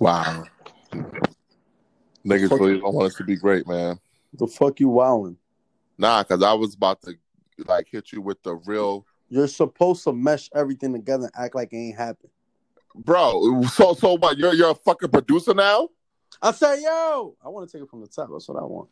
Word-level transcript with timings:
Wow. 0.00 0.44
Niggas 2.26 2.50
really 2.50 2.80
don't 2.80 2.94
want 2.94 3.06
us 3.06 3.14
to 3.16 3.24
be 3.24 3.36
great, 3.36 3.68
man. 3.68 4.00
The 4.32 4.46
fuck 4.46 4.80
you 4.80 4.88
wowing? 4.88 5.36
Nah, 5.98 6.22
because 6.22 6.42
I 6.42 6.54
was 6.54 6.74
about 6.74 7.02
to 7.02 7.14
like 7.66 7.88
hit 7.90 8.10
you 8.10 8.22
with 8.22 8.42
the 8.42 8.54
real 8.54 9.06
You're 9.28 9.46
supposed 9.46 10.02
to 10.04 10.12
mesh 10.12 10.48
everything 10.54 10.94
together 10.94 11.24
and 11.24 11.44
act 11.44 11.54
like 11.54 11.72
it 11.72 11.76
ain't 11.76 11.96
happened. 11.96 12.30
bro. 12.94 13.62
So 13.64 13.92
so 13.94 14.16
what? 14.16 14.38
You're 14.38 14.54
you're 14.54 14.70
a 14.70 14.74
fucking 14.74 15.10
producer 15.10 15.52
now? 15.52 15.90
I 16.40 16.52
say, 16.52 16.82
yo, 16.82 17.36
I 17.44 17.48
want 17.48 17.68
to 17.68 17.76
take 17.76 17.84
it 17.84 17.90
from 17.90 18.00
the 18.00 18.06
top. 18.06 18.30
That's 18.32 18.48
what 18.48 18.58
I 18.58 18.64
want. 18.64 18.88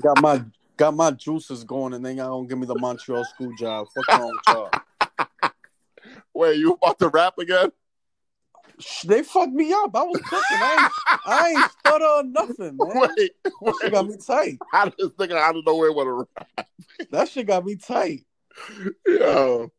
Got 0.00 0.20
my 0.20 0.44
got 0.76 0.94
my 0.94 1.12
juices 1.12 1.62
going, 1.62 1.94
and 1.94 2.04
then 2.04 2.16
y'all 2.16 2.38
gonna 2.38 2.48
give 2.48 2.58
me 2.58 2.66
the 2.66 2.78
Montreal 2.78 3.24
school 3.24 3.52
job. 3.56 3.86
Fuck 3.94 4.08
wrong 4.08 4.32
with 4.32 4.40
y'all. 4.48 5.50
Wait, 6.34 6.58
you 6.58 6.72
about 6.72 6.98
to 6.98 7.08
rap 7.08 7.38
again? 7.38 7.70
They 9.04 9.22
fucked 9.22 9.52
me 9.52 9.72
up. 9.72 9.94
I 9.94 10.02
was 10.02 10.20
cooking. 10.22 10.42
I 10.50 10.72
ain't, 10.82 10.92
I 11.26 11.48
ain't 11.50 11.70
stutter 11.80 12.04
or 12.04 12.22
nothing, 12.24 12.76
man. 12.76 13.10
Wait, 13.16 13.32
That 13.44 13.74
shit 13.80 13.92
got 13.92 14.06
wait. 14.06 14.16
me 14.18 14.24
tight. 14.26 14.58
I 14.72 14.92
just 14.98 15.16
thinking 15.16 15.36
out 15.36 15.56
of 15.56 15.64
nowhere 15.64 15.92
what 15.92 16.06
a 16.06 16.12
rap. 16.12 16.66
That 17.10 17.28
shit 17.28 17.46
got 17.46 17.64
me 17.64 17.76
tight. 17.76 18.24
Yo, 19.06 19.70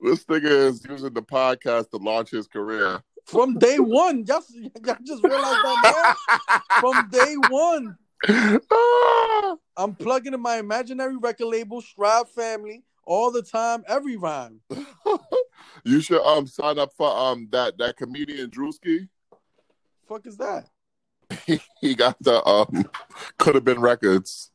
this 0.00 0.24
nigga 0.24 0.44
is 0.68 0.84
using 0.88 1.12
the 1.14 1.22
podcast 1.22 1.90
to 1.90 1.96
launch 1.98 2.30
his 2.30 2.46
career. 2.46 3.00
From 3.26 3.54
day 3.58 3.78
one. 3.78 4.24
Y'all, 4.26 4.42
y'all 4.84 4.96
just 5.04 5.22
realized 5.22 5.58
that 5.64 6.14
now? 6.40 6.60
From 6.80 7.08
day 7.10 7.34
one. 7.48 7.96
Ah, 8.70 9.56
I'm 9.76 9.94
plugging 9.94 10.34
in 10.34 10.40
my 10.40 10.56
imaginary 10.58 11.16
record 11.16 11.46
label, 11.46 11.80
Strive 11.80 12.28
Family, 12.30 12.82
all 13.06 13.30
the 13.30 13.42
time, 13.42 13.84
every 13.88 14.16
rhyme. 14.16 14.60
you 15.84 16.00
should 16.00 16.22
um 16.22 16.46
sign 16.46 16.78
up 16.78 16.92
for 16.96 17.08
um 17.08 17.48
that 17.52 17.78
that 17.78 17.96
comedian 17.96 18.50
Drewski. 18.50 19.08
Fuck 20.08 20.26
is 20.26 20.36
that? 20.38 20.68
He 21.80 21.94
got 21.94 22.16
the 22.20 22.44
um 22.46 22.88
could 23.38 23.54
have 23.54 23.64
been 23.64 23.80
records. 23.80 24.50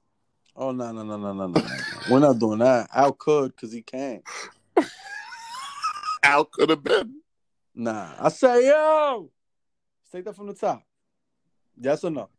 Oh 0.56 0.72
no 0.72 0.92
no 0.92 1.04
no 1.04 1.18
no 1.18 1.34
no 1.34 1.48
no! 1.48 1.60
no. 1.60 1.68
We're 2.10 2.20
not 2.20 2.40
doing 2.40 2.60
that. 2.60 2.90
Al 2.94 3.14
could 3.14 3.56
because 3.56 3.72
he 3.72 3.82
can't. 3.82 4.24
Al 6.24 6.46
could 6.46 6.70
have 6.70 6.84
been. 6.84 7.22
Nah, 7.76 8.14
I 8.20 8.30
say 8.30 8.68
yo. 8.68 9.32
Take 10.12 10.26
that 10.26 10.36
from 10.36 10.48
the 10.48 10.54
top. 10.54 10.84
Yes 11.80 12.04
or 12.04 12.10
no? 12.10 12.30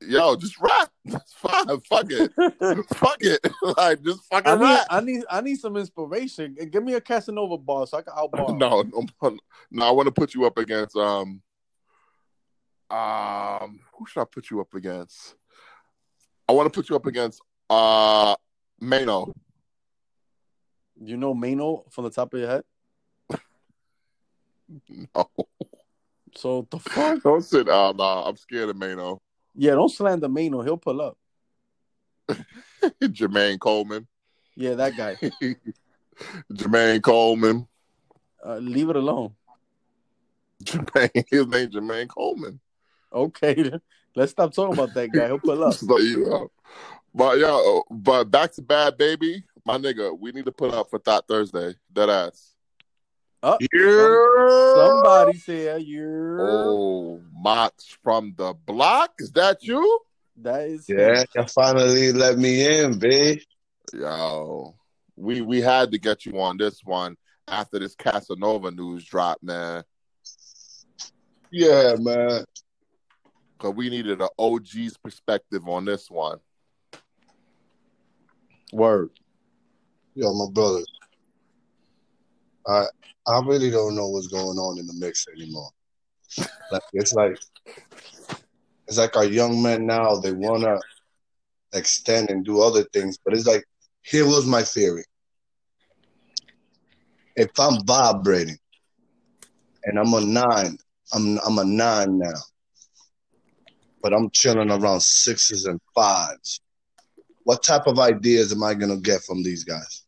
Yo, 0.00 0.36
just 0.36 0.58
rap. 0.60 0.90
That's 1.04 1.32
fine. 1.34 1.66
Fuck 1.88 2.06
it. 2.10 2.32
Fuck 2.94 3.16
it. 3.20 3.40
Like 3.76 4.02
just 4.02 4.24
fucking 4.30 4.52
I 4.52 4.56
need, 4.56 4.62
rap. 4.62 4.86
I 4.90 5.00
need, 5.00 5.24
I 5.30 5.40
need 5.40 5.56
some 5.56 5.76
inspiration. 5.76 6.56
Give 6.70 6.84
me 6.84 6.94
a 6.94 7.00
Casanova 7.00 7.58
bar 7.58 7.86
so 7.86 7.98
I 7.98 8.02
can 8.02 8.12
outbar. 8.16 8.56
no, 8.56 8.82
no, 8.82 9.36
no, 9.70 9.86
I 9.86 9.90
want 9.90 10.06
to 10.06 10.12
put 10.12 10.34
you 10.34 10.44
up 10.44 10.58
against 10.58 10.96
um 10.96 11.42
um 12.90 13.80
who 13.94 14.06
should 14.06 14.20
I 14.20 14.24
put 14.24 14.50
you 14.50 14.60
up 14.60 14.74
against? 14.74 15.34
I 16.48 16.52
want 16.52 16.72
to 16.72 16.76
put 16.78 16.90
you 16.90 16.96
up 16.96 17.06
against 17.06 17.40
uh 17.70 18.36
Mano. 18.80 19.32
You 21.00 21.16
know 21.16 21.34
Mano 21.34 21.84
from 21.90 22.04
the 22.04 22.10
top 22.10 22.34
of 22.34 22.40
your 22.40 22.48
head. 22.48 22.62
No. 25.14 25.30
So 26.36 26.66
the 26.70 26.78
fuck? 26.78 27.22
Don't 27.22 27.42
sit 27.42 27.66
nah, 27.66 28.28
I'm 28.28 28.36
scared 28.36 28.68
of 28.68 28.76
Mano. 28.76 29.20
Yeah, 29.54 29.72
don't 29.72 29.88
slander 29.88 30.28
Mano. 30.28 30.62
He'll 30.62 30.76
pull 30.76 31.00
up. 31.00 31.16
Jermaine 33.02 33.58
Coleman. 33.58 34.06
Yeah, 34.56 34.74
that 34.74 34.96
guy. 34.96 35.16
Jermaine 36.52 37.02
Coleman. 37.02 37.66
Uh, 38.44 38.56
leave 38.56 38.90
it 38.90 38.96
alone. 38.96 39.34
Jermaine 40.64 41.24
his 41.28 41.46
name 41.46 41.70
Jermaine 41.70 42.08
Coleman. 42.08 42.60
Okay, 43.12 43.70
let's 44.16 44.32
stop 44.32 44.52
talking 44.52 44.74
about 44.74 44.92
that 44.94 45.12
guy. 45.12 45.26
He'll 45.26 45.38
pull 45.38 45.62
up. 45.62 45.74
So, 45.74 45.98
you 45.98 46.26
know. 46.26 46.50
But 47.14 47.38
yeah, 47.38 47.80
but 47.90 48.24
back 48.24 48.52
to 48.54 48.62
bad 48.62 48.98
baby, 48.98 49.44
my 49.64 49.78
nigga. 49.78 50.18
We 50.18 50.32
need 50.32 50.46
to 50.46 50.52
put 50.52 50.74
up 50.74 50.90
for 50.90 50.98
Thought 50.98 51.28
Thursday. 51.28 51.74
Dead 51.92 52.10
ass. 52.10 52.53
Oh, 53.46 53.58
Yeah. 53.60 54.72
somebody 54.72 55.36
here. 55.36 55.76
You're 55.76 56.40
Oh, 56.40 57.20
Mox 57.30 57.94
from 58.02 58.32
the 58.38 58.54
block. 58.54 59.12
Is 59.18 59.32
that 59.32 59.62
you? 59.62 60.00
that 60.36 60.62
is 60.62 60.88
Yeah, 60.88 61.24
you 61.34 61.44
finally 61.48 62.10
let 62.12 62.38
me 62.38 62.66
in, 62.66 62.98
babe. 62.98 63.40
Yo, 63.92 64.74
we 65.16 65.42
we 65.42 65.60
had 65.60 65.92
to 65.92 65.98
get 65.98 66.24
you 66.24 66.40
on 66.40 66.56
this 66.56 66.80
one 66.84 67.16
after 67.46 67.78
this 67.78 67.94
Casanova 67.94 68.70
news 68.70 69.04
drop, 69.04 69.42
man. 69.42 69.84
Yeah, 71.50 71.96
man. 71.98 72.46
Cause 73.58 73.74
we 73.74 73.90
needed 73.90 74.22
an 74.22 74.28
OG's 74.38 74.96
perspective 74.96 75.68
on 75.68 75.84
this 75.84 76.10
one. 76.10 76.38
word. 78.72 79.10
Yo, 80.14 80.32
my 80.32 80.50
brother. 80.50 80.80
I 82.66 82.86
I 83.26 83.40
really 83.40 83.70
don't 83.70 83.96
know 83.96 84.08
what's 84.08 84.26
going 84.26 84.58
on 84.58 84.78
in 84.78 84.86
the 84.86 84.94
mix 84.94 85.26
anymore. 85.34 85.70
Like 86.70 86.82
it's 86.92 87.14
like 87.14 87.38
it's 88.86 88.98
like 88.98 89.16
our 89.16 89.24
young 89.24 89.62
men 89.62 89.86
now, 89.86 90.16
they 90.16 90.32
wanna 90.32 90.78
extend 91.72 92.30
and 92.30 92.44
do 92.44 92.60
other 92.60 92.84
things, 92.92 93.18
but 93.24 93.34
it's 93.34 93.46
like 93.46 93.64
here 94.02 94.26
was 94.26 94.46
my 94.46 94.62
theory. 94.62 95.04
If 97.36 97.50
I'm 97.58 97.84
vibrating 97.84 98.58
and 99.84 99.98
I'm 99.98 100.12
a 100.12 100.20
nine, 100.20 100.76
I'm 101.12 101.38
I'm 101.46 101.58
a 101.58 101.64
nine 101.64 102.18
now. 102.18 102.40
But 104.02 104.12
I'm 104.12 104.28
chilling 104.30 104.70
around 104.70 105.02
sixes 105.02 105.64
and 105.64 105.80
fives. 105.94 106.60
What 107.44 107.62
type 107.62 107.86
of 107.86 107.98
ideas 107.98 108.52
am 108.52 108.62
I 108.62 108.74
gonna 108.74 108.98
get 108.98 109.22
from 109.22 109.42
these 109.42 109.64
guys? 109.64 110.03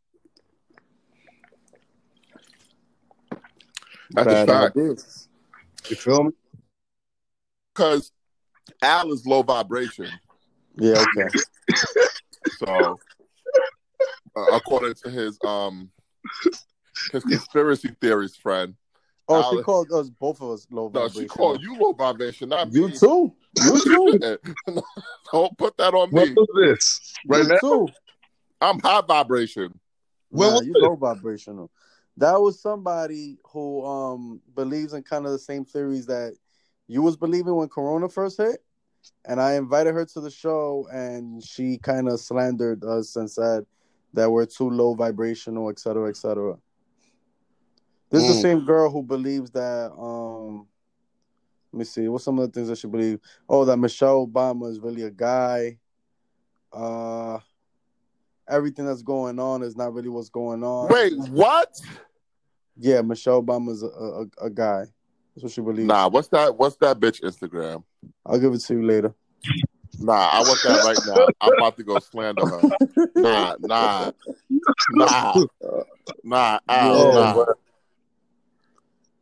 That's 4.10 4.26
a 4.26 4.30
Bad 4.30 4.48
fact. 4.48 4.76
ideas. 4.76 5.28
You 5.88 5.96
feel 5.96 6.24
me? 6.24 6.30
Cause 7.74 8.10
Al 8.82 9.12
is 9.12 9.26
low 9.26 9.42
vibration. 9.42 10.08
Yeah, 10.76 11.04
okay. 11.16 11.28
So, 12.48 12.98
uh, 14.34 14.46
according 14.52 14.94
to 15.04 15.10
his 15.10 15.38
um 15.44 15.90
his 17.12 17.22
conspiracy 17.24 17.90
theories 18.00 18.34
friend, 18.36 18.74
Oh, 19.28 19.42
she 19.42 19.44
Alex- 19.44 19.64
called 19.66 19.92
us 19.92 20.08
both 20.08 20.40
of 20.40 20.50
us 20.52 20.66
low 20.70 20.88
no, 20.88 21.00
vibration. 21.00 21.22
she 21.22 21.28
called 21.28 21.60
you 21.62 21.76
low 21.76 21.92
vibration, 21.92 22.48
not 22.48 22.72
You 22.72 22.88
me. 22.88 22.94
too. 22.96 23.34
You 23.62 23.78
too. 23.80 24.18
Don't 25.32 25.58
put 25.58 25.76
that 25.76 25.92
on 25.94 26.10
What 26.10 26.28
me. 26.28 26.34
was 26.36 26.48
this? 26.54 27.12
Right 27.26 27.42
you 27.42 27.48
now? 27.48 27.58
too. 27.60 27.88
I'm 28.60 28.78
high 28.80 29.02
vibration. 29.02 29.78
When 30.30 30.48
Nah, 30.48 30.56
was 30.56 30.66
you 30.66 30.74
this? 30.74 30.82
low 30.82 30.96
vibrational. 30.96 31.70
That 32.18 32.40
was 32.40 32.60
somebody 32.60 33.38
who 33.44 33.84
um 33.84 34.40
believes 34.54 34.92
in 34.94 35.02
kind 35.02 35.26
of 35.26 35.32
the 35.32 35.38
same 35.38 35.64
theories 35.64 36.06
that 36.06 36.34
you 36.88 37.02
was 37.02 37.16
believing 37.16 37.54
when 37.56 37.68
Corona 37.68 38.08
first 38.08 38.38
hit. 38.38 38.62
And 39.24 39.40
I 39.40 39.54
invited 39.54 39.94
her 39.94 40.04
to 40.04 40.20
the 40.20 40.30
show, 40.30 40.88
and 40.90 41.42
she 41.44 41.78
kind 41.78 42.08
of 42.08 42.18
slandered 42.20 42.82
us 42.84 43.16
and 43.16 43.30
said 43.30 43.66
that 44.14 44.30
we're 44.30 44.46
too 44.46 44.70
low 44.70 44.94
vibrational, 44.94 45.68
et 45.70 45.78
cetera, 45.78 46.08
et 46.08 46.16
cetera. 46.16 46.56
This 48.10 48.22
is 48.22 48.28
the 48.28 48.34
Mm. 48.34 48.42
same 48.42 48.64
girl 48.64 48.90
who 48.90 49.02
believes 49.02 49.50
that. 49.50 49.92
um 49.92 50.66
Let 51.72 51.78
me 51.80 51.84
see. 51.84 52.08
What's 52.08 52.24
some 52.24 52.38
of 52.38 52.46
the 52.46 52.52
things 52.52 52.68
that 52.68 52.78
she 52.78 52.86
believes? 52.86 53.20
Oh, 53.48 53.64
that 53.66 53.76
Michelle 53.76 54.26
Obama 54.26 54.70
is 54.70 54.80
really 54.80 55.02
a 55.02 55.10
guy. 55.10 55.78
Uh 56.72 57.38
Everything 58.48 58.86
that's 58.86 59.02
going 59.02 59.40
on 59.40 59.64
is 59.64 59.76
not 59.76 59.92
really 59.92 60.08
what's 60.08 60.28
going 60.28 60.62
on. 60.62 60.88
Wait, 60.88 61.12
what? 61.30 61.80
Yeah, 62.78 63.00
Michelle 63.02 63.42
Obama's 63.42 63.82
a, 63.82 63.86
a, 63.86 64.46
a 64.46 64.50
guy. 64.50 64.84
That's 65.34 65.42
what 65.44 65.52
she 65.52 65.60
believes. 65.60 65.86
Nah, 65.88 66.08
what's 66.08 66.28
that? 66.28 66.56
What's 66.56 66.76
that 66.76 66.98
bitch 66.98 67.22
Instagram? 67.22 67.84
I'll 68.24 68.38
give 68.38 68.52
it 68.52 68.58
to 68.60 68.74
you 68.74 68.84
later. 68.84 69.14
Nah, 69.98 70.28
I 70.30 70.40
want 70.42 70.62
that 70.62 70.82
right 70.84 70.98
now. 71.04 71.26
I'm 71.40 71.52
about 71.54 71.76
to 71.76 71.84
go 71.84 71.98
slander 71.98 72.46
her. 72.46 72.62
Nah, 73.16 73.54
nah, 73.60 74.10
nah, 74.90 75.44
nah, 76.22 76.58
Al, 76.68 76.96
Oh, 76.96 77.12
nah. 77.34 77.44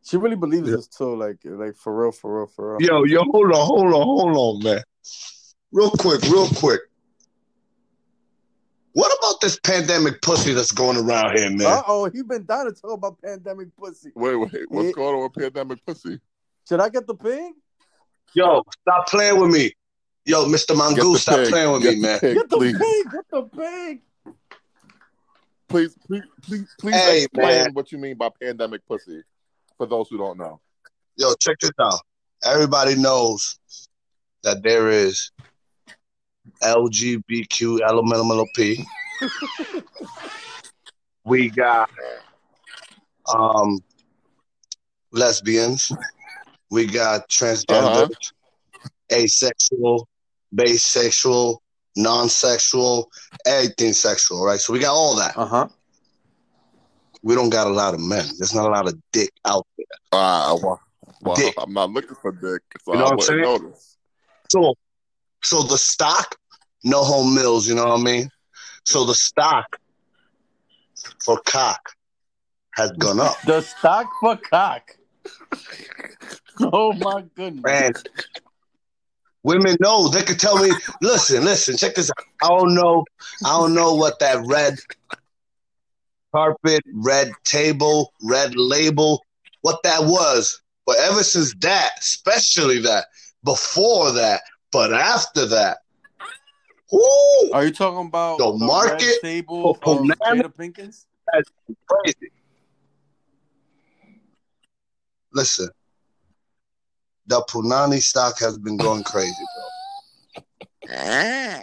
She 0.03 0.17
really 0.17 0.37
believes 0.37 0.69
Yeah. 0.69 0.77
this 0.77 0.87
too, 0.89 1.17
like 1.17 1.39
like 1.45 1.75
for 1.77 1.95
real, 1.95 2.13
for 2.13 2.39
real, 2.39 2.47
for 2.47 2.73
real. 2.73 2.81
Yo, 2.83 3.05
yo, 3.05 3.25
hold 3.31 3.53
on, 3.53 3.67
hold 3.67 3.95
on, 3.95 4.03
hold 4.03 4.37
on, 4.37 4.63
man. 4.63 4.83
Real 5.73 5.91
quick, 5.91 6.23
real 6.23 6.49
quick. 6.49 6.81
What 8.95 9.13
about 9.19 9.41
this 9.41 9.59
pandemic 9.59 10.23
pussy 10.23 10.53
that's 10.53 10.71
going 10.71 10.97
around 10.97 11.37
here, 11.37 11.51
man? 11.51 11.67
Uh 11.67 11.83
oh, 11.89 12.05
he 12.11 12.23
been 12.23 12.45
down 12.45 12.67
to 12.67 12.73
talk 12.73 12.93
about 12.93 13.21
pandemic 13.21 13.69
pussy. 13.77 14.13
Wait, 14.15 14.37
wait, 14.37 14.53
what's 14.69 14.87
Yeah. 14.87 14.93
going 14.93 15.17
on 15.17 15.23
with 15.25 15.33
pandemic 15.35 15.85
pussy? 15.85 16.21
Should 16.69 16.81
I 16.81 16.89
get 16.89 17.07
the 17.07 17.15
ping? 17.15 17.55
Yo, 18.35 18.63
stop 18.83 19.09
playing 19.09 19.41
with 19.41 19.51
me. 19.51 19.73
Yo, 20.25 20.47
Mr. 20.47 20.69
Get 20.69 20.77
Mongoose, 20.77 21.23
stop 21.23 21.37
pig. 21.41 21.49
playing 21.49 21.73
with 21.73 21.83
Get 21.83 21.95
me, 21.97 22.01
man. 22.03 22.21
pig, 22.21 22.35
Get 22.37 22.49
the 22.51 22.57
please, 22.57 22.79
ping, 22.79 23.05
get 23.13 23.25
the 23.31 23.43
ping. 23.43 24.03
please, 25.69 25.97
please, 26.07 26.23
please, 26.43 26.75
please 26.79 26.95
Hey, 26.95 27.23
explain 27.25 27.63
man. 27.65 27.75
what 27.75 27.91
you 27.91 27.99
mean 27.99 28.17
by 28.17 28.29
pandemic 28.41 28.87
pussy. 28.87 29.23
For 29.77 29.87
those 29.87 30.09
who 30.09 30.19
don't 30.19 30.39
know. 30.39 30.61
Yo, 31.17 31.35
check 31.41 31.59
this 31.59 31.73
out. 31.81 31.99
Everybody 32.45 32.95
knows 32.95 33.59
that 34.45 34.63
there 34.63 34.89
is 34.89 35.33
LGBTQ 36.63 37.79
LMLP. 37.81 38.85
we 41.25 41.51
got 41.51 41.91
um 43.35 43.81
lesbians. 45.13 45.93
We 46.71 46.87
got 46.87 47.29
transgender, 47.29 48.05
Uh-huh. 48.05 48.09
asexual, 49.13 50.09
bisexual, 50.55 51.59
non-sexual, 51.97 53.11
everything 53.47 53.93
sexual, 53.93 54.45
right? 54.45 54.59
So 54.59 54.73
we 54.73 54.81
got 54.81 54.93
all 54.95 55.15
that. 55.17 55.37
Uh 55.37 55.47
huh. 55.47 55.69
We 57.23 57.35
don't 57.35 57.51
got 57.51 57.67
a 57.69 57.71
lot 57.71 57.95
of 57.95 58.01
men. 58.01 58.27
There's 58.39 58.55
not 58.55 58.67
a 58.67 58.73
lot 58.73 58.89
of 58.89 58.95
dick 59.13 59.31
out 59.47 59.67
there. 59.79 59.87
Ah, 60.13 60.55
well, 60.63 60.81
well, 61.23 61.37
Dick. 61.37 61.55
I'm 61.57 61.73
not 61.73 61.91
looking 61.91 62.17
for 62.21 62.33
dick, 62.33 62.63
so 62.83 62.93
You 62.93 62.99
know 62.99 63.05
what 63.05 63.13
I'm 63.15 63.21
saying? 63.21 63.41
notice. 63.43 63.97
So, 64.51 64.75
so 65.45 65.63
the 65.63 65.79
stock, 65.79 66.37
no 66.83 67.03
home 67.05 67.35
mills. 67.35 67.69
You 67.69 67.75
know 67.75 67.87
what 67.87 68.01
I 68.01 68.03
mean? 68.03 68.31
So 68.85 69.05
the 69.05 69.15
stock 69.15 69.77
for 71.25 71.39
cock 71.47 71.81
has 72.75 72.91
gone 72.93 73.21
up, 73.21 73.41
The 73.43 73.61
stock 73.61 74.11
for 74.21 74.37
cock. 74.37 74.91
Oh 76.61 76.93
my 76.93 77.25
goodness. 77.35 77.65
and 77.67 77.97
women 79.43 79.77
know 79.81 80.09
they 80.09 80.23
could 80.23 80.39
tell 80.39 80.63
me. 80.63 80.71
Listen, 81.03 81.45
listen, 81.45 81.77
check 81.77 81.95
this 81.95 82.11
out. 82.11 82.27
I 82.43 82.49
don't 82.49 82.75
know. 82.75 83.05
I 83.45 83.51
don't 83.51 83.75
know 83.75 83.95
what 83.95 84.19
that 84.21 84.45
red 84.47 84.79
carpet, 86.35 86.83
red 86.95 87.31
table, 87.45 88.13
red 88.23 88.57
label, 88.57 89.23
what 89.63 89.83
that 89.85 90.03
was. 90.03 90.61
But 90.87 90.97
ever 91.01 91.23
since 91.23 91.55
that, 91.61 91.91
especially 91.99 92.79
that, 92.81 93.07
before 93.45 94.13
that, 94.13 94.43
but 94.75 94.93
after 94.93 95.47
that, 95.47 95.79
whoo, 96.91 97.53
Are 97.53 97.65
you 97.65 97.71
talking 97.71 98.09
about 98.09 98.39
The 98.39 98.51
red 98.51 98.59
market 98.59 99.23
table 99.23 99.75
for 99.75 100.01
of 100.01 100.07
Jada 100.09 100.53
Pinkins? 100.53 101.07
crazy. 101.89 102.33
Listen, 105.33 105.69
the 107.29 107.41
Punani 107.49 108.01
stock 108.01 108.41
has 108.41 108.59
been 108.59 108.77
going 108.77 109.05
crazy, 109.05 109.33
bro. 110.89 110.95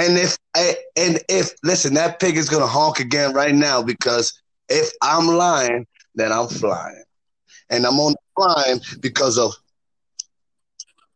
And 0.00 0.16
if 0.16 0.36
and 0.54 1.18
if 1.28 1.54
listen, 1.64 1.94
that 1.94 2.20
pig 2.20 2.36
is 2.36 2.48
gonna 2.50 2.66
honk 2.66 3.00
again 3.00 3.32
right 3.32 3.54
now 3.54 3.82
because 3.82 4.40
if 4.68 4.92
I'm 5.02 5.26
lying, 5.26 5.86
then 6.14 6.30
I'm 6.30 6.46
flying, 6.46 7.02
and 7.70 7.84
I'm 7.86 7.98
only 7.98 8.14
flying 8.36 8.80
because 9.00 9.38
of 9.38 9.54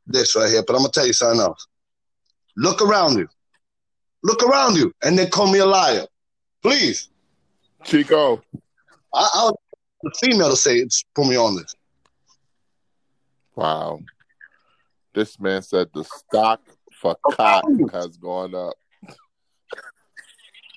this 0.06 0.37
right 0.37 0.50
here. 0.50 0.62
But 0.66 0.75
I'm 0.75 0.81
gonna 0.81 0.93
tell 0.93 1.06
you 1.06 1.12
something 1.12 1.40
else. 1.40 1.66
Look 2.56 2.82
around 2.82 3.19
you. 3.19 3.28
Look 4.22 4.43
around 4.43 4.76
you, 4.76 4.93
and 5.02 5.19
then 5.19 5.31
call 5.31 5.50
me 5.50 5.58
a 5.58 5.66
liar, 5.66 6.06
please. 6.62 7.08
Chico, 7.84 8.40
I, 9.12 9.28
I'll 9.34 9.58
the 10.02 10.12
female 10.20 10.50
to 10.50 10.56
say 10.56 10.76
it's 10.76 11.04
put 11.14 11.26
me 11.26 11.37
on 11.37 11.56
this. 11.56 11.75
wow. 13.54 14.00
This 15.14 15.38
man 15.38 15.62
said 15.62 15.88
the 15.93 16.04
stock 16.04 16.60
for 16.93 17.16
cock 17.31 17.64
has 17.93 18.16
gone 18.16 18.54
up. 18.54 18.75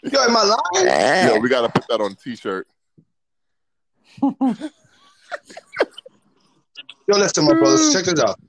Yo, 0.04 0.20
am 0.22 0.38
I 0.38 0.44
lying? 0.44 0.88
Yeah, 0.88 1.38
we 1.40 1.50
got 1.50 1.62
to 1.62 1.70
put 1.70 1.88
that 1.88 2.02
on 2.02 2.16
T-shirt. 2.16 2.68
Yo, 4.22 4.30
listen, 7.08 7.46
my 7.46 7.54
brothers, 7.54 7.94
check 7.94 8.06
this 8.06 8.20
out. 8.20 8.40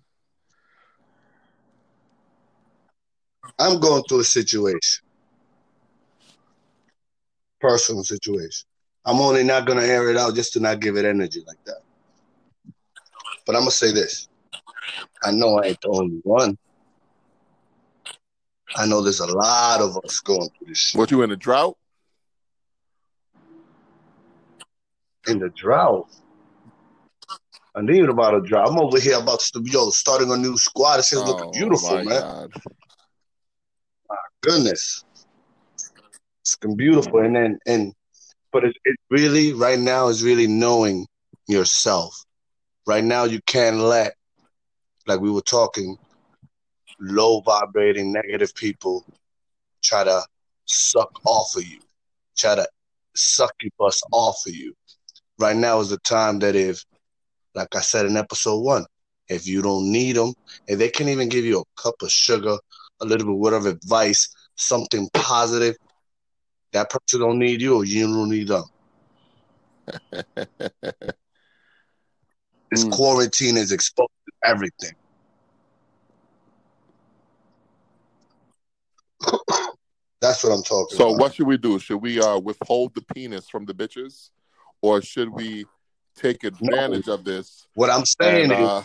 I'm 3.58 3.80
going 3.80 4.02
through 4.04 4.20
a 4.20 4.24
situation, 4.24 5.04
personal 7.60 8.04
situation. 8.04 8.66
I'm 9.04 9.20
only 9.20 9.44
not 9.44 9.66
gonna 9.66 9.82
air 9.82 10.10
it 10.10 10.16
out 10.16 10.34
just 10.34 10.52
to 10.54 10.60
not 10.60 10.80
give 10.80 10.96
it 10.96 11.04
energy 11.04 11.42
like 11.46 11.62
that. 11.64 11.80
But 13.46 13.56
I'm 13.56 13.62
gonna 13.62 13.70
say 13.70 13.92
this: 13.92 14.28
I 15.24 15.30
know 15.30 15.58
I 15.58 15.68
ain't 15.68 15.80
the 15.80 15.88
only 15.88 16.20
one. 16.22 16.58
I 18.76 18.86
know 18.86 19.00
there's 19.00 19.20
a 19.20 19.26
lot 19.26 19.80
of 19.80 19.96
us 20.04 20.20
going 20.20 20.50
through 20.58 20.68
this 20.68 20.78
shit. 20.78 20.98
What 20.98 21.10
you 21.10 21.22
in 21.22 21.30
a 21.30 21.36
drought? 21.36 21.76
in 25.26 25.38
the 25.38 25.50
drought. 25.50 26.06
I 27.74 27.82
need 27.82 28.08
about 28.08 28.34
a 28.34 28.40
drought. 28.40 28.68
I'm 28.68 28.78
over 28.78 28.98
here 28.98 29.18
about 29.18 29.40
to 29.40 29.62
yo 29.64 29.90
starting 29.90 30.30
a 30.30 30.36
new 30.36 30.56
squad. 30.56 31.00
Is 31.00 31.12
looking 31.12 31.46
Oh, 31.46 31.52
beautiful, 31.52 31.90
my 31.90 32.04
man. 32.04 32.20
God. 32.22 32.52
Goodness, 34.42 35.04
it's 36.40 36.56
beautiful. 36.76 37.20
And 37.20 37.34
then 37.36 37.58
and 37.66 37.92
but 38.52 38.64
it, 38.64 38.76
it 38.84 38.96
really 39.10 39.52
right 39.52 39.78
now 39.78 40.08
is 40.08 40.22
really 40.22 40.46
knowing 40.46 41.06
yourself. 41.48 42.24
Right 42.86 43.04
now, 43.04 43.24
you 43.24 43.40
can't 43.46 43.78
let 43.78 44.14
like 45.06 45.20
we 45.20 45.30
were 45.30 45.40
talking 45.40 45.96
low 47.00 47.40
vibrating 47.40 48.12
negative 48.12 48.54
people 48.54 49.04
try 49.82 50.04
to 50.04 50.22
suck 50.64 51.10
off 51.24 51.56
of 51.56 51.64
you, 51.64 51.78
try 52.36 52.54
to 52.54 52.66
suck 53.14 53.52
you 53.62 53.70
us 53.80 54.02
off 54.12 54.46
of 54.46 54.54
you. 54.54 54.74
Right 55.38 55.56
now 55.56 55.80
is 55.80 55.90
the 55.90 55.98
time 55.98 56.38
that 56.40 56.56
if, 56.56 56.84
like 57.54 57.74
I 57.74 57.80
said 57.80 58.06
in 58.06 58.16
episode 58.16 58.60
one, 58.60 58.84
if 59.28 59.46
you 59.46 59.62
don't 59.62 59.90
need 59.90 60.16
them, 60.16 60.34
if 60.66 60.78
they 60.78 60.88
can't 60.88 61.10
even 61.10 61.28
give 61.28 61.44
you 61.44 61.60
a 61.60 61.80
cup 61.82 61.94
of 62.02 62.10
sugar, 62.10 62.56
a 63.00 63.04
little 63.04 63.26
bit 63.26 63.36
word 63.36 63.54
of 63.54 63.66
advice, 63.66 64.28
something 64.56 65.08
positive, 65.12 65.76
that 66.72 66.90
person 66.90 67.20
don't 67.20 67.38
need 67.38 67.60
you 67.60 67.76
or 67.76 67.84
you 67.84 68.06
don't 68.06 68.30
need 68.30 68.48
them. 68.48 68.64
This 72.72 72.84
Mm. 72.84 72.90
quarantine 72.92 73.56
is 73.56 73.70
exposed 73.70 74.10
to 74.26 74.32
everything. 74.48 74.90
That's 80.20 80.42
what 80.42 80.52
I'm 80.52 80.64
talking 80.64 80.96
So 80.96 81.10
about. 81.10 81.20
what 81.20 81.34
should 81.34 81.46
we 81.46 81.56
do? 81.56 81.78
Should 81.78 81.98
we 81.98 82.20
uh, 82.20 82.38
withhold 82.38 82.92
the 82.96 83.02
penis 83.14 83.48
from 83.48 83.66
the 83.66 83.72
bitches, 83.72 84.30
or 84.82 85.00
should 85.00 85.28
we 85.28 85.64
take 86.16 86.42
advantage 86.42 87.06
of 87.06 87.24
this? 87.24 87.68
What 87.74 87.88
I'm 87.88 88.04
saying 88.04 88.50
And, 88.50 88.52
is, 88.52 88.58
uh, 88.58 88.82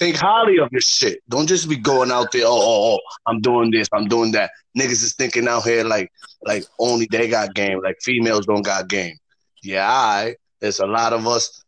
think 0.00 0.16
highly 0.16 0.58
of 0.58 0.72
your 0.72 0.80
shit. 0.80 1.20
Don't 1.28 1.46
just 1.46 1.68
be 1.68 1.76
going 1.76 2.10
out 2.10 2.32
there. 2.32 2.46
Oh, 2.46 2.60
oh, 2.60 2.94
oh, 2.94 3.00
I'm 3.26 3.40
doing 3.40 3.70
this. 3.70 3.86
I'm 3.92 4.08
doing 4.08 4.32
that. 4.32 4.50
Niggas 4.76 5.04
is 5.04 5.14
thinking 5.14 5.46
out 5.46 5.62
here 5.64 5.84
like, 5.84 6.10
like 6.42 6.64
only 6.78 7.06
they 7.10 7.28
got 7.28 7.54
game. 7.54 7.80
Like 7.84 7.98
females 8.02 8.46
don't 8.46 8.64
got 8.64 8.88
game. 8.88 9.16
Yeah, 9.62 9.88
I. 9.88 10.36
There's 10.60 10.80
a 10.80 10.86
lot 10.86 11.12
of 11.12 11.26
us 11.26 11.62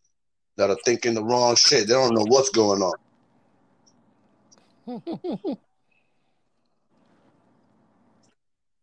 that 0.57 0.71
are 0.71 0.79
thinking 0.85 1.15
the 1.15 1.23
wrong 1.23 1.57
shit. 1.57 1.87
They 1.87 1.93
don't 1.93 2.15
know 2.15 2.25
what's 2.27 2.49
going 2.51 2.83
on. 2.83 2.95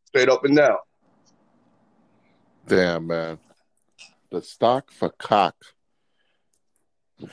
Straight 0.06 0.30
up 0.30 0.46
and 0.46 0.58
down. 0.58 0.78
damn 2.68 3.08
man, 3.08 3.40
the 4.32 4.42
stock 4.42 4.92
for 4.92 5.10
cock. 5.10 5.56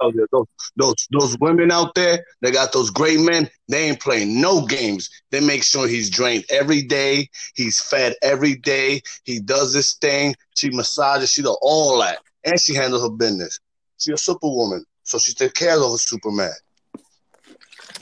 Oh, 0.00 0.12
those, 0.32 0.46
those 0.76 1.08
those 1.12 1.38
women 1.38 1.70
out 1.70 1.94
there, 1.94 2.24
they 2.40 2.50
got 2.50 2.72
those 2.72 2.90
great 2.90 3.20
men. 3.20 3.48
They 3.68 3.88
ain't 3.88 4.00
playing 4.00 4.40
no 4.40 4.66
games. 4.66 5.08
They 5.30 5.40
make 5.40 5.62
sure 5.62 5.86
he's 5.86 6.10
drained 6.10 6.44
every 6.50 6.82
day. 6.82 7.28
He's 7.54 7.80
fed 7.80 8.16
every 8.20 8.56
day. 8.56 9.02
He 9.24 9.38
does 9.38 9.72
this 9.72 9.94
thing. 9.94 10.34
She 10.54 10.70
massages. 10.70 11.30
She 11.30 11.42
does 11.42 11.56
all 11.62 12.00
that, 12.00 12.18
and 12.44 12.60
she 12.60 12.74
handles 12.74 13.04
her 13.04 13.10
business. 13.10 13.60
She 13.98 14.12
a 14.12 14.16
superwoman, 14.16 14.84
so 15.04 15.18
she 15.18 15.34
takes 15.34 15.52
care 15.52 15.76
of 15.76 15.92
a 15.92 15.98
Superman. 15.98 16.50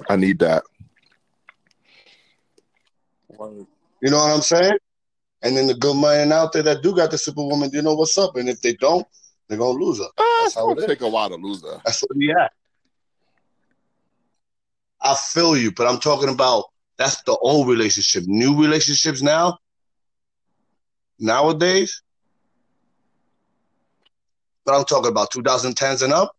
I 0.08 0.16
need 0.16 0.38
that. 0.38 0.62
You 4.00 4.10
know 4.10 4.16
what 4.16 4.34
I'm 4.34 4.40
saying? 4.40 4.78
And 5.42 5.56
then 5.56 5.66
the 5.66 5.74
good 5.74 5.96
men 5.96 6.32
out 6.32 6.52
there 6.52 6.62
that 6.62 6.82
do 6.82 6.94
got 6.94 7.10
the 7.10 7.18
Superwoman, 7.18 7.70
you 7.72 7.82
know 7.82 7.94
what's 7.94 8.16
up. 8.16 8.36
And 8.36 8.48
if 8.48 8.60
they 8.62 8.74
don't, 8.74 9.06
they're 9.50 9.58
gonna 9.58 9.78
lose 9.84 9.98
her. 9.98 10.06
Ah, 10.16 10.40
That's 10.42 10.54
how 10.54 10.70
it 10.70 10.78
is. 10.78 10.86
take 10.86 11.00
a 11.00 11.08
while 11.08 11.28
to 11.28 11.34
lose 11.34 11.62
her. 11.62 11.80
That's 11.84 12.00
what 12.02 12.16
we 12.16 12.30
at. 12.30 12.52
I 15.02 15.14
feel 15.16 15.56
you, 15.56 15.72
but 15.72 15.88
I'm 15.88 15.98
talking 15.98 16.28
about 16.28 16.66
that's 16.96 17.20
the 17.22 17.32
old 17.32 17.66
relationship. 17.68 18.24
New 18.26 18.60
relationships 18.60 19.22
now, 19.22 19.58
nowadays. 21.18 22.02
But 24.64 24.76
I'm 24.76 24.84
talking 24.84 25.10
about 25.10 25.32
2010s 25.32 26.02
and 26.02 26.12
up. 26.12 26.36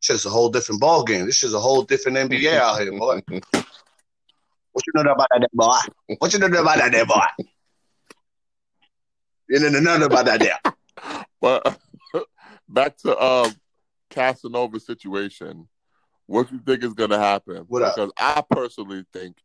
Shit's 0.00 0.26
a 0.26 0.30
whole 0.30 0.48
different 0.48 0.80
ball 0.80 1.04
game. 1.04 1.26
This 1.26 1.44
is 1.44 1.54
a 1.54 1.60
whole 1.60 1.82
different 1.82 2.16
NBA 2.16 2.54
out 2.58 2.80
here, 2.80 2.90
boy. 2.90 3.20
What 4.72 4.84
you 4.86 4.92
know 4.94 5.12
about 5.12 5.28
that, 5.30 5.48
boy? 5.52 5.76
What 6.18 6.32
you 6.32 6.38
know 6.40 6.46
about 6.46 6.78
that, 6.78 7.06
boy? 7.06 7.44
And 9.50 9.64
then 9.64 9.74
another 9.76 10.06
about 10.06 10.24
that 10.26 10.40
there. 10.40 10.58
But 11.40 11.78
back 12.68 12.96
to 12.98 13.18
um 13.18 13.54
Casanova 14.10 14.80
situation. 14.80 15.68
What 16.26 16.48
do 16.48 16.56
you 16.56 16.62
think 16.64 16.84
is 16.84 16.94
gonna 16.94 17.18
happen? 17.18 17.64
What 17.68 17.82
up? 17.82 17.94
because 17.94 18.12
I 18.16 18.42
personally 18.48 19.04
think 19.12 19.36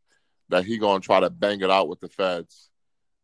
that 0.50 0.64
he 0.64 0.78
gonna 0.78 1.00
try 1.00 1.20
to 1.20 1.30
bang 1.30 1.60
it 1.60 1.70
out 1.70 1.88
with 1.88 2.00
the 2.00 2.08
feds 2.08 2.70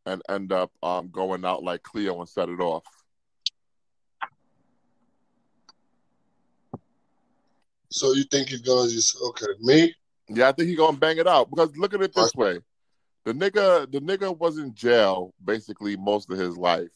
and 0.07 0.23
end 0.29 0.53
up 0.53 0.73
um 0.83 1.09
going 1.11 1.45
out 1.45 1.63
like 1.63 1.83
Cleo 1.83 2.19
and 2.21 2.29
set 2.29 2.49
it 2.49 2.61
off. 2.61 2.85
So 7.91 8.13
you 8.13 8.25
think 8.25 8.49
he's 8.49 8.63
gonna 8.63 8.89
just 8.89 9.17
okay? 9.23 9.47
Me? 9.61 9.95
Yeah, 10.29 10.49
I 10.49 10.53
think 10.53 10.69
he 10.69 10.77
gonna 10.77 10.97
bang 10.97 11.19
it 11.19 11.27
out 11.27 11.51
because 11.51 11.77
look 11.77 11.93
at 11.93 12.01
it 12.01 12.15
this 12.15 12.35
way: 12.35 12.61
the 13.25 13.35
nigga, 13.35 13.91
the 13.91 14.01
nigga 14.01 14.37
was 14.37 14.59
in 14.59 14.75
jail 14.75 15.35
basically 15.45 15.97
most 15.97 16.31
of 16.31 16.39
his 16.39 16.57
life. 16.57 16.89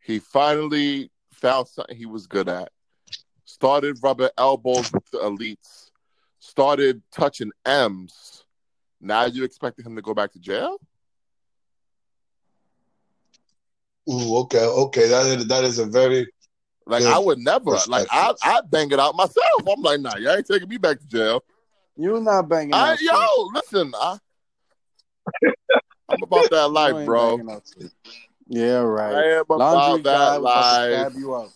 He 0.00 0.18
finally 0.18 1.10
found 1.42 1.66
something 1.66 1.96
he 1.96 2.06
was 2.06 2.26
good 2.26 2.48
at. 2.48 2.70
Started 3.44 3.98
rubbing 4.02 4.30
elbows 4.38 4.90
with 4.92 5.10
the 5.10 5.18
elites. 5.18 5.90
Started 6.38 7.02
touching 7.12 7.50
M's. 7.66 8.44
Now 9.00 9.26
you 9.26 9.44
expecting 9.44 9.84
him 9.84 9.96
to 9.96 10.02
go 10.02 10.14
back 10.14 10.32
to 10.32 10.38
jail? 10.38 10.78
Ooh, 14.08 14.36
okay, 14.38 14.64
okay. 14.64 15.08
That 15.08 15.26
is 15.26 15.46
that 15.48 15.64
is 15.64 15.78
a 15.78 15.86
very 15.86 16.28
Like 16.86 17.04
I 17.04 17.18
would 17.18 17.38
never. 17.38 17.72
Like 17.88 18.06
I, 18.10 18.32
perspective. 18.32 18.38
I 18.42 18.60
bang 18.70 18.90
it 18.92 19.00
out 19.00 19.16
myself. 19.16 19.68
I'm 19.68 19.82
like, 19.82 20.00
nah, 20.00 20.16
y'all 20.16 20.36
ain't 20.36 20.46
taking 20.46 20.68
me 20.68 20.78
back 20.78 21.00
to 21.00 21.06
jail. 21.06 21.44
You're 21.96 22.20
not 22.20 22.48
banging. 22.48 22.74
I, 22.74 22.92
out 22.92 23.02
yo, 23.02 23.50
listen, 23.54 23.92
I, 24.00 24.18
I'm 26.08 26.22
about 26.22 26.50
that 26.50 26.68
life, 26.68 27.04
bro. 27.04 27.60
Banging 28.48 28.64
out 28.64 28.64
shit. 28.64 28.70
Yeah, 28.70 28.78
right. 28.78 29.14
I 29.14 29.38
am 29.38 29.44
Laundry 29.48 30.00
about 30.00 30.04
guy 30.04 30.30
that 30.32 30.42
was 30.42 30.50
about 30.52 30.62
to 30.84 30.90
life. 30.90 31.08
stab 31.12 31.20
you 31.20 31.34
up. 31.34 31.50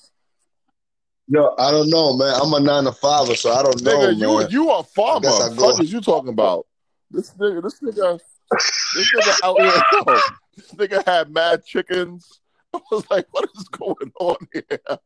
yo. 1.29 1.55
I 1.59 1.71
don't 1.71 1.91
know, 1.91 2.17
man. 2.17 2.35
I'm 2.43 2.53
a 2.53 2.61
nine 2.61 2.85
to 2.85 2.93
five, 2.93 3.27
so 3.37 3.53
I 3.53 3.63
don't 3.63 3.83
know, 3.83 3.91
Nigga, 3.99 4.17
you 4.19 4.39
man. 4.39 4.51
you 4.51 4.71
a 4.71 4.83
farmer. 4.83 5.21
guess 5.21 5.41
I 5.41 5.49
go- 5.55 5.71
Fuck 5.73 5.83
is 5.83 5.93
you 5.93 6.01
talking 6.01 6.29
about? 6.31 6.67
This 7.11 7.31
nigga, 7.35 7.63
this 7.63 7.81
nigga, 7.81 8.19
this 8.51 9.13
nigga 9.15 9.41
out 9.45 9.61
here. 9.61 10.21
This 10.57 10.73
nigga 10.73 11.05
had 11.07 11.31
mad 11.33 11.65
chickens. 11.65 12.41
I 12.75 12.81
was 12.91 13.05
like, 13.11 13.27
what 13.31 13.49
is 13.57 13.69
going 13.69 14.13
on 14.21 14.37
here? 14.53 14.99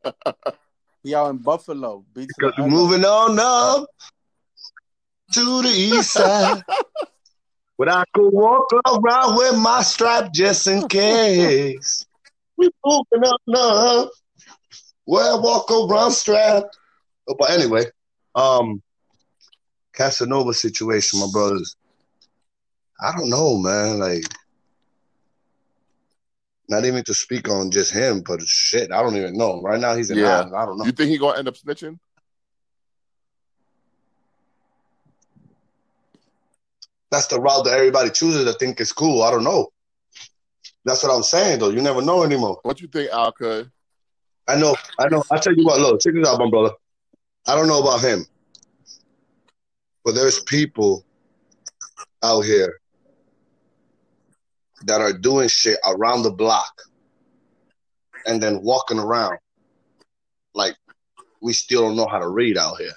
He 1.03 1.15
out 1.15 1.29
in 1.29 1.37
Buffalo. 1.37 2.05
Beats 2.13 2.33
Because 2.37 2.53
the 2.57 2.63
we're 2.63 2.69
moving 2.69 3.05
on 3.05 3.39
up 3.39 3.87
to 5.33 5.61
the 5.61 5.69
east 5.69 6.11
side. 6.11 6.63
But 7.81 7.89
I 7.89 8.03
could 8.13 8.29
walk 8.29 8.71
around 8.87 9.37
with 9.37 9.57
my 9.57 9.81
strap 9.81 10.31
just 10.31 10.67
in 10.67 10.87
case. 10.87 12.05
We 12.55 12.69
moving 12.85 13.27
on 13.27 14.03
up. 14.03 14.11
Well, 15.07 15.39
I 15.39 15.41
walk 15.41 15.71
around 15.71 16.11
strapped. 16.11 16.77
Oh, 17.27 17.33
But 17.39 17.49
anyway, 17.49 17.85
um, 18.35 18.83
Casanova 19.93 20.53
situation, 20.53 21.21
my 21.21 21.27
brothers. 21.33 21.75
I 23.01 23.17
don't 23.17 23.31
know, 23.31 23.57
man. 23.57 23.97
Like, 23.97 24.25
not 26.69 26.85
even 26.85 27.03
to 27.05 27.15
speak 27.15 27.49
on 27.49 27.71
just 27.71 27.91
him, 27.91 28.21
but 28.21 28.43
shit, 28.43 28.91
I 28.91 29.01
don't 29.01 29.15
even 29.15 29.35
know. 29.35 29.59
Right 29.59 29.79
now, 29.79 29.95
he's 29.95 30.11
in 30.11 30.19
Yeah. 30.19 30.45
yeah. 30.51 30.55
I 30.55 30.67
don't 30.67 30.77
know. 30.77 30.85
You 30.85 30.91
think 30.91 31.09
he 31.09 31.17
gonna 31.17 31.39
end 31.39 31.47
up 31.47 31.55
snitching? 31.55 31.97
That's 37.11 37.27
the 37.27 37.39
route 37.39 37.65
that 37.65 37.73
everybody 37.73 38.09
chooses. 38.09 38.47
I 38.47 38.57
think 38.57 38.79
is 38.79 38.93
cool. 38.93 39.21
I 39.21 39.31
don't 39.31 39.43
know. 39.43 39.67
That's 40.85 41.03
what 41.03 41.13
I'm 41.13 41.23
saying, 41.23 41.59
though. 41.59 41.69
You 41.69 41.81
never 41.81 42.01
know 42.01 42.23
anymore. 42.23 42.59
What 42.63 42.81
you 42.81 42.87
think, 42.87 43.11
Al? 43.11 43.31
Could 43.33 43.69
I 44.47 44.55
know. 44.55 44.75
I 44.97 45.09
know. 45.09 45.23
I 45.29 45.37
tell 45.37 45.53
you 45.53 45.65
what, 45.65 45.79
look, 45.79 46.01
check 46.01 46.13
this 46.13 46.27
out, 46.27 46.39
my 46.39 46.49
brother. 46.49 46.73
I 47.47 47.55
don't 47.55 47.67
know 47.67 47.81
about 47.81 48.01
him, 48.01 48.25
but 50.03 50.15
there's 50.15 50.39
people 50.41 51.05
out 52.23 52.41
here 52.41 52.79
that 54.85 55.01
are 55.01 55.13
doing 55.13 55.47
shit 55.47 55.77
around 55.85 56.23
the 56.23 56.31
block 56.31 56.81
and 58.25 58.41
then 58.41 58.61
walking 58.61 58.99
around 58.99 59.37
like 60.53 60.75
we 61.41 61.53
still 61.53 61.81
don't 61.81 61.95
know 61.95 62.07
how 62.07 62.19
to 62.19 62.29
read 62.29 62.57
out 62.57 62.77
here. 62.77 62.93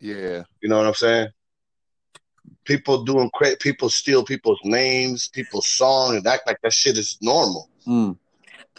yeah, 0.00 0.42
You 0.60 0.68
know 0.68 0.78
what 0.78 0.86
I'm 0.86 0.94
saying? 0.94 1.28
People 2.64 3.04
doing 3.04 3.30
cra 3.34 3.56
people 3.56 3.88
steal 3.88 4.24
people's 4.24 4.60
names, 4.64 5.28
people's 5.28 5.66
song, 5.66 6.16
and 6.16 6.26
act 6.26 6.46
like 6.46 6.60
that 6.62 6.72
shit 6.72 6.96
is 6.96 7.18
normal. 7.20 7.68
Mm. 7.86 8.16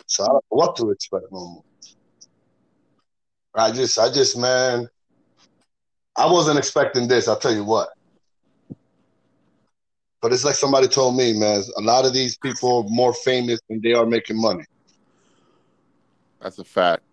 So 0.08 0.24
I 0.24 0.28
don't 0.28 0.36
know 0.36 0.42
what 0.50 0.76
to 0.78 0.90
expect 0.92 1.26
no 1.32 1.40
more. 1.48 1.64
I 3.54 3.72
just, 3.72 3.98
I 3.98 4.12
just, 4.12 4.38
man, 4.38 4.90
I 6.18 6.32
wasn't 6.32 6.58
expecting 6.58 7.08
this. 7.08 7.28
I'll 7.28 7.38
tell 7.38 7.54
you 7.54 7.64
what. 7.64 7.90
But 10.22 10.34
it's 10.34 10.44
like 10.44 10.56
somebody 10.56 10.88
told 10.88 11.16
me, 11.16 11.34
man. 11.34 11.62
A 11.78 11.82
lot 11.82 12.06
of 12.06 12.14
these 12.14 12.38
people 12.38 12.84
are 12.84 12.90
more 12.90 13.14
famous 13.14 13.60
than 13.70 13.80
they 13.82 13.94
are 13.94 14.06
making 14.06 14.42
money. 14.42 14.66
that's 16.42 16.58
a 16.58 16.64
fact. 16.64 17.04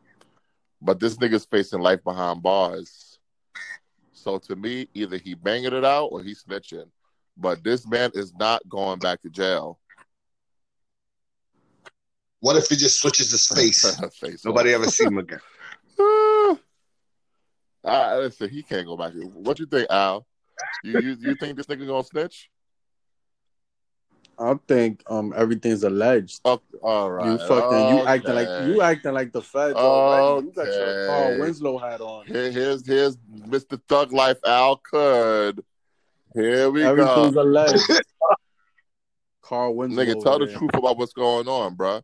But 0.81 0.99
this 0.99 1.17
nigga's 1.17 1.45
facing 1.45 1.81
life 1.81 2.03
behind 2.03 2.43
bars. 2.43 3.02
So 4.23 4.39
to 4.39 4.55
me, 4.55 4.87
either 4.95 5.17
he 5.17 5.35
banging 5.35 5.73
it 5.73 5.85
out 5.85 6.07
or 6.07 6.23
he 6.23 6.33
snitching. 6.33 6.89
But 7.37 7.65
this 7.65 7.89
man 7.89 8.13
is 8.15 8.33
not 8.35 8.63
going 8.69 9.01
back 9.01 9.21
to 9.23 9.31
jail. 9.31 9.81
What 12.39 12.57
if 12.57 12.69
he 12.69 12.77
just 12.77 13.01
switches 13.01 13.33
his 13.33 13.47
face? 13.55 13.99
Face 14.21 14.45
Nobody 14.45 14.75
ever 14.75 14.87
see 14.87 15.05
him 15.05 15.19
again. 15.19 15.41
Ah. 17.85 18.13
I, 18.13 18.19
listen, 18.19 18.49
he 18.49 18.63
can't 18.63 18.87
go 18.87 18.97
back. 18.97 19.13
What 19.17 19.59
you 19.59 19.67
think, 19.67 19.91
Al? 19.91 20.25
You 20.85 21.01
you, 21.01 21.17
you 21.19 21.35
think 21.35 21.57
this 21.57 21.67
nigga 21.67 21.85
gonna 21.85 22.05
snitch? 22.05 22.49
I 24.39 24.55
think 24.67 25.03
um 25.09 25.33
everything's 25.37 25.83
alleged. 25.85 26.41
Oh, 26.45 26.61
all 26.83 27.11
right. 27.11 27.33
You 27.33 27.39
fucking 27.39 27.89
you 27.89 28.07
acting 28.07 28.35
like 28.35 28.49
you 28.67 28.83
acting 28.83 29.13
like 29.13 29.33
the 29.33 29.43
feds 29.43 29.77
already. 29.77 30.47
You 30.47 30.53
got 30.53 30.67
your 30.67 30.89
Okay. 30.89 31.07
Carl 31.07 31.39
Winslow 31.41 31.79
hat 31.79 32.01
on. 32.01 32.27
Here, 32.27 32.51
here's 32.51 32.87
here's 32.87 33.17
Mr. 33.17 33.81
Thug 33.89 34.13
Life 34.13 34.39
Al 34.45 34.77
could. 34.77 35.65
Here 36.35 36.71
we 36.71 36.83
Everything's 36.83 37.35
go. 37.35 37.43
alleged. 37.43 37.91
Carl 39.43 39.75
Winslow. 39.75 40.03
Nigga, 40.03 40.23
tell 40.23 40.39
the 40.39 40.47
truth 40.47 40.75
about 40.75 40.97
what's 40.97 41.13
going 41.13 41.47
on, 41.47 41.77
bruh. 41.77 42.03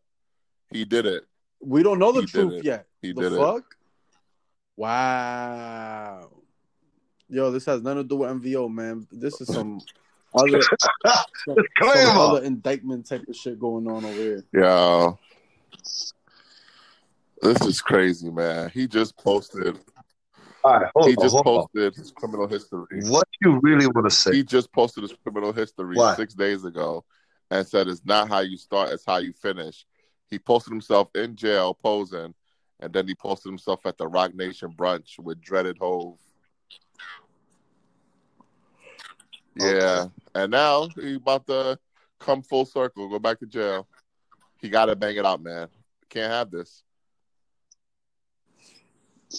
He 0.70 0.84
did 0.84 1.06
it. 1.06 1.24
We 1.60 1.82
don't 1.82 1.98
know 1.98 2.12
the 2.12 2.20
He 2.20 2.26
truth 2.26 2.54
it. 2.54 2.64
yet. 2.64 2.86
He 3.00 3.12
the 3.12 3.22
did 3.22 3.32
it. 3.32 3.38
fuck? 3.38 3.76
Wow. 4.76 6.30
Yo, 7.28 7.50
this 7.50 7.66
has 7.66 7.82
nothing 7.82 8.02
to 8.04 8.08
do 8.08 8.16
with 8.16 8.30
MVO, 8.30 8.72
man. 8.72 9.06
This 9.10 9.40
is 9.40 9.48
some 9.48 9.80
other, 10.34 10.60
some, 11.44 11.56
some 11.82 12.18
other 12.18 12.44
indictment 12.44 13.06
type 13.06 13.26
of 13.28 13.36
shit 13.36 13.58
going 13.58 13.86
on 13.88 14.04
over 14.04 14.12
here. 14.12 14.44
Yeah. 14.52 15.12
This 17.42 17.60
is 17.62 17.80
crazy, 17.80 18.30
man. 18.30 18.70
He 18.70 18.88
just 18.88 19.16
posted. 19.16 19.78
All 20.64 20.72
right, 20.80 20.90
hold 20.94 21.08
He 21.08 21.16
on, 21.16 21.22
just 21.22 21.34
hold 21.34 21.46
on. 21.46 21.54
posted 21.62 21.94
his 21.94 22.10
criminal 22.10 22.48
history. 22.48 23.02
What 23.04 23.28
you 23.40 23.60
really 23.62 23.86
want 23.86 24.08
to 24.08 24.14
say? 24.14 24.32
He 24.34 24.42
just 24.42 24.72
posted 24.72 25.02
his 25.02 25.12
criminal 25.22 25.52
history 25.52 25.96
Why? 25.96 26.14
six 26.16 26.34
days 26.34 26.64
ago 26.64 27.04
and 27.50 27.66
said 27.66 27.86
it's 27.88 28.04
not 28.04 28.28
how 28.28 28.40
you 28.40 28.56
start, 28.56 28.90
it's 28.90 29.04
how 29.06 29.18
you 29.18 29.32
finish. 29.32 29.86
He 30.28 30.38
posted 30.38 30.72
himself 30.72 31.08
in 31.14 31.36
jail 31.36 31.74
posing, 31.74 32.34
and 32.80 32.92
then 32.92 33.06
he 33.06 33.14
posted 33.14 33.50
himself 33.50 33.86
at 33.86 33.96
the 33.96 34.06
Roc 34.06 34.34
Nation 34.34 34.74
brunch 34.76 35.18
with 35.18 35.40
Dreaded 35.40 35.78
Hove. 35.78 36.18
Yeah, 39.56 40.06
and 40.34 40.50
now 40.50 40.88
he 41.00 41.14
about 41.14 41.46
to 41.48 41.78
come 42.20 42.42
full 42.42 42.64
circle, 42.64 43.08
go 43.08 43.18
back 43.18 43.38
to 43.40 43.46
jail. 43.46 43.88
He 44.60 44.68
got 44.68 44.86
to 44.86 44.96
bang 44.96 45.16
it 45.16 45.24
out, 45.26 45.42
man. 45.42 45.68
Can't 46.08 46.30
have 46.30 46.50
this. 46.50 46.82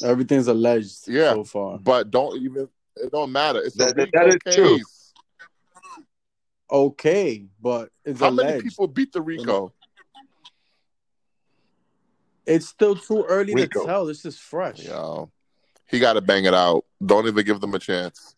Everything's 0.04 0.48
alleged 0.48 1.08
Yeah. 1.08 1.34
so 1.34 1.44
far. 1.44 1.78
But 1.80 2.12
don't 2.12 2.38
even. 2.42 2.70
It 2.96 3.12
don't 3.12 3.32
matter. 3.32 3.62
It's 3.62 3.76
That- 3.76 3.96
that- 3.96 4.10
RICO 4.14 4.20
that 4.30 4.40
is 4.48 4.56
true. 4.56 4.80
Okay, 6.72 7.48
but 7.62 7.90
it's 8.06 8.20
How 8.20 8.30
alleged. 8.30 8.50
many 8.50 8.62
people 8.62 8.88
beat 8.88 9.12
the 9.14 9.22
RICO? 9.22 9.74
It's 12.46 12.68
still 12.68 12.96
too 12.96 13.24
early 13.24 13.54
Rico. 13.56 13.82
to 13.82 13.86
tell. 13.86 14.06
This 14.06 14.26
is 14.26 14.38
fresh. 14.38 14.84
Yo, 14.86 15.32
he 15.88 16.00
got 16.00 16.14
to 16.14 16.22
bang 16.22 16.46
it 16.46 16.54
out. 16.54 16.86
Don't 17.04 17.28
even 17.28 17.46
give 17.46 17.62
them 17.62 17.74
a 17.74 17.80
chance. 17.80 18.36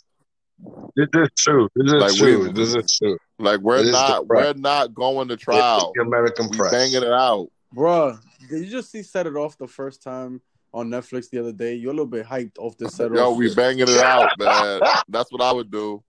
This 0.95 1.07
is 1.13 1.29
true. 1.37 1.69
This 1.75 1.87
is 1.93 2.01
Like, 2.01 2.15
true. 2.15 2.43
we- 2.47 2.51
this 2.53 2.75
is 2.75 2.97
true. 3.01 3.17
Like 3.39 3.59
we're 3.61 3.77
It 3.79 3.85
is 3.87 3.91
not, 3.93 4.27
we're 4.27 4.53
not 4.53 4.93
going 4.93 5.27
to 5.29 5.37
trial. 5.37 5.91
The 5.95 6.01
American 6.01 6.49
We 6.51 6.57
press. 6.57 6.71
banging 6.71 7.01
it 7.03 7.11
out. 7.11 7.47
Bruh, 7.75 8.19
did 8.49 8.65
you 8.65 8.69
just 8.69 8.91
see 8.91 9.01
Set 9.01 9.25
It 9.25 9.35
Off 9.35 9.57
the 9.57 9.67
first 9.67 10.03
time 10.03 10.41
on 10.73 10.89
Netflix 10.89 11.29
the 11.29 11.39
other 11.39 11.53
day? 11.53 11.73
You're 11.75 11.91
a 11.91 11.93
little 11.93 12.05
bit 12.05 12.25
hyped 12.25 12.59
off 12.59 12.77
this 12.77 12.95
Set 12.95 13.11
Yo, 13.13 13.31
we 13.31 13.47
shit. 13.47 13.55
banging 13.57 13.87
it 13.87 13.97
out, 13.97 14.29
man. 14.37 14.81
That's 15.07 15.31
what 15.31 15.41
I 15.41 15.51
would 15.51 15.71
do. 15.71 16.03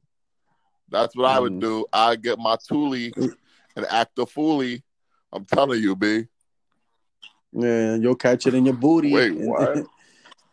That's 0.91 1.17
what 1.17 1.25
I 1.27 1.39
would 1.41 1.55
Mhm. 1.55 1.61
do. 1.61 1.87
I 1.93 2.17
get 2.17 2.39
my 2.39 2.57
Thule 2.69 2.93
and 2.95 3.87
act 3.89 4.19
a 4.19 4.27
foolie 4.27 4.83
I'm 5.33 5.47
telling 5.47 5.81
you, 5.81 5.97
B. 5.97 6.27
Yeah, 7.53 7.95
you'll 7.97 8.15
catch 8.17 8.47
it 8.47 8.53
in 8.55 8.67
your 8.67 8.75
booty. 8.75 9.13
Wait, 9.13 9.31
what? 9.37 9.87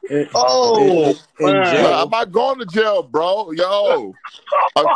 In- 0.10 0.18
in- 0.18 0.30
Oh, 0.34 1.16
in. 1.40 1.54
Nah, 1.54 2.04
I'm 2.04 2.10
not 2.10 2.32
going 2.32 2.60
to 2.60 2.66
jail, 2.66 3.04
bro. 3.04 3.52
Yo, 3.52 4.14
I'm 4.76 4.88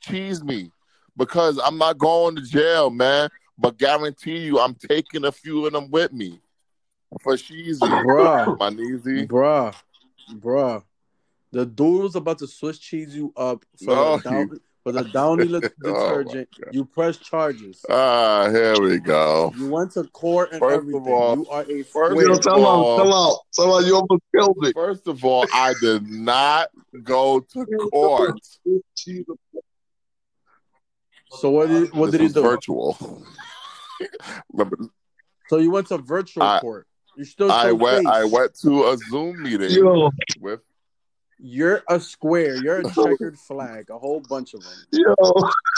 cheese 0.00 0.42
me 0.42 0.70
because 1.16 1.58
I'm 1.58 1.78
not 1.78 1.98
going 1.98 2.36
to 2.36 2.42
jail, 2.42 2.90
man. 2.90 3.30
But 3.56 3.78
guarantee 3.78 4.38
you, 4.38 4.58
I'm 4.58 4.74
taking 4.74 5.24
a 5.24 5.32
few 5.32 5.66
of 5.66 5.72
them 5.72 5.90
with 5.90 6.12
me 6.12 6.40
for 7.22 7.36
cheesy, 7.36 7.86
Bruh. 7.86 8.58
my 8.58 8.70
kneesy. 8.70 9.28
Bruh, 9.28 9.74
bruh. 10.32 10.82
The 11.52 11.64
dude 11.64 12.02
was 12.02 12.16
about 12.16 12.38
to 12.38 12.48
Swiss 12.48 12.78
cheese 12.78 13.14
you 13.14 13.32
up 13.36 13.64
for, 13.78 13.94
No, 13.94 14.16
the, 14.16 14.22
down, 14.22 14.60
for 14.84 14.92
the 14.92 15.02
Downy 15.04 15.44
le- 15.48 15.60
Oh, 15.84 16.22
detergent. 16.22 16.48
you 16.70 16.84
press 16.84 17.16
charges. 17.16 17.84
Ah, 17.88 18.48
here 18.50 18.78
we 18.80 18.98
go. 19.00 19.52
You 19.56 19.70
went 19.70 19.92
to 19.92 20.04
court 20.04 20.50
and 20.52 20.60
First 20.60 20.86
of 20.94 21.06
all- 21.08 21.36
you 21.38 21.46
are 21.48 21.62
a 21.62 21.82
first 21.82 22.10
square. 22.12 22.26
Yo, 22.26 22.32
of 22.34 22.40
tell 22.42 22.56
him, 22.58 22.64
all- 22.64 22.96
tell 22.98 23.06
him, 23.32 23.38
tell 23.54 23.78
him 23.78 23.86
you 23.86 23.94
almost 23.96 24.22
killed 24.34 24.56
me. 24.58 24.72
First 24.74 25.08
of 25.08 25.24
all, 25.24 25.46
I 25.52 25.74
did 25.80 26.06
not 26.06 26.68
go 27.02 27.40
to 27.40 27.64
court. 27.92 28.38
So 31.30 31.50
what 31.50 31.68
did 31.68 31.92
what 31.94 32.06
this 32.06 32.12
did 32.12 32.20
he 32.20 32.24
was 32.26 32.32
do? 32.34 32.42
virtual. 32.42 33.22
Remember, 34.52 34.76
So 35.48 35.56
you 35.58 35.70
went 35.70 35.88
to 35.88 35.98
virtual 35.98 36.42
I- 36.44 36.60
court. 36.60 36.86
You 37.16 37.24
still 37.24 37.50
I 37.50 37.70
went. 37.70 37.98
face. 37.98 38.06
I 38.12 38.24
went 38.24 38.54
to 38.62 38.84
a 38.88 38.96
Zoom 39.08 39.40
meeting 39.40 39.70
Yo, 39.70 40.10
with. 40.40 40.60
You're 41.38 41.82
a 41.88 42.00
square. 42.00 42.56
You're 42.56 42.80
a 42.80 42.90
checkered 42.94 43.38
flag. 43.38 43.90
A 43.90 43.98
whole 43.98 44.20
bunch 44.20 44.54
of 44.54 44.62
them. 44.62 44.72
yo. 44.92 45.14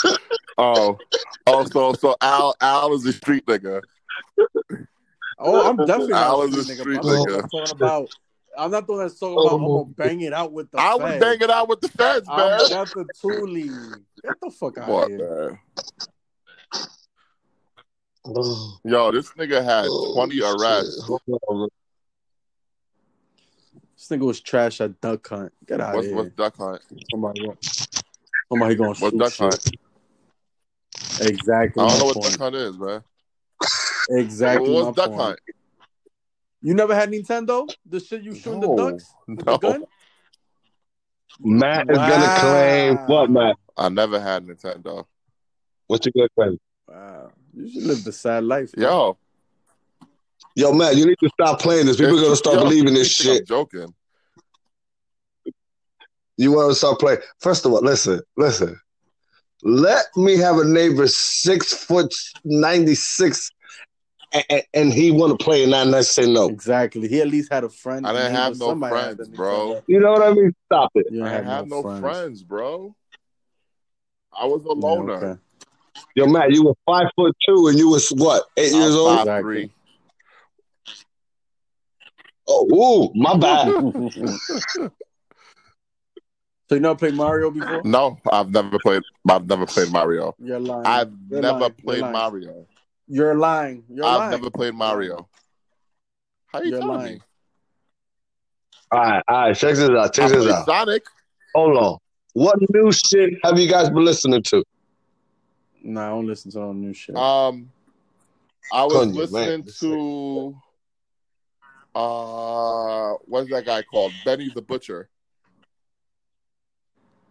Oh, 0.58 0.96
oh, 1.46 1.64
so 1.66 1.92
so 1.92 2.16
Al 2.22 2.54
Al 2.62 2.94
is 2.94 3.04
a 3.04 3.12
street 3.12 3.44
nigga. 3.44 3.82
Oh, 5.38 5.68
I'm 5.68 5.76
definitely 5.84 6.14
Al 6.14 6.48
not 6.48 6.56
a 6.56 6.60
is 6.60 6.70
a 6.70 6.74
street 6.74 6.78
street 6.80 7.00
nigga. 7.00 7.18
I'm 7.18 7.26
nigga. 7.26 7.40
not 7.42 7.50
talking 7.50 7.76
about. 7.76 8.08
I'm 8.56 8.70
not 8.70 8.86
the 8.86 8.92
one 8.94 9.02
that's 9.02 9.18
talking 9.20 9.38
about. 9.38 9.54
I'm 9.56 9.64
Oh. 9.64 9.84
gonna 9.84 9.94
bang 9.96 10.20
it 10.22 10.32
out 10.32 10.52
with 10.52 10.70
the. 10.70 10.80
I 10.80 10.94
was 10.94 11.20
banging 11.20 11.50
out 11.50 11.68
with 11.68 11.82
the 11.82 11.88
feds, 11.88 12.26
man. 12.26 12.38
I'm 12.38 12.70
got 12.70 12.88
the 12.94 13.04
Thule. 13.20 13.98
Get 14.24 14.40
the 14.40 14.50
fuck 14.50 14.78
out 14.78 14.88
What, 14.88 15.12
of 15.12 15.18
here. 15.18 15.60
man? 18.24 18.34
Yo, 18.84 19.12
this 19.12 19.28
nigga 19.32 19.62
had 19.62 19.84
Oh, 19.90 20.14
20 20.14 20.40
arrests. 20.40 21.10
This 23.96 24.08
nigga 24.08 24.26
was 24.26 24.40
trash 24.40 24.80
at 24.80 25.00
duck 25.00 25.26
hunt. 25.28 25.52
Get 25.66 25.80
out 25.80 25.94
What's, 25.96 26.08
of 26.08 26.14
what's 26.14 26.26
here. 26.28 26.34
duck 26.36 26.56
hunt? 26.56 26.82
Somebody, 27.10 27.48
somebody 28.50 28.74
gonna 28.74 28.94
What's 28.94 29.16
duck 29.16 29.32
shit. 29.32 29.38
hunt? 29.40 29.76
Exactly. 31.28 31.82
I 31.82 31.88
don't 31.88 31.92
my 31.92 31.98
know 31.98 32.04
what 32.06 32.22
duck 32.22 32.38
hunt 32.40 32.54
is, 32.56 32.78
man. 32.78 33.02
Exactly. 34.10 34.68
my 34.68 34.82
What's 34.82 34.96
duck 34.96 35.08
point. 35.10 35.20
hunt? 35.20 35.38
You 36.62 36.74
never 36.74 36.94
had 36.94 37.10
Nintendo? 37.10 37.68
The 37.86 38.00
shit 38.00 38.22
you 38.22 38.34
shooting 38.34 38.60
the 38.60 38.74
ducks 38.76 39.04
No. 39.28 39.34
the 39.44 39.58
gun? 39.58 39.84
Matt 41.40 41.90
is 41.90 41.96
gonna 41.96 42.40
claim 42.40 42.96
what, 43.06 43.30
Matt? 43.30 43.56
I 43.76 43.88
never 43.88 44.20
had 44.20 44.46
Nintendo. 44.46 45.04
What 45.86 46.04
you 46.06 46.12
gonna 46.12 46.28
claim? 46.34 46.58
Wow. 46.88 47.30
You 47.54 47.68
should 47.70 47.82
live 47.82 48.04
the 48.04 48.12
sad 48.12 48.44
life. 48.44 48.76
man. 48.76 48.86
Yo, 48.86 49.18
Yo, 50.56 50.72
Matt, 50.72 50.96
you 50.96 51.04
need 51.04 51.18
to 51.22 51.28
stop 51.38 51.60
playing 51.60 51.84
this. 51.84 51.98
People 51.98 52.18
are 52.18 52.22
gonna 52.22 52.34
start 52.34 52.56
yo, 52.56 52.62
believing 52.62 52.94
this 52.94 53.14
think 53.18 53.28
I'm 53.28 53.36
shit. 53.36 53.46
joking. 53.46 53.94
You 56.38 56.52
want 56.52 56.70
to 56.70 56.74
start 56.74 56.98
playing? 56.98 57.18
First 57.40 57.66
of 57.66 57.72
all, 57.72 57.82
listen, 57.82 58.20
listen. 58.38 58.80
Let 59.62 60.06
me 60.16 60.36
have 60.38 60.56
a 60.56 60.64
neighbor 60.64 61.06
six 61.08 61.74
foot 61.74 62.12
ninety 62.44 62.94
six, 62.94 63.50
and, 64.32 64.62
and 64.72 64.92
he 64.92 65.10
want 65.10 65.38
to 65.38 65.44
play, 65.44 65.62
and 65.62 65.74
I 65.74 66.00
say 66.00 66.30
no. 66.30 66.48
Exactly. 66.48 67.06
He 67.06 67.20
at 67.20 67.28
least 67.28 67.52
had 67.52 67.64
a 67.64 67.68
friend. 67.68 68.06
I 68.06 68.12
didn't 68.14 68.32
have 68.32 68.58
no 68.58 68.78
friends, 68.78 69.28
bro. 69.28 69.82
You 69.86 70.00
know 70.00 70.12
what 70.12 70.22
I 70.22 70.32
mean? 70.32 70.54
Stop 70.66 70.90
it. 70.94 71.06
You 71.10 71.22
I 71.22 71.32
didn't 71.32 71.46
have 71.46 71.66
no 71.68 71.82
friends. 71.82 72.00
friends. 72.00 72.42
bro. 72.42 72.96
I 74.32 74.46
was 74.46 74.64
a 74.64 74.68
Yeah, 74.68 74.74
loner. 74.74 75.12
okay. 75.12 75.40
Yo, 76.14 76.26
Matt, 76.26 76.50
you 76.50 76.64
were 76.64 76.74
five 76.86 77.08
foot 77.14 77.36
two, 77.46 77.68
and 77.68 77.78
you 77.78 77.90
was 77.90 78.08
what 78.08 78.44
eight 78.56 78.72
I'm 78.72 78.80
years 78.80 78.94
old? 78.94 79.18
five 79.18 79.20
Exactly. 79.20 79.54
three. 79.54 79.72
Oh, 82.48 82.66
ooh, 82.72 83.12
my 83.14 83.36
bad. 83.36 83.74
so 86.68 86.74
you 86.74 86.80
never 86.80 86.94
played 86.94 87.14
Mario 87.14 87.50
before? 87.50 87.82
No, 87.84 88.18
I've 88.30 88.50
never 88.50 88.78
played. 88.78 89.02
I've 89.28 89.46
never 89.46 89.66
played 89.66 89.90
Mario. 89.90 90.34
You're 90.38 90.60
lying. 90.60 90.86
I've 90.86 91.12
You're 91.28 91.42
never 91.42 91.58
lying. 91.58 91.72
played 91.72 91.86
You're 91.86 92.00
lying. 92.00 92.12
Mario. 92.12 92.66
You're 93.08 93.34
lying. 93.34 93.84
You're 93.88 94.06
I've 94.06 94.18
lying. 94.18 94.30
never 94.30 94.50
played 94.50 94.74
Mario. 94.74 95.28
How 96.52 96.60
you 96.60 96.70
You're 96.70 96.80
telling 96.80 96.96
lying. 96.98 97.14
me? 97.14 97.20
all 98.92 99.00
right, 99.00 99.22
all 99.28 99.36
right. 99.38 99.56
Check 99.56 99.74
this 99.74 99.90
out. 99.90 99.98
I 99.98 100.08
Check 100.08 100.30
this 100.30 100.46
out. 100.46 100.66
Sonic. 100.66 101.02
Hold 101.54 101.76
on. 101.76 101.98
What 102.34 102.58
new 102.72 102.92
shit 102.92 103.34
have 103.44 103.58
you 103.58 103.68
guys 103.68 103.88
been 103.88 104.04
listening 104.04 104.42
to? 104.44 104.62
Nah, 105.82 106.06
I 106.06 106.10
don't 106.10 106.26
listen 106.26 106.50
to 106.52 106.58
no 106.58 106.72
new 106.72 106.92
shit. 106.92 107.16
Um, 107.16 107.70
I 108.72 108.84
was 108.84 109.06
Kanye, 109.06 109.16
listening 109.16 109.48
man, 109.48 109.62
this 109.64 109.78
to 109.80 110.56
uh, 111.96 113.14
what's 113.24 113.50
that 113.50 113.64
guy 113.64 113.82
called? 113.82 114.12
Benny 114.24 114.50
the 114.54 114.60
Butcher. 114.60 115.08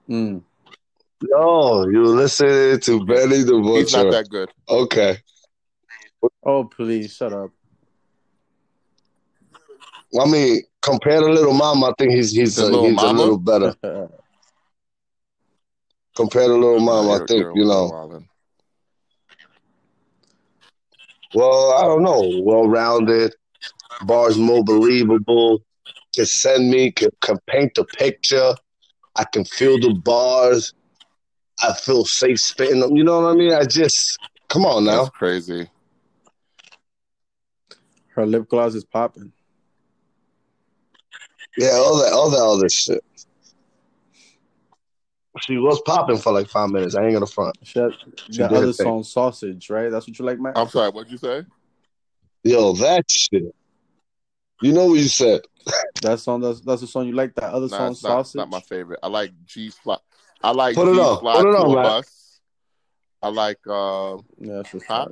Mm. 0.10 0.42
No, 1.22 1.88
you 1.88 2.04
listening 2.06 2.80
to 2.80 3.06
Benny 3.06 3.44
the 3.44 3.60
Butcher. 3.62 3.80
He's 3.80 3.94
not 3.94 4.12
that 4.12 4.30
good. 4.30 4.50
Okay. 4.68 5.18
Oh 6.44 6.64
please, 6.64 7.16
shut 7.16 7.32
up. 7.32 7.52
I 10.20 10.26
mean, 10.26 10.62
compared 10.82 11.24
to 11.24 11.32
Lil 11.32 11.54
Mama, 11.54 11.88
I 11.88 11.94
think 12.00 12.14
he's 12.14 12.32
he's, 12.32 12.58
a, 12.58 12.66
Lil 12.66 12.86
he's 12.90 13.02
a 13.04 13.14
little 13.14 13.38
better. 13.38 13.76
Compared 16.16 16.48
to 16.48 16.56
Lil 16.56 16.80
Mama, 16.80 17.16
I 17.16 17.26
think, 17.28 17.42
you're 17.54 17.66
know. 17.66 18.24
Well, 21.36 21.74
I 21.74 21.82
don't 21.84 22.02
know. 22.02 22.42
Well 22.44 22.68
rounded, 22.68 23.36
bars 24.04 24.38
more 24.38 24.64
believable. 24.64 25.62
Can 26.16 26.26
send 26.26 26.70
me, 26.70 26.92
can, 26.92 27.10
can 27.22 27.38
paint 27.48 27.76
the 27.76 27.84
picture. 27.84 28.56
I 29.16 29.26
can 29.26 29.46
feel 29.46 29.80
the 29.80 29.94
bars. 29.94 30.74
I 31.62 31.74
feel 31.74 32.06
safe 32.06 32.40
spitting 32.40 32.80
them. 32.80 32.96
You 32.96 33.04
know 33.04 33.22
what 33.22 33.32
I 33.32 33.34
mean? 33.34 33.54
I 33.54 33.66
just 33.66 34.18
come 34.50 34.66
on 34.66 34.86
now. 34.86 35.04
That's 35.04 35.10
crazy. 35.10 35.70
Her 38.10 38.26
lip 38.26 38.48
gloss 38.48 38.76
is 38.76 38.86
popping. 38.86 39.32
Yeah, 41.58 41.72
all 41.72 41.98
that, 41.98 42.14
all 42.14 42.30
that 42.30 42.42
other 42.42 42.70
shit. 42.70 43.04
She 45.42 45.58
was 45.58 45.82
popping 45.86 46.18
for 46.18 46.32
like 46.32 46.48
five 46.48 46.70
minutes. 46.70 46.96
I 46.96 47.04
ain't 47.04 47.14
gonna 47.14 47.26
front. 47.26 47.58
She 47.64 47.80
had 47.80 47.92
She 48.32 48.38
that 48.38 48.52
other 48.52 48.68
her 48.68 48.74
thing. 48.74 48.86
song, 48.86 49.04
Sausage, 49.04 49.70
right? 49.70 49.90
That's 49.90 50.08
what 50.08 50.18
you 50.18 50.26
like, 50.26 50.40
Matt? 50.40 50.58
I'm 50.58 50.70
sorry. 50.70 50.92
What'd 50.92 51.12
you 51.12 51.18
say? 51.18 51.44
Yo, 52.46 52.74
that 52.74 53.10
shit. 53.10 53.44
You 54.62 54.72
know 54.72 54.86
what 54.86 55.00
you 55.00 55.08
said? 55.08 55.42
That 56.04 56.20
song, 56.20 56.42
that's 56.42 56.62
that's 56.62 56.82
the 56.82 56.88
song 56.88 57.08
you 57.08 57.14
like. 57.14 57.34
That 57.34 57.52
other 57.52 57.68
Nah, 57.68 57.78
song, 57.78 57.92
it's 57.94 58.04
not, 58.04 58.10
Sausage. 58.12 58.36
not 58.36 58.50
my 58.50 58.60
favorite. 58.60 59.00
I 59.02 59.08
like 59.08 59.32
G 59.46 59.72
Fly. 59.72 59.98
I 60.44 60.52
like 60.52 60.76
Put 60.76 60.88
it 60.88 60.92
G 60.92 61.00
on. 61.00 61.20
Fly 61.20 61.34
Put 61.42 61.48
it 61.48 61.56
on, 61.56 61.74
man. 61.74 61.84
Bus. 61.84 62.40
I 63.24 63.30
like. 63.30 63.58
Uh, 63.68 64.18
yeah, 64.38 64.58
that's 64.58 64.74
what's 64.76 64.86
Huh? 64.86 65.08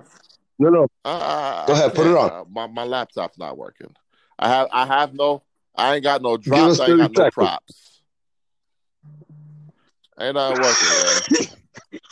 No, 0.60 0.70
no. 0.70 0.88
uh, 1.04 1.66
Go 1.66 1.74
ahead, 1.74 1.96
put 1.96 2.06
it 2.06 2.16
on. 2.16 2.30
Uh, 2.30 2.44
My 2.52 2.68
my 2.68 2.84
laptop's 2.84 3.40
not 3.40 3.58
working. 3.58 3.96
I 4.38 4.48
have 4.50 4.68
I 4.72 4.86
have 4.86 5.16
no. 5.16 5.42
I 5.76 5.96
ain't 5.96 6.04
got 6.04 6.22
no 6.22 6.36
us 6.36 6.42
drops. 6.42 6.80
I 6.80 6.90
ain't 6.90 7.00
30 7.00 7.02
got 7.02 7.12
no 7.14 7.32
props. 7.32 8.02
Ain't 10.20 10.36
not 10.36 10.56
working, 10.60 10.90
man. 10.90 11.50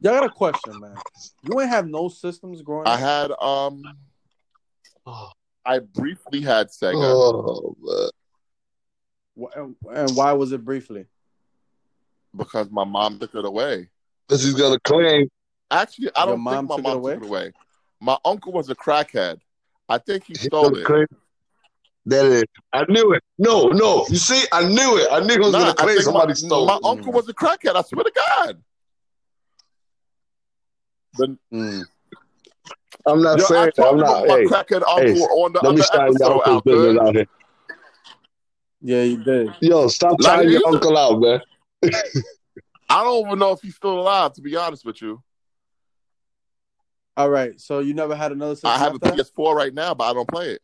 Y'all 0.00 0.14
got 0.14 0.24
a 0.24 0.30
question, 0.30 0.80
man. 0.80 0.96
You 1.42 1.60
ain't 1.60 1.70
have 1.70 1.86
no 1.88 2.08
systems 2.08 2.62
growing 2.62 2.86
I 2.88 2.94
up. 2.94 3.00
had 3.00 3.30
um. 3.42 3.82
I 5.64 5.78
briefly 5.80 6.40
had 6.40 6.68
Sega. 6.68 6.94
Oh. 6.96 7.76
Wh- 9.38 9.56
and- 9.56 9.76
And 9.92 10.16
why 10.16 10.32
was 10.32 10.52
it 10.52 10.64
briefly? 10.64 11.06
because 12.36 12.70
my 12.70 12.84
mom 12.84 13.18
took 13.18 13.34
it 13.34 13.44
away. 13.44 13.88
This 14.28 14.44
is 14.44 14.54
gonna 14.54 14.78
claim. 14.80 15.28
Actually, 15.70 16.10
I 16.14 16.20
Your 16.20 16.34
don't 16.36 16.40
mom 16.42 16.68
think 16.68 16.68
my 16.68 16.76
took 16.76 16.84
it 16.84 16.88
mom 16.88 16.96
away? 16.98 17.14
took 17.14 17.22
it 17.24 17.26
away. 17.26 17.52
My 18.00 18.16
uncle 18.24 18.52
was 18.52 18.70
a 18.70 18.74
crackhead. 18.76 19.40
I 19.88 19.98
think 19.98 20.24
he 20.24 20.34
He's 20.34 20.44
stole 20.44 20.70
gonna 20.70 20.78
it. 20.78 20.84
claim. 20.84 21.06
That 22.06 22.24
is. 22.26 22.44
I 22.72 22.84
knew 22.88 23.12
it. 23.14 23.22
No, 23.36 23.66
no. 23.68 24.06
You 24.08 24.16
see, 24.16 24.46
I 24.52 24.66
knew 24.68 24.96
it. 24.98 25.08
I 25.10 25.20
knew 25.20 25.34
he 25.34 25.38
was 25.40 25.52
Nah, 25.52 25.58
gonna 25.58 25.70
I 25.70 25.74
claim 25.74 25.88
think 25.96 26.04
somebody 26.04 26.28
my, 26.28 26.34
stole 26.34 26.66
my 26.66 26.76
it. 26.76 26.84
uncle 26.84 27.12
was 27.12 27.28
a 27.28 27.34
crackhead. 27.34 27.74
I 27.74 27.82
swear 27.82 28.04
to 28.04 28.12
God. 28.28 28.62
The, 31.14 31.36
Mm. 31.52 31.84
I'm 33.06 33.22
not 33.22 33.38
yo, 33.38 33.44
I 33.44 33.48
saying. 33.48 33.72
told 33.76 33.88
I'm 33.88 33.96
you 33.96 34.02
not. 34.02 34.26
my 34.28 34.36
Hey, 34.36 34.44
crackhead 34.44 34.82
uncle 34.82 35.04
hey, 35.04 35.12
on 35.20 35.52
the 35.52 35.60
let 35.62 35.74
me 35.74 35.80
other 35.80 35.88
your 35.92 36.02
episode, 36.08 36.40
uncle's 36.46 36.62
business 36.62 36.96
Alfred. 36.96 36.98
out 37.08 37.14
here. 37.14 37.26
Yeah, 38.82 39.02
you 39.02 39.16
did. 39.24 39.54
Yo, 39.60 39.88
stop 39.88 40.20
Like, 40.20 40.22
trying 40.22 40.50
your 40.50 40.62
uncle 40.66 40.96
out, 40.96 41.20
man. 41.20 41.40
I 42.88 43.04
don't 43.04 43.26
even 43.26 43.38
know 43.38 43.52
if 43.52 43.60
he's 43.60 43.76
still 43.76 44.00
alive, 44.00 44.32
to 44.34 44.42
be 44.42 44.56
honest 44.56 44.84
with 44.84 45.00
you. 45.00 45.22
All 47.16 47.30
right, 47.30 47.60
so 47.60 47.80
you 47.80 47.94
never 47.94 48.14
had 48.14 48.32
another 48.32 48.54
system 48.54 48.70
I 48.70 48.78
have 48.78 48.92
a 48.92 48.94
after 48.96 49.16
that? 49.16 49.32
PS4 49.36 49.54
right 49.54 49.74
now, 49.74 49.94
but 49.94 50.04
I 50.04 50.14
don't 50.14 50.28
play 50.28 50.50
it. 50.50 50.62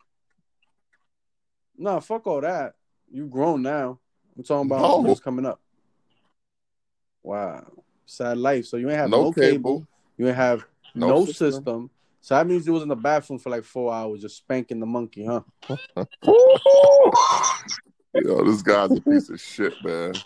No, 1.77 2.01
fuck 2.01 2.27
all 2.27 2.41
that. 2.41 2.75
You 3.11 3.27
grown 3.27 3.63
now. 3.63 3.99
I'm 4.37 4.43
talking 4.45 4.71
about 4.71 4.81
No. 4.81 4.99
what's 4.99 5.21
coming 5.21 5.45
up. 5.45 5.61
Wow, 7.23 7.67
sad 8.07 8.39
life. 8.39 8.67
So 8.67 8.77
you 8.77 8.89
ain't 8.89 8.99
have 8.99 9.11
No 9.11 9.25
no, 9.25 9.33
cable. 9.33 9.81
cable. 9.81 9.89
You 10.17 10.29
ain't 10.29 10.37
have 10.37 10.65
No 10.95 11.09
no, 11.09 11.27
system. 11.27 11.53
system. 11.53 11.91
So 12.21 12.35
that 12.35 12.47
means 12.47 12.67
you 12.67 12.73
was 12.73 12.83
in 12.83 12.89
the 12.89 12.97
bathroom 12.97 13.39
for 13.39 13.51
like 13.51 13.65
four 13.65 13.93
hours 13.95 14.21
just 14.21 14.37
spanking 14.39 14.81
the 14.81 14.87
monkey, 14.87 15.25
huh? 15.25 15.43
Yo, 18.15 18.45
this 18.45 18.63
guy's 18.63 18.93
a 18.97 19.01
piece 19.01 19.29
of 19.29 19.41
shit, 19.41 19.83
man. 19.85 20.21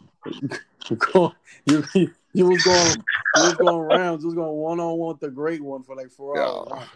You 0.88 0.96
go- 1.12 1.34
you, 1.64 1.84
you, 1.94 2.10
you 2.32 2.46
was 2.46 2.62
going 2.62 3.04
you 3.34 3.42
was 3.42 3.56
going 3.56 3.80
rounds. 3.80 4.22
You 4.22 4.28
was 4.28 4.34
going 4.34 4.52
one 4.56 4.80
on 4.80 4.96
one 4.98 5.08
with 5.10 5.20
the 5.20 5.30
great 5.30 5.62
one 5.62 5.82
for 5.82 5.94
like 5.96 6.10
four 6.10 6.36
Yeah. 6.36 6.44
hours. 6.46 6.68
huh? 6.70 6.86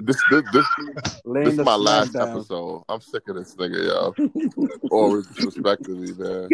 This 0.00 0.22
this 0.24 0.42
this, 0.52 0.66
Laying 1.24 1.44
this 1.46 1.58
is 1.58 1.64
my 1.64 1.76
last 1.76 2.12
down. 2.14 2.28
episode. 2.28 2.82
I'm 2.88 3.00
sick 3.00 3.22
of 3.28 3.36
this 3.36 3.54
nigga, 3.54 3.86
yo. 3.86 4.14
Always 4.90 5.26
disrespecting 5.28 5.96
me, 5.98 6.12
man. 6.14 6.48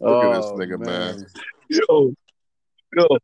Look 0.00 0.24
at 0.24 0.36
this 0.36 0.46
Oh, 0.52 0.56
nigga, 0.56 0.78
man. 0.78 1.26
Yo, 1.68 2.14
yo. 2.96 3.18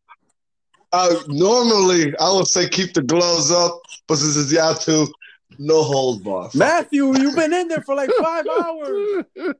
Uh, 0.95 1.17
normally, 1.27 2.15
I 2.21 2.33
would 2.33 2.47
say 2.47 2.69
keep 2.69 2.95
the 2.95 3.03
gloves 3.03 3.51
up, 3.51 3.83
but 4.07 4.15
since 4.15 4.37
it's 4.37 4.53
y'all 4.53 4.77
two, 4.77 5.13
no 5.59 5.83
hold 5.83 6.23
bar. 6.23 6.51
Matthew, 6.55 7.17
you've 7.17 7.35
been 7.35 7.53
in 7.53 7.67
there 7.67 7.81
for 7.81 7.97
like 7.97 8.11
five 8.13 8.47
hours. 8.47 9.25
There's 9.35 9.57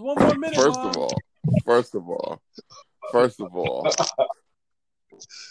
one 0.00 0.18
more 0.18 0.34
minute. 0.34 0.54
First 0.56 0.78
Mom. 0.78 0.86
of 0.86 0.96
all, 0.96 1.22
first 1.66 1.94
of 1.94 2.08
all, 2.08 2.40
first 3.12 3.38
of 3.42 3.54
all, 3.54 3.86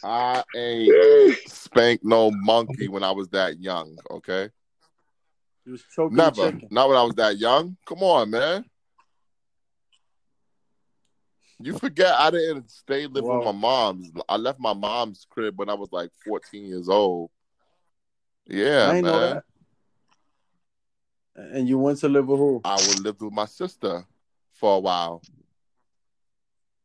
I 0.03 0.43
ain't 0.55 0.91
spanked 1.45 2.03
no 2.03 2.31
monkey 2.31 2.87
when 2.87 3.03
I 3.03 3.11
was 3.11 3.29
that 3.29 3.59
young. 3.59 3.95
Okay, 4.09 4.49
he 5.65 5.69
was 5.69 5.83
choking 5.95 6.17
never. 6.17 6.51
chicken. 6.51 6.67
Not 6.71 6.89
when 6.89 6.97
I 6.97 7.03
was 7.03 7.13
that 7.15 7.37
young. 7.37 7.77
Come 7.85 8.01
on, 8.01 8.31
man. 8.31 8.65
You 11.59 11.77
forget 11.77 12.13
I 12.17 12.29
didn't 12.29 12.69
stay 12.69 13.07
live 13.07 13.23
Wow. 13.23 13.37
with 13.37 13.45
my 13.45 13.51
mom's. 13.51 14.11
I 14.29 14.37
left 14.37 14.59
my 14.59 14.73
mom's 14.73 15.25
crib 15.29 15.57
when 15.57 15.69
I 15.69 15.73
was 15.73 15.91
like 15.91 16.11
14 16.25 16.65
years 16.65 16.87
old. 16.87 17.31
Yeah, 18.47 18.91
I 18.91 19.01
man. 19.01 19.41
And 21.35 21.67
you 21.69 21.77
went 21.77 21.99
to 21.99 22.09
live 22.09 22.27
with 22.27 22.39
who? 22.39 22.61
I 22.63 22.77
would 22.77 22.99
live 23.03 23.21
with 23.21 23.33
my 23.33 23.45
sister 23.45 24.05
for 24.53 24.75
a 24.77 24.79
while. 24.79 25.21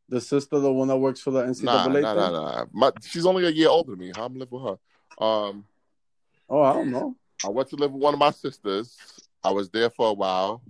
The 0.08 0.20
sister, 0.20 0.58
the 0.58 0.72
one 0.72 0.88
that 0.88 0.96
works 0.98 1.20
for 1.20 1.30
the 1.30 1.42
NCAA 1.42 1.64
Nah, 1.64 1.84
thing? 1.84 2.02
nah, 2.02 2.14
nah, 2.14 2.30
nah. 2.30 2.64
My, 2.72 2.92
she's 3.02 3.24
only 3.24 3.46
a 3.46 3.50
year 3.50 3.68
older 3.68 3.92
than 3.92 3.98
me. 4.00 4.12
How 4.14 4.26
I'm 4.26 4.34
live 4.38 4.50
with 4.50 4.62
her? 4.62 5.24
Um, 5.24 5.64
Oh, 6.48 6.60
I 6.60 6.72
don't 6.74 6.90
know. 6.90 7.16
I 7.42 7.48
went 7.48 7.70
to 7.70 7.76
live 7.76 7.92
with 7.92 8.02
one 8.02 8.12
of 8.12 8.20
my 8.20 8.30
sisters. 8.30 8.94
I 9.42 9.50
was 9.52 9.70
there 9.70 9.88
for 9.88 10.08
a 10.08 10.12
while. 10.12 10.62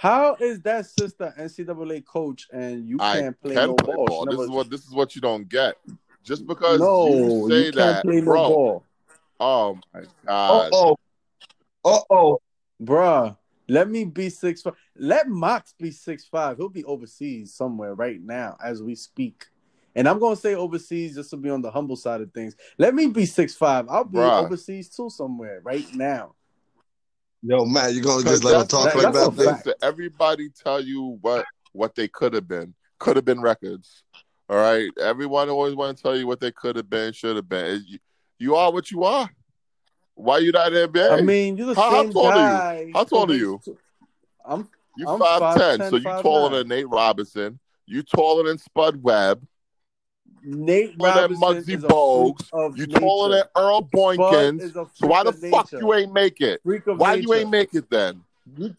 How 0.00 0.34
is 0.40 0.62
that 0.62 0.86
sister 0.86 1.34
NCAA 1.38 2.06
coach 2.06 2.48
and 2.50 2.88
you 2.88 2.96
I 2.98 3.18
can't 3.18 3.38
play 3.42 3.54
can 3.54 3.68
no 3.68 3.74
play 3.74 3.94
ball? 3.96 4.06
ball. 4.06 4.24
This 4.24 4.30
never- 4.32 4.44
is 4.44 4.48
what 4.48 4.70
this 4.70 4.86
is 4.86 4.92
what 4.94 5.14
you 5.14 5.20
don't 5.20 5.46
get. 5.46 5.74
Just 6.24 6.46
because 6.46 6.80
no, 6.80 7.04
you 7.04 7.50
say 7.50 7.64
can't 7.64 7.74
that, 7.76 8.02
play 8.02 8.22
no 8.22 8.32
ball, 8.32 8.86
Oh 9.38 9.78
my 9.92 10.00
Uh 10.00 10.04
god. 10.26 10.70
oh. 10.72 10.96
Uh 11.84 12.00
oh. 12.08 12.38
bruh. 12.82 13.36
Let 13.68 13.90
me 13.90 14.04
be 14.06 14.30
six 14.30 14.62
five. 14.62 14.72
Let 14.96 15.28
Mox 15.28 15.74
be 15.78 15.90
six 15.90 16.24
five. 16.24 16.56
He'll 16.56 16.70
be 16.70 16.84
overseas 16.84 17.52
somewhere 17.52 17.94
right 17.94 18.22
now 18.22 18.56
as 18.64 18.82
we 18.82 18.94
speak. 18.94 19.48
And 19.94 20.08
I'm 20.08 20.18
gonna 20.18 20.34
say 20.34 20.54
overseas 20.54 21.14
just 21.14 21.28
to 21.28 21.36
be 21.36 21.50
on 21.50 21.60
the 21.60 21.70
humble 21.70 21.96
side 21.96 22.22
of 22.22 22.32
things. 22.32 22.56
Let 22.78 22.94
me 22.94 23.08
be 23.08 23.26
six 23.26 23.54
five. 23.54 23.86
I'll 23.90 24.04
be 24.04 24.16
Bruh. 24.16 24.44
overseas 24.46 24.88
too 24.88 25.10
somewhere 25.10 25.60
right 25.62 25.84
now. 25.94 26.36
Yo, 27.42 27.64
Matt, 27.64 27.94
you 27.94 28.02
gonna 28.02 28.22
just 28.22 28.44
let 28.44 28.60
him 28.60 28.66
talk 28.66 28.92
that- 28.92 28.96
like 29.02 29.12
that's 29.14 29.26
a 29.28 29.30
that? 29.30 29.66
man? 29.66 29.74
everybody 29.82 30.50
tell 30.50 30.80
you 30.80 31.18
what 31.22 31.46
what 31.72 31.94
they 31.94 32.08
could 32.08 32.34
have 32.34 32.46
been. 32.48 32.74
Could 32.98 33.16
have 33.16 33.24
been 33.24 33.40
records. 33.40 34.02
All 34.48 34.56
right. 34.56 34.90
Everyone 35.00 35.48
always 35.48 35.74
want 35.74 35.96
to 35.96 36.02
tell 36.02 36.16
you 36.16 36.26
what 36.26 36.40
they 36.40 36.50
could 36.50 36.76
have 36.76 36.90
been, 36.90 37.12
should 37.12 37.36
have 37.36 37.48
been. 37.48 37.82
You, 37.86 37.98
you 38.38 38.56
are 38.56 38.72
what 38.72 38.90
you 38.90 39.04
are. 39.04 39.30
Why 40.14 40.38
you 40.38 40.52
not 40.52 40.72
in 40.72 40.74
the 40.74 40.88
NBA? 40.88 41.18
I 41.18 41.22
mean, 41.22 41.56
you're 41.56 41.68
the 41.68 41.74
How- 41.80 41.90
how 41.90 42.02
same 42.02 42.12
tall 42.12 42.26
are 42.26 42.34
you? 42.34 42.40
guy. 42.42 42.90
How 42.92 43.04
tall 43.04 43.26
who 43.26 43.32
are 43.32 43.36
you? 43.36 43.60
I'm 44.44 44.68
You 44.98 45.08
I'm 45.08 45.18
five 45.20 45.56
ten, 45.56 45.78
5'10", 45.78 45.90
so 45.90 45.96
you 45.96 46.02
5'9". 46.04 46.22
taller 46.22 46.58
than 46.58 46.68
Nate 46.68 46.88
Robinson. 46.88 47.58
You 47.86 48.02
taller 48.02 48.42
than 48.48 48.58
Spud 48.58 49.02
Webb. 49.02 49.46
Nate 50.42 50.98
Taller 50.98 51.28
than 51.28 51.36
Muggsy 51.36 51.80
Bogues. 51.80 52.78
You 52.78 52.86
taller 52.86 53.36
than 53.36 53.44
Earl 53.56 53.82
Boykins. 53.82 54.72
So 54.72 55.06
why 55.06 55.24
the 55.24 55.32
fuck 55.32 55.72
nature. 55.72 55.84
you 55.84 55.94
ain't 55.94 56.12
make 56.12 56.40
it? 56.40 56.60
Why 56.64 57.16
nature. 57.16 57.22
you 57.22 57.34
ain't 57.34 57.50
make 57.50 57.74
it 57.74 57.90
then? 57.90 58.22
You, 58.56 58.74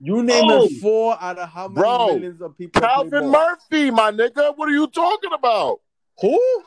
you 0.00 0.22
name 0.22 0.44
Oh. 0.46 0.64
it 0.64 0.80
four 0.80 1.16
out 1.20 1.38
of 1.38 1.48
how 1.48 1.68
many 1.68 1.80
Bro, 1.80 2.06
millions 2.14 2.42
of 2.42 2.56
people 2.56 2.80
Calvin? 2.80 3.30
Murphy, 3.30 3.90
my 3.90 4.10
nigga. 4.10 4.56
What 4.56 4.68
are 4.68 4.72
you 4.72 4.86
talking 4.88 5.32
about? 5.32 5.80
Who? 6.20 6.62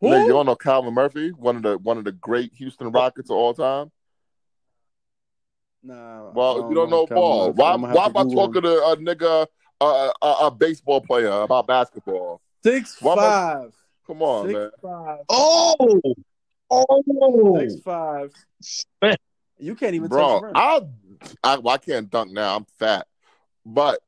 Who? 0.00 0.08
Nigga, 0.08 0.26
you 0.26 0.32
don't 0.32 0.46
know 0.46 0.56
Calvin 0.56 0.94
Murphy, 0.94 1.30
one 1.30 1.56
of 1.56 1.62
the 1.62 1.78
one 1.78 1.98
of 1.98 2.04
the 2.04 2.12
great 2.12 2.52
Houston 2.54 2.90
Rockets 2.90 3.30
of 3.30 3.36
all 3.36 3.54
time. 3.54 3.90
Nah. 5.82 6.30
Well, 6.32 6.68
you 6.68 6.74
don't 6.74 6.90
know 6.90 7.06
Calvin 7.06 7.22
ball. 7.22 7.46
Murphy. 7.48 7.56
Why? 7.58 7.76
Why 7.76 8.04
am 8.06 8.16
I 8.16 8.34
talking 8.34 8.62
to 8.62 8.68
a 8.68 8.96
nigga, 8.96 9.46
a, 9.80 10.46
a 10.46 10.50
baseball 10.50 11.00
player 11.00 11.30
about 11.30 11.66
basketball? 11.66 12.40
Him. 12.64 12.72
Six 12.72 13.02
Why 13.02 13.12
am 13.12 13.18
I- 13.18 13.22
five. 13.22 13.74
Come 14.06 14.22
on, 14.22 14.46
Six 14.46 14.54
man. 14.58 14.70
Oh. 15.28 16.00
five. 16.02 16.14
Oh. 16.70 17.58
Six 17.60 17.74
oh! 17.74 17.80
five. 17.84 18.32
Man. 19.02 19.16
You 19.58 19.74
can't 19.74 19.94
even 19.94 20.08
Bro. 20.08 20.50
I, 20.54 20.80
I 21.44 21.58
well, 21.58 21.74
I 21.74 21.78
can't 21.78 22.08
dunk 22.10 22.32
now. 22.32 22.56
I'm 22.56 22.64
fat, 22.78 23.06
but 23.64 24.00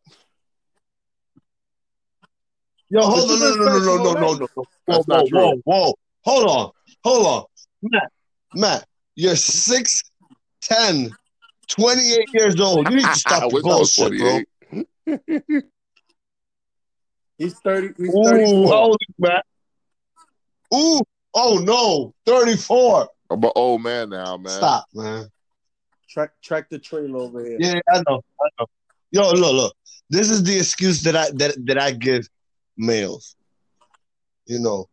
Yo, 2.89 3.01
hold 3.03 3.31
on, 3.31 3.39
you 3.39 3.39
no, 3.39 3.51
been 3.51 3.59
no, 3.59 3.65
no, 3.65 3.73
fat 3.73 3.73
no, 3.73 3.85
your 3.85 3.85
no, 3.85 4.05
whole 4.05 4.15
no, 4.15 4.29
life. 4.29 4.41
no. 4.41 4.49
Whoa, 4.55 4.67
That's 4.87 5.07
whoa, 5.07 5.17
not 5.17 5.27
true. 5.29 5.39
whoa, 5.41 5.61
whoa. 5.65 5.95
Hold 6.25 6.47
on, 6.49 6.71
hold 7.05 7.27
on. 7.27 7.45
Matt, 7.83 8.13
Matt, 8.55 8.87
you're 9.15 9.35
6'10, 9.35 11.11
28 11.69 12.29
years 12.33 12.61
old. 12.61 12.89
You 12.89 12.97
need 12.97 13.05
to 13.05 13.15
stop 13.15 13.43
I 13.45 13.49
the 13.49 13.55
wish 13.55 13.65
I 13.65 13.69
was 13.69 13.95
bullshit, 13.95 14.19
bro. 15.07 15.61
48. 17.39 17.45
He's 17.45 17.59
thirty. 17.61 17.89
He's 17.97 18.15
Ooh, 18.15 18.25
thirty-four. 18.25 18.73
how 18.73 18.83
old? 18.83 18.99
Ooh, 20.75 21.03
oh 21.35 21.59
no, 21.59 22.15
34. 22.27 23.09
I'm 23.31 23.45
an 23.45 23.51
old 23.55 23.83
man 23.83 24.11
now, 24.11 24.37
man. 24.37 24.53
Stop, 24.53 24.87
man. 24.95 25.29
Track 26.09 26.31
track 26.43 26.69
the 26.71 26.79
trail 26.79 27.21
over 27.21 27.45
here. 27.45 27.57
Yeah, 27.59 27.81
I 27.91 28.03
know, 28.09 28.21
I 28.41 28.49
know. 28.59 28.67
Yo, 29.11 29.31
look, 29.33 29.55
look. 29.55 29.75
This 30.11 30.31
is 30.31 30.43
the 30.45 30.57
excuse 30.57 31.03
that 31.03 31.17
I 31.17 31.31
that 31.35 31.55
that 31.67 31.79
I 31.79 31.93
give 31.93 32.29
males. 32.77 33.37
You 34.47 34.59
know, 34.59 34.87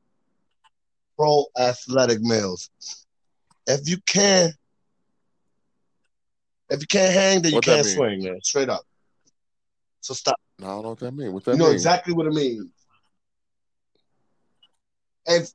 pro 1.17 1.45
athletic 1.57 2.21
males. 2.21 2.69
If 3.67 3.89
you 3.89 3.97
can, 4.05 4.51
if 6.69 6.81
you 6.81 6.87
can't 6.87 7.13
hang, 7.13 7.41
then 7.41 7.51
you 7.51 7.57
What 7.57 7.65
can't 7.65 7.85
swing, 7.85 8.23
man. 8.23 8.39
Straight 8.41 8.69
up. 8.69 8.83
So 10.01 10.13
stop. 10.13 10.39
I 10.59 10.67
don't 10.67 10.83
know 10.83 10.89
what 10.89 10.99
that 10.99 11.11
means. 11.13 11.31
What 11.33 11.45
that 11.45 11.51
You 11.51 11.57
know 11.57 11.65
mean? 11.65 11.73
exactly 11.73 12.13
what 12.13 12.25
it 12.27 12.33
means. 12.33 12.67
If 15.25 15.49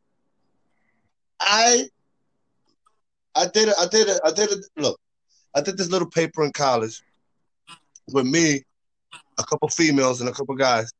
I, 1.40 1.88
I 3.34 3.46
did 3.48 3.68
it, 3.68 3.74
I 3.78 3.86
did 3.86 4.08
it, 4.08 4.20
I 4.24 4.30
did 4.30 4.50
it. 4.50 4.64
Look, 4.76 4.98
I 5.54 5.60
did 5.60 5.76
this 5.76 5.90
little 5.90 6.08
paper 6.08 6.44
in 6.44 6.52
college 6.52 7.02
with 8.12 8.26
me, 8.26 8.62
a 9.38 9.44
couple 9.44 9.68
females, 9.68 10.20
and 10.20 10.28
a 10.30 10.32
couple 10.32 10.54
guys, 10.54 10.90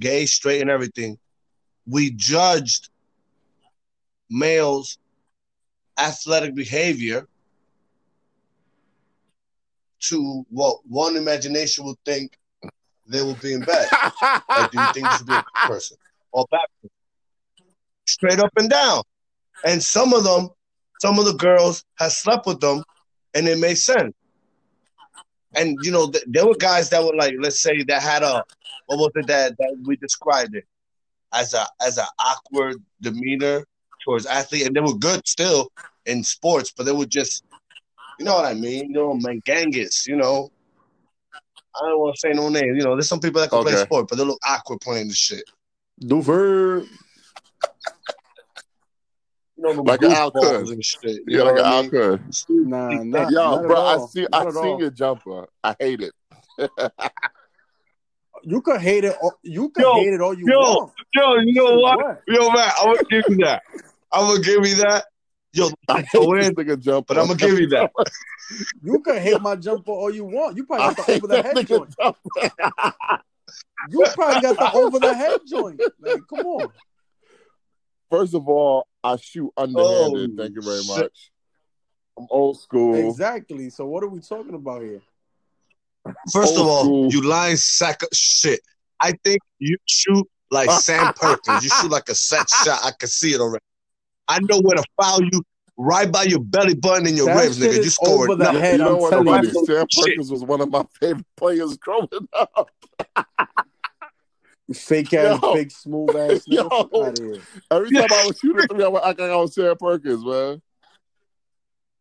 gay, 0.00 0.26
straight, 0.26 0.60
and 0.60 0.70
everything. 0.70 1.18
We 1.86 2.10
judged 2.10 2.90
males' 4.28 4.98
athletic 5.98 6.54
behavior 6.54 7.26
to 10.00 10.44
what 10.50 10.78
one 10.86 11.16
imagination 11.16 11.84
would 11.86 11.96
think 12.04 12.36
they 13.08 13.22
will 13.22 13.34
be 13.34 13.54
in 13.54 13.60
bed. 13.60 13.86
Like, 14.48 14.70
do 14.70 14.78
you 14.80 14.86
think 14.86 15.10
you 15.10 15.16
should 15.16 15.26
be 15.26 15.34
a 15.34 15.66
person 15.66 15.96
or 16.32 16.46
person? 16.48 16.90
Straight 18.06 18.40
up 18.40 18.52
and 18.56 18.70
down. 18.70 19.02
And 19.64 19.82
some 19.82 20.12
of 20.12 20.24
them, 20.24 20.50
some 21.00 21.18
of 21.18 21.24
the 21.24 21.34
girls 21.34 21.84
have 21.98 22.12
slept 22.12 22.46
with 22.46 22.60
them, 22.60 22.82
and 23.34 23.48
it 23.48 23.58
made 23.58 23.78
sense. 23.78 24.14
And 25.54 25.78
you 25.82 25.90
know, 25.90 26.10
th- 26.10 26.24
there 26.26 26.46
were 26.46 26.54
guys 26.54 26.90
that 26.90 27.02
were 27.02 27.14
like, 27.16 27.34
let's 27.40 27.60
say, 27.60 27.82
that 27.84 28.02
had 28.02 28.22
a 28.22 28.44
what 28.86 28.98
was 28.98 29.10
it 29.16 29.26
that 29.26 29.56
that 29.58 29.76
we 29.84 29.96
described 29.96 30.54
it 30.54 30.64
as 31.32 31.54
a 31.54 31.66
as 31.80 31.98
an 31.98 32.06
awkward 32.18 32.76
demeanor 33.00 33.64
towards 34.04 34.26
athlete, 34.26 34.66
and 34.66 34.76
they 34.76 34.80
were 34.80 34.94
good 34.94 35.26
still 35.26 35.70
in 36.06 36.22
sports, 36.22 36.72
but 36.76 36.86
they 36.86 36.92
were 36.92 37.06
just, 37.06 37.44
you 38.18 38.24
know 38.24 38.34
what 38.34 38.44
I 38.44 38.54
mean, 38.54 38.90
you 38.90 38.92
know, 38.92 39.14
mangangus, 39.14 40.06
you 40.06 40.16
know. 40.16 40.50
I 41.80 41.88
don't 41.88 42.00
want 42.00 42.14
to 42.14 42.20
say 42.20 42.32
no 42.32 42.48
names. 42.48 42.76
You 42.76 42.84
know, 42.84 42.94
there's 42.94 43.08
some 43.08 43.20
people 43.20 43.40
that 43.40 43.50
can 43.50 43.58
okay. 43.60 43.72
play 43.72 43.82
sport, 43.82 44.08
but 44.08 44.16
they 44.16 44.24
look 44.24 44.38
awkward 44.46 44.80
playing 44.80 45.08
this 45.08 45.16
shit. 45.16 45.44
Duver. 46.00 46.84
You 49.58 49.74
know, 49.74 49.82
like 49.82 50.02
an 50.02 50.12
outcast 50.12 50.70
and 50.70 50.84
shit. 50.84 51.22
Yeah, 51.26 51.42
like 51.42 51.58
an 51.58 51.64
outcast. 51.64 52.46
Nah, 52.48 53.02
nah, 53.02 53.28
yo, 53.30 53.66
bro, 53.66 53.76
I 53.76 54.06
see, 54.06 54.26
not 54.30 54.46
I 54.46 54.50
see 54.50 54.58
all. 54.58 54.80
your 54.80 54.90
jumper. 54.90 55.48
I 55.64 55.74
hate 55.78 56.02
it. 56.02 56.12
you 58.42 58.60
could 58.60 58.80
hate 58.80 59.04
it. 59.04 59.16
All, 59.22 59.32
you 59.42 59.70
can 59.70 59.82
yo, 59.82 59.94
hate 59.94 60.12
it 60.12 60.20
all 60.20 60.34
you 60.34 60.44
yo, 60.46 60.58
want. 60.58 60.92
Yo, 61.14 61.36
you 61.36 61.54
know 61.54 61.78
what? 61.78 61.98
what? 61.98 62.22
Yo, 62.28 62.50
man, 62.50 62.70
I'm 62.78 62.94
gonna 62.94 63.08
give 63.08 63.24
you 63.28 63.36
that. 63.44 63.62
I'm 64.12 64.26
gonna 64.28 64.42
give 64.42 64.66
you 64.66 64.74
that 64.76 65.06
Yo, 65.56 65.70
I 65.88 66.02
go 66.12 66.34
hate 66.34 66.38
this 66.38 66.48
in, 66.48 66.54
nigga 66.54 66.80
jumper. 66.80 67.14
but 67.14 67.18
I'm 67.18 67.26
gonna 67.28 67.38
give 67.38 67.58
you 67.58 67.68
that. 67.68 67.90
You 68.80 69.00
can 69.00 69.20
hate 69.20 69.40
my 69.40 69.56
jumper 69.56 69.90
all 69.90 70.14
you 70.14 70.24
want. 70.24 70.56
You 70.56 70.64
probably 70.66 70.94
got 70.94 71.06
the 71.06 71.14
over 71.14 71.26
the 71.26 71.42
head 71.42 71.66
joint. 71.66 71.94
You 73.90 74.06
probably 74.14 74.40
got 74.40 74.56
the 74.56 74.72
over 74.72 74.98
the 75.00 75.14
head 75.14 75.40
joint. 75.48 75.80
Like, 76.00 76.20
come 76.28 76.46
on. 76.46 76.68
First 78.08 78.34
of 78.34 78.48
all, 78.48 78.86
I 79.02 79.16
shoot 79.16 79.50
underhanded. 79.56 80.30
Oh, 80.38 80.42
Thank 80.42 80.54
you 80.54 80.62
very 80.62 80.82
shit. 80.82 80.96
much. 80.96 81.30
I'm 82.18 82.26
old 82.30 82.60
school. 82.60 82.94
Exactly. 82.94 83.68
So 83.70 83.86
what 83.86 84.04
are 84.04 84.08
we 84.08 84.20
talking 84.20 84.54
about 84.54 84.82
here? 84.82 85.02
First 86.32 86.56
of 86.56 86.66
all, 86.66 86.84
school. 86.84 87.08
you 87.10 87.22
lying 87.22 87.56
sack 87.56 88.02
of 88.02 88.08
shit. 88.12 88.60
I 89.00 89.12
think 89.24 89.40
you 89.58 89.76
shoot 89.86 90.26
like 90.50 90.70
Sam 90.70 91.12
Perkins. 91.14 91.64
You 91.64 91.70
shoot 91.70 91.90
like 91.90 92.08
a 92.08 92.14
set 92.14 92.48
shot. 92.48 92.80
I 92.84 92.92
can 92.96 93.08
see 93.08 93.32
it 93.32 93.40
already. 93.40 93.65
I 94.28 94.38
know 94.40 94.60
where 94.60 94.76
to 94.76 94.84
foul 95.00 95.22
you 95.22 95.42
right 95.76 96.10
by 96.10 96.24
your 96.24 96.40
belly 96.40 96.74
button 96.74 97.06
and 97.06 97.16
your 97.16 97.26
That 97.26 97.36
ribs, 97.44 97.58
nigga. 97.58 97.74
You 97.74 97.80
is 97.80 97.94
scored 97.94 98.30
over 98.30 98.36
the 98.36 98.44
nothing. 98.44 98.60
head. 98.60 98.72
you 98.78 98.84
know 98.84 98.94
I'm 98.96 99.00
what, 99.00 99.10
telling 99.10 99.24
buddy? 99.26 99.48
you. 99.48 99.66
Sam 99.66 99.86
Perkins 99.96 100.30
was 100.30 100.42
one 100.44 100.60
of 100.60 100.70
my 100.70 100.84
favorite 101.00 101.26
players 101.36 101.76
growing 101.76 102.08
up. 102.32 102.70
Fake 104.74 105.14
ass, 105.14 105.38
Yo. 105.42 105.54
big, 105.54 105.70
smooth 105.70 106.16
ass 106.16 106.44
nigga. 106.50 106.54
Yo. 106.54 106.68
Fuck 106.68 106.94
out 106.94 107.18
of 107.18 107.24
here. 107.24 107.40
Every 107.70 107.90
time 107.90 108.08
I 108.10 108.26
was 108.26 108.38
shooting 108.40 108.66
three, 108.68 108.84
I 108.84 108.88
would 108.88 109.02
act 109.04 109.20
like 109.20 109.30
I 109.30 109.36
was 109.36 109.54
Sam 109.54 109.76
Perkins, 109.78 110.24
man. 110.24 110.60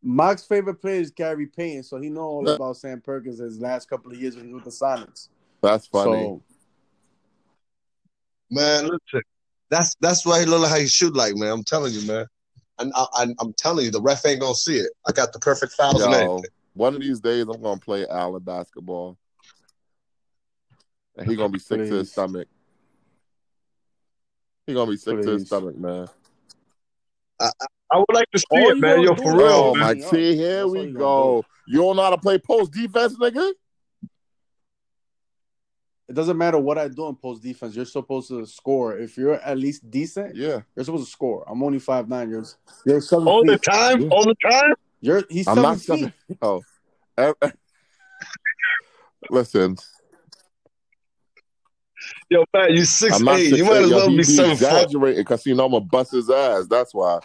Mark's 0.01 0.43
favorite 0.43 0.75
player 0.75 1.01
is 1.01 1.11
Gary 1.11 1.47
Payton, 1.47 1.83
so 1.83 1.99
he 1.99 2.09
know 2.09 2.21
all 2.21 2.47
about 2.47 2.77
Sam 2.77 3.01
Perkins 3.01 3.39
his 3.39 3.59
last 3.59 3.89
couple 3.89 4.11
of 4.11 4.19
years 4.19 4.35
when 4.35 4.47
he 4.47 4.53
was 4.53 4.63
with 4.63 4.79
the 4.79 4.85
Sonics. 4.85 5.29
That's 5.61 5.87
funny. 5.87 6.11
So 6.11 6.41
Man, 8.51 8.83
listen. 8.83 9.21
That's 9.69 9.95
that's 9.99 10.25
why 10.25 10.39
he 10.39 10.45
look 10.45 10.61
like 10.61 10.71
how 10.71 10.77
he 10.77 10.87
shoot 10.87 11.15
like, 11.15 11.35
man. 11.35 11.51
I'm 11.51 11.63
telling 11.63 11.93
you, 11.93 12.05
man. 12.07 12.25
And 12.77 12.91
I, 12.95 13.05
I, 13.13 13.27
I'm 13.39 13.53
telling 13.53 13.85
you, 13.85 13.91
the 13.91 14.01
ref 14.01 14.25
ain't 14.25 14.41
gonna 14.41 14.55
see 14.55 14.77
it. 14.77 14.91
I 15.07 15.11
got 15.11 15.33
the 15.33 15.39
perfect 15.39 15.73
fouls 15.73 16.01
and 16.01 16.11
Yo, 16.11 16.41
one 16.73 16.93
of 16.93 17.01
these 17.01 17.19
days 17.19 17.43
I'm 17.43 17.61
gonna 17.61 17.79
play 17.79 18.05
Allen 18.07 18.43
basketball. 18.43 19.17
And 21.17 21.27
he 21.27 21.35
gonna 21.35 21.49
be 21.49 21.59
sick 21.59 21.79
to 21.79 21.95
his 21.95 22.11
stomach. 22.11 22.47
He 24.67 24.73
gonna 24.73 24.91
be 24.91 24.97
sick 24.97 25.21
to 25.21 25.31
his 25.31 25.47
stomach, 25.47 25.77
man. 25.77 26.07
I 27.39 27.97
would 27.97 28.05
like 28.13 28.29
to 28.31 28.39
see 28.39 28.45
All 28.51 28.71
it, 28.71 28.77
man. 28.77 28.95
gonna 28.97 29.03
Yo, 29.03 29.15
for 29.15 29.37
real, 29.37 29.47
Oh 29.47 29.75
man. 29.75 29.79
my 29.79 29.93
man. 29.93 30.01
See, 30.01 30.35
here 30.35 30.61
That's 30.61 30.71
we 30.71 30.81
you 30.81 30.93
go. 30.93 31.45
You 31.67 31.79
don't 31.79 31.95
know 31.95 32.03
how 32.03 32.09
to 32.09 32.17
play 32.17 32.37
post 32.37 32.71
defense, 32.73 33.17
nigga? 33.17 33.51
It 36.07 36.13
doesn't 36.13 36.37
matter 36.37 36.57
what 36.59 36.77
I 36.77 36.87
do 36.87 37.07
in 37.07 37.15
post 37.15 37.41
defense. 37.41 37.75
You're 37.75 37.85
supposed 37.85 38.27
to 38.29 38.45
score. 38.45 38.97
If 38.97 39.17
you're 39.17 39.35
at 39.35 39.57
least 39.57 39.89
decent, 39.89 40.35
Yeah. 40.35 40.61
you're 40.75 40.85
supposed 40.85 41.05
to 41.05 41.11
score. 41.11 41.43
I'm 41.49 41.63
only 41.63 41.79
five 41.79 42.07
nine. 42.07 42.29
You're 42.29 42.45
you're 42.85 43.01
seven 43.01 43.27
All 43.27 43.43
the 43.43 43.57
time, 43.57 44.01
Yeah. 44.01 44.09
all 44.09 44.23
the 44.23 44.35
time. 44.49 44.73
You're 45.01 45.23
he's 45.29 45.47
I'm 45.47 45.55
seven 45.55 45.63
not 45.69 45.77
feet. 45.77 45.85
seven. 45.85 46.13
Oh. 46.41 46.61
Eh, 47.17 47.33
eh. 47.41 47.51
Listen, 49.29 49.75
Yo, 52.29 52.43
man, 52.53 52.71
you 52.71 52.85
six 52.85 53.19
I'm 53.19 53.27
eight. 53.29 53.45
six 53.49 53.57
You 53.57 53.65
might 53.65 53.77
as 53.83 53.89
well 53.89 54.09
be 54.09 54.23
seven 54.23 54.51
exaggerating 54.51 55.21
because 55.21 55.45
you 55.45 55.55
know 55.55 55.65
I'm 55.65 55.71
gonna 55.71 55.85
bust 55.85 56.11
his 56.11 56.29
ass. 56.29 56.67
That's 56.67 56.93
why. 56.93 57.19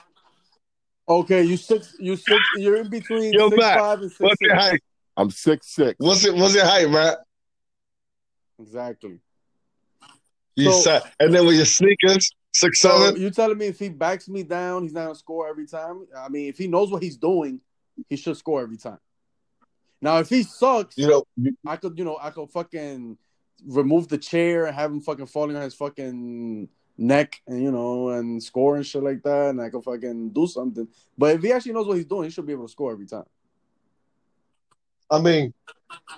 Okay, 1.09 1.43
you 1.43 1.57
six. 1.57 1.95
You 1.99 2.17
six. 2.17 2.41
You're 2.57 2.77
in 2.77 2.89
between 2.89 3.33
Yo, 3.33 3.51
six 3.51 3.61
Matt, 3.61 3.79
five 3.79 4.01
and 4.01 4.11
six 4.11 4.21
What's 4.21 4.39
six. 4.39 4.49
your 4.49 4.57
height? 4.57 4.81
I'm 5.17 5.31
six 5.31 5.75
six. 5.75 5.95
What's 5.99 6.25
it? 6.25 6.35
What's 6.35 6.55
your 6.55 6.65
height, 6.65 6.89
man? 6.89 7.17
Exactly. 8.61 9.19
You 10.57 10.73
So- 10.73 10.81
said, 10.81 11.03
and 11.19 11.33
then 11.35 11.47
with 11.47 11.57
your 11.57 11.65
sneakers, 11.65 12.31
six 12.53 12.81
So 12.81 12.91
seven. 13.07 13.21
you 13.21 13.31
telling 13.31 13.57
me 13.59 13.67
if 13.67 13.79
he 13.79 13.89
backs 13.89 14.29
me 14.29 14.43
down, 14.43 14.83
he's 14.83 14.93
not 14.93 15.05
gonna 15.05 15.15
score 15.15 15.49
every 15.49 15.67
time? 15.67 16.07
I 16.17 16.29
mean, 16.29 16.49
if 16.49 16.59
he 16.59 16.67
knows 16.69 16.91
what 16.91 17.03
he's 17.03 17.17
doing, 17.17 17.61
he 18.09 18.17
should 18.17 18.37
score 18.37 18.61
every 18.63 18.77
time. 18.77 18.99
Now, 20.03 20.19
if 20.19 20.29
he 20.29 20.43
sucks, 20.43 20.97
You 20.97 21.09
know, 21.09 21.25
I 21.67 21.77
could, 21.77 21.99
you 21.99 22.05
know, 22.05 22.19
I 22.21 22.31
could 22.31 22.51
fucking 22.51 23.19
remove 23.67 24.09
the 24.09 24.17
chair 24.19 24.67
and 24.67 24.75
have 24.75 24.91
him 24.91 25.01
fucking 25.01 25.27
falling 25.27 25.57
on 25.57 25.63
his 25.63 25.75
fucking 25.75 26.69
neck 26.97 27.41
and 27.47 27.63
you 27.63 27.71
know 27.71 28.11
and 28.11 28.43
score 28.43 28.77
and 28.77 28.85
shit 28.87 29.03
like 29.03 29.23
that, 29.23 29.51
and 29.51 29.61
I 29.61 29.71
could 29.71 29.85
fucking 29.85 30.31
do 30.31 30.47
something. 30.47 30.89
But 31.17 31.37
if 31.37 31.43
he 31.43 31.53
actually 31.53 31.73
knows 31.73 31.87
what 31.87 31.97
he's 31.97 32.07
doing, 32.07 32.25
he 32.25 32.31
should 32.31 32.47
be 32.47 32.53
able 32.53 32.67
to 32.67 32.73
score 32.73 32.93
every 32.93 33.07
time. 33.07 33.25
I 35.11 35.21
mean, 35.21 35.53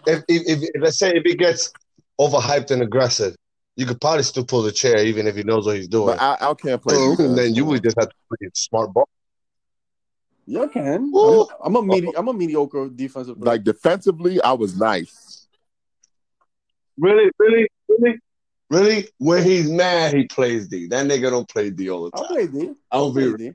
if, 0.06 0.22
if, 0.28 0.42
if 0.46 0.82
let's 0.82 0.98
say 0.98 1.12
if 1.14 1.22
he 1.24 1.34
gets 1.34 1.72
overhyped 2.20 2.70
and 2.70 2.82
aggressive, 2.82 3.34
you 3.76 3.86
could 3.86 4.00
probably 4.00 4.22
still 4.22 4.44
pull 4.44 4.62
the 4.62 4.72
chair 4.72 4.98
even 4.98 5.26
if 5.26 5.36
he 5.36 5.42
knows 5.42 5.66
what 5.66 5.76
he's 5.76 5.88
doing. 5.88 6.16
But 6.16 6.22
I, 6.22 6.50
I 6.50 6.54
can't 6.54 6.82
play. 6.82 6.96
and 6.96 7.16
defense. 7.16 7.36
then 7.36 7.54
you 7.54 7.64
would 7.64 7.82
just 7.82 7.96
have 7.98 8.08
to 8.08 8.14
play 8.28 8.48
smart 8.54 8.92
ball. 8.92 9.08
Yeah, 10.46 10.62
I 10.62 10.66
can. 10.66 10.94
I'm, 10.94 11.12
Woo. 11.12 11.48
I'm 11.64 11.76
a 11.76 11.82
medi- 11.82 12.16
I'm 12.16 12.28
a 12.28 12.32
mediocre 12.32 12.88
defensive 12.88 13.40
player. 13.40 13.52
like 13.54 13.64
defensively, 13.64 14.42
I 14.42 14.52
was 14.52 14.76
nice. 14.76 15.46
Really, 16.98 17.30
really, 17.38 17.68
really, 17.88 18.18
really. 18.70 19.08
When 19.18 19.42
he's 19.44 19.70
mad, 19.70 20.14
he 20.14 20.26
plays 20.26 20.68
D. 20.68 20.88
That 20.88 21.06
nigga 21.06 21.30
don't 21.30 21.48
play 21.48 21.70
D 21.70 21.88
all 21.90 22.04
the 22.04 22.10
time. 22.10 22.24
I'll 22.24 22.28
play 22.28 22.46
D. 22.46 22.72
I'll 22.90 23.04
I'll 23.04 23.12
be 23.12 23.34
play 23.34 23.50
D. 23.50 23.52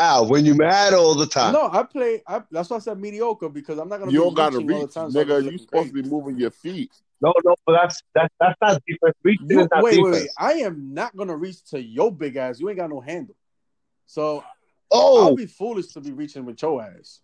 ah. 0.00 0.22
When 0.22 0.44
you 0.44 0.54
mad 0.54 0.94
all 0.94 1.14
the 1.14 1.26
time. 1.26 1.52
No, 1.52 1.68
I 1.70 1.82
play. 1.82 2.22
I, 2.26 2.42
that's 2.50 2.70
why 2.70 2.76
I 2.76 2.80
said 2.80 2.98
mediocre 2.98 3.48
because 3.48 3.78
I'm 3.78 3.88
not 3.88 4.00
gonna. 4.00 4.10
You 4.10 4.20
be 4.20 4.24
don't 4.24 4.34
gotta 4.34 4.58
reaching 4.58 4.72
all 4.74 4.80
reach, 4.80 4.94
the 4.94 5.00
time, 5.00 5.10
so 5.10 5.24
nigga. 5.24 5.26
be 5.26 5.34
You 5.34 5.40
looking 5.42 5.58
supposed 5.58 5.88
to 5.88 6.02
be 6.02 6.02
moving 6.02 6.38
your 6.38 6.50
feet. 6.50 6.90
No, 7.20 7.34
no, 7.44 7.54
but 7.66 7.72
that's 7.82 8.02
that's 8.14 8.34
that's 8.40 8.56
not 8.62 8.82
defense. 8.86 9.14
Reaching 9.22 9.46
You, 9.50 9.68
not 9.70 9.82
wait, 9.82 10.02
wait, 10.02 10.10
defense. 10.10 10.14
wait. 10.14 10.30
I 10.38 10.52
am 10.64 10.94
not 10.94 11.14
gonna 11.16 11.36
reach 11.36 11.62
to 11.70 11.80
your 11.80 12.10
big 12.10 12.36
ass. 12.36 12.58
You 12.58 12.68
ain't 12.68 12.78
got 12.78 12.90
no 12.90 13.00
handle. 13.00 13.36
So 14.06 14.42
Oh, 14.90 15.22
I'll 15.26 15.36
be 15.36 15.46
foolish 15.46 15.88
to 15.88 16.00
be 16.00 16.12
reaching 16.12 16.44
with 16.44 16.60
your 16.60 16.82
ass. 16.82 17.20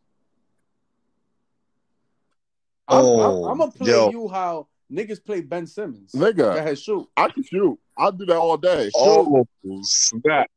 I'm, 2.89 3.05
Oh, 3.05 3.45
I'm, 3.45 3.51
I'm 3.51 3.59
gonna 3.59 3.73
play 3.73 3.89
yo. 3.89 4.11
you 4.11 4.29
how 4.29 4.69
niggas 4.93 5.25
play 5.25 5.41
Ben 5.41 5.67
Simmons. 5.67 6.12
Nigga. 6.12 6.37
Go 6.37 6.57
ahead, 6.57 6.79
shoot. 6.79 7.09
I 7.17 7.29
can 7.29 7.43
shoot. 7.43 7.79
I'll 7.99 8.12
do 8.12 8.27
that 8.27 8.37
all 8.37 8.57
day. 8.57 8.91
oh, 8.95 9.45
snap. 9.83 10.49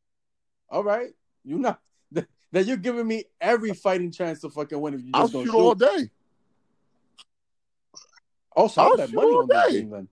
All 0.69 0.83
right, 0.83 1.09
you 1.43 1.57
not. 1.57 1.79
Then 2.51 2.65
you're 2.67 2.77
giving 2.77 3.07
me 3.07 3.25
every 3.39 3.73
fighting 3.73 4.11
chance 4.11 4.41
to 4.41 4.49
fucking 4.49 4.79
win 4.79 4.95
if 4.95 5.01
you 5.01 5.11
I'll 5.13 5.23
just 5.23 5.33
don't 5.33 5.45
shoot 5.45 5.51
shoot. 5.51 5.59
all 5.59 5.75
day. 5.75 6.09
Also, 8.55 8.81
I'll 8.81 8.91
I'll 8.91 8.97
shoot 9.07 9.15
money 9.15 9.31
all 9.31 9.41
on 9.41 9.47
that 9.49 9.67
day. 9.69 9.79
team 9.79 9.89
then. 9.91 10.07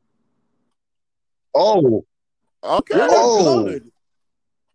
Oh, 1.56 2.06
Okay. 2.64 2.96
Oh. 3.00 3.80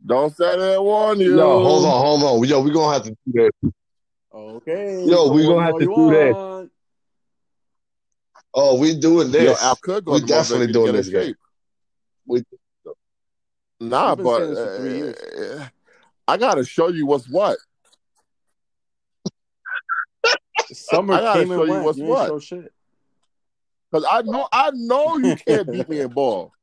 Don't 0.04 0.34
say 0.36 0.58
that 0.58 0.82
warn 0.82 1.20
you. 1.20 1.36
yo, 1.36 1.60
hold 1.60 1.84
on, 1.84 2.00
hold 2.00 2.22
on. 2.42 2.48
Yo, 2.48 2.60
we 2.60 2.72
gonna 2.72 2.92
have 2.92 3.04
to 3.04 3.10
do 3.10 3.32
that. 3.62 3.72
Okay. 4.34 5.04
Yo, 5.04 5.30
we 5.30 5.46
what 5.46 5.52
gonna 5.54 5.66
have 5.66 5.78
to 5.78 5.84
you 5.84 5.94
do 5.94 6.10
that. 6.10 6.70
Oh, 8.54 8.78
we 8.78 8.96
doing 8.96 9.28
Yo, 9.28 9.32
this. 9.32 9.62
Al 9.62 9.76
could 9.76 10.04
go 10.04 10.14
We 10.14 10.20
to 10.20 10.26
definitely 10.26 10.72
doing 10.72 10.92
this 10.92 11.06
in 11.08 11.12
game. 11.12 11.34
We- 12.26 12.44
Nah, 13.80 14.10
You've 14.10 14.24
but 14.24 14.54
saying 14.54 14.78
three 14.78 14.94
years. 14.96 15.16
uh, 15.60 15.68
I 16.32 16.38
gotta 16.38 16.64
show 16.64 16.88
you 16.88 17.04
what's 17.04 17.28
what. 17.28 17.58
Summer 20.72 21.12
I 21.12 21.20
gotta 21.20 21.40
came 21.40 21.48
show 21.50 21.64
you 21.64 21.82
what's 21.82 21.98
you 21.98 22.06
what. 22.06 22.28
Cause 23.92 24.06
I 24.10 24.22
know 24.22 24.48
I 24.50 24.70
know 24.72 25.18
you 25.18 25.36
can't 25.46 25.70
beat 25.70 25.90
me 25.90 26.00
in 26.00 26.08
ball. 26.08 26.54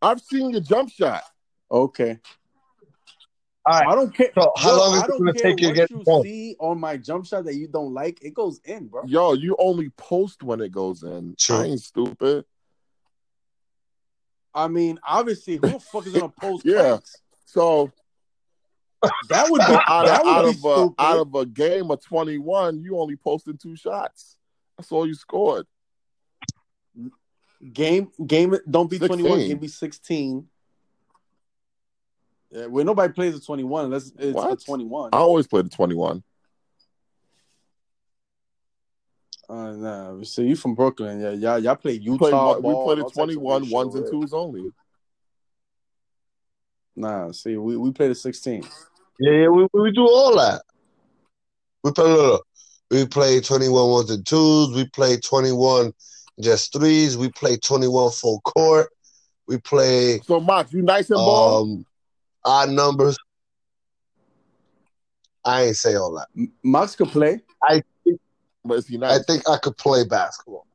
I've 0.00 0.22
seen 0.22 0.48
your 0.48 0.62
jump 0.62 0.88
shot. 0.90 1.24
Okay. 1.70 2.18
All 3.66 3.78
right. 3.78 3.88
I 3.88 3.94
don't 3.94 4.14
care. 4.14 4.30
So, 4.34 4.50
how 4.56 4.70
Yo, 4.70 4.78
long 4.78 4.96
is 4.96 5.02
it 5.02 5.10
gonna 5.10 5.32
take 5.34 5.60
you 5.60 5.68
to 5.68 5.74
get 5.74 5.90
you 5.90 6.02
ball? 6.06 6.22
see 6.22 6.56
on 6.58 6.80
my 6.80 6.96
jump 6.96 7.26
shot 7.26 7.44
that 7.44 7.54
you 7.54 7.68
don't 7.68 7.92
like. 7.92 8.22
It 8.22 8.32
goes 8.32 8.62
in, 8.64 8.86
bro. 8.86 9.02
Yo, 9.06 9.34
you 9.34 9.56
only 9.58 9.90
post 9.90 10.42
when 10.42 10.62
it 10.62 10.72
goes 10.72 11.02
in. 11.02 11.34
True. 11.38 11.56
I 11.56 11.64
ain't 11.64 11.82
stupid. 11.82 12.46
I 14.54 14.68
mean, 14.68 14.98
obviously, 15.06 15.56
who 15.56 15.68
the 15.68 15.80
fuck 15.80 16.06
is 16.06 16.14
gonna 16.14 16.30
post? 16.30 16.64
Yeah. 16.64 16.80
cranks? 16.80 17.20
So 17.44 17.92
That 19.28 19.50
would 19.50 19.60
be 19.60 19.74
out 19.86 20.06
that 20.06 20.20
of 20.20 20.26
would 20.26 20.30
out 20.30 20.44
be 20.44 20.50
of 20.50 20.64
a, 20.98 21.02
out 21.02 21.18
of 21.18 21.34
a 21.34 21.46
game 21.46 21.90
of 21.90 22.02
twenty 22.02 22.38
one, 22.38 22.82
you 22.82 22.98
only 22.98 23.16
posted 23.16 23.60
two 23.60 23.76
shots. 23.76 24.36
That's 24.76 24.90
all 24.90 25.06
you 25.06 25.14
scored. 25.14 25.66
game 27.72 28.10
game 28.26 28.56
don't 28.68 28.90
be 28.90 28.98
21, 28.98 29.32
16. 29.32 29.48
game 29.48 29.58
be 29.58 29.68
16. 29.68 30.48
Yeah, 32.50 32.66
well, 32.66 32.84
nobody 32.84 33.12
plays 33.12 33.34
a 33.36 33.40
21 33.40 33.86
unless 33.86 34.12
it's 34.18 34.64
a 34.64 34.66
21. 34.66 35.10
I 35.12 35.18
always 35.18 35.46
played 35.46 35.66
the 35.66 35.70
twenty 35.70 35.94
one. 35.94 36.22
Uh, 39.48 39.72
nah, 39.72 40.22
so 40.22 40.42
you 40.42 40.56
from 40.56 40.74
Brooklyn? 40.74 41.20
Yeah, 41.20 41.30
y'all, 41.30 41.58
y'all 41.58 41.76
play 41.76 41.92
We 41.92 42.18
played, 42.18 42.32
Utah 42.32 42.56
we 42.56 42.62
played 42.62 42.74
all 42.74 42.94
the 42.96 43.10
21 43.10 43.70
ones 43.70 43.94
and 43.94 44.06
twos 44.06 44.34
only. 44.34 44.70
Nah, 46.94 47.30
see, 47.32 47.56
we, 47.56 47.76
we 47.76 47.92
played 47.92 48.10
a 48.10 48.14
16. 48.14 48.64
Yeah, 49.18 49.32
yeah, 49.32 49.48
we, 49.48 49.66
we 49.72 49.90
do 49.92 50.02
all 50.06 50.36
that. 50.36 50.62
We 51.82 51.92
play, 51.92 52.04
look, 52.04 52.18
look, 52.32 52.46
we 52.90 53.06
play 53.06 53.40
21 53.40 53.90
ones 53.90 54.10
and 54.10 54.24
twos. 54.26 54.74
We 54.74 54.88
play 54.88 55.18
21 55.18 55.92
just 56.40 56.72
threes. 56.72 57.16
We 57.16 57.30
play 57.30 57.56
21 57.56 58.12
full 58.12 58.40
court. 58.40 58.90
We 59.46 59.58
play 59.58 60.20
So, 60.20 60.40
Mox, 60.40 60.72
you 60.72 60.82
nice 60.82 61.10
and 61.10 61.16
ball? 61.16 61.62
um 61.62 61.86
odd 62.44 62.70
numbers. 62.70 63.16
I 65.44 65.64
ain't 65.64 65.76
say 65.76 65.94
all 65.94 66.12
that. 66.14 66.28
M- 66.36 66.52
Max 66.62 66.94
could 66.94 67.08
play. 67.08 67.40
I. 67.62 67.82
but 68.64 68.74
is 68.74 68.86
he 68.86 69.02
I 69.02 69.18
think 69.26 69.48
I 69.48 69.56
could 69.56 69.76
play 69.76 70.04
basketball. 70.04 70.66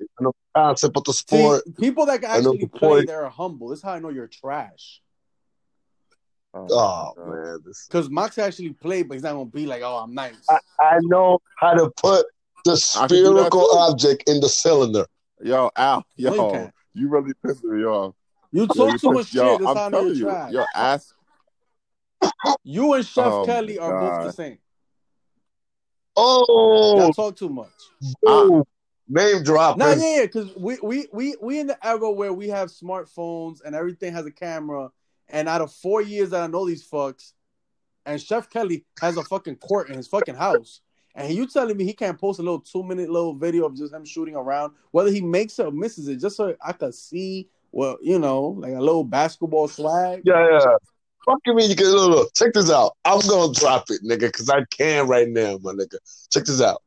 I 0.00 0.04
know 0.22 0.32
the 0.54 0.60
concept 0.60 0.96
of 0.96 1.04
the 1.04 1.12
See, 1.12 1.36
sport. 1.36 1.64
people 1.78 2.06
that 2.06 2.20
can 2.20 2.30
actually 2.30 2.58
the 2.58 2.66
play, 2.68 2.78
point. 2.90 3.06
they're 3.08 3.28
humble. 3.28 3.68
This 3.68 3.80
is 3.80 3.82
how 3.82 3.92
I 3.92 3.98
know 3.98 4.08
you're 4.10 4.26
trash. 4.28 5.01
Oh 6.54 6.66
God. 6.66 7.14
man, 7.16 7.58
Because 7.88 8.10
Max 8.10 8.38
actually 8.38 8.72
played, 8.72 9.08
but 9.08 9.14
he's 9.14 9.22
not 9.22 9.32
gonna 9.32 9.46
be 9.46 9.66
like, 9.66 9.82
"Oh, 9.82 9.96
I'm 9.98 10.14
nice." 10.14 10.46
I, 10.50 10.58
I 10.80 10.98
know 11.02 11.38
how 11.58 11.74
to 11.74 11.90
put 11.96 12.26
the 12.64 12.72
I 12.96 13.06
can 13.06 13.16
do 13.16 13.22
that 13.22 13.30
spherical 13.52 13.70
object 13.78 14.24
in 14.28 14.40
the 14.40 14.48
cylinder. 14.48 15.06
Yo, 15.42 15.70
Al, 15.76 16.04
No, 16.18 16.34
you 16.34 16.36
yo, 16.36 16.70
you 16.94 17.08
really 17.08 17.32
pissed 17.44 17.64
me 17.64 17.84
off. 17.84 18.14
You 18.52 18.62
Yo, 18.62 18.66
talk 18.66 19.00
too 19.00 19.12
much 19.12 19.34
yo, 19.34 19.56
shit. 19.56 19.58
That's 19.60 19.70
I'm 19.70 19.76
how 19.76 19.84
I 19.84 19.88
know 19.88 19.96
telling 19.98 20.08
you're 20.08 20.16
you, 20.16 20.24
trash. 20.24 20.52
yo, 20.52 20.64
ask. 20.74 21.14
You 22.64 22.92
and 22.94 23.04
Chef 23.06 23.26
Oh, 23.26 23.44
Kelly 23.44 23.78
my 23.78 23.84
are 23.84 24.00
both 24.00 24.26
the 24.26 24.32
same. 24.32 24.58
Oh, 26.16 26.98
Y'all 26.98 27.12
talk 27.12 27.36
too 27.36 27.48
much. 27.48 27.70
Ah. 28.26 28.44
ooh, 28.44 28.64
name 29.08 29.42
drop. 29.42 29.78
Nah, 29.78 29.94
yeah, 29.94 30.16
yeah, 30.16 30.22
because 30.26 30.54
we, 30.56 30.78
we 30.82 31.08
we 31.12 31.36
we 31.40 31.58
in 31.60 31.66
the 31.66 31.86
era 31.86 32.10
where 32.10 32.32
we 32.32 32.48
have 32.48 32.68
smartphones 32.68 33.62
and 33.64 33.74
everything 33.74 34.12
has 34.12 34.26
a 34.26 34.30
camera. 34.30 34.90
And 35.32 35.48
out 35.48 35.62
of 35.62 35.72
four 35.72 36.02
years 36.02 36.30
that 36.30 36.42
I 36.42 36.46
know 36.46 36.66
these 36.66 36.86
fucks, 36.86 37.32
and 38.04 38.20
Chef 38.20 38.50
Kelly 38.50 38.84
has 39.00 39.16
a 39.16 39.24
fucking 39.24 39.56
court 39.56 39.88
in 39.88 39.96
his 39.96 40.06
fucking 40.06 40.34
house. 40.34 40.80
And 41.14 41.32
you 41.32 41.46
telling 41.46 41.76
me 41.76 41.84
he 41.84 41.92
can't 41.92 42.18
post 42.18 42.38
a 42.38 42.42
little 42.42 42.60
two 42.60 42.82
minute 42.82 43.10
little 43.10 43.34
video 43.34 43.66
of 43.66 43.76
just 43.76 43.92
him 43.92 44.04
shooting 44.04 44.34
around, 44.34 44.72
whether 44.92 45.10
he 45.10 45.20
makes 45.20 45.58
it 45.58 45.66
or 45.66 45.70
misses 45.70 46.08
it, 46.08 46.16
just 46.16 46.36
so 46.36 46.54
I 46.64 46.72
could 46.72 46.94
see, 46.94 47.48
well, 47.70 47.98
you 48.02 48.18
know, 48.18 48.56
like 48.58 48.74
a 48.74 48.80
little 48.80 49.04
basketball 49.04 49.68
swag. 49.68 50.22
Yeah, 50.24 50.48
yeah. 50.50 50.76
Fucking 51.24 51.54
me, 51.54 51.66
you 51.66 51.76
can 51.76 51.86
look, 51.86 52.10
look, 52.10 52.34
check 52.34 52.52
this 52.52 52.70
out. 52.70 52.96
I'm 53.04 53.20
gonna 53.20 53.52
drop 53.52 53.84
it, 53.90 54.02
nigga, 54.02 54.20
because 54.20 54.50
I 54.50 54.64
can 54.70 55.06
right 55.06 55.28
now, 55.28 55.58
my 55.62 55.72
nigga. 55.72 55.96
Check 56.30 56.44
this 56.44 56.60
out. 56.60 56.82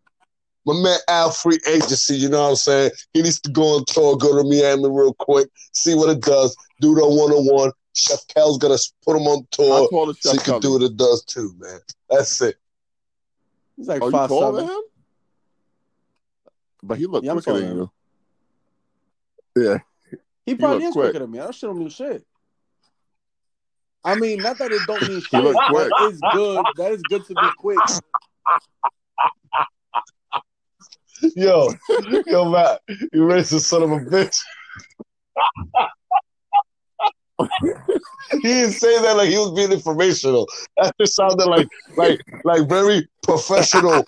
My 0.66 0.74
man 0.74 0.98
Al 1.08 1.32
Free 1.32 1.60
Agency, 1.68 2.16
you 2.16 2.28
know 2.28 2.42
what 2.42 2.50
I'm 2.50 2.56
saying? 2.56 2.92
He 3.14 3.22
needs 3.22 3.40
to 3.42 3.52
go 3.52 3.78
on 3.78 3.86
tour, 3.86 4.18
go 4.18 4.36
to 4.36 4.48
Miami 4.48 4.90
real 4.90 5.14
quick, 5.14 5.48
see 5.74 5.94
what 5.94 6.10
it 6.10 6.22
does, 6.22 6.56
do 6.82 6.96
the 6.96 7.02
one 7.08 7.32
on 7.32 7.46
one. 7.46 7.72
Chef 7.96 8.28
Kel's 8.28 8.58
gonna 8.58 8.78
put 9.04 9.16
him 9.16 9.24
on 9.24 9.40
How 9.40 9.46
tour 9.52 9.90
tall 9.90 10.10
is 10.10 10.18
so 10.20 10.32
he 10.32 10.38
Chef 10.38 10.46
can 10.46 10.60
do 10.60 10.74
what 10.74 10.82
it 10.82 10.98
does 10.98 11.24
too, 11.24 11.54
man. 11.58 11.80
That's 12.10 12.42
it. 12.42 12.56
He's 13.78 13.88
like 13.88 14.04
you 14.04 14.12
five 14.12 14.30
taller 14.30 14.60
seven. 14.60 14.68
than 14.68 14.76
him? 14.76 14.84
But 16.84 16.98
he 16.98 17.06
look 17.08 17.24
Yeah, 17.24 17.32
I'm 17.32 17.42
quicker 17.42 17.60
than 17.60 17.70
than 17.70 17.78
you. 17.78 17.92
Yeah. 19.56 19.78
He 20.46 20.56
probably 20.56 20.80
look 20.80 20.90
is 20.90 20.94
quick. 20.94 21.06
quicker 21.12 21.20
than 21.20 21.32
me. 21.32 21.40
That 21.40 21.56
shit 21.56 21.70
don't 21.70 21.80
mean 21.80 21.90
shit. 21.90 22.24
I 24.04 24.14
mean, 24.16 24.42
not 24.42 24.60
that 24.60 24.72
it 24.72 24.86
don't 24.86 25.08
mean 25.08 25.22
shit. 25.22 25.44
look 25.44 25.58
quick. 25.68 25.90
That 25.98 26.06
is 26.06 26.22
good. 26.34 26.66
That 26.76 26.92
is 26.92 27.04
good 27.04 27.26
to 27.26 27.34
be 27.34 27.50
quick. 27.58 27.80
Yo, 31.36 31.74
yo, 32.28 32.52
Matt, 32.52 32.82
you 32.88 33.22
racist 33.22 33.62
son 33.62 33.84
of 33.84 33.92
a 33.92 34.00
bitch. 34.00 34.38
He 38.32 38.40
didn't 38.42 38.72
say 38.74 39.02
that 39.02 39.18
like 39.18 39.30
he 39.30 39.38
was 39.38 39.52
being 39.52 39.72
informational. 39.72 40.48
That 40.78 40.94
just 41.00 41.16
sounded 41.16 41.46
like 41.48 41.68
like 41.98 42.20
like 42.44 42.68
very 42.68 43.08
professional. 43.24 44.04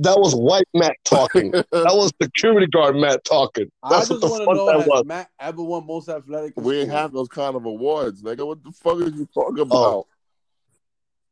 That 0.00 0.16
was 0.18 0.34
white 0.34 0.68
Matt 0.74 0.96
talking. 1.04 1.50
That 1.50 1.66
was 1.72 2.12
security 2.22 2.66
guard 2.68 2.94
Matt 2.96 3.24
talking. 3.24 3.70
I 3.82 3.90
That's 3.90 4.08
just 4.10 4.22
what 4.22 4.30
the 4.38 4.44
fuck 4.44 4.54
know 4.54 4.66
that 4.66 4.88
was. 4.88 5.04
Matt 5.04 5.30
ever 5.40 5.62
won 5.62 5.86
most 5.86 6.08
athletic? 6.08 6.52
We 6.56 6.78
ain't 6.80 6.88
school? 6.88 6.98
have 6.98 7.12
those 7.12 7.28
kind 7.28 7.56
of 7.56 7.64
awards, 7.64 8.22
nigga. 8.22 8.46
What 8.46 8.62
the 8.62 8.70
fuck 8.72 8.94
are 8.98 9.08
you 9.08 9.26
talking 9.34 9.66
Oh. 9.70 10.00
about? 10.00 10.06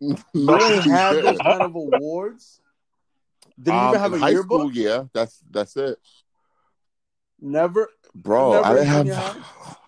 You 0.35 0.45
No, 0.45 0.59
ain't 0.59 0.85
we 0.85 0.91
have 0.91 1.23
those 1.23 1.39
kind 1.39 1.63
of 1.63 1.75
awards. 1.75 2.61
Did 3.59 3.73
you 3.73 3.79
Um, 3.81 3.89
even 3.89 4.01
have 4.01 4.13
in 4.13 4.19
a 4.19 4.21
high 4.21 4.31
yearbook? 4.31 4.61
school, 4.61 4.73
yeah. 4.73 5.05
That's 5.15 5.41
that's 5.51 5.77
it. 5.77 5.99
Never. 7.41 7.89
Bro, 8.15 8.51
Never 8.53 8.65
I 8.65 8.73
didn't 8.75 8.89
have 8.89 9.07
junior 9.07 9.45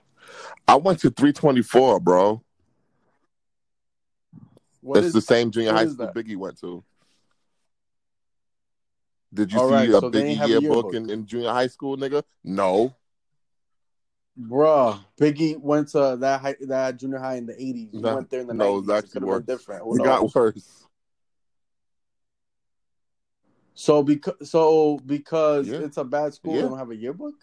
I 0.69 0.77
went 0.77 0.99
to 1.01 1.11
324, 1.11 1.99
bro. 2.01 2.43
What 4.83 4.99
It's 4.99 5.09
is 5.09 5.13
the 5.15 5.23
same 5.23 5.51
junior 5.51 5.73
high 5.73 5.87
school 5.87 6.07
that? 6.07 6.15
Biggie 6.15 6.37
went 6.37 6.61
to. 6.61 6.85
Did 9.33 9.53
you 9.53 9.59
All 9.59 9.69
see 9.69 9.73
right, 9.73 9.89
a 9.91 9.93
so 10.01 10.11
Biggie 10.11 10.37
yearbook 10.37 10.63
yearbook. 10.63 10.95
in, 10.95 11.11
in 11.11 11.27
junior 11.27 11.51
high 11.51 11.67
school, 11.67 11.97
nigga? 11.97 12.23
No. 12.45 12.95
Bruh, 14.41 15.01
Biggie 15.21 15.59
went 15.59 15.89
to 15.89 16.17
that 16.21 16.41
high, 16.41 16.55
that 16.61 16.97
junior 16.99 17.19
high 17.19 17.37
in 17.37 17.47
the 17.47 17.55
eighties. 17.55 17.89
You 17.93 18.01
No, 18.01 18.15
went 18.15 18.31
there 18.31 18.41
in 18.41 18.47
the 18.47 18.55
no, 18.55 18.79
it's 18.79 18.89
nineties. 18.89 18.89
It 18.89 18.93
actually 18.93 19.21
could 19.21 19.23
have 19.29 19.47
been 19.47 19.57
different. 19.57 19.83
It 19.97 20.05
got 20.05 20.35
worse. 20.35 20.85
So 23.75 24.03
because 24.03 24.51
so 24.51 24.99
because 25.07 25.69
Yeah. 25.69 25.79
it's 25.79 25.97
a 25.97 26.05
bad 26.05 26.35
school, 26.35 26.55
Yeah. 26.55 26.63
they 26.63 26.69
don't 26.69 26.79
have 26.79 26.91
a 26.91 26.97
yearbook. 26.97 27.35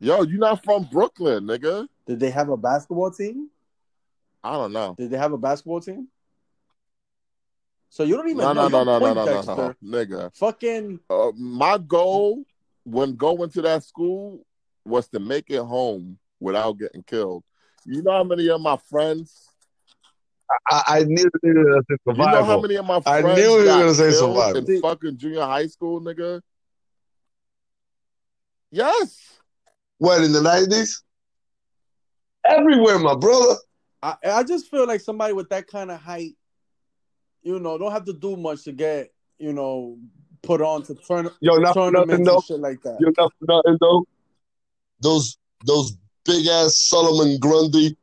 Yo, 0.00 0.22
you're 0.22 0.38
not 0.38 0.62
from 0.64 0.84
Brooklyn, 0.84 1.44
nigga. 1.44 1.88
Did 2.08 2.20
they 2.20 2.30
have 2.30 2.48
a 2.48 2.56
basketball 2.56 3.10
team? 3.10 3.50
I 4.42 4.52
don't 4.54 4.72
know. 4.72 4.94
Did 4.96 5.10
they 5.10 5.18
have 5.18 5.34
a 5.34 5.38
basketball 5.38 5.80
team? 5.80 6.08
So 7.90 8.02
you 8.02 8.16
don't 8.16 8.28
even 8.30 8.38
No, 8.38 8.52
know. 8.54 8.68
no, 8.68 8.82
no, 8.84 8.98
no, 8.98 9.12
no, 9.12 9.24
no, 9.26 9.42
no, 9.42 9.54
no, 9.54 9.74
nigga. 9.84 10.34
Fucking 10.34 11.00
Uh, 11.10 11.32
my 11.36 11.76
goal 11.76 12.44
when 12.84 13.14
going 13.14 13.50
to 13.50 13.62
that 13.62 13.84
school 13.84 14.44
was 14.86 15.06
to 15.08 15.20
make 15.20 15.50
it 15.50 15.60
home 15.62 16.18
without 16.40 16.78
getting 16.78 17.02
killed. 17.02 17.44
You 17.84 18.02
know 18.02 18.12
how 18.12 18.24
many 18.24 18.48
of 18.48 18.60
my 18.62 18.78
friends? 18.88 19.46
I, 20.70 20.82
I 20.86 21.04
knew 21.04 21.28
you 21.42 21.54
were 21.54 21.64
gonna 21.64 21.82
say 21.90 21.96
You 22.06 22.14
know 22.14 22.44
how 22.44 22.60
many 22.60 22.76
of 22.76 22.86
my 22.86 23.02
I 23.04 23.20
friends 23.20 23.38
knew 23.38 23.50
you 23.52 23.58
were 23.58 23.64
got 23.64 23.80
gonna 23.80 23.94
say 23.94 24.10
killed 24.12 24.36
survival. 24.36 24.70
in 24.70 24.80
fucking 24.80 25.18
junior 25.18 25.42
high 25.42 25.66
school, 25.66 26.00
nigga? 26.00 26.40
Yes. 28.70 29.38
What 29.98 30.22
in 30.22 30.32
the 30.32 30.40
nineties? 30.40 31.02
Everywhere, 32.48 32.98
my 32.98 33.14
brother. 33.14 33.56
I, 34.02 34.16
I 34.24 34.42
just 34.42 34.70
feel 34.70 34.86
like 34.86 35.00
somebody 35.00 35.32
with 35.32 35.48
that 35.50 35.66
kind 35.66 35.90
of 35.90 36.00
height, 36.00 36.36
you 37.42 37.58
know, 37.60 37.78
don't 37.78 37.92
have 37.92 38.04
to 38.06 38.12
do 38.12 38.36
much 38.36 38.64
to 38.64 38.72
get, 38.72 39.12
you 39.38 39.52
know, 39.52 39.98
put 40.42 40.62
on 40.62 40.82
to 40.84 40.94
turn 40.94 41.28
Yo, 41.40 41.56
not 41.56 41.74
for 41.74 41.90
nothing 41.90 42.24
though. 42.24 42.36
and 42.36 42.44
shit 42.44 42.60
like 42.60 42.80
that. 42.82 42.96
Yo, 43.00 43.10
not 43.18 43.32
for 43.38 43.46
nothing 43.46 43.78
though. 43.80 44.04
Those 45.00 45.38
those 45.64 45.96
big 46.24 46.46
ass 46.46 46.76
Solomon 46.76 47.38
Grundy 47.38 47.96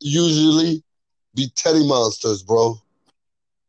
usually 0.00 0.82
be 1.34 1.50
Teddy 1.54 1.86
monsters, 1.86 2.42
bro. 2.42 2.76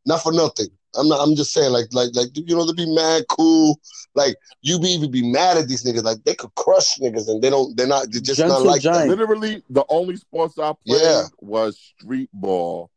Not 0.05 0.23
for 0.23 0.31
nothing. 0.31 0.67
I'm 0.95 1.07
not. 1.07 1.25
I'm 1.25 1.35
just 1.35 1.53
saying, 1.53 1.71
like, 1.71 1.87
like, 1.93 2.09
like, 2.13 2.29
you 2.33 2.55
know, 2.55 2.65
to 2.67 2.73
be 2.73 2.93
mad 2.93 3.23
cool. 3.29 3.79
Like, 4.13 4.35
you 4.61 4.79
be 4.79 4.89
even 4.89 5.11
be 5.11 5.29
mad 5.31 5.57
at 5.57 5.67
these 5.67 5.83
niggas. 5.85 6.03
Like, 6.03 6.23
they 6.23 6.35
could 6.35 6.53
crush 6.55 6.97
niggas, 6.99 7.29
and 7.29 7.41
they 7.41 7.49
don't. 7.49 7.75
They're 7.77 7.87
not. 7.87 8.07
They're 8.11 8.21
just 8.21 8.37
Gentle 8.37 8.59
not 8.59 8.65
like 8.65 8.81
that. 8.83 9.07
Literally, 9.07 9.63
the 9.69 9.85
only 9.89 10.17
sports 10.17 10.57
I 10.59 10.73
played 10.85 11.01
Yeah. 11.01 11.27
was 11.39 11.77
street 11.77 12.29
ball. 12.33 12.91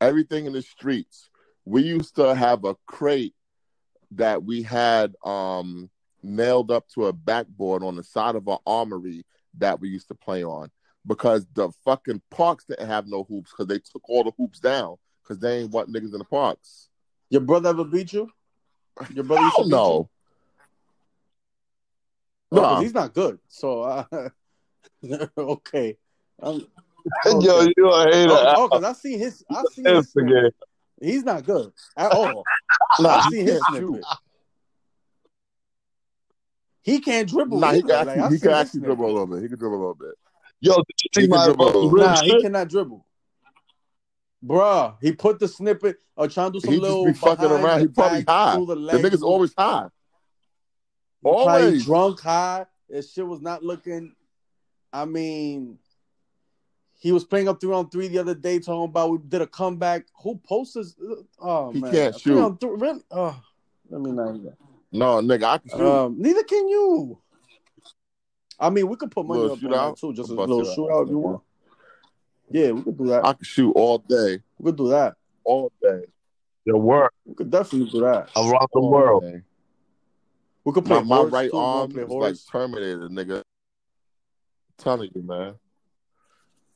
Everything 0.00 0.46
in 0.46 0.52
the 0.52 0.62
streets. 0.62 1.28
We 1.64 1.82
used 1.82 2.16
to 2.16 2.34
have 2.34 2.64
a 2.64 2.76
crate 2.86 3.34
that 4.12 4.42
we 4.44 4.62
had 4.62 5.14
um 5.24 5.90
nailed 6.22 6.70
up 6.70 6.88
to 6.88 7.06
a 7.06 7.12
backboard 7.12 7.82
on 7.82 7.96
the 7.96 8.04
side 8.04 8.36
of 8.36 8.48
our 8.48 8.60
armory 8.66 9.24
that 9.58 9.80
we 9.80 9.88
used 9.88 10.08
to 10.08 10.14
play 10.14 10.44
on 10.44 10.70
because 11.06 11.46
the 11.54 11.70
fucking 11.84 12.20
parks 12.30 12.64
didn't 12.64 12.88
have 12.88 13.06
no 13.06 13.24
hoops 13.24 13.50
because 13.50 13.66
they 13.66 13.78
took 13.78 14.08
all 14.08 14.24
the 14.24 14.32
hoops 14.36 14.58
down 14.58 14.96
because 15.22 15.38
they 15.38 15.58
ain't 15.60 15.70
want 15.70 15.92
niggas 15.92 16.12
in 16.12 16.18
the 16.18 16.24
parks. 16.24 16.88
Your 17.30 17.40
brother 17.40 17.70
ever 17.70 17.84
beat 17.84 18.12
you? 18.12 18.30
Your 19.14 19.24
brother 19.24 19.42
used 19.42 19.56
to 19.56 19.62
Hell 19.62 19.64
beat 19.68 19.70
no. 19.72 20.08
you? 22.52 22.56
No, 22.58 22.62
Nah. 22.62 22.80
he's 22.80 22.94
not 22.94 23.12
good. 23.12 23.38
So 23.48 23.82
uh, 23.82 24.04
okay. 25.38 25.96
Um, 26.40 26.66
Yo, 27.26 27.32
okay. 27.60 27.72
you 27.76 27.88
a 27.90 28.04
hater. 28.04 28.30
Oh, 28.32 28.68
because 28.68 28.84
I 28.84 28.92
see 28.92 29.16
his. 29.18 29.44
I 29.50 29.62
see 29.72 29.82
his. 29.82 30.10
snippet. 30.10 30.32
Instigate. 30.32 30.54
He's 31.00 31.22
not 31.24 31.44
good 31.44 31.72
at 31.96 32.12
all. 32.12 32.44
Nah, 33.00 33.08
I 33.10 33.22
he 33.24 33.30
see 33.30 33.40
his 33.42 33.62
can't 33.64 33.76
shoot. 33.76 33.88
snippet. 33.90 34.04
He 36.82 37.00
can't 37.00 37.28
dribble. 37.28 37.58
Nah, 37.60 37.72
he 37.72 37.78
either. 37.78 37.88
can 37.88 38.06
Like, 38.06 38.18
actually, 38.18 38.22
I 38.22 38.30
he 38.30 38.38
can 38.38 38.50
actually 38.52 38.80
dribble 38.80 39.04
a 39.06 39.12
little 39.12 39.26
bit. 39.26 39.42
He 39.42 39.48
can 39.48 39.58
dribble 39.58 39.76
a 39.76 39.78
little 39.78 39.94
bit. 39.94 40.14
Yo, 40.60 40.76
did 40.76 40.84
you 40.88 41.10
He 41.14 41.20
see 41.22 41.28
can 41.28 41.36
my 41.36 41.44
dribble. 41.46 41.92
Nah, 41.92 42.22
he 42.22 42.40
cannot 42.42 42.68
dribble. 42.68 43.05
Bruh, 44.46 44.96
he 45.00 45.12
put 45.12 45.38
the 45.40 45.48
snippet 45.48 45.96
or 46.16 46.28
trying 46.28 46.52
to 46.52 46.58
do 46.58 46.60
some 46.60 46.70
He 46.74 46.76
just 46.78 46.88
little 46.88 47.06
be 47.06 47.12
fucking 47.14 47.44
around. 47.46 47.80
He 47.80 47.88
probably 47.88 48.24
high. 48.26 48.56
the 48.56 48.64
The 48.74 48.98
nigga's 48.98 49.22
always 49.22 49.52
high. 49.56 49.88
He 51.22 51.28
always. 51.28 51.84
drunk 51.84 52.20
high. 52.20 52.66
His 52.88 53.10
shit 53.12 53.26
was 53.26 53.40
not 53.40 53.62
looking. 53.64 54.14
I 54.92 55.04
mean, 55.04 55.78
He 56.98 57.12
was 57.12 57.24
playing 57.24 57.48
up 57.48 57.60
three 57.60 57.74
on 57.74 57.90
three 57.90 58.08
the 58.08 58.18
other 58.18 58.34
day, 58.34 58.58
talking 58.58 58.84
about 58.88 59.10
we 59.10 59.18
did 59.18 59.42
a 59.42 59.46
comeback. 59.46 60.06
Who 60.22 60.36
posted? 60.48 60.86
Oh 61.40 61.72
He 61.72 61.80
man, 61.80 61.92
can't 61.92 62.14
Three 62.14 62.32
shoot. 62.34 62.40
on 62.42 62.56
three- 62.58 62.70
really? 62.76 63.00
Oh, 63.10 63.38
let 63.90 64.00
me 64.00 64.12
not. 64.12 64.34
even- 64.36 64.56
No, 64.92 65.20
nigga, 65.20 65.44
I 65.44 65.58
can 65.58 65.70
shoot. 65.70 65.80
Um, 65.80 66.16
neither 66.18 66.42
can 66.44 66.68
you. 66.68 67.18
I 68.58 68.70
mean, 68.70 68.88
we 68.88 68.96
could 68.96 69.10
put 69.10 69.26
money 69.26 69.40
Little 69.42 69.56
up 69.56 69.62
on 69.64 69.70
that 69.70 69.76
shootout? 69.76 70.00
too, 70.00 70.14
just 70.14 70.30
a 70.30 70.34
little 70.34 70.60
it 70.62 70.68
out. 70.68 70.76
shootout 70.78 71.02
if 71.04 71.10
you 71.10 71.18
want. 71.18 71.42
Yeah, 72.50 72.70
we 72.72 72.82
could 72.82 72.96
do 72.98 73.06
that. 73.08 73.24
I 73.24 73.32
can 73.32 73.44
shoot 73.44 73.72
all 73.72 73.98
day, 73.98 74.40
We 74.58 74.66
could 74.70 74.76
do 74.76 74.88
that. 74.90 75.14
all 75.44 75.72
day, 75.82 76.04
Your 76.64 76.78
work 76.78 77.12
We 77.24 77.34
could 77.34 77.50
definitely 77.50 77.90
do 77.90 78.00
that. 78.02 78.30
around 78.36 78.68
the 78.72 78.80
all 78.80 78.90
world. 78.90 79.22
day. 79.24 79.42
We 80.64 80.72
could 80.72 80.84
play 80.84 81.02
My, 81.02 81.22
my 81.22 81.28
right 81.28 81.50
too. 81.50 81.56
Arm 81.56 81.90
play 81.92 82.02
is 82.02 82.08
like 82.08 82.18
horse. 82.18 82.44
Terminator, 82.50 83.08
nigga. 83.08 83.42
telling 84.78 85.10
you, 85.14 85.22
man. 85.22 85.54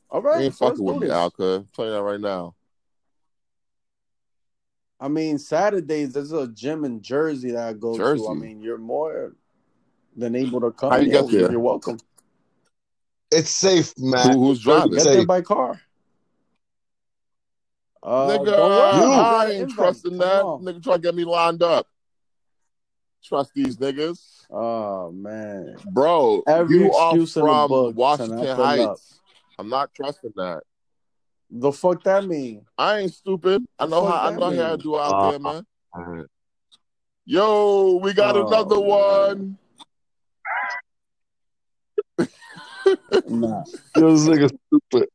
All 0.09 0.21
right, 0.21 0.39
You 0.39 0.45
ain't 0.45 0.55
so 0.55 0.65
let's 0.65 0.79
fucking 0.79 0.85
do 0.85 0.93
with 0.93 1.01
me, 1.01 1.07
this. 1.07 1.15
Alka. 1.15 1.43
I'm 1.43 1.67
telling 1.73 1.91
you 1.91 1.97
that 1.97 2.03
right 2.03 2.19
now. 2.19 2.55
I 4.99 5.07
mean, 5.07 5.37
Saturdays 5.39 6.13
there's 6.13 6.31
a 6.31 6.47
gym 6.47 6.85
in 6.85 7.01
Jersey 7.01 7.51
that 7.51 7.67
I 7.67 7.73
go 7.73 7.97
Jersey? 7.97 8.23
to. 8.23 8.29
I 8.29 8.33
mean, 8.33 8.61
you're 8.61 8.77
more 8.77 9.33
than 10.15 10.35
able 10.35 10.61
to 10.61 10.71
come. 10.71 10.91
How 10.91 10.97
you 10.97 11.09
get 11.11 11.29
there? 11.29 11.49
You're 11.51 11.59
welcome. 11.59 11.97
It's 13.31 13.51
safe, 13.55 13.93
man. 13.97 14.33
Who, 14.33 14.47
who's 14.47 14.59
driving? 14.59 14.91
Get 14.91 15.01
Say- 15.03 15.15
there 15.17 15.25
by 15.25 15.41
car. 15.41 15.79
Uh, 18.03 18.27
nigga, 18.29 18.45
don't 18.45 18.71
I 18.71 18.95
you 18.95 19.01
got 19.05 19.45
an 19.47 19.51
ain't 19.57 19.71
trusting 19.71 20.17
that. 20.17 20.41
on. 20.43 20.63
Nigga 20.63 20.83
try 20.83 20.93
to 20.95 20.99
get 20.99 21.13
me 21.13 21.23
lined 21.23 21.61
up. 21.61 21.85
Trust 23.23 23.51
these 23.53 23.77
niggas. 23.77 24.47
Oh 24.49 25.11
man, 25.11 25.75
Bro, 25.91 26.41
Every 26.47 26.77
you 26.79 26.91
are 26.91 27.11
excuse 27.11 27.37
in 27.37 27.43
the 27.43 27.47
from 27.51 27.67
book 27.69 27.95
Washington 27.95 28.37
not 28.43 28.57
Heights. 28.57 28.81
up. 28.83 28.97
I'm 29.59 29.69
not 29.69 29.93
trusting 29.93 30.33
that. 30.35 30.63
the 31.51 31.71
fuck 31.71 32.03
that 32.05 32.25
mean? 32.25 32.65
I 32.75 32.99
ain't 33.01 33.13
stupid. 33.13 33.63
I 33.77 33.85
know 33.85 34.03
how 34.05 34.15
I 34.27 34.31
that 34.31 34.39
know 34.39 34.45
how 34.63 34.75
to 34.75 34.81
do 34.81 34.99
out 34.99 35.13
Uh, 35.13 35.29
there, 35.29 35.39
man. 35.39 36.25
Yo, 37.25 37.99
we 38.01 38.13
got 38.13 38.35
Oh, 38.35 38.47
another 38.47 38.79
man. 38.79 38.87
one. 38.87 39.57
Nah, 43.27 43.63
Yo, 43.95 44.15
this 44.15 44.27
nigga 44.27 44.51
stupid. 44.67 45.09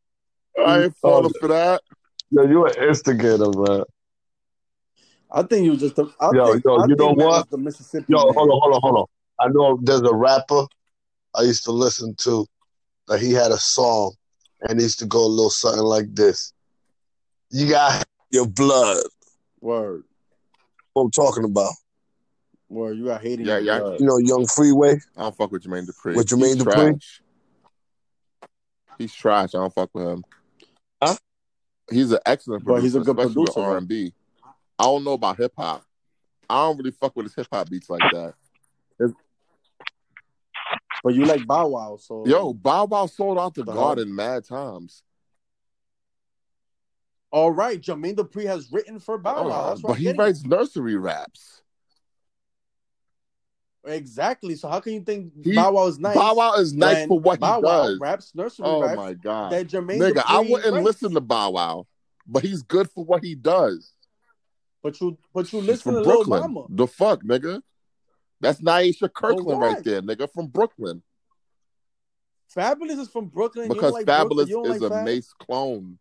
I 0.64 0.85
ain't 0.85 0.97
falling 0.97 1.33
for 1.41 1.49
that. 1.49 1.83
Yo, 2.31 2.45
you 2.45 2.66
an 2.66 2.89
instigator, 2.89 3.51
man. 3.51 3.83
I 5.31 5.43
think 5.43 5.64
you 5.66 5.77
just. 5.77 5.97
The, 5.97 6.07
I 6.20 6.31
Yo, 6.35 6.53
think, 6.53 6.64
yo, 6.64 6.79
I 6.79 6.83
you 6.83 6.97
think 6.97 6.99
know 6.99 7.12
what? 7.12 7.51
The 7.51 7.59
Mississippi. 7.59 8.07
Yo, 8.09 8.24
man. 8.24 8.35
hold 8.35 8.51
on, 8.51 8.61
hold 8.62 8.74
on, 8.74 8.81
hold 8.83 8.97
on. 8.97 9.07
I 9.39 9.49
know 9.53 9.79
there's 9.83 10.01
a 10.01 10.14
rapper 10.14 10.66
I 11.35 11.43
used 11.43 11.64
to 11.64 11.72
listen 11.72 12.14
to 12.20 12.47
that 13.09 13.20
he 13.20 13.33
had 13.33 13.53
a 13.53 13.59
song 13.59 14.14
and 14.62 14.81
it 14.81 14.83
used 14.83 14.99
to 15.01 15.07
go 15.07 15.24
a 15.24 15.29
little 15.29 15.51
something 15.51 15.83
like 15.83 16.14
this. 16.14 16.53
You 17.51 17.68
got 17.68 18.05
your 18.31 18.47
blood. 18.49 19.05
Word, 19.61 20.05
What 20.95 21.03
I'm 21.03 21.11
talking 21.11 21.45
about. 21.45 21.72
word. 22.68 22.97
You 22.97 23.05
got 23.07 23.22
hating. 23.22 23.47
Yeah, 23.47 23.59
yeah. 23.59 23.81
blood. 23.81 24.01
You 24.01 24.07
know, 24.07 24.16
Young 24.18 24.47
Freeway. 24.47 24.99
I 25.16 25.22
don't 25.22 25.37
fuck 25.37 25.53
with 25.53 25.64
Jermaine 25.64 25.87
Dupri. 25.87 26.16
With 26.16 26.29
Jermaine 26.29 26.55
He's 26.55 26.64
Dupri? 26.64 26.93
trash. 26.93 27.22
He's 28.99 29.14
trash. 29.14 29.55
I 29.55 29.59
don't 29.59 29.74
fuck 29.74 29.90
with 29.92 30.07
him. 30.07 30.24
Huh? 31.03 31.16
He's 31.90 32.12
an 32.12 32.18
excellent 32.26 32.64
But 32.64 32.74
producer, 32.74 32.84
he's 32.84 32.94
a 32.97 33.01
good 33.01 33.18
especially 33.18 33.44
producer. 33.47 33.61
R&B. 33.61 34.14
I 34.78 34.84
don't 34.84 35.05
know 35.05 35.12
about 35.12 35.36
hip 35.38 35.53
hop. 35.57 35.84
I 36.49 36.66
don't 36.66 36.76
really 36.78 36.90
fuck 36.90 37.14
with 37.16 37.26
his 37.26 37.34
hip 37.34 37.49
hop 37.53 37.68
beats 37.68 37.90
like 37.90 38.03
that. 38.12 38.34
But 41.05 41.14
you 41.14 41.24
like 41.24 41.47
Bow 41.47 41.68
Wow, 41.68 41.99
so 42.01 42.26
Yo, 42.26 42.53
Bow 42.53 42.86
Wow 42.86 43.07
sold 43.07 43.38
out 43.38 43.55
the 43.55 43.62
The 43.62 43.72
Garden 43.72 44.14
mad 44.14 44.44
times. 44.44 45.03
All 47.30 47.51
right, 47.53 47.80
Jermaine 47.80 48.16
Dupri 48.16 48.47
has 48.47 48.72
written 48.72 48.99
for 48.99 49.18
Bow 49.18 49.49
Wow. 49.49 49.51
Uh, 49.51 49.68
That's 49.68 49.82
but 49.82 49.92
he 49.99 50.05
getting 50.05 50.20
writes 50.20 50.42
nursery 50.44 50.97
raps. 50.97 51.62
Exactly. 53.87 54.57
So 54.57 54.68
how 54.68 54.80
can 54.80 54.95
you 54.95 55.01
think 55.01 55.32
He- 55.43 55.55
Bow 55.55 55.72
Wow 55.72 55.87
is 55.87 55.99
nice? 55.99 56.16
Bow 56.16 56.34
Wow 56.34 56.55
is 56.55 56.72
nice 56.74 57.07
for 57.07 57.18
what 57.20 57.41
Bow 57.41 57.57
he 57.57 57.62
Wow 57.62 57.82
does. 57.82 57.99
raps 58.01 58.32
nursery 58.34 58.66
Oh 58.66 58.82
raps 58.82 58.97
my 58.97 59.14
god, 59.14 59.53
that 59.53 59.68
Jermaine 59.68 60.01
nigga, 60.01 60.22
I 60.26 60.41
wouldn't 60.41 60.74
writes. 60.74 60.84
listen 60.84 61.14
to 61.14 61.20
Bow 61.20 61.51
Wow, 61.51 61.87
but 62.26 62.43
he's 62.43 62.62
good 62.62 62.91
for 62.91 63.05
what 63.05 63.22
he 63.22 63.34
does. 63.34 63.93
But 64.82 65.01
you, 65.01 65.18
but 65.32 65.53
you 65.53 65.61
listen 65.61 65.95
from 65.95 65.95
to 65.95 66.01
Lil 66.01 66.24
Brooklyn. 66.24 66.41
Mama. 66.53 66.66
The 66.68 66.87
fuck, 66.87 67.22
nigga. 67.22 67.62
That's 68.41 68.61
Naisha 68.61 69.12
Kirkland 69.12 69.61
right 69.61 69.82
there, 69.82 70.03
nigga, 70.03 70.30
from 70.32 70.49
Brooklyn. 70.49 71.03
Fabolous 72.55 73.01
is 73.01 73.09
from 73.09 73.26
Brooklyn. 73.26 73.68
Because 73.68 73.93
like 73.93 74.07
Fabolous 74.07 74.49
Brooklyn, 74.49 74.49
is 74.49 74.51
don't 74.51 74.66
a 74.66 74.68
like 74.89 74.93
Fab? 74.93 75.05
Mase 75.05 75.34
clone. 75.39 75.99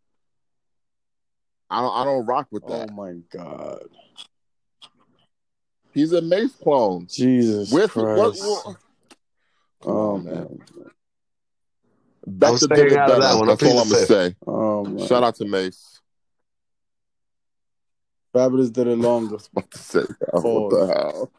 I 1.70 1.82
don't, 1.82 1.96
I 1.96 2.04
don't 2.04 2.26
rock 2.26 2.48
with 2.52 2.64
oh 2.68 2.70
that. 2.70 2.90
Oh 2.92 2.94
my 2.94 3.14
god, 3.32 3.88
He's 5.96 6.12
a 6.12 6.22
Mase 6.22 6.52
clone. 6.62 7.08
Jesus 7.10 7.72
With 7.72 7.92
Christ! 7.92 8.20
what, 8.42 8.66
what- 8.66 8.78
Come 9.82 9.96
oh 9.96 10.18
man. 10.20 10.34
man, 10.36 10.66
Becca 12.28 12.58
staying 12.58 12.70
did 12.84 12.92
it 12.92 12.96
better. 13.08 13.20
that 13.22 13.38
one. 13.38 13.48
That's 13.48 13.64
all 13.64 13.80
I'm 13.80 13.90
gonna 13.90 14.06
say. 14.06 14.36
oh 14.46 14.84
man. 14.84 15.08
Shout 15.08 15.24
out 15.24 15.36
to 15.36 15.46
Mase. 15.46 16.02
Fabolous 18.34 18.74
did 18.74 18.88
it 18.88 18.98
longer. 18.98 19.38
About 19.54 19.72
to 19.72 19.78
say, 19.78 20.04
what 20.32 20.70
the 20.70 20.88
hell? 20.88 21.32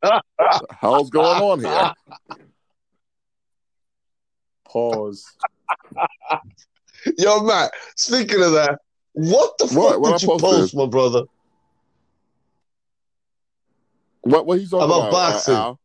what 0.00 0.22
the 0.68 0.74
hell's 0.74 1.10
going 1.10 1.40
on 1.40 1.60
here? 1.60 1.92
Pause. 4.64 5.32
Yo, 7.18 7.40
Matt. 7.44 7.70
speaking 7.96 8.42
of 8.42 8.52
that, 8.52 8.80
what 9.12 9.56
the 9.58 9.66
What? 9.66 9.92
fuck 9.92 10.00
What 10.00 10.08
did 10.18 10.22
I 10.22 10.24
you 10.24 10.28
posted? 10.40 10.50
post, 10.50 10.74
my 10.74 10.86
brother? 10.86 11.22
What 14.26 14.44
what 14.44 14.58
he's 14.58 14.70
talking 14.70 14.90
About 14.90 15.08
about? 15.08 15.12
boxing. 15.12 15.54
Uh, 15.54 15.58
Al? 15.58 15.80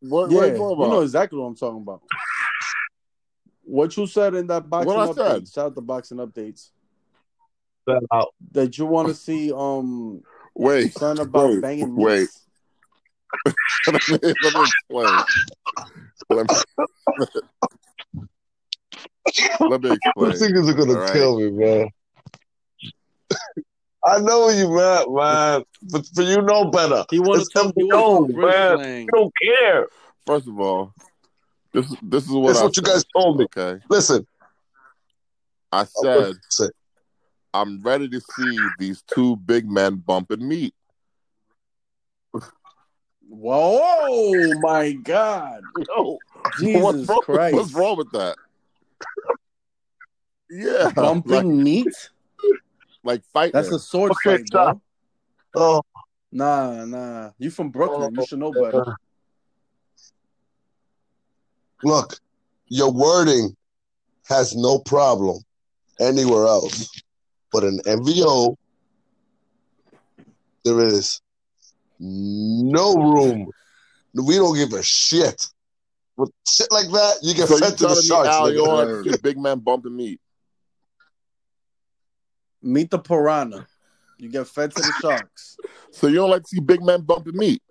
What, 0.00 0.30
yeah, 0.30 0.36
what 0.36 0.44
you 0.44 0.52
you 0.52 0.56
talking 0.56 0.78
about? 0.78 0.90
know 0.90 1.00
exactly 1.02 1.38
what 1.38 1.44
I'm 1.46 1.56
talking 1.56 1.82
about. 1.82 2.02
What 3.64 3.96
you 3.96 4.06
said 4.06 4.34
in 4.34 4.46
that 4.48 4.68
boxing 4.68 4.94
What 4.94 4.98
I 4.98 5.12
update. 5.12 5.14
said? 5.14 5.48
Shout 5.48 5.66
out 5.66 5.74
the 5.74 5.82
boxing 5.82 6.18
updates. 6.18 6.70
That 7.86 8.02
out. 8.12 8.34
That 8.52 8.78
you 8.78 8.86
want 8.86 9.08
to 9.08 9.14
see 9.14 9.52
um 9.52 10.22
wait, 10.54 10.94
something 10.94 11.26
about 11.26 11.50
wait, 11.50 11.60
banging 11.60 11.94
wait. 11.96 12.28
let, 13.86 14.08
me, 14.08 14.34
let 14.42 14.54
me 14.54 14.62
explain. 14.62 15.24
Let 16.30 16.46
me, 16.50 16.54
let 19.60 19.82
me 19.82 19.98
Those 20.16 20.40
explain. 20.40 20.52
niggas 20.52 20.68
are 20.70 20.74
gonna 20.74 20.94
All 20.94 21.00
right. 21.00 21.12
kill 21.12 21.38
me, 21.38 21.50
man. 21.50 21.88
I 24.04 24.18
know 24.18 24.48
you 24.48 24.68
meant, 24.68 25.14
man, 25.14 25.64
but, 25.82 26.08
but 26.14 26.26
you 26.26 26.42
know 26.42 26.70
better. 26.70 27.04
He 27.10 27.20
wanted 27.20 27.42
It's 27.42 27.50
to 27.50 27.72
he 27.76 27.84
MVO, 27.84 28.20
wanted 28.20 28.34
to 28.34 28.40
man. 28.40 28.78
slang. 28.78 29.02
You 29.02 29.12
don't 29.12 29.32
care. 29.40 29.86
First 30.26 30.48
of 30.48 30.58
all, 30.58 30.92
this 31.72 31.94
this 32.02 32.24
is 32.24 32.30
what 32.30 32.48
That's 32.48 32.60
I 32.60 32.64
what 32.64 32.76
you 32.76 32.82
guys 32.82 33.04
told 33.16 33.38
me. 33.38 33.44
Okay, 33.44 33.82
Listen, 33.88 34.26
I 35.70 35.84
said 35.84 36.36
I'm 37.54 37.82
ready 37.82 38.08
to 38.08 38.20
see 38.20 38.70
these 38.78 39.02
two 39.02 39.36
big 39.36 39.70
men 39.70 39.96
bumping 39.96 40.46
meat. 40.46 40.74
Whoa, 43.28 44.58
my 44.60 44.92
God. 44.92 45.64
Yo, 45.88 46.18
Jesus 46.56 46.82
what's 46.82 47.08
wrong, 47.08 47.22
Christ. 47.24 47.54
What's 47.54 47.72
wrong 47.72 47.96
with 47.96 48.10
that? 48.12 48.36
Yeah, 50.54 50.90
Bumping 50.94 51.30
like, 51.32 51.46
meat? 51.46 52.10
Like 53.04 53.24
fight. 53.32 53.52
That's 53.52 53.68
a 53.68 53.78
sword 53.78 54.12
Okay, 54.12 54.38
fight, 54.38 54.46
bro. 54.50 54.80
oh, 55.54 55.82
Nah, 56.32 56.86
nah. 56.86 57.30
You 57.38 57.50
from 57.50 57.70
Brooklyn. 57.70 58.14
You 58.14 58.22
oh. 58.22 58.24
should 58.24 58.38
know 58.38 58.52
better. 58.52 58.96
look, 61.84 62.16
your 62.68 62.90
wording 62.90 63.54
has 64.28 64.56
no 64.56 64.78
problem 64.78 65.42
anywhere 66.00 66.46
else, 66.46 66.88
but 67.52 67.64
in 67.64 67.78
MVO, 67.80 68.56
there 70.64 70.80
is 70.80 71.20
no 71.98 72.94
room. 72.94 73.50
We 74.14 74.36
don't 74.36 74.56
give 74.56 74.72
a 74.72 74.82
shit. 74.82 75.46
With 76.16 76.30
shit 76.48 76.68
like 76.70 76.90
that, 76.92 77.18
you 77.22 77.34
get 77.34 77.48
so 77.48 77.56
you 77.56 77.60
fed 77.60 77.78
to 77.78 77.86
the 77.88 78.02
sharks. 78.02 78.28
Al, 78.28 78.50
you 78.50 78.64
don't 78.64 79.06
like 79.06 79.22
big 79.22 79.38
man 79.38 79.58
bumping 79.58 79.96
meat? 79.96 80.20
Meet 82.62 82.90
the 82.90 82.98
piranha. 82.98 83.66
You 84.18 84.28
get 84.28 84.46
fed 84.46 84.70
to 84.72 84.82
the 84.82 84.92
sharks. 84.92 85.58
So 85.94 86.06
you 86.06 86.14
don't 86.14 86.30
like 86.30 86.42
to 86.44 86.48
see 86.48 86.58
big 86.58 86.82
men 86.82 87.02
bumping 87.02 87.36
meat? 87.36 87.62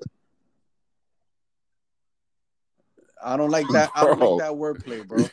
I 3.24 3.36
don't 3.36 3.50
like 3.50 3.68
that. 3.70 3.92
I 3.96 4.06
don't 4.06 4.20
Bro. 4.20 4.36
like 4.36 4.46
that 4.46 4.52
wordplay, 4.54 5.04
bro. 5.06 5.26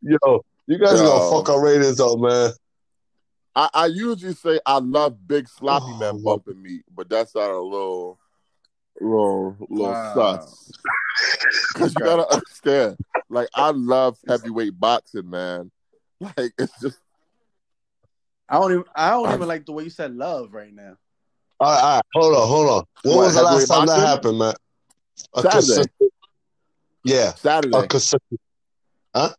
Yo, 0.00 0.44
you 0.66 0.78
guys 0.78 1.00
are 1.00 1.04
Yo. 1.04 1.10
gonna 1.10 1.30
fuck 1.30 1.48
our 1.48 1.60
ratings 1.60 1.98
up, 1.98 2.20
man. 2.20 2.52
I, 3.56 3.68
I 3.74 3.86
usually 3.86 4.34
say 4.34 4.60
I 4.64 4.78
love 4.78 5.26
big 5.26 5.48
sloppy 5.48 5.90
Oh, 5.90 5.98
men 5.98 6.22
bumping 6.22 6.62
meat, 6.62 6.84
but 6.94 7.08
that's 7.08 7.34
not 7.34 7.50
a 7.50 7.60
little. 7.60 8.20
Little, 9.00 9.56
little 9.68 9.92
Wow. 9.92 10.38
sus. 10.38 10.72
Because 11.74 11.94
you 11.94 12.00
gotta 12.02 12.26
understand, 12.28 12.96
like 13.28 13.48
I 13.54 13.70
love 13.70 14.18
heavyweight 14.26 14.78
boxing, 14.78 15.28
man. 15.30 15.70
Like 16.20 16.52
it's 16.58 16.80
just 16.80 16.98
I 18.48 18.54
don't 18.58 18.72
even. 18.72 18.84
I 18.94 19.10
don't 19.10 19.32
even 19.34 19.46
like 19.46 19.66
the 19.66 19.72
way 19.72 19.84
you 19.84 19.90
said 19.90 20.14
love 20.14 20.54
right 20.54 20.74
now. 20.74 20.96
All 21.60 21.70
right, 21.70 21.82
all 21.82 21.94
right, 21.96 22.04
hold 22.14 22.34
on, 22.34 22.48
hold 22.48 22.68
on. 22.70 22.84
When 23.02 23.16
What, 23.16 23.24
was 23.26 23.34
the 23.34 23.42
last 23.42 23.52
heavyweight 23.52 23.68
time 23.68 23.86
that 23.86 24.06
happened, 24.06 24.38
man? 24.38 24.54
A 25.34 25.42
Saturday. 25.42 25.60
consistent, 25.60 26.12
yeah, 27.04 27.34
Saturday. 27.34 27.76
a 27.76 27.86
consistent. 27.86 28.40
Huh? 29.14 29.34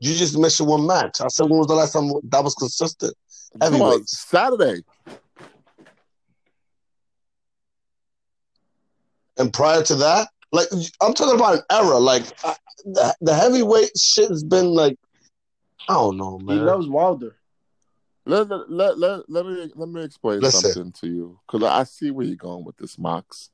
You 0.00 0.14
just 0.14 0.36
mentioned 0.36 0.68
one 0.68 0.86
match. 0.86 1.20
I 1.20 1.28
said, 1.28 1.44
when 1.44 1.58
was 1.58 1.68
the 1.68 1.74
last 1.74 1.92
time 1.92 2.10
that 2.24 2.44
was 2.44 2.54
consistent? 2.54 3.14
Come 3.60 3.80
on. 3.80 4.06
Saturday. 4.06 4.82
And 9.36 9.52
prior 9.52 9.82
to 9.82 9.94
that, 9.96 10.28
like 10.52 10.68
I'm 11.02 11.14
talking 11.14 11.34
about 11.34 11.56
an 11.56 11.62
era. 11.70 11.98
Like 11.98 12.24
I, 12.44 12.54
the, 12.84 13.14
the 13.20 13.34
heavyweight 13.34 13.98
shit 13.98 14.28
has 14.28 14.44
been 14.44 14.66
like, 14.66 14.96
I 15.88 15.94
don't 15.94 16.16
know, 16.16 16.38
man. 16.38 16.56
He 16.56 16.62
man. 16.62 16.66
loves 16.66 16.88
Wilder. 16.88 17.36
Let, 18.26 18.48
let, 18.48 18.70
let, 18.70 18.98
let, 18.98 19.30
let 19.30 19.46
me 19.46 19.72
let 19.74 19.88
me 19.88 20.02
explain 20.02 20.40
Listen. 20.40 20.72
something 20.72 20.92
to 20.92 21.06
you 21.08 21.40
because 21.46 21.68
I 21.68 21.84
see 21.84 22.10
where 22.10 22.24
you're 22.24 22.36
going 22.36 22.64
with 22.64 22.76
this, 22.76 22.98
Mox. 22.98 23.50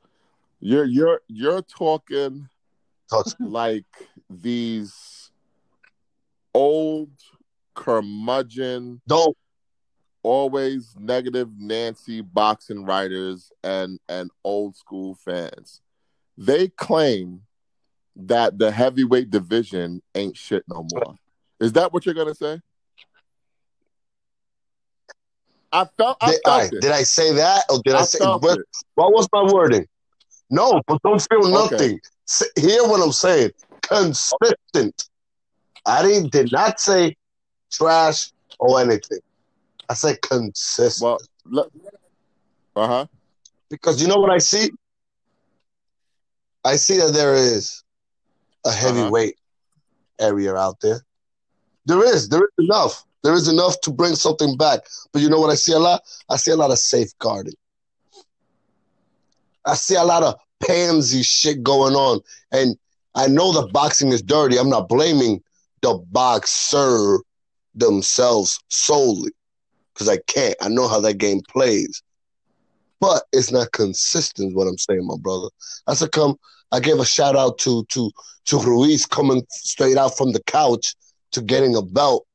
You're 0.61 0.85
you're 0.85 1.21
you're 1.27 1.63
talking 1.63 2.49
Talk 3.09 3.27
like 3.41 3.87
these 4.29 5.31
old 6.55 7.11
curmudgeon, 7.75 9.01
Don't 9.09 9.37
always 10.23 10.95
negative 10.99 11.49
Nancy 11.57 12.21
boxing 12.21 12.85
writers 12.85 13.51
and 13.65 13.99
and 14.09 14.31
old 14.45 14.77
school 14.77 15.15
fans. 15.15 15.81
They 16.37 16.69
claim 16.69 17.43
that 18.17 18.59
the 18.59 18.71
heavyweight 18.71 19.31
division 19.31 20.03
ain't 20.15 20.37
shit 20.37 20.65
no 20.69 20.83
more. 20.83 21.15
Is 21.61 21.73
that 21.73 21.93
what 21.93 22.05
you're 22.07 22.15
gonna 22.15 22.35
say? 22.35 22.61
I 25.73 25.87
felt 25.97 26.19
I 26.21 26.31
did, 26.33 26.41
felt 26.45 26.73
it. 26.73 26.81
did 26.81 26.91
I 26.91 27.03
say 27.05 27.33
that 27.35 27.65
or 27.71 27.81
did 27.85 27.95
I, 27.95 28.01
I 28.01 28.03
say 28.03 28.19
what, 28.27 28.59
what 28.97 29.13
was 29.13 29.29
my 29.33 29.51
wording? 29.53 29.87
No, 30.51 30.83
but 30.87 31.01
don't 31.03 31.25
feel 31.31 31.47
Okay. 31.47 31.77
nothing. 31.77 32.01
S- 32.29 32.51
Hear 32.57 32.83
what 32.83 33.01
I'm 33.01 33.13
saying. 33.13 33.53
Consistent. 33.83 35.09
I 35.87 36.03
didn't 36.03 36.33
did 36.33 36.51
not 36.51 36.81
say 36.81 37.17
trash 37.71 38.33
or 38.59 38.81
anything. 38.81 39.21
I 39.91 39.95
said 39.95 40.23
consistent. 40.23 41.21
Well, 41.51 41.69
uh 42.77 42.87
huh. 42.87 43.07
because 43.69 44.01
you 44.01 44.07
know 44.07 44.19
what 44.19 44.31
I 44.31 44.39
see? 44.39 44.71
I 46.65 46.77
see 46.77 46.99
that 46.99 47.13
there 47.13 47.35
is 47.35 47.83
a 48.65 48.71
heavyweight 48.71 49.35
area 50.21 50.55
out 50.55 50.81
there. 50.81 51.05
There 51.87 52.05
is. 52.05 52.29
There 52.29 52.39
is 52.39 52.65
enough. 52.65 53.05
There 53.25 53.35
is 53.35 53.49
enough 53.49 53.81
to 53.81 53.91
bring 53.91 54.15
something 54.15 54.57
back. 54.57 54.81
But 55.13 55.23
you 55.23 55.29
know 55.29 55.41
what 55.41 55.51
I 55.51 55.57
see 55.57 55.73
a 55.73 55.79
lot? 55.81 56.03
I 56.29 56.37
see 56.37 56.53
a 56.53 56.57
lot 56.57 56.71
of 56.71 56.79
safeguarding. 56.79 57.55
I 59.65 59.75
see 59.75 59.97
a 59.97 60.05
lot 60.05 60.23
of 60.23 60.37
pansy 60.65 61.25
shit 61.25 61.65
going 61.65 61.95
on. 61.95 62.21
And 62.53 62.77
I 63.17 63.27
know 63.27 63.53
the 63.53 63.67
boxing 63.73 64.13
is 64.13 64.23
dirty. 64.23 64.57
I'm 64.57 64.71
not 64.71 64.89
blaming 64.89 65.43
the 65.83 65.95
boxer 66.13 67.19
themselves 67.75 68.61
solely 68.69 69.33
because 69.95 70.09
I 70.09 70.19
can't. 70.27 70.55
I 70.61 70.69
know 70.69 70.89
how 70.89 71.01
that 71.01 71.19
game 71.19 71.41
plays. 71.49 72.03
But 73.01 73.23
it's 73.33 73.51
not 73.51 73.73
consistent, 73.73 74.55
what 74.55 74.67
I'm 74.67 74.79
saying, 74.79 75.07
my 75.07 75.17
brother. 75.17 75.49
I 75.87 75.95
said, 75.95 76.13
come, 76.13 76.37
I 76.71 76.81
gave 76.81 76.99
a 76.99 77.05
shout 77.05 77.37
out 77.37 77.59
to 77.61 77.85
to 77.91 78.11
to 78.47 78.59
Ruiz 78.59 79.07
coming 79.07 79.43
straight 79.51 79.97
out 79.97 80.17
from 80.17 80.33
the 80.33 80.43
couch 80.45 80.95
to 81.33 81.41
getting 81.41 81.77
a 81.77 81.83
belt. 81.83 82.27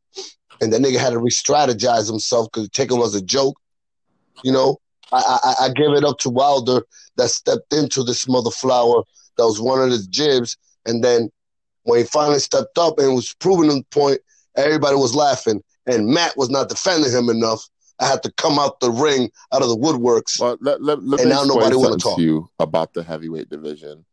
And 0.61 0.71
that 0.71 0.81
nigga 0.81 0.97
had 0.97 1.11
to 1.11 1.19
re-strategize 1.19 2.07
himself 2.07 2.47
because 2.51 2.69
taking 2.69 2.97
was 2.97 3.13
a 3.13 3.21
joke. 3.21 3.59
You 4.43 4.51
know, 4.51 4.77
I, 5.11 5.39
I 5.43 5.65
I 5.65 5.69
give 5.69 5.91
it 5.91 6.03
up 6.03 6.17
to 6.19 6.29
Wilder 6.29 6.81
that 7.17 7.29
stepped 7.29 7.73
into 7.73 8.03
this 8.03 8.27
mother 8.27 8.51
flower 8.51 9.03
that 9.37 9.45
was 9.45 9.61
one 9.61 9.81
of 9.81 9.91
his 9.91 10.07
jibs, 10.07 10.57
and 10.85 11.03
then 11.03 11.29
when 11.83 11.99
he 11.99 12.05
finally 12.05 12.39
stepped 12.39 12.77
up 12.77 12.99
and 12.99 13.15
was 13.15 13.33
proving 13.35 13.69
the 13.69 13.83
point, 13.91 14.19
everybody 14.55 14.95
was 14.95 15.13
laughing, 15.13 15.61
and 15.87 16.07
Matt 16.07 16.35
was 16.37 16.49
not 16.49 16.69
defending 16.69 17.11
him 17.11 17.29
enough. 17.29 17.63
I 17.99 18.07
had 18.07 18.23
to 18.23 18.31
come 18.33 18.59
out 18.59 18.79
the 18.81 18.91
ring, 18.91 19.31
out 19.53 19.61
of 19.61 19.69
the 19.69 19.77
woodworks. 19.77 20.39
Well, 20.39 20.57
let, 20.61 20.81
let, 20.83 21.01
let 21.03 21.21
And 21.21 21.29
now 21.29 21.43
nobody 21.43 21.75
wanna 21.75 21.97
talk. 21.97 22.17
to 22.17 22.21
you 22.23 22.49
about 22.59 22.93
the 22.93 23.03
heavyweight 23.03 23.49
division. 23.49 24.05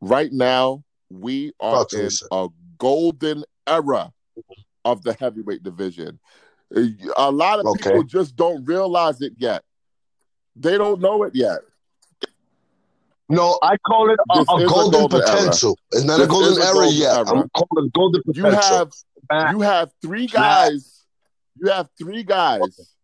Right 0.00 0.32
now, 0.32 0.84
we 1.10 1.52
are 1.60 1.84
to 1.86 2.04
in 2.04 2.10
sir. 2.10 2.26
a 2.30 2.48
golden 2.78 3.44
era 3.66 4.12
of 4.84 5.02
the 5.02 5.14
heavyweight 5.14 5.62
division. 5.62 6.18
A 7.16 7.30
lot 7.30 7.60
of 7.60 7.66
Okay. 7.66 7.84
people 7.84 8.02
just 8.04 8.36
don't 8.36 8.64
realize 8.66 9.22
it 9.22 9.32
yet. 9.38 9.64
They 10.54 10.76
don't 10.76 11.00
know 11.00 11.22
it 11.22 11.34
yet. 11.34 11.60
No, 13.30 13.58
I 13.62 13.76
call 13.86 14.10
it 14.10 14.18
a, 14.30 14.40
a 14.40 14.66
golden, 14.66 14.90
golden 14.90 15.20
era. 15.20 15.36
potential. 15.36 15.78
It's 15.92 16.04
not 16.04 16.16
This 16.18 16.26
a 16.26 16.30
golden 16.30 16.62
era 16.62 16.86
yet. 16.88 17.16
era. 17.16 17.28
I'm 17.40 17.48
calling 17.50 17.86
it 17.86 17.92
golden 17.92 18.22
You 18.34 18.44
have. 18.44 18.92
You 19.30 19.60
have 19.60 19.90
three 20.02 20.26
guys. 20.26 21.04
You 21.60 21.70
have 21.70 21.88
three 21.98 22.22
guys 22.22 22.94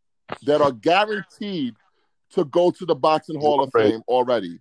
that 0.44 0.60
are 0.60 0.72
guaranteed 0.72 1.74
to 2.30 2.44
go 2.44 2.70
to 2.70 2.86
the 2.86 2.94
boxing 2.94 3.40
Hall 3.40 3.62
of 3.62 3.70
Fame 3.72 4.02
already. 4.08 4.60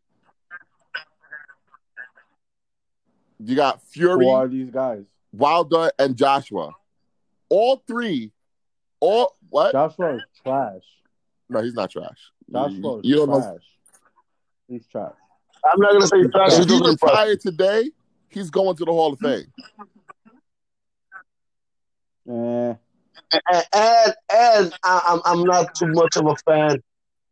You 3.39 3.55
got 3.55 3.82
Fury. 3.84 4.14
Who 4.14 4.20
Fury, 4.20 4.32
are 4.32 4.47
these 4.47 4.70
guys? 4.70 5.03
Wilder, 5.32 5.91
and 5.99 6.16
Joshua. 6.16 6.72
All 7.49 7.84
three. 7.88 8.32
All 8.99 9.36
what? 9.49 9.74
Joshua 9.74 10.16
is 10.16 10.22
trash. 10.43 10.84
No, 11.49 11.61
he's 11.61 11.74
not 11.74 11.91
trash. 11.91 12.32
Joshua 12.51 12.99
is 12.99 13.05
you 13.05 13.16
don't 13.18 13.30
know. 13.30 13.41
trash. 13.41 13.61
He's 14.68 14.88
trash. 14.88 15.11
I'm 15.66 15.80
not 15.80 15.91
gonna 15.93 16.07
say 16.07 16.24
trash. 16.24 16.53
He 16.53 16.64
If 16.64 16.70
he 16.70 16.89
retired 16.89 17.39
today, 17.41 17.91
he's 18.30 18.49
going 18.49 18.76
to 18.78 18.86
the 18.86 18.91
Hall 18.91 19.14
of 19.14 19.20
Fame. 19.20 19.45
Eh, 22.30 22.74
And 23.32 23.65
and, 23.74 24.13
and 24.32 24.74
I, 24.84 25.01
I'm 25.05 25.21
I'm 25.26 25.43
not 25.45 25.74
too 25.76 25.88
much 25.88 26.15
of 26.17 26.28
a 26.28 26.36
fan 26.47 26.82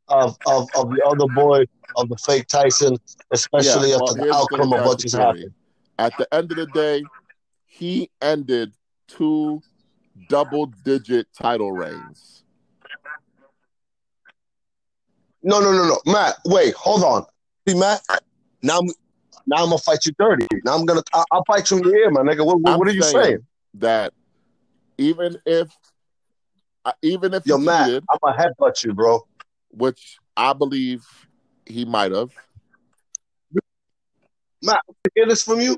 of 0.07 0.37
of, 0.45 0.69
of 0.75 0.89
the 0.89 1.03
other 1.05 1.27
boy 1.27 1.65
of 1.95 2.09
the 2.09 2.17
fake 2.17 2.47
Tyson, 2.47 2.97
especially 3.31 3.89
Yeah, 3.89 3.95
after 3.95 4.05
well, 4.05 4.15
the 4.15 4.21
the 4.23 4.33
outcome 4.33 4.73
of 4.73 4.85
what 4.85 4.99
just 4.99 5.15
happened. 5.15 5.53
At 5.99 6.17
the 6.17 6.33
end 6.33 6.51
of 6.51 6.57
the 6.57 6.65
day, 6.65 7.05
he 7.65 8.09
ended 8.21 8.73
two 9.07 9.61
double-digit 10.27 11.27
title 11.37 11.71
reigns. 11.71 12.43
No, 15.43 15.59
no, 15.59 15.71
no, 15.71 15.87
no, 15.87 16.11
Matt. 16.11 16.35
Wait, 16.45 16.73
hold 16.75 17.03
on. 17.03 17.25
See, 17.67 17.77
Matt. 17.77 18.01
Now, 18.63 18.79
I'm, 18.79 18.87
now 19.47 19.57
I'm 19.57 19.69
gonna 19.69 19.77
fight 19.79 20.05
you 20.05 20.13
dirty. 20.17 20.47
Now 20.63 20.75
I'm 20.75 20.85
gonna. 20.85 21.01
I, 21.13 21.23
I'll 21.31 21.43
fight 21.45 21.69
you 21.71 21.77
in 21.77 21.83
the 21.83 21.93
ear, 21.93 22.11
my 22.11 22.21
nigga. 22.21 22.45
What, 22.45 22.61
what, 22.61 22.79
what 22.79 22.87
are 22.87 22.91
you 22.91 23.01
saying 23.01 23.23
saying? 23.23 23.47
That 23.75 24.13
even 24.97 25.37
if, 25.45 25.69
even 27.01 27.33
if 27.33 27.45
Yo, 27.45 27.57
he 27.57 27.65
Matt, 27.65 27.85
cheated, 27.87 28.03
I'm 28.11 28.17
gonna 28.23 28.37
headbutt 28.37 28.83
you, 28.83 28.93
bro. 28.93 29.25
which 29.71 30.17
I 30.35 30.53
believe 30.53 31.05
he 31.65 31.85
might 31.85 32.11
have. 32.11 32.31
Matt, 34.63 34.81
hear 35.15 35.25
this 35.27 35.43
from 35.43 35.59
you? 35.59 35.77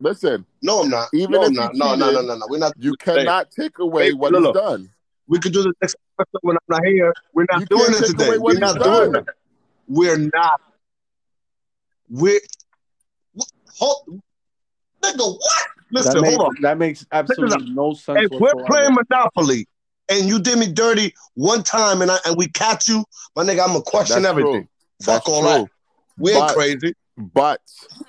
Listen, 0.00 0.44
No, 0.62 0.82
I'm 0.82 0.90
not. 0.90 1.08
Even 1.14 1.32
no, 1.32 1.42
if 1.42 1.48
I'm 1.48 1.54
not. 1.54 1.74
No, 1.74 1.94
no, 1.94 2.10
no, 2.10 2.20
no, 2.20 2.36
no. 2.36 2.46
We're 2.48 2.58
not. 2.58 2.72
you 2.76 2.94
cannot 2.98 3.50
take 3.50 3.78
away 3.78 4.08
hey, 4.08 4.12
what 4.12 4.34
he's 4.34 4.42
look. 4.42 4.54
done. 4.54 4.90
We 5.26 5.38
could 5.38 5.52
do 5.52 5.62
the 5.62 5.72
next 5.80 5.96
episode 6.20 6.38
when 6.42 6.56
I'm 6.56 6.68
not 6.68 6.86
here. 6.86 7.12
We're 7.32 7.46
not 7.50 7.60
You 7.60 7.66
doing 7.66 7.90
it 7.90 8.06
today. 8.06 8.38
We're 8.38 8.58
not 8.58 8.82
doing 8.82 9.14
it. 9.14 9.24
We're 9.88 10.18
not. 10.34 10.60
We're. 12.10 12.40
Hold, 13.78 14.22
nigga, 15.12 15.34
what? 15.38 15.66
Listen, 15.92 16.14
that, 16.14 16.22
makes, 16.22 16.34
hold 16.36 16.48
on. 16.48 16.62
that 16.62 16.78
makes 16.78 17.06
absolutely 17.12 17.70
no 17.72 17.94
sense 17.94 18.18
If 18.30 18.40
we're 18.40 18.64
playing 18.66 18.94
Monopoly 18.94 19.66
and 20.08 20.26
you 20.28 20.40
did 20.40 20.58
me 20.58 20.70
dirty 20.72 21.14
one 21.34 21.62
time 21.62 22.02
and 22.02 22.10
I 22.10 22.18
and 22.26 22.36
we 22.36 22.48
catch 22.48 22.88
you, 22.88 23.04
my 23.36 23.44
nigga, 23.44 23.60
I'm 23.60 23.68
gonna 23.68 23.82
question 23.82 24.22
That's 24.22 24.30
everything. 24.30 24.52
true. 24.62 24.68
Fuck 25.02 25.24
That's 25.24 25.28
all 25.28 25.40
true. 25.42 25.48
that. 25.64 25.70
We 26.18 26.32
ain't 26.32 26.40
But- 26.40 26.54
crazy. 26.54 26.92
But 27.18 27.60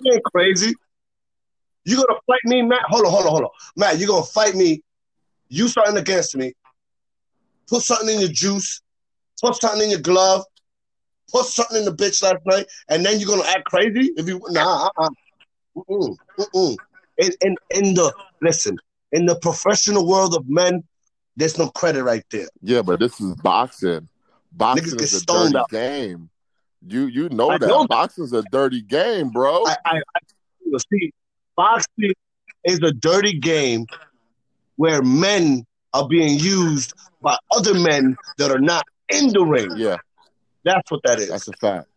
We 0.03 0.11
ain't 0.11 0.23
crazy. 0.25 0.73
You 1.85 1.95
gonna 1.95 2.19
fight 2.27 2.39
me, 2.43 2.61
Matt? 2.63 2.81
Hold 2.89 3.05
on, 3.05 3.11
hold 3.11 3.25
on, 3.25 3.31
hold 3.31 3.43
on. 3.43 3.49
Matt, 3.77 3.99
you 3.99 4.07
gonna 4.07 4.25
fight 4.25 4.53
me. 4.55 4.83
You 5.47 5.69
starting 5.69 5.95
against 5.95 6.35
me. 6.35 6.51
Put 7.67 7.83
something 7.83 8.09
in 8.09 8.19
your 8.19 8.29
juice. 8.29 8.81
Put 9.41 9.55
something 9.55 9.81
in 9.83 9.91
your 9.91 10.01
glove. 10.01 10.43
Put 11.31 11.45
something 11.45 11.77
in 11.77 11.85
the 11.85 11.93
bitch 11.93 12.21
last 12.21 12.45
night, 12.45 12.65
and 12.89 13.05
then 13.05 13.19
you're 13.19 13.29
gonna 13.29 13.47
act 13.47 13.63
crazy? 13.65 14.11
If 14.17 14.27
you 14.27 14.41
nah, 14.49 14.87
uh-uh. 14.87 15.09
Mm-mm, 15.78 16.17
mm-mm. 16.39 16.78
In, 17.17 17.32
in 17.41 17.55
in 17.71 17.93
the 17.93 18.13
listen, 18.41 18.78
in 19.11 19.25
the 19.25 19.36
professional 19.39 20.07
world 20.07 20.36
of 20.36 20.43
men, 20.47 20.84
there's 21.36 21.57
no 21.57 21.69
credit 21.69 22.03
right 22.03 22.23
there. 22.32 22.47
yeah, 22.61 22.82
but 22.82 22.99
this 22.99 23.19
is 23.21 23.36
boxing. 23.36 24.07
Boxing 24.51 24.97
Niggas 24.97 25.03
is 25.03 25.21
a 25.21 25.25
dirty 25.25 25.57
out. 25.57 25.69
game. 25.69 26.30
You 26.88 27.05
you 27.05 27.30
know 27.30 27.51
I 27.51 27.57
that. 27.57 27.67
know 27.67 27.86
that. 27.89 28.34
A 28.34 28.43
dirty 28.43 28.82
game, 28.82 29.30
bro. 29.30 29.65
I, 29.65 29.78
I, 29.86 29.97
I 30.15 30.80
see. 30.91 31.11
Boxing 31.55 32.13
is 32.63 32.80
a 32.84 32.91
dirty 32.91 33.39
game 33.39 33.86
where 34.75 35.01
men 35.01 35.65
are 35.93 36.07
being 36.07 36.38
used 36.39 36.93
by 37.21 37.38
other 37.51 37.73
men 37.73 38.15
that 38.38 38.51
are 38.51 38.59
not 38.59 38.84
in 39.09 39.30
the 39.30 39.43
ring. 39.43 39.71
yeah, 39.75 39.97
That's 40.63 40.89
what 40.91 41.01
that 41.05 41.19
is. 41.19 41.30
that's 41.30 41.47
a 41.47 41.53
fact. 41.53 41.88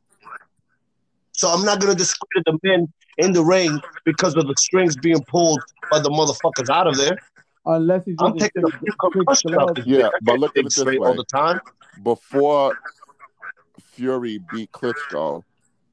So 1.32 1.48
I'm 1.48 1.64
not 1.64 1.80
gonna 1.80 1.94
discredit 1.94 2.44
the 2.46 2.58
men 2.62 2.92
in 3.20 3.32
the 3.32 3.42
ring 3.44 3.80
because 4.04 4.34
of 4.36 4.46
the 4.46 4.54
strings 4.56 4.96
being 4.96 5.22
pulled 5.24 5.60
by 5.90 5.98
the 6.00 6.08
motherfuckers 6.10 6.68
out 6.68 6.86
of 6.86 6.96
there. 6.96 7.18
Unless 7.66 8.06
he's 8.06 8.16
I'm 8.18 8.36
taking 8.38 8.64
a 8.64 8.70
few 8.78 8.92
concussions 9.00 9.54
out 9.54 9.74
this 9.76 9.86
Yeah, 9.86 10.08
but 10.22 10.32
can't 10.32 10.40
look 10.40 10.56
at 10.56 10.60
it 10.60 10.64
this 10.64 10.76
straight 10.76 11.00
way. 11.00 11.08
all 11.08 11.14
the 11.14 11.24
time. 11.24 11.60
Before 12.02 12.74
Fury 13.92 14.38
beat 14.50 14.72
Klitschko, 14.72 15.42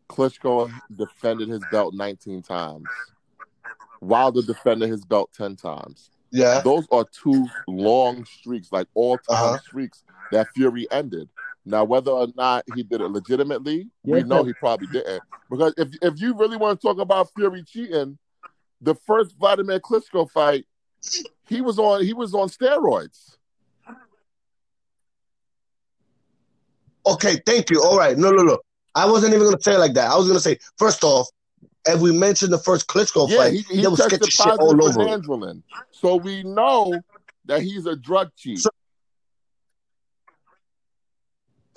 Klitschko 0.10 0.72
defended 0.96 1.50
his 1.50 1.62
belt 1.72 1.94
19 1.94 2.42
times. 2.42 2.88
Wilder 4.00 4.42
defended 4.42 4.90
his 4.90 5.04
belt 5.04 5.30
10 5.36 5.56
times. 5.58 6.10
Yeah. 6.32 6.62
Those 6.62 6.86
are 6.92 7.06
two 7.12 7.48
long 7.68 8.24
streaks, 8.26 8.72
like 8.72 8.88
all 8.94 9.18
time 9.18 9.36
Uh-huh. 9.36 9.58
streaks 9.60 10.04
that 10.32 10.48
Fury 10.56 10.88
ended. 10.92 11.30
Now, 11.68 11.84
whether 11.84 12.12
or 12.12 12.28
not 12.36 12.64
he 12.74 12.82
did 12.82 13.02
it 13.02 13.08
legitimately, 13.10 13.90
we 14.04 14.24
know 14.24 14.42
sir. 14.42 14.48
he 14.48 14.54
probably 14.54 14.88
didn't. 14.88 15.22
Because 15.50 15.74
if 15.78 15.90
if 16.02 16.22
you 16.22 16.34
really 16.34 16.56
want 16.56 16.80
to 16.80 16.88
talk 16.88 16.98
about 16.98 17.30
Fury 17.36 17.62
cheating, 17.64 18.18
the 18.82 18.96
first 18.96 19.36
Vladimir 19.38 19.80
Klitschko 19.82 20.32
fight, 20.32 20.66
he 21.46 21.60
was 21.60 21.78
on 21.78 22.04
he 22.06 22.14
was 22.14 22.34
on 22.34 22.48
steroids. 22.48 23.36
Okay, 27.06 27.38
thank 27.46 27.70
you. 27.70 27.82
All 27.84 27.98
right. 27.98 28.18
No, 28.18 28.32
no, 28.32 28.44
no. 28.44 28.60
I 28.96 29.06
wasn't 29.06 29.34
even 29.34 29.46
gonna 29.48 29.62
say 29.62 29.76
it 29.76 29.80
like 29.80 29.94
that. 29.94 30.10
I 30.10 30.16
was 30.16 30.28
gonna 30.28 30.40
say, 30.40 30.58
first 30.78 31.04
off, 31.04 31.28
if 31.86 32.00
we 32.00 32.12
mentioned 32.12 32.52
the 32.54 32.58
first 32.58 32.88
Klitschko 32.88 33.30
Yeah, 33.30 33.38
fight, 33.38 33.54
he, 33.54 33.62
he 33.76 33.82
there 33.82 33.90
was 33.90 34.00
tested 34.00 34.24
sketchy 34.24 34.52
shit 34.52 34.60
all 34.60 34.84
over. 34.84 35.02
it. 35.02 35.06
Nandrolone. 35.22 35.64
So 35.92 36.16
we 36.16 36.44
know 36.44 37.00
that 37.46 37.62
he's 37.62 37.86
a 37.86 37.96
drug 37.98 38.30
cheat. 38.38 38.60
So- 38.60 38.70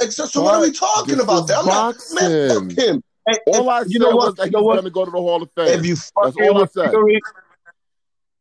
Except, 0.01 0.31
so 0.33 0.43
what 0.43 0.55
are 0.55 0.61
we 0.61 0.71
talking 0.73 1.21
about? 1.21 1.41
is 1.43 1.47
There? 1.49 1.59
I'm 1.59 1.67
not, 1.67 1.97
man, 2.13 2.49
fuck 2.71 2.79
him. 2.79 3.03
And- 3.27 3.39
All 3.49 3.61
and 3.61 3.71
I 3.71 3.81
you 3.83 3.87
said 3.93 3.99
know 4.01 4.17
was 4.17 4.27
what? 4.27 4.37
that 4.39 4.47
You 4.47 4.51
know 4.53 4.59
he's 4.61 4.65
what? 4.67 4.75
going 4.75 4.85
to 4.85 4.91
go 4.91 5.05
to 5.05 5.11
the 5.11 5.19
Hall 5.19 5.43
of 5.43 5.51
Fame. 5.55 5.79
If 5.79 5.87
you 5.87 5.97
fucking 5.97 6.49
all 6.49 6.63
I 6.63 6.67
said. 6.67 6.91
Fury, 6.91 7.21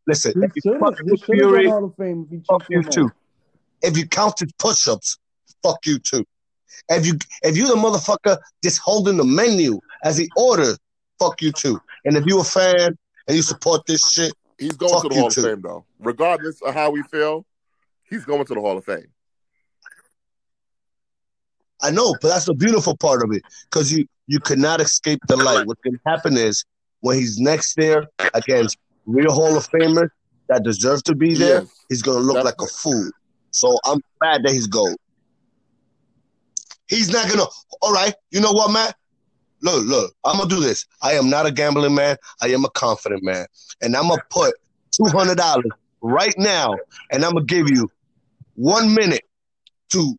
listen. 0.08 0.34
He 0.40 0.46
If 0.46 0.52
you 0.56 0.62
should 0.72 0.80
fuck 0.80 0.96
with 1.04 1.20
should 1.20 1.20
have 1.20 1.28
gone 1.28 1.38
Fury, 1.54 1.68
Hall 1.70 1.86
of 1.86 1.96
Fame 1.96 2.24
if 2.26 2.30
he 2.40 2.44
fuck 2.50 2.64
you 2.70 2.84
too. 2.84 3.04
much. 3.06 3.14
If 3.82 3.98
you 3.98 4.08
counted 4.08 4.52
push-ups, 4.58 5.18
fuck 5.64 5.86
you 5.86 6.00
too. 6.00 6.26
If 6.90 7.06
you 7.06 7.14
if 7.44 7.58
you 7.58 7.68
the 7.68 7.76
motherfucker 7.76 8.38
just 8.64 8.80
holding 8.80 9.18
the 9.18 9.24
menu 9.26 9.80
as 10.04 10.18
he 10.18 10.30
ordered, 10.36 10.78
fuck 11.20 11.42
you 11.42 11.52
too. 11.52 11.80
And 12.06 12.16
if 12.18 12.26
you 12.26 12.40
a 12.40 12.44
fan 12.44 12.98
and 13.28 13.36
you 13.36 13.42
support 13.42 13.86
this 13.86 14.02
shit, 14.12 14.34
He's 14.58 14.74
going 14.74 14.92
Fuck 14.92 15.04
to 15.04 15.10
the 15.10 15.16
you 15.16 15.22
Hall 15.22 15.30
too. 15.30 15.42
of 15.42 15.46
Fame, 15.46 15.62
though. 15.62 15.86
Regardless 16.00 16.62
of 16.62 16.74
how 16.74 16.90
we 16.92 17.02
feel, 17.04 17.46
he's 18.04 18.26
going 18.26 18.44
to 18.46 18.54
the 18.54 18.60
Hall 18.60 18.78
of 18.78 18.84
Fame. 18.84 19.08
I 21.82 21.92
know, 21.92 22.16
but 22.22 22.30
that's 22.30 22.46
the 22.46 22.54
beautiful 22.54 22.96
part 22.98 23.24
of 23.24 23.32
it 23.32 23.44
because 23.70 23.92
you 23.92 24.06
you 24.28 24.40
cannot 24.40 24.82
escape 24.82 25.20
the 25.28 25.38
light. 25.38 25.66
What 25.66 25.82
can 25.82 26.00
happen 26.06 26.38
is 26.38 26.64
when 27.02 27.18
he's 27.18 27.40
next 27.40 27.76
there 27.76 28.08
against 28.34 28.78
real 29.06 29.32
Hall 29.32 29.58
of 29.58 29.68
Famers 29.70 30.10
that 30.50 30.64
deserve 30.64 31.04
to 31.04 31.16
be 31.16 31.36
there, 31.36 31.64
is. 31.64 31.72
he's 31.90 32.02
gonna 32.02 32.20
look 32.20 32.44
like 32.44 32.62
a 32.62 32.66
fool. 32.66 33.10
So 33.52 33.78
I'm 33.86 34.02
glad 34.22 34.44
that 34.44 34.52
he's 34.52 34.68
gold. 34.68 34.98
He's 36.88 37.12
not 37.12 37.30
gonna. 37.30 37.46
All 37.82 37.94
right, 37.94 38.14
you 38.32 38.42
know 38.42 38.52
what, 38.52 38.72
Matt? 38.72 38.96
Look, 39.62 39.86
look. 39.86 40.14
I'm 40.24 40.38
gonna 40.38 40.50
do 40.50 40.60
this. 40.60 40.86
I 41.02 41.14
am 41.14 41.30
not 41.30 41.46
a 41.46 41.52
gambling 41.52 41.96
man. 41.96 42.18
I 42.42 42.48
am 42.50 42.66
a 42.66 42.70
confident 42.72 43.24
man, 43.24 43.46
and 43.82 43.96
I'm 43.96 44.10
gonna 44.10 44.22
put 44.30 44.54
two 44.92 45.06
hundred 45.06 45.38
dollars 45.38 45.72
right 46.02 46.34
now, 46.38 46.76
and 47.12 47.24
I'm 47.24 47.34
gonna 47.34 47.46
give 47.46 47.70
you 47.70 47.90
one 48.56 48.94
minute 48.94 49.24
to 49.92 50.16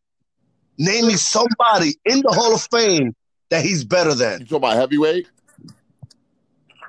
name 0.81 1.07
me 1.07 1.15
somebody 1.15 1.95
in 2.07 2.23
the 2.23 2.33
Hall 2.33 2.55
of 2.55 2.67
Fame 2.73 3.15
that 3.51 3.65
he's 3.65 3.85
better 3.85 4.15
than. 4.15 4.41
You 4.41 4.47
talking 4.47 4.57
about 4.59 4.77
heavyweight? 4.77 5.29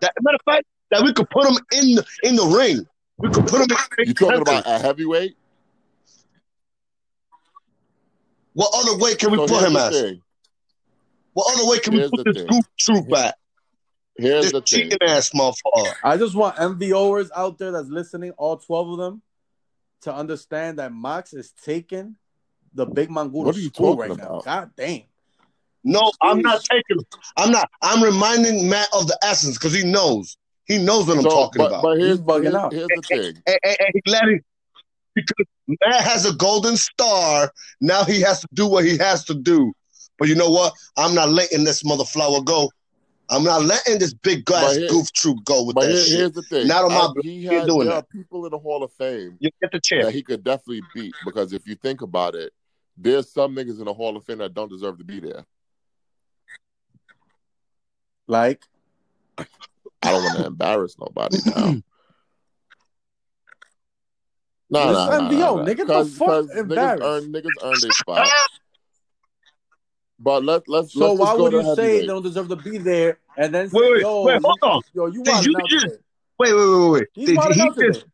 That 0.01 0.13
matter 0.21 0.37
of 0.37 0.53
fact, 0.53 0.65
that 0.89 1.03
we 1.03 1.13
could 1.13 1.29
put 1.29 1.45
him 1.45 1.57
in 1.73 1.95
the 1.95 2.05
in 2.23 2.35
the 2.35 2.45
ring. 2.45 2.87
We 3.19 3.29
could 3.29 3.45
put 3.47 3.61
him 3.61 3.77
in. 3.99 4.07
You 4.07 4.13
talking 4.13 4.41
about 4.41 4.65
a 4.65 4.79
heavyweight? 4.79 5.35
what 8.53 8.69
other 8.73 8.97
way 9.01 9.15
can 9.15 9.31
we 9.31 9.37
So 9.37 9.47
put 9.47 9.51
here's 9.51 9.63
him 9.67 9.73
the 9.73 9.79
as? 9.79 10.01
thing. 10.01 10.21
What 11.33 11.53
other 11.55 11.69
way 11.69 11.79
can 11.79 11.93
we 11.93 11.99
Here's 11.99 12.11
put 12.11 12.25
the 12.25 12.33
this 12.33 12.43
thing. 12.43 12.47
goof 12.47 12.65
troop 12.77 13.09
back? 13.09 13.35
Here's 14.17 14.51
This 14.51 14.51
the 14.51 14.61
thing. 14.61 14.91
ass 15.07 15.29
motherfucker. 15.29 15.93
I 16.03 16.17
just 16.17 16.35
want 16.35 16.57
MVOers 16.57 17.29
out 17.35 17.57
there 17.57 17.71
that's 17.71 17.87
listening, 17.87 18.31
all 18.31 18.57
12 18.57 18.89
of 18.89 18.97
them, 18.97 19.21
to 20.01 20.13
understand 20.13 20.79
that 20.79 20.93
Max 20.93 21.33
is 21.33 21.53
taking 21.63 22.17
the 22.73 22.85
Big 22.85 23.09
Mangudo 23.09 23.31
What 23.45 23.55
are 23.55 23.59
you 23.59 23.69
school 23.69 23.95
talking 23.95 24.09
right 24.11 24.17
now. 24.17 24.25
about? 24.39 24.45
God 24.45 24.71
damn. 24.77 25.01
No, 25.83 26.11
I'm 26.21 26.41
not 26.41 26.63
taking. 26.63 27.03
I'm 27.37 27.51
not. 27.51 27.69
I'm 27.81 28.03
reminding 28.03 28.69
Matt 28.69 28.87
of 28.93 29.07
the 29.07 29.17
essence 29.23 29.57
because 29.57 29.73
he 29.73 29.83
knows. 29.83 30.37
He 30.65 30.77
knows 30.77 31.07
what 31.07 31.17
I'm 31.17 31.23
So, 31.23 31.29
talking 31.29 31.59
but, 31.59 31.67
about. 31.67 31.81
but 31.83 31.97
here's, 31.97 32.19
He's 32.19 32.21
bugging 32.21 32.53
out. 32.55 32.71
here's 32.71 32.87
the 32.87 33.01
thing. 33.01 33.43
and, 33.47 33.59
and, 33.63 33.77
and 33.79 33.89
he 33.93 34.11
let 34.11 34.23
it 34.25 34.43
because 35.15 35.45
Matt 35.67 36.01
has 36.01 36.25
a 36.25 36.33
golden 36.35 36.77
star. 36.77 37.51
Now 37.81 38.03
he 38.03 38.21
has 38.21 38.41
to 38.41 38.47
do 38.53 38.67
what 38.67 38.85
he 38.85 38.97
has 38.99 39.25
to 39.25 39.33
do. 39.33 39.73
But 40.19 40.27
you 40.27 40.35
know 40.35 40.51
what? 40.51 40.73
I'm 40.97 41.15
not 41.15 41.29
letting 41.29 41.63
this 41.63 41.83
mother 41.83 42.05
flower 42.05 42.41
go. 42.41 42.69
I'm 43.29 43.43
not 43.43 43.63
letting 43.63 43.97
this 43.97 44.13
big 44.13 44.45
But 44.45 44.51
glass 44.61 44.75
here- 44.75 44.89
goof 44.89 45.11
troop 45.13 45.43
go 45.45 45.63
with 45.63 45.75
But 45.75 45.85
that 45.87 45.91
here, 45.93 46.03
shit. 46.03 46.17
here's 46.19 46.31
the 46.33 46.43
thing. 46.43 46.67
Not 46.67 46.83
on 46.85 46.91
my 46.91 47.21
he 47.23 47.45
Ain't 47.47 47.53
has, 47.53 47.65
doing 47.65 47.87
there 47.87 47.95
that. 47.95 48.03
are 48.03 48.07
people 48.11 48.45
in 48.45 48.51
the 48.51 48.59
Hall 48.59 48.83
of 48.83 48.91
Fame 48.93 49.37
You 49.39 49.49
get 49.61 49.71
the 49.71 49.79
chair. 49.81 50.03
that 50.05 50.13
he 50.13 50.21
could 50.21 50.43
definitely 50.43 50.81
beat 50.93 51.15
because 51.25 51.53
if 51.53 51.65
you 51.67 51.75
think 51.75 52.01
about 52.01 52.35
it, 52.35 52.53
there's 52.97 53.31
some 53.31 53.55
niggas 53.55 53.79
in 53.79 53.85
the 53.85 53.93
Hall 53.93 54.15
of 54.17 54.25
Fame 54.25 54.39
that 54.39 54.53
don't 54.53 54.69
deserve 54.69 54.97
to 54.99 55.03
be 55.03 55.19
there. 55.19 55.45
Like, 58.27 58.63
I 59.37 59.45
don't 60.03 60.23
want 60.23 60.37
to 60.37 60.45
embarrass 60.45 60.95
nobody 60.99 61.37
now. 61.45 61.81
No, 64.69 64.87
This 64.87 64.95
no, 64.95 65.29
no, 65.29 65.55
nigga, 65.65 65.85
the 65.85 66.05
fuck 66.05 66.45
embarrassed? 66.55 67.01
niggas 67.01 67.05
earn 67.05 67.33
niggas 67.33 67.55
earn 67.61 67.79
their 67.81 67.91
spot. 67.91 68.29
But 70.17 70.43
let 70.45 70.67
let's 70.67 70.93
so 70.93 71.07
let's 71.13 71.19
why 71.19 71.33
would 71.33 71.51
you 71.51 71.75
say 71.75 72.01
they 72.01 72.05
don't 72.07 72.21
deserve 72.21 72.47
to 72.49 72.55
be 72.55 72.77
there 72.77 73.17
and 73.37 73.53
then 73.53 73.69
say, 73.69 73.77
Wait, 73.77 73.91
wait, 73.91 74.01
yo, 74.01 74.21
wait, 74.23 74.35
you- 74.35 74.41
hold 74.45 74.59
on. 74.61 74.81
yo, 74.93 75.05
you 75.07 75.23
Did 75.23 75.45
you 75.45 75.55
just- 75.67 75.85
today. 75.85 75.97
Wait, 76.39 76.53
wait, 76.53 76.65
wait, 76.69 76.89
wait. 76.91 77.07
He's 77.13 77.25
Did 77.27 77.37
wilding 77.37 77.59
he 77.59 77.69
just 77.81 78.05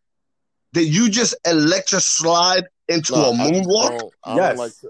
did 0.74 0.88
you 0.88 1.10
just 1.10 1.36
electric 1.46 2.02
slide 2.02 2.66
into 2.90 3.14
No, 3.14 3.30
a 3.30 3.34
I 3.34 3.50
just 3.50 3.70
moonwalk? 3.70 3.90
don't, 3.90 4.14
I 4.24 4.36
Yes. 4.36 4.50
don't 4.50 4.58
like 4.58 4.78
to. 4.80 4.90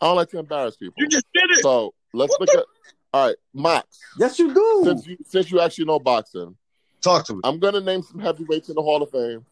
I 0.00 0.06
don't 0.06 0.16
like 0.16 0.28
to 0.30 0.38
embarrass 0.38 0.76
people. 0.76 0.94
You 0.98 1.08
just 1.08 1.26
did 1.32 1.50
it. 1.50 1.62
So 1.62 1.94
let's 2.12 2.32
What 2.38 2.52
look 2.52 2.60
at. 2.60 2.66
All 3.14 3.26
right, 3.26 3.36
Max. 3.54 4.00
Yes, 4.18 4.38
you 4.38 4.52
do. 4.54 4.80
Since 4.84 5.06
you 5.06 5.16
since 5.24 5.50
you 5.50 5.60
actually 5.60 5.84
know 5.84 5.98
boxing, 5.98 6.56
Talk 7.02 7.26
to 7.26 7.34
me. 7.34 7.40
I'm 7.44 7.58
gonna 7.58 7.80
name 7.80 8.02
some 8.02 8.18
heavyweights 8.20 8.68
in 8.68 8.74
the 8.74 8.82
Hall 8.82 9.02
of 9.02 9.10
Fame. 9.10 9.44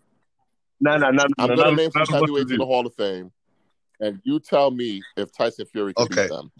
No, 0.81 0.97
no, 0.97 1.11
no, 1.11 1.25
I'm 1.39 1.49
no, 1.49 1.57
gonna 1.57 1.71
no, 1.71 1.75
name 1.75 1.91
some 1.91 2.07
no, 2.07 2.13
no, 2.13 2.21
heavyweights 2.21 2.51
in 2.51 2.59
the 2.59 2.65
Hall 2.67 2.87
of 2.87 2.95
Fame, 2.95 3.31
and 4.01 4.21
you 4.25 4.41
tell 4.41 4.71
me 4.71 5.03
if 5.17 5.31
Tyson 5.37 5.67
Fury 5.67 5.93
can 5.95 6.05
Okay. 6.05 6.23
beat 6.23 6.29
them. 6.31 6.51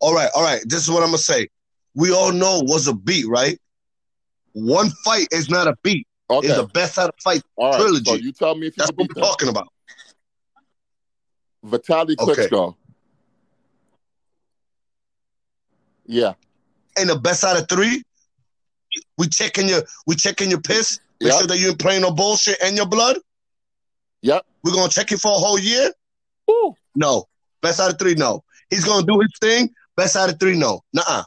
All 0.00 0.12
right, 0.14 0.30
all 0.34 0.42
right. 0.42 0.60
This 0.66 0.82
is 0.82 0.90
what 0.90 1.02
I'm 1.04 1.10
gonna 1.10 1.18
say. 1.18 1.48
We 1.94 2.12
all 2.12 2.32
know 2.32 2.60
was 2.64 2.88
a 2.88 2.94
beat, 2.94 3.28
right? 3.28 3.60
One 4.54 4.90
fight 5.04 5.28
is 5.30 5.48
not 5.48 5.68
a 5.68 5.76
beat. 5.84 6.06
Okay. 6.32 6.48
It's 6.48 6.56
the 6.56 6.66
best 6.68 6.98
out 6.98 7.08
of 7.10 7.14
fight. 7.22 7.42
All 7.56 7.70
right. 7.70 7.80
trilogy. 7.80 8.04
So 8.10 8.14
you 8.16 8.32
tell 8.32 8.54
me 8.54 8.66
if 8.68 8.76
you 8.76 8.82
That's 8.84 8.92
what 8.96 9.08
we're 9.14 9.22
talking 9.22 9.48
about. 9.48 9.68
Vitaly 11.64 12.16
Okay. 12.18 12.46
Klitschko. 12.48 12.74
Yeah. 16.06 16.34
And 16.98 17.08
the 17.08 17.16
best 17.18 17.44
out 17.44 17.58
of 17.58 17.68
three, 17.68 18.02
we 19.18 19.28
checking 19.28 19.68
your 19.68 19.82
we 20.06 20.14
checking 20.16 20.50
your 20.50 20.60
piss. 20.60 20.98
Make 21.20 21.30
Yep. 21.30 21.38
sure 21.38 21.46
that 21.48 21.58
you 21.58 21.68
ain't 21.68 21.78
playing 21.78 22.02
no 22.02 22.10
bullshit 22.10 22.58
and 22.62 22.76
your 22.76 22.86
blood. 22.86 23.16
Yep. 24.22 24.44
We're 24.64 24.72
gonna 24.72 24.90
check 24.90 25.10
you 25.10 25.18
for 25.18 25.30
a 25.30 25.34
whole 25.38 25.58
year. 25.58 25.92
Woo. 26.48 26.74
No. 26.94 27.26
Best 27.60 27.78
out 27.80 27.92
of 27.92 27.98
three, 27.98 28.14
no. 28.14 28.42
He's 28.70 28.84
gonna 28.84 29.06
do 29.06 29.20
his 29.20 29.30
thing. 29.40 29.72
Best 29.96 30.16
out 30.16 30.30
of 30.30 30.40
three, 30.40 30.56
no. 30.56 30.80
Nuh-uh. 30.92 31.22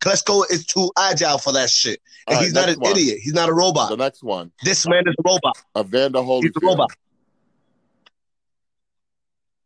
Klitschko 0.00 0.44
is 0.50 0.66
too 0.66 0.90
agile 0.98 1.38
for 1.38 1.52
that 1.52 1.70
shit. 1.70 2.00
And 2.28 2.34
All 2.36 2.40
right, 2.40 2.44
he's 2.44 2.52
not 2.52 2.68
an 2.68 2.78
one. 2.80 2.92
idiot. 2.92 3.18
He's 3.22 3.32
not 3.32 3.48
a 3.48 3.52
robot. 3.52 3.88
The 3.90 3.96
next 3.96 4.22
one, 4.22 4.52
This 4.62 4.86
man 4.86 5.04
is 5.06 5.14
a 5.18 5.22
robot. 5.28 5.56
Evander 5.76 6.20
He's 6.20 6.28
Holyfield. 6.28 6.42
He's 6.42 6.52
a 6.62 6.66
robot. 6.66 6.90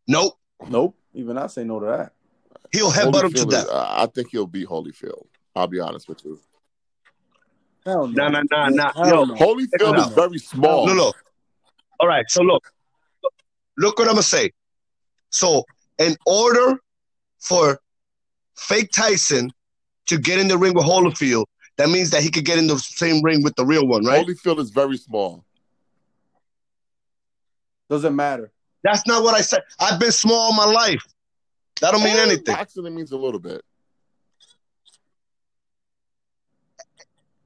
Nope. 0.06 0.38
Nope. 0.68 0.96
Even 1.14 1.38
I 1.38 1.46
say 1.46 1.64
no 1.64 1.80
to 1.80 1.86
that. 1.86 2.12
He'll 2.72 2.90
headbutt 2.90 3.24
him 3.24 3.32
to 3.32 3.38
Holyfield 3.40 3.52
is- 3.52 3.64
death. 3.64 3.68
uh, 3.70 3.86
I 3.98 4.06
think 4.06 4.28
he'll 4.30 4.46
beat 4.46 4.68
Holyfield. 4.68 5.26
I'll 5.56 5.66
be 5.66 5.80
honest 5.80 6.08
with 6.08 6.24
you. 6.24 6.40
Hell 7.84 8.06
Nah, 8.08 8.28
no. 8.28 8.42
nah, 8.50 8.68
nah, 8.68 8.68
nah. 8.68 8.92
Hell 8.92 9.08
Yo, 9.08 9.24
no. 9.24 9.34
Holyfield 9.34 9.96
No. 9.96 10.02
is 10.06 10.06
very 10.14 10.38
small. 10.38 10.86
No, 10.86 10.92
look. 10.94 11.16
All 11.98 12.06
right, 12.08 12.24
so 12.28 12.42
look. 12.42 12.72
Look 13.76 13.98
what 13.98 14.08
I'm 14.08 14.14
gonna 14.14 14.22
say. 14.22 14.52
So, 15.30 15.64
in 15.98 16.16
order 16.26 16.78
for 17.38 17.80
fake 18.56 18.90
Tyson 18.92 19.50
to 20.10 20.18
get 20.18 20.38
in 20.38 20.48
the 20.48 20.58
ring 20.58 20.74
with 20.74 20.84
Holyfield, 20.84 21.46
that 21.76 21.88
means 21.88 22.10
that 22.10 22.22
he 22.22 22.30
could 22.30 22.44
get 22.44 22.58
in 22.58 22.66
the 22.66 22.78
same 22.78 23.22
ring 23.22 23.42
with 23.42 23.54
the 23.56 23.64
real 23.64 23.86
one, 23.86 24.04
right? 24.04 24.26
Holyfield 24.26 24.58
is 24.58 24.70
very 24.70 24.96
small. 24.96 25.44
Doesn't 27.88 28.14
matter. 28.14 28.52
That's 28.84 29.06
not 29.06 29.22
what 29.22 29.34
I 29.34 29.40
said. 29.40 29.60
I've 29.78 29.98
been 29.98 30.12
small 30.12 30.36
all 30.36 30.52
my 30.54 30.64
life. 30.66 31.04
That 31.80 31.92
don't 31.92 32.02
mean 32.04 32.16
Eh, 32.16 32.22
anything. 32.22 32.54
Boxing 32.54 32.86
it 32.86 32.90
means 32.90 33.12
a 33.12 33.16
little 33.16 33.40
bit. 33.40 33.62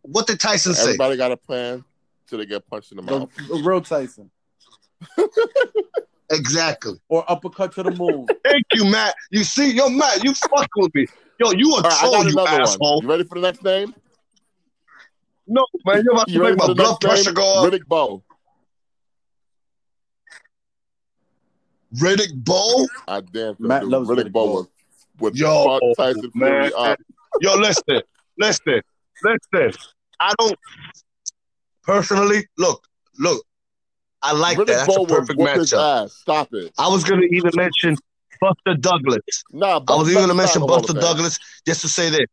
What 0.03 0.27
did 0.27 0.39
Tyson 0.41 0.75
say? 0.75 0.83
Everybody 0.83 1.17
got 1.17 1.33
a 1.33 1.37
plan 1.37 1.85
till 2.29 2.39
they 2.39 2.47
get 2.47 2.67
punched 2.67 2.93
in 2.93 2.97
the 2.97 3.03
The, 3.03 3.19
mouth. 3.21 3.31
the 3.49 3.62
real 3.65 3.81
Tyson. 3.81 4.31
Exactly. 6.31 6.95
Or 7.09 7.25
uppercut 7.31 7.73
to 7.75 7.83
the 7.83 7.91
moon. 7.91 8.27
Thank 8.45 8.65
you, 8.73 8.85
Matt. 8.91 9.15
You 9.31 9.45
see, 9.45 9.73
yo, 9.73 9.89
Matt, 9.89 10.25
you 10.25 10.35
fuck 10.35 10.69
with 10.77 10.95
me. 10.95 11.07
Yo, 11.41 11.51
you 11.53 11.70
a 11.72 11.74
All 11.76 11.82
right, 11.82 11.93
I 11.93 12.09
troll, 12.09 12.24
you 12.24 12.30
another 12.32 12.62
asshole. 12.62 12.95
one. 12.97 13.03
You 13.03 13.09
ready 13.11 13.24
for 13.24 13.35
the 13.35 13.41
next 13.41 13.62
name? 13.64 13.95
No, 15.47 15.66
man, 15.85 16.03
you're 16.05 16.14
about 16.14 16.26
to 16.28 16.32
You 16.32 16.39
make 16.41 16.45
ready 16.51 16.57
my 16.57 16.64
for 16.64 16.68
the 16.68 16.74
blood 16.74 16.91
next 16.91 17.01
pressure 17.01 17.24
name? 17.30 17.35
go 17.35 17.53
up. 17.64 17.72
Riddick 17.72 17.87
Bowe. 17.87 18.22
Riddick 21.97 22.45
Bowe? 22.45 22.87
I 23.07 23.20
damn 23.20 23.57
sure 23.57 23.66
Matt 23.66 23.82
do. 23.82 23.89
loves 23.89 24.09
Riddick 24.09 24.24
Riddick 24.26 24.32
Bowe 24.32 24.47
Bowe. 24.47 24.55
would, 24.55 24.68
would 25.20 25.39
Yo, 25.39 25.64
fuck 25.64 25.82
Tyson 25.97 26.30
man. 26.35 26.70
Fury 26.70 26.72
up. 26.74 26.99
Yo, 27.41 27.55
listen, 27.57 28.03
listen, 28.39 28.80
listen. 29.22 29.80
I 30.20 30.32
don't 30.39 30.59
personally 31.82 32.47
look, 32.57 32.87
look. 33.18 33.45
I 34.22 34.32
like 34.32 34.57
Riddick 34.57 34.66
that. 34.66 34.87
That's 34.87 34.97
Bowe 34.97 35.05
a 35.05 35.07
perfect 35.09 35.41
matchup. 35.41 36.11
Stop 36.11 36.55
it. 36.55 36.72
I 36.78 36.89
was 36.89 37.05
gonna 37.05 37.26
even 37.30 37.51
mention 37.55 37.97
Buster 38.45 38.78
Douglas. 38.78 39.20
Nah, 39.53 39.80
I 39.88 39.97
was 39.97 40.11
even 40.11 40.22
gonna 40.22 40.34
mention 40.34 40.61
not 40.61 40.64
in 40.64 40.66
the 40.66 40.72
Hall 40.72 40.80
Buster. 40.80 41.01
Douglas 41.01 41.38
just 41.66 41.80
to 41.80 41.88
say 41.88 42.11
this. 42.11 42.26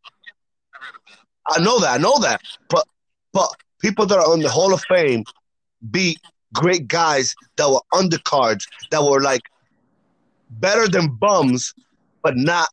I 1.50 1.62
know 1.62 1.80
that, 1.80 1.92
I 1.92 1.98
know 1.98 2.20
that, 2.20 2.42
but 2.70 2.86
but 3.32 3.50
people 3.80 4.06
that 4.08 4.18
are 4.18 4.30
on 4.32 4.40
the 4.40 4.50
Hall 4.50 4.74
of 4.74 4.84
Fame 4.90 5.24
beat 5.90 6.20
great 6.54 6.88
guys 6.88 7.34
that 7.56 7.70
were 7.70 7.82
undercards 7.94 8.64
that 8.92 9.02
were 9.02 9.22
like 9.22 9.42
better 10.50 10.88
than 10.90 11.08
bums, 11.16 11.74
but 12.24 12.36
not 12.36 12.68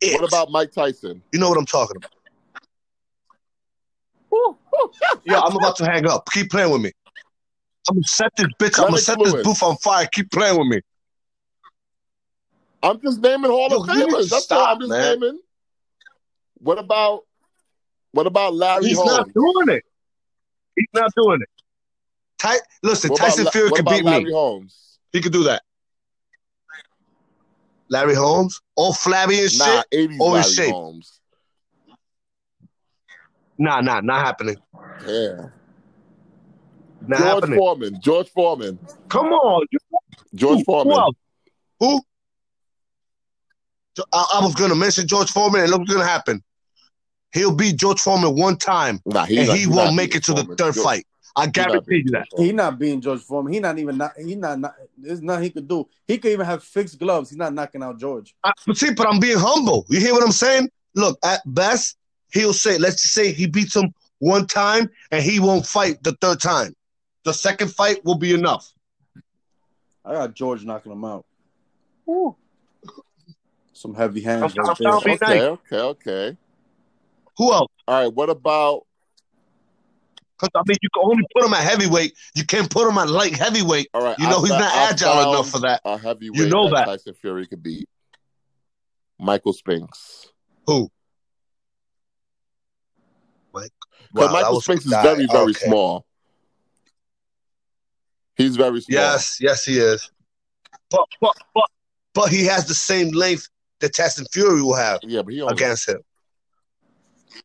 it. 0.00 0.18
What 0.20 0.28
about 0.28 0.50
Mike 0.50 0.72
Tyson? 0.72 1.22
you 1.32 1.38
know 1.38 1.50
what 1.50 1.58
I'm 1.58 1.66
talking 1.66 1.96
about? 1.96 2.10
yeah, 5.24 5.40
I'm 5.40 5.56
about 5.56 5.76
to 5.76 5.84
hang 5.84 6.06
up. 6.06 6.26
Keep 6.32 6.50
playing 6.50 6.72
with 6.72 6.80
me. 6.80 6.92
I'm 7.88 7.96
gonna 7.96 8.04
set 8.04 8.32
this 8.36 8.46
bitch. 8.58 8.78
I'm 8.78 8.84
gonna 8.84 8.96
Lennox 8.96 9.04
set 9.04 9.18
this 9.18 9.34
booth 9.42 9.62
on 9.62 9.76
fire. 9.78 10.06
Keep 10.10 10.30
playing 10.30 10.58
with 10.58 10.68
me. 10.68 10.80
I'm 12.82 13.00
just 13.00 13.20
naming 13.20 13.50
Hall 13.50 13.68
Yo, 13.70 13.82
of 13.82 13.88
Famers. 13.88 14.30
That's 14.30 14.32
all 14.32 14.40
stop, 14.40 14.74
I'm 14.74 14.80
just 14.80 14.90
man. 14.90 15.20
naming. 15.20 15.40
What 16.58 16.78
about 16.78 17.22
what 18.12 18.26
about 18.26 18.54
Larry 18.54 18.74
Holmes? 18.74 18.86
He's 18.86 18.96
Holmes? 18.98 19.10
not 19.10 19.28
doing 19.34 19.76
it. 19.76 19.84
He's 20.76 20.86
not 20.94 21.10
doing 21.16 21.40
it. 21.42 21.48
Ty- 22.38 22.58
Listen, 22.82 23.10
What 23.10 23.18
about 23.20 23.26
Tyson 23.28 23.44
La- 23.44 23.50
Fury 23.50 23.70
could 23.70 23.84
beat 23.84 24.04
Larry 24.04 24.24
me. 24.24 24.32
Holmes? 24.32 24.98
He 25.12 25.20
could 25.20 25.32
do 25.32 25.44
that. 25.44 25.62
Larry 27.88 28.14
Holmes, 28.14 28.60
all 28.76 28.92
flabby 28.92 29.40
and 29.40 29.50
shit. 29.50 29.58
Nah, 29.66 29.82
80s 29.92 30.16
Oh, 30.20 30.34
in 30.36 30.42
shape. 30.42 30.72
Holmes. 30.72 31.20
Nah, 33.58 33.80
nah, 33.80 34.00
not 34.00 34.24
happening. 34.24 34.56
Yeah. 35.06 35.48
Not 37.06 37.18
George 37.18 37.34
happening. 37.34 37.58
Foreman. 37.58 38.00
George 38.00 38.28
Foreman. 38.30 38.78
Come 39.08 39.26
on, 39.28 39.66
George 40.34 40.62
Foreman. 40.64 40.94
who? 41.80 41.86
Who? 41.86 42.02
I, 44.12 44.24
I 44.40 44.44
was 44.44 44.54
gonna 44.54 44.74
mention 44.74 45.06
George 45.06 45.30
Foreman, 45.30 45.62
and 45.62 45.70
look 45.70 45.80
what's 45.80 45.92
gonna 45.92 46.06
happen. 46.06 46.42
He'll 47.32 47.54
beat 47.54 47.76
George 47.76 48.00
Foreman 48.00 48.34
one 48.36 48.56
time, 48.56 49.00
Nah, 49.04 49.24
he, 49.24 49.38
and 49.38 49.48
not- 49.48 49.58
he 49.58 49.66
won't 49.66 49.94
make 49.96 50.14
it 50.14 50.24
to 50.24 50.32
the 50.34 50.44
third 50.44 50.74
George- 50.74 50.76
fight. 50.76 51.06
I 51.36 51.46
guarantee 51.46 51.84
beating 51.88 52.06
you 52.06 52.12
that. 52.12 52.18
George 52.18 52.28
Foreman. 52.30 52.46
He 52.46 52.52
not 52.52 52.78
being 52.80 53.00
George 53.00 53.20
Foreman. 53.20 53.52
He's 53.52 53.62
not 53.62 53.78
even 53.78 53.96
not. 53.96 54.12
He 54.18 54.34
not. 54.34 54.58
not 54.58 54.74
there's 54.96 55.22
nothing 55.22 55.44
he 55.44 55.50
could 55.50 55.68
do. 55.68 55.86
He 56.06 56.18
could 56.18 56.32
even 56.32 56.44
have 56.46 56.64
fixed 56.64 56.98
gloves. 56.98 57.30
He's 57.30 57.38
not 57.38 57.54
knocking 57.54 57.82
out 57.82 57.98
George. 57.98 58.34
I, 58.42 58.50
but 58.66 58.76
see, 58.76 58.92
but 58.92 59.06
I'm 59.06 59.20
being 59.20 59.38
humble. 59.38 59.86
You 59.88 60.00
hear 60.00 60.14
what 60.14 60.24
I'm 60.24 60.32
saying? 60.32 60.68
Look, 60.96 61.16
at 61.22 61.42
best, 61.46 61.96
he'll 62.32 62.52
say, 62.54 62.76
let's 62.78 63.02
just 63.02 63.14
say 63.14 63.30
he 63.30 63.46
beats 63.46 63.76
him 63.76 63.94
one 64.18 64.46
time 64.48 64.90
and 65.12 65.22
he 65.22 65.38
won't 65.38 65.64
fight 65.64 66.02
the 66.02 66.16
third 66.20 66.40
time. 66.40 66.74
The 67.24 67.32
second 67.32 67.68
fight 67.72 68.04
will 68.04 68.16
be 68.18 68.32
enough. 68.34 68.72
I 70.04 70.14
got 70.14 70.34
George 70.34 70.64
knocking 70.64 70.90
him 70.90 71.04
out. 71.04 71.24
Some 73.78 73.94
heavy 73.94 74.20
hands 74.22 74.42
I'm- 74.42 74.66
right 74.66 74.68
I'm 74.70 74.76
there. 74.80 74.94
Okay, 75.14 75.18
nice. 75.22 75.42
okay, 75.42 75.76
okay. 75.78 76.36
Who 77.36 77.52
else? 77.52 77.70
All 77.86 78.02
right, 78.02 78.12
what 78.12 78.28
about 78.28 78.84
Because 80.36 80.50
I 80.56 80.62
mean, 80.66 80.76
you 80.82 80.88
can 80.92 81.02
only 81.04 81.22
put 81.32 81.44
him 81.44 81.54
at 81.54 81.62
heavyweight. 81.62 82.12
You 82.34 82.44
can't 82.44 82.68
put 82.68 82.88
him 82.88 82.98
at 82.98 83.08
light 83.08 83.36
heavyweight. 83.36 83.88
all 83.94 84.02
right? 84.02 84.18
You 84.18 84.26
know 84.28 84.38
I 84.38 84.40
he's 84.40 84.48
not 84.50 84.62
I 84.62 84.88
agile 84.90 85.12
found 85.14 85.28
enough 85.30 85.50
for 85.50 85.60
that. 85.60 85.80
A 85.84 85.96
heavyweight 85.96 86.40
You 86.40 86.48
know 86.48 86.70
that. 86.70 86.86
Tyson 86.86 87.14
Fury 87.14 87.46
could 87.46 87.62
beat 87.62 87.88
Michael 89.20 89.52
Spinks. 89.52 90.26
Who? 90.66 90.90
Mike. 93.54 93.70
But 94.12 94.26
Wow, 94.26 94.32
Michael 94.32 94.60
Spinks 94.60 94.86
is 94.86 94.90
very, 94.90 95.26
very 95.26 95.50
Okay. 95.52 95.66
small. 95.66 96.04
He's 98.36 98.56
very 98.56 98.80
small. 98.80 99.00
Yes, 99.00 99.38
yes, 99.40 99.64
he 99.64 99.78
is. 99.78 100.10
But 100.90 101.06
but 101.20 101.36
but 101.54 101.64
but 102.14 102.28
he 102.30 102.44
has 102.46 102.66
the 102.66 102.74
same 102.74 103.10
length 103.12 103.48
that 103.80 103.94
Tyson 103.94 104.26
Fury 104.32 104.62
will 104.62 104.76
have 104.76 105.00
Yeah, 105.02 105.22
but 105.22 105.32
he 105.34 105.42
only, 105.42 105.54
against 105.54 105.88
him. 105.88 106.00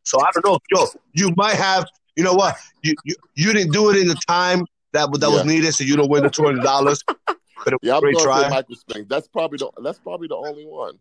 So 0.02 0.20
I 0.20 0.30
don't 0.34 0.44
know. 0.44 0.58
Yo, 0.70 0.86
you 1.12 1.32
might 1.36 1.56
have. 1.56 1.86
You 2.16 2.24
know 2.24 2.34
what? 2.34 2.56
You 2.82 2.94
you, 3.04 3.14
you 3.34 3.52
didn't 3.52 3.72
do 3.72 3.90
it 3.90 3.96
in 3.96 4.08
the 4.08 4.14
time 4.26 4.66
that 4.92 5.10
that 5.20 5.30
was 5.30 5.44
needed, 5.44 5.72
so 5.74 5.84
you 5.84 5.96
don't 5.96 6.10
win 6.10 6.22
the 6.22 6.30
two 6.30 6.44
hundred 6.44 6.62
dollars. 6.62 7.02
But 7.06 7.74
Yeah, 7.82 7.94
I'm 7.94 8.00
great 8.00 8.14
going 8.14 8.24
try. 8.24 8.48
Michael 8.48 8.76
Spinks. 8.76 9.08
That's 9.08 9.28
probably 9.28 9.58
the 9.58 9.70
that's 9.82 9.98
probably 9.98 10.28
the 10.28 10.36
only 10.36 10.64
one. 10.64 10.98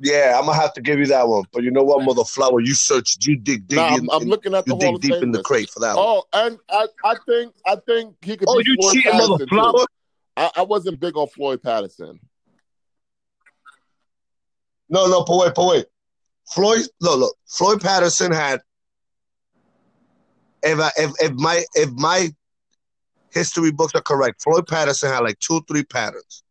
Yeah, 0.00 0.36
I'm 0.38 0.46
gonna 0.46 0.58
have 0.58 0.72
to 0.74 0.80
give 0.80 0.98
you 0.98 1.06
that 1.06 1.26
one. 1.26 1.44
But 1.52 1.64
you 1.64 1.70
know 1.70 1.82
what, 1.82 2.04
mother 2.04 2.24
flower? 2.24 2.60
You 2.60 2.74
searched, 2.74 3.26
you 3.26 3.36
dig 3.36 3.66
deep, 3.66 3.76
Nah, 3.76 3.96
in, 3.96 4.00
I'm, 4.00 4.10
I'm 4.10 4.28
looking 4.28 4.54
at 4.54 4.64
the 4.64 4.74
you 4.74 4.78
dig 4.78 5.00
deep 5.00 5.22
in 5.22 5.32
the 5.32 5.42
crate 5.42 5.70
for 5.70 5.80
that 5.80 5.96
one. 5.96 6.04
Oh, 6.06 6.24
and 6.32 6.58
I, 6.70 6.86
I 7.04 7.16
think 7.26 7.54
I 7.66 7.76
think 7.84 8.14
he 8.22 8.36
could. 8.36 8.48
Oh, 8.48 8.60
you 8.60 8.76
Floyd 8.80 8.94
cheating, 8.94 9.12
mother 9.12 9.38
Patterson, 9.38 9.48
flower? 9.48 9.86
I, 10.36 10.50
I 10.56 10.62
wasn't 10.62 11.00
big 11.00 11.16
on 11.16 11.26
Floyd 11.28 11.62
Patterson. 11.62 12.20
No, 14.88 15.06
no, 15.06 15.24
but 15.24 15.36
wait, 15.36 15.54
but 15.54 15.66
wait. 15.66 15.86
Floyd, 16.52 16.86
look, 17.00 17.18
look. 17.18 17.36
Floyd 17.46 17.80
Patterson 17.80 18.32
had. 18.32 18.60
If 20.62 20.80
I, 20.80 20.90
if 20.96 21.12
if 21.20 21.32
my 21.32 21.64
if 21.74 21.90
my 21.92 22.30
history 23.30 23.70
books 23.70 23.94
are 23.94 24.00
correct, 24.00 24.42
Floyd 24.42 24.66
Patterson 24.66 25.10
had 25.10 25.20
like 25.20 25.38
two, 25.38 25.60
three 25.68 25.84
patterns. 25.84 26.42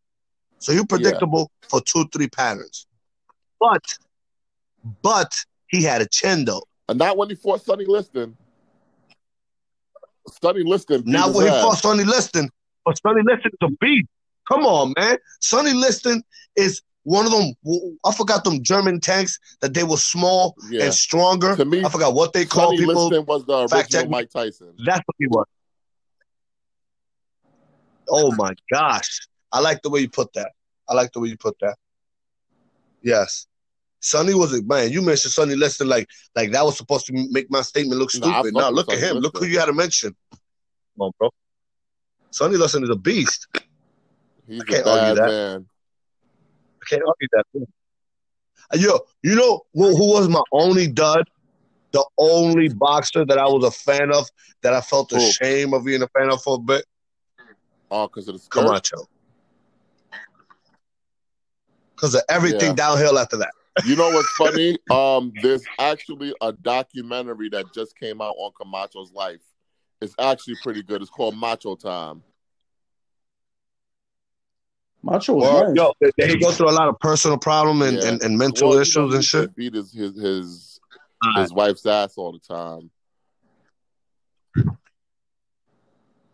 So 0.60 0.72
you're 0.72 0.86
predictable 0.86 1.52
for 1.70 1.82
two, 1.82 2.06
three 2.14 2.28
patterns. 2.28 2.88
But, 3.60 3.98
but 5.02 5.34
he 5.68 5.84
had 5.84 6.02
a 6.02 6.08
chin 6.08 6.46
though. 6.46 6.64
And 6.90 7.00
not 7.00 7.18
when 7.18 7.30
he 7.30 7.36
fought 7.36 7.62
Sonny 7.62 7.86
Liston. 7.86 8.38
Sonny 10.42 10.64
Liston. 10.64 11.04
Not 11.06 11.34
when 11.34 11.46
he 11.46 11.52
ass. 11.52 11.62
fought 11.62 11.78
Sonny 11.80 12.04
Liston, 12.04 12.50
but 12.86 13.00
Sonny 13.02 13.22
Liston 13.24 13.52
is 13.52 13.68
a 13.68 13.72
beast. 13.80 14.08
Come 14.48 14.66
on, 14.66 14.94
man. 14.98 15.18
Sonny 15.42 15.74
Liston 15.74 16.24
is 16.56 16.82
one 17.08 17.26
of 17.26 17.32
them. 17.32 17.54
I 18.06 18.12
forgot 18.14 18.44
them 18.44 18.62
German 18.62 19.00
tanks 19.00 19.40
that 19.62 19.74
they 19.74 19.86
were 19.86 19.96
small 19.96 20.56
Yeah. 20.70 20.84
and 20.84 20.94
stronger. 20.94 21.56
To 21.56 21.64
me, 21.64 21.82
I 21.82 21.88
forgot 21.90 22.14
what 22.14 22.34
they 22.34 22.44
called 22.44 22.78
people. 22.78 23.08
Liston 23.08 23.26
was 23.26 23.46
the 23.46 23.66
Fact 23.70 23.94
original. 23.94 24.12
Mike 24.12 24.30
Tyson. 24.30 24.74
That's 24.86 25.02
what 25.06 25.16
he 25.18 25.28
was. 25.28 25.46
Oh 28.10 28.34
my 28.36 28.54
gosh. 28.72 29.22
I 29.54 29.62
like 29.62 29.82
the 29.84 29.90
way 29.90 30.02
you 30.02 30.10
put 30.10 30.34
that. 30.34 30.52
I 30.90 30.94
like 30.96 31.14
the 31.14 31.22
way 31.22 31.30
you 31.30 31.38
put 31.38 31.56
that. 31.62 31.78
Yes. 33.02 33.48
Sonny 34.02 34.34
was 34.34 34.54
a 34.54 34.62
man. 34.64 34.92
You 34.92 35.02
mentioned 35.02 35.32
Sonny 35.32 35.56
Liston 35.56 35.88
like 35.88 36.10
like 36.36 36.52
that 36.52 36.64
was 36.66 36.76
supposed 36.76 37.06
to 37.08 37.14
make 37.32 37.50
my 37.50 37.62
statement 37.62 38.00
look 38.00 38.12
stupid. 38.12 38.32
fuck 38.34 38.54
now 38.54 38.70
look 38.70 38.92
at 38.92 39.00
him. 39.00 39.18
Look 39.18 39.38
who 39.38 39.46
you 39.46 39.60
had 39.60 39.66
to 39.68 39.74
mention. 39.74 40.14
Come 40.32 40.40
on, 41.00 41.12
bro. 41.18 41.30
Sonny 42.32 42.58
Liston 42.58 42.84
is 42.84 42.90
a 42.90 42.96
beast. 42.98 43.48
He's 44.46 44.62
a 44.62 44.66
can't 44.66 44.86
argue 44.88 45.16
bad 45.16 45.18
that. 45.18 45.28
man. 45.30 45.66
Can't 46.90 47.04
argue 47.06 47.28
that. 47.34 48.80
Yo, 48.80 49.00
you 49.24 49.36
know 49.36 49.62
who, 49.74 49.96
who 49.96 50.14
was 50.14 50.28
my 50.30 50.42
only 50.52 50.88
dud? 50.88 51.24
The 51.94 52.06
only 52.18 52.68
boxer 52.70 53.26
that 53.26 53.38
I 53.38 53.46
was 53.48 53.64
a 53.64 53.72
fan 53.72 54.14
of 54.14 54.30
that 54.62 54.74
I 54.74 54.82
felt 54.82 55.12
Who? 55.12 55.18
ashamed 55.18 55.74
of 55.74 55.86
being 55.86 56.02
a 56.02 56.08
fan 56.10 56.30
of 56.32 56.42
for 56.44 56.56
a 56.56 56.60
bit. 56.60 56.86
Oh, 57.90 58.08
because 58.08 58.28
of 58.28 58.36
the 58.36 58.40
skirt. 58.40 58.64
Camacho. 58.64 59.08
Because 61.96 62.14
of 62.16 62.22
everything 62.30 62.70
Yeah. 62.70 62.76
downhill 62.76 63.18
after 63.18 63.38
that. 63.38 63.52
You 63.86 63.96
know 63.96 64.10
what's 64.10 64.32
funny? 64.38 64.78
Um, 64.92 65.34
there's 65.42 65.66
actually 65.80 66.34
a 66.42 66.52
documentary 66.52 67.50
that 67.50 67.74
just 67.74 67.98
came 67.98 68.22
out 68.22 68.36
on 68.38 68.52
Camacho's 68.60 69.12
life. 69.14 69.42
It's 70.02 70.14
actually 70.20 70.56
pretty 70.56 70.84
good. 70.84 71.02
It's 71.02 71.10
called 71.10 71.36
Macho 71.36 71.76
Time. 71.76 72.22
Macho 75.08 75.36
was 75.36 75.48
Or, 75.48 75.68
nice. 75.70 75.76
yo, 75.78 75.94
did 76.02 76.14
did 76.18 76.30
he 76.32 76.38
go 76.38 76.52
through 76.52 76.70
a 76.70 76.72
lot 76.72 76.90
of 76.90 77.00
personal 77.00 77.38
problem 77.38 77.82
and, 77.82 77.98
Yeah. 77.98 78.10
and, 78.10 78.22
and 78.22 78.38
mental 78.38 78.72
Well, 78.72 78.80
issues 78.80 79.12
he 79.12 79.16
and 79.16 79.24
shit? 79.24 79.56
Beat 79.56 79.74
his 79.74 79.94
his 79.94 80.20
his, 80.20 80.80
Alright. 81.26 81.44
his 81.44 81.54
wife's 81.54 81.86
ass 81.86 82.16
all 82.18 82.34
the 82.34 82.40
time. 82.40 82.92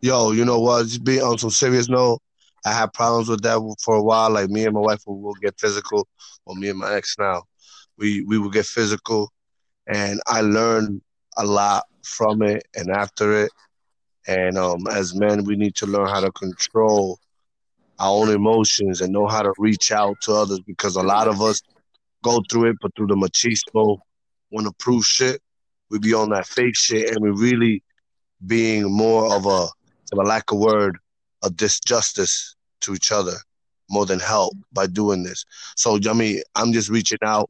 Yo, 0.01 0.31
you 0.31 0.43
know 0.43 0.59
what? 0.59 0.83
Just 0.87 1.03
be 1.03 1.21
on 1.21 1.37
some 1.37 1.51
serious 1.51 1.87
note. 1.87 2.19
I 2.65 2.71
had 2.73 2.93
problems 2.93 3.29
with 3.29 3.43
that 3.43 3.59
for 3.83 3.95
a 3.95 4.01
while. 4.01 4.31
Like 4.31 4.49
me 4.49 4.65
and 4.65 4.73
my 4.73 4.79
wife 4.79 5.03
will, 5.05 5.19
will 5.21 5.35
get 5.35 5.59
physical, 5.59 6.07
or 6.45 6.55
me 6.55 6.69
and 6.69 6.79
my 6.79 6.93
ex 6.95 7.15
now, 7.19 7.43
we 7.97 8.23
we 8.23 8.39
will 8.39 8.49
get 8.49 8.65
physical, 8.65 9.31
and 9.87 10.19
I 10.27 10.41
learned 10.41 11.01
a 11.37 11.45
lot 11.45 11.83
from 12.03 12.41
it 12.41 12.63
and 12.75 12.89
after 12.89 13.43
it. 13.43 13.51
And 14.25 14.57
um, 14.57 14.87
as 14.87 15.13
men, 15.13 15.43
we 15.43 15.55
need 15.57 15.75
to 15.75 15.85
learn 15.85 16.07
how 16.07 16.21
to 16.21 16.31
control 16.31 17.19
our 17.99 18.11
own 18.11 18.29
emotions 18.29 19.01
and 19.01 19.13
know 19.13 19.27
how 19.27 19.41
to 19.41 19.53
reach 19.57 19.91
out 19.91 20.15
to 20.21 20.33
others 20.33 20.59
because 20.61 20.95
a 20.95 21.03
lot 21.03 21.27
of 21.27 21.41
us 21.41 21.61
go 22.23 22.41
through 22.49 22.71
it, 22.71 22.77
but 22.81 22.91
through 22.95 23.07
the 23.07 23.15
machismo, 23.15 23.97
want 24.51 24.67
to 24.67 24.73
prove 24.79 25.05
shit. 25.05 25.41
We 25.89 25.99
be 25.99 26.13
on 26.13 26.29
that 26.29 26.47
fake 26.47 26.75
shit, 26.75 27.09
and 27.09 27.19
we 27.21 27.29
really 27.29 27.83
being 28.45 28.91
more 28.91 29.33
of 29.35 29.45
a, 29.45 29.67
the 30.11 30.21
lack 30.23 30.51
of 30.51 30.59
word, 30.59 30.97
a 31.43 31.49
disjustice 31.49 32.55
to 32.81 32.93
each 32.93 33.11
other 33.11 33.33
more 33.89 34.05
than 34.05 34.19
help 34.19 34.53
by 34.71 34.87
doing 34.87 35.23
this. 35.23 35.45
So, 35.75 35.99
I 36.09 36.13
mean, 36.13 36.41
I'm 36.55 36.73
just 36.73 36.89
reaching 36.89 37.19
out, 37.23 37.49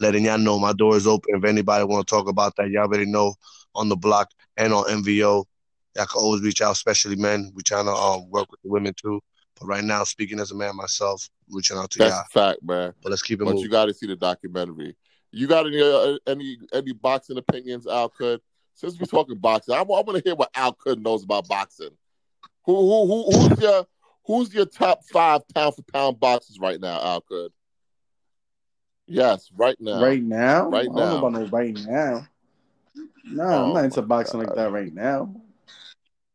letting 0.00 0.24
y'all 0.24 0.38
know 0.38 0.58
my 0.58 0.72
door 0.72 0.96
is 0.96 1.06
open. 1.06 1.36
If 1.36 1.44
anybody 1.44 1.84
want 1.84 2.06
to 2.06 2.10
talk 2.10 2.28
about 2.28 2.56
that, 2.56 2.70
y'all 2.70 2.84
already 2.84 3.06
know 3.06 3.34
on 3.74 3.88
the 3.88 3.96
block 3.96 4.28
and 4.56 4.72
on 4.72 4.84
MVO. 4.84 5.44
Y'all 5.96 6.06
can 6.06 6.20
always 6.20 6.42
reach 6.42 6.62
out, 6.62 6.72
especially 6.72 7.16
men. 7.16 7.52
We 7.54 7.62
trying 7.62 7.86
to 7.86 7.92
um, 7.92 8.30
work 8.30 8.50
with 8.50 8.60
the 8.62 8.70
women 8.70 8.94
too. 9.00 9.20
But 9.60 9.66
right 9.66 9.84
now, 9.84 10.04
speaking 10.04 10.40
as 10.40 10.50
a 10.50 10.54
man 10.54 10.74
myself, 10.76 11.28
reaching 11.50 11.76
out 11.76 11.90
to 11.92 11.98
That's 11.98 12.14
y'all. 12.14 12.22
a 12.22 12.48
fact, 12.52 12.62
man. 12.62 12.94
But 13.02 13.10
let's 13.10 13.22
keep 13.22 13.40
it 13.40 13.44
But 13.44 13.50
moving. 13.52 13.64
you 13.64 13.68
got 13.68 13.86
to 13.86 13.94
see 13.94 14.06
the 14.06 14.16
documentary. 14.16 14.96
You 15.32 15.46
got 15.46 15.66
any 15.66 15.80
uh, 15.80 16.16
any 16.26 16.58
any 16.72 16.92
boxing 16.92 17.36
opinions, 17.38 17.86
Al? 17.86 18.08
Could 18.08 18.40
since 18.74 18.98
we're 18.98 19.06
talking 19.06 19.36
boxing, 19.36 19.74
I, 19.74 19.82
want 19.82 20.08
to 20.08 20.22
hear 20.24 20.34
what 20.34 20.50
Al 20.54 20.72
Could 20.72 21.02
knows 21.02 21.22
about 21.22 21.46
boxing. 21.46 21.90
Who 22.64 22.74
who 22.74 23.06
who 23.06 23.48
who's 23.48 23.60
your 23.60 23.86
who's 24.26 24.54
your 24.54 24.64
top 24.66 25.00
five 25.12 25.46
pound 25.54 25.76
for 25.76 25.82
pound 25.82 26.18
boxers 26.18 26.58
right 26.58 26.80
now, 26.80 27.00
Al? 27.00 27.20
Could 27.20 27.52
yes, 29.06 29.50
right 29.56 29.76
now. 29.78 30.02
Right 30.02 30.22
now? 30.22 30.68
Right 30.70 30.82
I 30.82 30.84
don't 30.86 30.96
now. 30.96 31.10
know 31.10 31.18
about 31.18 31.32
no 31.32 31.46
right 31.46 31.78
now. 31.86 32.26
No, 33.24 33.44
Oh 33.44 33.64
I'm 33.66 33.74
not 33.74 33.84
into 33.84 34.02
boxing 34.02 34.40
God. 34.40 34.48
like 34.48 34.56
that 34.56 34.72
right 34.72 34.92
now. 34.92 35.32
I 35.36 35.40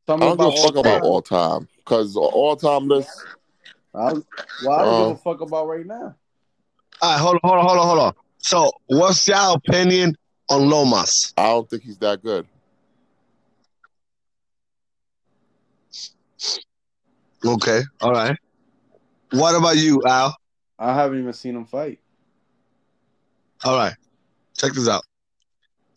Tell 0.07 0.17
me 0.17 0.25
don't 0.27 0.37
give 0.37 0.45
about 0.47 0.57
a 0.57 0.61
fuck 0.61 0.75
all 0.75 0.79
about 0.81 1.01
all 1.01 1.21
time 1.21 1.67
because 1.85 2.15
all 2.17 2.55
time 2.55 2.87
list. 2.87 3.09
I, 3.93 4.11
well, 4.63 4.71
I 4.71 4.83
don't 4.83 4.93
Uh, 4.93 5.07
give 5.07 5.15
a 5.17 5.17
fuck 5.17 5.41
about 5.41 5.67
right 5.67 5.85
now. 5.85 6.15
All 7.01 7.11
right, 7.11 7.19
hold 7.19 7.35
on, 7.35 7.39
hold 7.43 7.59
on, 7.59 7.65
hold 7.65 7.79
on, 7.79 7.85
hold 7.87 7.99
on. 7.99 8.13
So, 8.39 8.71
what's 8.87 9.27
your 9.27 9.55
opinion 9.55 10.17
on 10.49 10.69
Lomas? 10.69 11.33
I 11.37 11.47
don't 11.47 11.69
think 11.69 11.83
he's 11.83 11.97
that 11.99 12.21
good. 12.21 12.47
Okay, 17.45 17.81
all 18.01 18.11
right. 18.11 18.35
What 19.31 19.55
about 19.55 19.77
you, 19.77 20.01
Al? 20.05 20.35
I 20.79 20.93
haven't 20.93 21.19
even 21.19 21.33
seen 21.33 21.55
him 21.55 21.65
fight. 21.65 21.99
All 23.63 23.75
right, 23.77 23.93
check 24.57 24.73
this 24.73 24.87
out. 24.89 25.03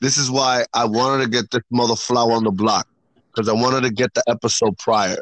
This 0.01 0.17
is 0.19 0.31
why 0.31 0.65
I 0.75 0.85
wanted 0.85 1.25
to 1.25 1.31
get 1.31 1.51
this 1.51 1.63
mother 1.71 1.97
flower 1.97 2.33
on 2.33 2.45
the 2.45 2.51
block 2.51 2.87
because 3.33 3.49
I 3.49 3.53
wanted 3.53 3.83
to 3.83 3.91
get 3.91 4.15
the 4.15 4.23
episode 4.29 4.79
prior. 4.79 5.19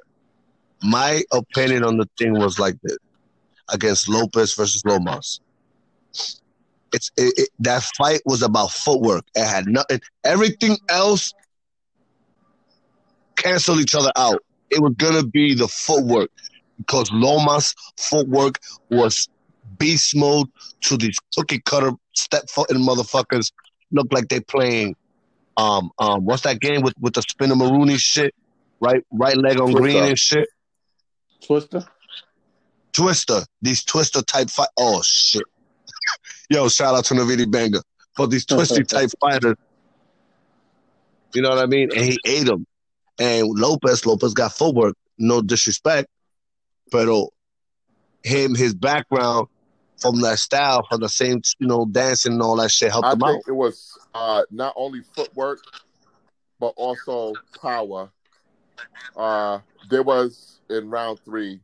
My 0.82 1.22
opinion 1.32 1.84
on 1.84 1.96
the 1.96 2.08
thing 2.18 2.32
was 2.32 2.58
like 2.58 2.76
this 2.82 2.98
against 3.72 4.08
Lopez 4.08 4.54
versus 4.54 4.82
Lomas. 4.84 5.40
It's 6.92 7.10
it, 7.16 7.34
it, 7.36 7.48
that 7.60 7.82
fight 7.96 8.20
was 8.24 8.42
about 8.42 8.70
footwork. 8.70 9.24
It 9.34 9.44
had 9.44 9.66
nothing. 9.66 10.00
Everything 10.24 10.78
else 10.88 11.34
canceled 13.36 13.80
each 13.80 13.94
other 13.94 14.12
out. 14.16 14.42
It 14.70 14.80
was 14.80 14.94
gonna 14.96 15.24
be 15.24 15.54
the 15.54 15.68
footwork 15.68 16.30
because 16.78 17.10
Lomas' 17.12 17.74
footwork 17.98 18.58
was 18.90 19.28
beast 19.78 20.16
mode 20.16 20.48
to 20.82 20.96
these 20.96 21.16
cookie 21.34 21.60
cutter 21.60 21.92
step 22.14 22.48
footing 22.48 22.78
motherfuckers. 22.78 23.52
Look 23.92 24.12
like 24.12 24.28
they 24.28 24.40
playing 24.40 24.96
um 25.56 25.90
um 25.98 26.24
what's 26.24 26.42
that 26.42 26.60
game 26.60 26.82
with 26.82 26.94
with 27.00 27.14
the 27.14 27.22
spinner 27.22 27.54
Marooney 27.54 27.98
shit? 27.98 28.34
Right 28.80 29.02
right 29.10 29.36
leg 29.36 29.60
on 29.60 29.72
green 29.72 30.04
and 30.04 30.18
shit. 30.18 30.48
Twister? 31.44 31.84
Twister. 32.92 33.42
These 33.62 33.84
twister 33.84 34.22
type 34.22 34.50
fight. 34.50 34.68
Oh 34.76 35.02
shit. 35.02 35.44
Yo, 36.50 36.68
shout 36.68 36.94
out 36.94 37.04
to 37.06 37.14
Navidi 37.14 37.50
Banger. 37.50 37.80
But 38.16 38.30
these 38.30 38.46
twisty 38.46 38.84
type 38.84 39.10
fighters. 39.20 39.56
You 41.34 41.42
know 41.42 41.50
what 41.50 41.58
I 41.58 41.66
mean? 41.66 41.90
And 41.94 42.04
he 42.04 42.18
ate 42.24 42.46
them. 42.46 42.66
And 43.18 43.48
Lopez, 43.48 44.06
Lopez 44.06 44.32
got 44.32 44.52
footwork. 44.52 44.96
No 45.18 45.42
disrespect. 45.42 46.08
But 46.90 47.08
him, 48.22 48.54
his 48.54 48.74
background 48.74 49.48
from 49.98 50.20
that 50.20 50.38
style, 50.38 50.86
from 50.88 51.00
the 51.00 51.08
same, 51.08 51.40
you 51.58 51.66
know, 51.66 51.86
dancing 51.86 52.34
and 52.34 52.42
all 52.42 52.56
that 52.56 52.70
shit 52.70 52.90
helped 52.90 53.06
I 53.08 53.12
him 53.12 53.22
out. 53.22 53.40
it 53.46 53.52
was 53.52 53.98
uh, 54.14 54.42
not 54.50 54.74
only 54.76 55.02
footwork, 55.14 55.60
but 56.60 56.72
also 56.76 57.34
power. 57.60 58.10
Uh, 59.16 59.60
there 59.88 60.02
was 60.02 60.60
in 60.70 60.90
round 60.90 61.20
three 61.24 61.60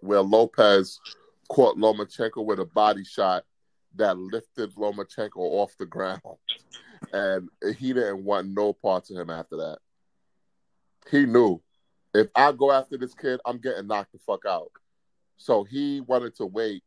where 0.00 0.20
Lopez 0.20 1.00
caught 1.48 1.76
Lomachenko 1.76 2.44
with 2.44 2.60
a 2.60 2.64
body 2.64 3.04
shot 3.04 3.44
that 3.96 4.16
lifted 4.16 4.74
Lomachenko 4.76 5.36
off 5.36 5.76
the 5.78 5.86
ground, 5.86 6.20
and 7.12 7.48
he 7.76 7.92
didn't 7.92 8.24
want 8.24 8.48
no 8.48 8.72
parts 8.72 9.10
of 9.10 9.16
him 9.16 9.30
after 9.30 9.56
that. 9.56 9.78
He 11.10 11.26
knew 11.26 11.60
if 12.14 12.28
I 12.34 12.52
go 12.52 12.72
after 12.72 12.96
this 12.96 13.14
kid, 13.14 13.40
I'm 13.44 13.58
getting 13.58 13.86
knocked 13.86 14.12
the 14.12 14.18
fuck 14.18 14.44
out. 14.46 14.70
So 15.36 15.64
he 15.64 16.00
wanted 16.02 16.36
to 16.36 16.46
wait 16.46 16.82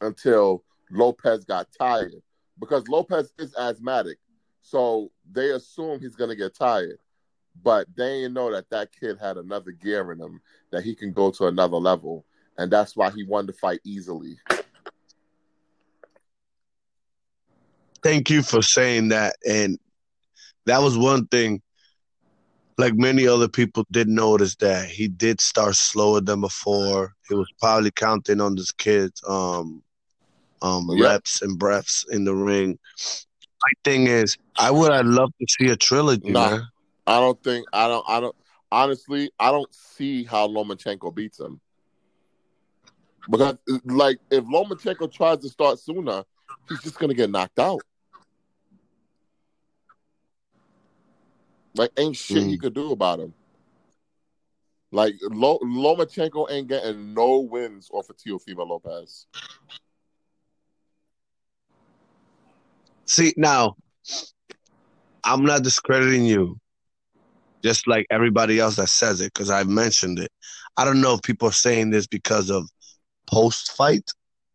until 0.00 0.64
Lopez 0.90 1.44
got 1.44 1.68
tired 1.78 2.14
because 2.58 2.88
Lopez 2.88 3.32
is 3.38 3.54
asthmatic. 3.54 4.18
So 4.62 5.10
they 5.30 5.50
assume 5.50 6.00
he's 6.00 6.16
going 6.16 6.30
to 6.30 6.36
get 6.36 6.54
tired. 6.54 6.98
But 7.62 7.86
they 7.96 8.20
didn't 8.22 8.34
know 8.34 8.52
that 8.52 8.70
that 8.70 8.90
kid 8.98 9.18
had 9.18 9.36
another 9.36 9.70
gear 9.72 10.12
in 10.12 10.20
him 10.20 10.40
that 10.70 10.82
he 10.84 10.94
can 10.94 11.12
go 11.12 11.30
to 11.32 11.46
another 11.46 11.76
level. 11.76 12.24
And 12.58 12.70
that's 12.70 12.96
why 12.96 13.10
he 13.10 13.24
won 13.24 13.46
the 13.46 13.52
fight 13.52 13.80
easily. 13.84 14.36
Thank 18.02 18.30
you 18.30 18.42
for 18.42 18.62
saying 18.62 19.08
that. 19.08 19.36
And 19.46 19.78
that 20.66 20.78
was 20.78 20.96
one 20.96 21.26
thing, 21.26 21.60
like 22.78 22.94
many 22.94 23.26
other 23.26 23.48
people 23.48 23.84
did 23.90 24.08
notice 24.08 24.56
that 24.56 24.88
he 24.88 25.08
did 25.08 25.40
start 25.40 25.74
slower 25.76 26.20
than 26.20 26.40
before. 26.40 27.14
He 27.28 27.34
was 27.34 27.50
probably 27.60 27.90
counting 27.90 28.40
on 28.40 28.54
this 28.54 28.72
kid's 28.72 29.20
um, 29.28 29.82
um, 30.62 30.88
Yeah. 30.90 31.12
reps 31.12 31.42
and 31.42 31.58
breaths 31.58 32.06
in 32.10 32.24
the 32.24 32.34
ring. 32.34 32.78
My 33.62 33.72
thing 33.84 34.06
is, 34.06 34.36
I 34.58 34.70
would 34.70 34.92
have 34.92 35.06
loved 35.06 35.34
to 35.40 35.46
see 35.48 35.70
a 35.70 35.76
trilogy, 35.76 36.32
Nah. 36.32 36.50
man. 36.50 36.68
I 37.10 37.18
don't 37.18 37.42
think, 37.42 37.66
I 37.72 37.88
don't, 37.88 38.04
I 38.08 38.20
don't, 38.20 38.36
honestly, 38.70 39.32
I 39.40 39.50
don't 39.50 39.74
see 39.74 40.22
how 40.22 40.46
Lomachenko 40.46 41.12
beats 41.12 41.40
him. 41.40 41.60
Because, 43.28 43.56
like, 43.84 44.18
if 44.30 44.44
Lomachenko 44.44 45.12
tries 45.12 45.38
to 45.38 45.48
start 45.48 45.80
sooner, 45.80 46.22
he's 46.68 46.80
just 46.84 47.00
going 47.00 47.08
to 47.08 47.16
get 47.16 47.28
knocked 47.28 47.58
out. 47.58 47.80
Like, 51.74 51.90
ain't 51.96 52.14
shit 52.14 52.44
he 52.44 52.56
Mm. 52.56 52.60
could 52.60 52.74
do 52.74 52.92
about 52.92 53.18
him. 53.18 53.34
Like, 54.92 55.16
Lo- 55.20 55.58
Lomachenko 55.64 56.48
ain't 56.48 56.68
getting 56.68 57.12
no 57.12 57.40
wins 57.40 57.90
off 57.92 58.08
of 58.08 58.18
Teofimo 58.18 58.68
Lopez. 58.68 59.26
See, 63.06 63.34
now, 63.36 63.76
I'm 65.24 65.44
not 65.44 65.64
discrediting 65.64 66.24
you, 66.24 66.60
just 67.62 67.86
like 67.86 68.06
everybody 68.10 68.58
else 68.58 68.76
that 68.76 68.88
says 68.88 69.20
it, 69.20 69.32
because 69.34 69.50
I 69.50 69.64
mentioned 69.64 70.18
it. 70.18 70.30
I 70.76 70.84
don't 70.84 71.00
know 71.00 71.14
if 71.14 71.22
people 71.22 71.48
are 71.48 71.52
saying 71.52 71.90
this 71.90 72.06
because 72.06 72.50
of 72.50 72.68
post 73.26 73.72
fight. 73.72 74.10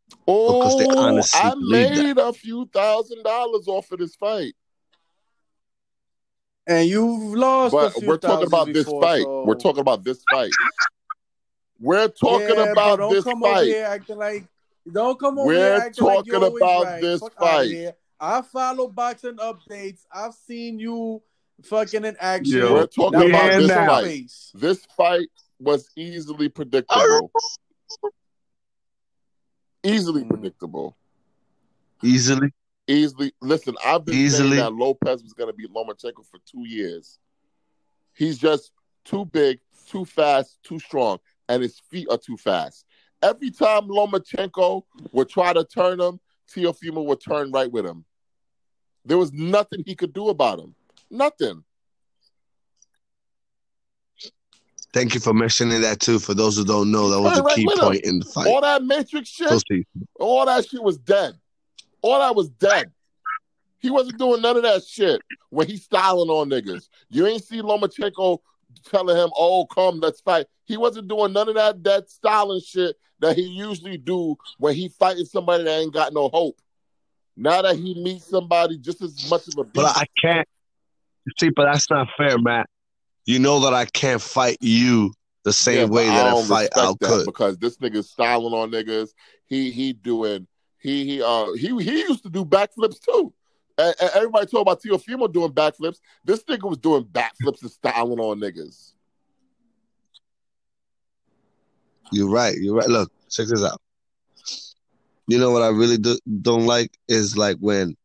Because 0.09 0.77
they 0.77 0.85
Oh, 0.87 0.97
honestly 0.97 1.39
I 1.39 1.53
believe 1.55 1.95
that. 1.95 2.03
made 2.03 2.17
a 2.17 2.33
few 2.33 2.69
thousand 2.73 3.23
dollars 3.23 3.67
off 3.67 3.91
of 3.91 3.99
this 3.99 4.15
fight. 4.15 4.53
And 6.67 6.87
you've 6.89 7.35
lost 7.35 7.73
a 7.73 7.77
But 7.77 7.93
few 7.93 8.07
we're 8.07 8.17
talking 8.17 8.47
thousands 8.49 8.53
about 8.53 8.73
this 8.73 8.87
fight. 8.87 9.21
so- 9.21 9.43
We're 9.45 9.55
talking 9.55 9.81
about 9.81 10.03
this 10.03 10.23
fight. 10.29 10.51
We're 11.79 12.07
talking 12.07 12.55
Yeah, 12.55 12.71
about 12.71 12.75
but 12.75 12.97
don't 12.97 13.11
this 13.13 13.23
come 13.23 13.43
over 13.43 13.53
fight. 13.53 13.65
here 13.65 13.85
acting 13.85 14.17
like 14.17 14.47
don't 14.91 15.19
come 15.19 15.37
over 15.39 15.47
We're 15.47 15.57
here 15.59 15.81
acting 15.81 16.05
like 16.05 16.25
you're 16.25 16.39
talking 16.39 16.47
always 16.47 16.61
about 16.61 16.83
right. 16.85 17.01
this 17.01 17.19
Fuck 17.19 17.39
fight. 17.39 17.93
I 18.19 18.41
follow 18.41 18.87
boxing 18.87 19.35
updates. 19.37 20.05
I've 20.11 20.33
seen 20.33 20.79
you 20.79 21.21
fucking 21.63 22.05
in 22.05 22.15
action. 22.19 22.57
Yo, 22.59 22.73
We're 22.73 22.87
talking 22.87 23.19
Now 23.19 23.25
about 23.27 23.59
this 23.59 23.67
now. 23.67 23.87
fight. 23.87 24.31
This 24.53 24.85
fight 24.97 25.27
was 25.59 25.89
easily 25.95 26.49
predictable. 26.49 27.31
Easily 29.83 30.23
predictable. 30.25 30.97
Easily. 32.03 32.49
Easily. 32.87 33.33
Listen, 33.41 33.75
I've 33.85 34.05
been 34.05 34.15
Easily. 34.15 34.57
saying 34.57 34.63
that 34.63 34.73
Lopez 34.73 35.23
was 35.23 35.33
going 35.33 35.49
to 35.49 35.53
be 35.55 35.67
Lomachenko 35.67 36.25
for 36.29 36.39
two 36.49 36.67
years. 36.67 37.19
He's 38.15 38.37
just 38.37 38.71
too 39.03 39.25
big, 39.25 39.59
too 39.87 40.05
fast, 40.05 40.57
too 40.63 40.79
strong, 40.79 41.19
and 41.49 41.61
his 41.61 41.79
feet 41.91 42.07
are 42.09 42.17
too 42.17 42.37
fast. 42.37 42.85
Every 43.21 43.51
time 43.51 43.83
Lomachenko 43.87 44.83
would 45.11 45.29
try 45.29 45.53
to 45.53 45.63
turn 45.63 45.99
him, 45.99 46.19
Teofimo 46.53 47.05
would 47.05 47.21
turn 47.21 47.51
right 47.51 47.71
with 47.71 47.85
him. 47.85 48.05
There 49.03 49.17
was 49.17 49.31
nothing 49.33 49.83
he 49.85 49.95
could 49.95 50.13
do 50.13 50.29
about 50.29 50.59
him. 50.59 50.75
Nothing. 51.09 51.63
Thank 54.93 55.13
you 55.13 55.19
for 55.19 55.33
mentioning 55.33 55.81
that 55.81 55.99
too. 55.99 56.19
For 56.19 56.33
those 56.33 56.55
who 56.55 56.63
don't 56.63 56.89
know, 56.89 57.09
that 57.09 57.19
was 57.19 57.33
Hey, 57.33 57.37
the 57.39 57.43
right 57.43 57.55
key 57.55 57.67
point 57.81 58.05
in 58.05 58.19
the 58.19 58.25
fight. 58.25 58.47
All 58.47 58.61
that 58.61 58.81
Matrix 58.81 59.27
shit, 59.27 59.49
Proceed. 59.49 59.85
all 60.19 60.45
that 60.45 60.65
shit 60.67 60.81
was 60.81 60.97
dead. 60.97 61.33
All 62.01 62.19
that 62.19 62.33
was 62.33 62.49
dead. 62.49 62.91
He 63.79 63.89
wasn't 63.89 64.17
doing 64.17 64.41
none 64.41 64.55
of 64.55 64.63
that 64.63 64.85
shit 64.85 65.21
when 65.49 65.67
he's 65.67 65.83
styling 65.83 66.29
on 66.29 66.49
niggas. 66.49 66.87
You 67.09 67.27
ain't 67.27 67.43
see 67.43 67.61
Lomachenko 67.61 68.39
telling 68.85 69.17
him, 69.17 69.31
"Oh, 69.35 69.65
come, 69.65 69.99
let's 69.99 70.21
fight." 70.21 70.45
He 70.63 70.77
wasn't 70.77 71.09
doing 71.09 71.33
none 71.33 71.49
of 71.49 71.55
that 71.55 71.83
that 71.83 72.09
styling 72.09 72.61
shit 72.61 72.95
that 73.19 73.35
he 73.35 73.43
usually 73.43 73.97
do 73.97 74.37
when 74.59 74.75
he 74.75 74.87
fighting 74.87 75.25
somebody 75.25 75.65
that 75.65 75.77
ain't 75.77 75.93
got 75.93 76.13
no 76.13 76.29
hope. 76.29 76.61
Now 77.35 77.61
that 77.63 77.75
he 77.75 78.01
meets 78.01 78.29
somebody 78.29 78.77
just 78.77 79.01
as 79.01 79.29
much 79.29 79.47
of 79.49 79.57
a 79.57 79.63
beast, 79.65 79.73
But 79.73 79.97
I 79.97 80.05
can't 80.21 80.47
see, 81.39 81.49
but 81.49 81.65
that's 81.71 81.89
not 81.89 82.07
fair, 82.17 82.37
Matt. 82.37 82.69
You 83.25 83.39
know 83.39 83.59
that 83.61 83.73
I 83.73 83.85
can't 83.85 84.21
fight 84.21 84.57
you 84.61 85.13
the 85.43 85.53
same 85.53 85.89
Yeah, 85.89 85.95
way 85.95 86.05
that 86.09 86.25
I, 86.25 86.29
don't 86.31 86.45
fight 86.45 86.69
Al 86.75 86.95
could. 86.95 87.25
because 87.25 87.57
this 87.57 87.77
nigga's 87.77 88.09
styling 88.09 88.53
on 88.53 88.71
niggas. 88.71 89.09
He 89.47 89.71
he 89.71 89.93
doing 89.93 90.47
he 90.79 91.05
he 91.05 91.21
uh 91.21 91.53
he 91.53 91.67
he 91.83 91.99
used 92.01 92.23
to 92.23 92.29
do 92.29 92.45
backflips 92.45 92.99
too. 92.99 93.33
And, 93.77 93.93
and 93.99 94.11
everybody 94.15 94.45
talk 94.45 94.61
about 94.61 94.81
Teofimo 94.81 95.31
doing 95.31 95.51
backflips. 95.51 95.97
This 96.23 96.43
nigga 96.43 96.69
was 96.69 96.77
doing 96.77 97.03
backflips 97.03 97.61
and 97.61 97.71
styling 97.71 98.19
on 98.19 98.39
niggas. 98.39 98.93
You're 102.11 102.29
right. 102.29 102.55
You're 102.57 102.75
right. 102.75 102.87
Look, 102.87 103.11
check 103.29 103.47
this 103.47 103.63
out. 103.63 103.81
You 105.27 105.39
know 105.39 105.51
what 105.51 105.63
I 105.63 105.69
really 105.69 105.97
do, 105.97 106.17
don't 106.41 106.67
like 106.67 106.91
is 107.07 107.35
like 107.35 107.57
when 107.59 107.95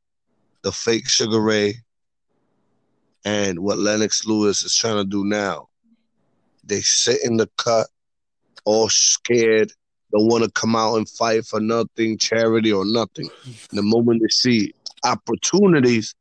the 0.62 0.72
fake 0.72 1.08
Sugar 1.08 1.40
Ray 1.40 1.74
and 3.24 3.58
what 3.60 3.78
Lennox 3.78 4.24
Lewis 4.26 4.62
is 4.62 4.74
trying 4.74 4.96
to 4.96 5.04
do 5.04 5.24
now. 5.24 5.68
They 6.64 6.80
sit 6.80 7.18
in 7.24 7.36
the 7.36 7.48
cut, 7.56 7.86
all 8.64 8.88
scared, 8.88 9.72
don't 10.12 10.26
want 10.28 10.44
to 10.44 10.50
come 10.50 10.74
out 10.76 10.96
and 10.96 11.08
fight 11.08 11.44
for 11.46 11.60
nothing, 11.60 12.18
charity 12.18 12.72
or 12.72 12.84
nothing. 12.84 13.28
The 13.70 13.82
moment 13.82 14.22
they 14.22 14.28
see 14.28 14.72
opportunities, 15.04 16.14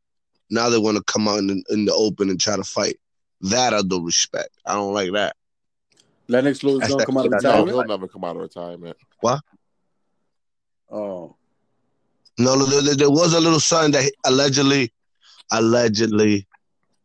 now 0.50 0.70
they 0.70 0.78
want 0.78 0.98
to 0.98 1.04
come 1.04 1.28
out 1.28 1.40
in, 1.40 1.48
the- 1.48 1.64
in 1.70 1.86
the 1.86 1.94
open 1.94 2.30
and 2.30 2.40
try 2.40 2.56
to 2.56 2.64
fight. 2.64 2.98
That 3.42 3.74
I 3.74 3.82
do 3.82 4.04
respect. 4.06 4.50
I 4.66 4.74
don't 4.74 4.94
like 4.94 5.12
that. 5.14 5.36
Lennox 6.28 6.62
Lewis 6.64 6.82
That's 6.82 6.92
gonna 6.92 7.00
that- 7.00 7.06
come 7.06 7.18
out 7.18 7.26
of 7.26 7.32
that's 7.32 7.44
No, 7.44 7.50
retirement. 7.52 7.76
he'll 7.78 7.86
never 7.88 8.08
come 8.08 8.24
out 8.26 8.36
of 8.36 8.42
retirement. 8.42 8.98
What? 9.22 9.42
Oh, 10.92 11.36
No, 12.38 12.56
there, 12.66 12.82
there- 12.82 12.96
there 12.96 13.10
was 13.12 13.34
a 13.34 13.40
little 13.40 13.60
sign 13.60 13.92
that 13.92 14.12
allegedly, 14.26 14.94
allegedly, 15.52 16.48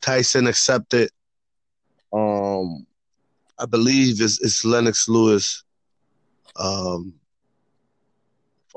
Tyson 0.04 0.46
accepted. 0.46 1.10
Um, 2.12 2.86
I 3.58 3.66
believe 3.66 4.20
it's, 4.20 4.40
it's 4.42 4.64
Lennox 4.64 5.08
Lewis. 5.08 5.64
Um, 6.56 7.14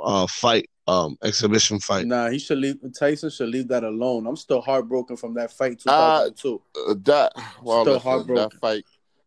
uh, 0.02 0.26
fight, 0.28 0.70
um, 0.88 1.18
exhibition 1.24 1.80
fight. 1.80 2.06
nah, 2.08 2.30
he 2.30 2.40
should 2.40 2.60
leave. 2.60 2.78
Tyson 2.98 3.30
should 3.30 3.50
leave 3.50 3.68
that 3.68 3.84
alone. 3.84 4.26
I'm 4.26 4.36
still 4.38 4.62
heartbroken 4.62 5.18
from 5.18 5.34
that 5.36 5.52
fight 5.52 5.82
Uh, 5.86 6.30
2002. 6.30 6.62
Uh, 6.90 6.96
that 7.04 7.34
well, 7.62 7.82
Still 7.84 7.94
listen, 7.96 8.10
heartbroken. 8.10 8.50
that 8.54 8.60
fight 8.60 8.84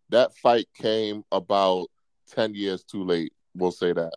that 0.08 0.36
fight 0.38 0.66
came 0.74 1.22
about 1.30 1.86
ten 2.34 2.54
years 2.54 2.82
too 2.82 3.04
late. 3.04 3.32
We'll 3.54 3.72
say 3.72 3.92
that. 3.92 4.12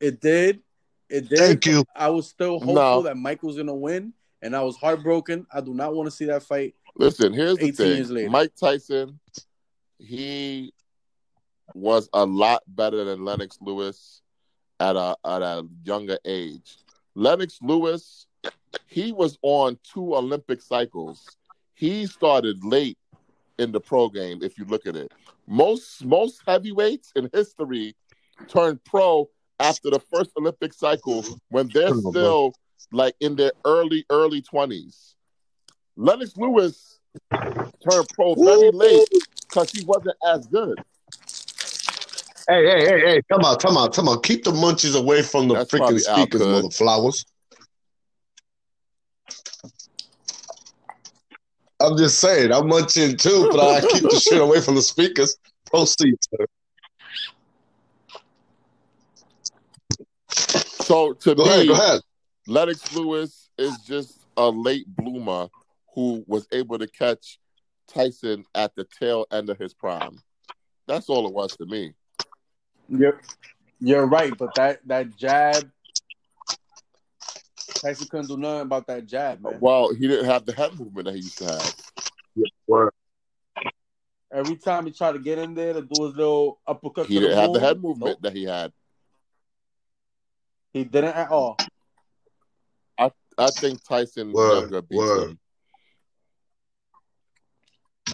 it 0.00 0.20
did. 0.20 0.60
It 1.08 1.28
did. 1.28 1.38
Thank 1.38 1.66
you. 1.66 1.84
I 1.94 2.08
was 2.08 2.28
still 2.28 2.54
hopeful 2.58 2.74
No. 2.74 3.02
that 3.02 3.16
Mike 3.16 3.42
was 3.42 3.56
gonna 3.56 3.74
win, 3.74 4.12
and 4.42 4.56
I 4.56 4.62
was 4.62 4.76
heartbroken. 4.76 5.46
I 5.52 5.60
do 5.60 5.72
not 5.72 5.94
want 5.94 6.08
to 6.08 6.10
see 6.10 6.26
that 6.26 6.42
fight. 6.42 6.74
Listen, 6.96 7.32
here's 7.32 7.56
the 7.56 7.66
18 7.66 7.86
years 7.86 8.06
thing. 8.08 8.16
later. 8.16 8.30
Mike 8.30 8.52
Tyson, 8.60 9.18
he 9.98 10.74
was 11.74 12.08
a 12.12 12.26
lot 12.26 12.62
better 12.66 13.04
than 13.04 13.24
Lennox 13.24 13.58
Lewis 13.60 14.20
at 14.80 14.96
a 14.96 15.16
at 15.24 15.42
a 15.42 15.66
younger 15.84 16.18
age. 16.24 16.76
Lennox 17.14 17.58
Lewis, 17.62 18.26
he 18.86 19.12
was 19.12 19.38
on 19.42 19.78
two 19.82 20.14
Olympic 20.14 20.60
cycles. 20.60 21.36
He 21.74 22.06
started 22.06 22.64
late 22.64 22.98
in 23.58 23.72
the 23.72 23.80
pro 23.80 24.08
game, 24.08 24.40
if 24.42 24.58
you 24.58 24.64
look 24.64 24.86
at 24.86 24.96
it. 24.96 25.12
Most 25.46 26.04
most 26.04 26.42
heavyweights 26.46 27.12
in 27.16 27.30
history 27.32 27.94
turned 28.48 28.82
pro 28.84 29.28
after 29.58 29.90
the 29.90 30.00
first 30.00 30.32
Olympic 30.36 30.72
cycle 30.74 31.24
when 31.48 31.68
they're 31.72 31.94
still 31.94 32.52
like 32.90 33.14
in 33.20 33.36
their 33.36 33.52
early, 33.64 34.04
early 34.10 34.42
twenties. 34.42 35.14
Lennox 35.96 36.36
Lewis 36.36 36.98
turned 37.30 38.08
pro 38.14 38.34
very 38.34 38.70
late 38.70 39.08
because 39.48 39.70
he 39.72 39.84
wasn't 39.84 40.16
as 40.26 40.46
good. 40.46 40.78
Hey, 42.48 42.64
hey, 42.66 42.84
hey, 42.84 43.00
hey! 43.00 43.22
Come 43.30 43.42
on, 43.44 43.56
come 43.58 43.76
on, 43.76 43.92
come 43.92 44.08
on! 44.08 44.20
Keep 44.22 44.44
the 44.44 44.50
munchies 44.50 44.98
away 44.98 45.22
from 45.22 45.48
the 45.48 45.54
That's 45.54 45.70
freaking 45.70 46.00
speakers, 46.00 46.40
mother 46.40 46.70
flowers. 46.70 47.24
I'm 51.80 51.96
just 51.96 52.20
saying, 52.20 52.52
I'm 52.52 52.68
munching 52.68 53.16
too, 53.16 53.48
but 53.50 53.60
I 53.60 53.80
keep 53.92 54.02
the 54.02 54.16
shit 54.16 54.40
away 54.40 54.60
from 54.60 54.76
the 54.76 54.82
speakers. 54.82 55.36
Proceed, 55.66 56.16
sir. 56.30 56.46
So 60.84 61.12
to 61.12 61.34
Go 61.34 61.44
me, 61.44 61.50
ahead, 61.50 61.66
go 61.68 61.74
ahead. 61.74 62.00
Lennox 62.46 62.94
Lewis 62.96 63.50
is 63.56 63.78
just 63.86 64.26
a 64.36 64.48
late 64.48 64.86
bloomer 64.88 65.48
who 65.94 66.24
was 66.26 66.46
able 66.52 66.78
to 66.78 66.86
catch 66.86 67.38
Tyson 67.88 68.44
at 68.54 68.74
the 68.74 68.84
tail 68.98 69.26
end 69.30 69.50
of 69.50 69.58
his 69.58 69.74
prime. 69.74 70.18
That's 70.88 71.08
all 71.08 71.26
it 71.26 71.32
was 71.32 71.56
to 71.56 71.66
me. 71.66 71.92
You're 72.88 73.20
you're 73.80 74.06
right, 74.06 74.36
but 74.36 74.54
that 74.56 74.80
that 74.86 75.16
jab, 75.16 75.70
Tyson 77.80 78.08
couldn't 78.10 78.26
do 78.28 78.36
nothing 78.36 78.62
about 78.62 78.86
that 78.88 79.06
jab, 79.06 79.40
man. 79.40 79.58
Well, 79.60 79.94
he 79.94 80.08
didn't 80.08 80.26
have 80.26 80.44
the 80.44 80.52
head 80.52 80.78
movement 80.78 81.06
that 81.06 81.14
he 81.14 81.20
used 81.20 81.38
to 81.38 81.46
have. 81.46 82.90
Every 84.32 84.56
time 84.56 84.86
he 84.86 84.92
tried 84.92 85.12
to 85.12 85.18
get 85.18 85.38
in 85.38 85.54
there 85.54 85.74
to 85.74 85.82
do 85.82 86.04
his 86.04 86.16
little 86.16 86.58
uppercut, 86.66 87.06
He 87.06 87.20
didn't 87.20 87.38
have 87.38 87.52
the 87.52 87.60
head 87.60 87.80
movement 87.80 88.12
nope, 88.12 88.22
that 88.22 88.32
he 88.34 88.44
had. 88.44 88.72
he 90.72 90.84
didn't 90.84 91.14
at 91.14 91.30
all. 91.30 91.56
I 93.38 93.48
think 93.50 93.82
Tyson 93.84 94.32
Word, 94.32 94.60
younger 94.60 94.82
beats 94.82 94.98
word. 94.98 95.30
him. 95.30 95.38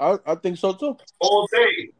I, 0.01 0.19
I 0.27 0.35
think 0.37 0.59
so 0.59 0.73
too. 0.73 0.97
all 1.21 1.49
day. 1.53 1.91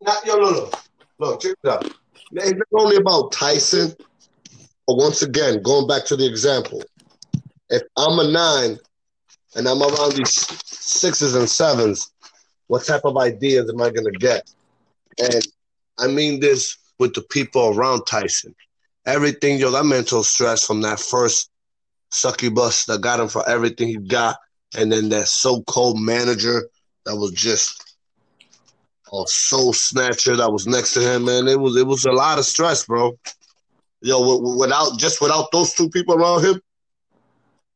Not 0.00 0.26
yo, 0.26 0.36
look, 0.36 0.56
look, 0.56 0.82
look, 1.18 1.40
check 1.40 1.56
it 1.62 1.68
out. 1.68 1.84
It's 2.32 2.52
not 2.52 2.82
only 2.82 2.96
about 2.96 3.32
Tyson, 3.32 3.94
but 4.86 4.96
once 4.96 5.22
again, 5.22 5.62
going 5.62 5.86
back 5.86 6.04
to 6.06 6.16
the 6.16 6.26
example, 6.26 6.82
if 7.70 7.82
I'm 7.96 8.18
a 8.18 8.30
nine 8.30 8.78
and 9.54 9.68
I'm 9.68 9.82
around 9.82 10.12
these 10.12 10.32
sixes 10.66 11.34
and 11.34 11.48
sevens, 11.48 12.10
what 12.68 12.84
type 12.84 13.02
of 13.04 13.16
ideas 13.16 13.70
am 13.70 13.80
I 13.80 13.90
gonna 13.90 14.12
get? 14.12 14.50
And 15.18 15.42
I 15.98 16.08
mean 16.08 16.40
this 16.40 16.76
with 16.98 17.14
the 17.14 17.22
people 17.22 17.76
around 17.76 18.04
Tyson. 18.06 18.54
Everything, 19.06 19.58
yo, 19.58 19.70
that 19.70 19.84
mental 19.84 20.22
stress 20.22 20.66
from 20.66 20.80
that 20.82 20.98
first 20.98 21.50
succubus 22.10 22.84
that 22.86 23.00
got 23.00 23.20
him 23.20 23.28
for 23.28 23.48
everything 23.48 23.88
he 23.88 23.96
got, 23.96 24.36
and 24.76 24.90
then 24.90 25.08
that 25.10 25.28
so-called 25.28 26.00
manager 26.00 26.68
that 27.04 27.16
was 27.16 27.32
just 27.32 27.96
a 29.12 29.24
soul 29.26 29.72
snatcher 29.72 30.36
that 30.36 30.50
was 30.50 30.66
next 30.66 30.94
to 30.94 31.00
him, 31.00 31.24
man. 31.24 31.46
It 31.46 31.58
was 31.60 31.76
it 31.76 31.86
was 31.86 32.04
a 32.04 32.12
lot 32.12 32.38
of 32.38 32.44
stress, 32.44 32.84
bro. 32.84 33.18
Yo, 34.02 34.56
without 34.56 34.98
just 34.98 35.20
without 35.20 35.50
those 35.52 35.72
two 35.74 35.88
people 35.90 36.14
around 36.14 36.44
him, 36.44 36.60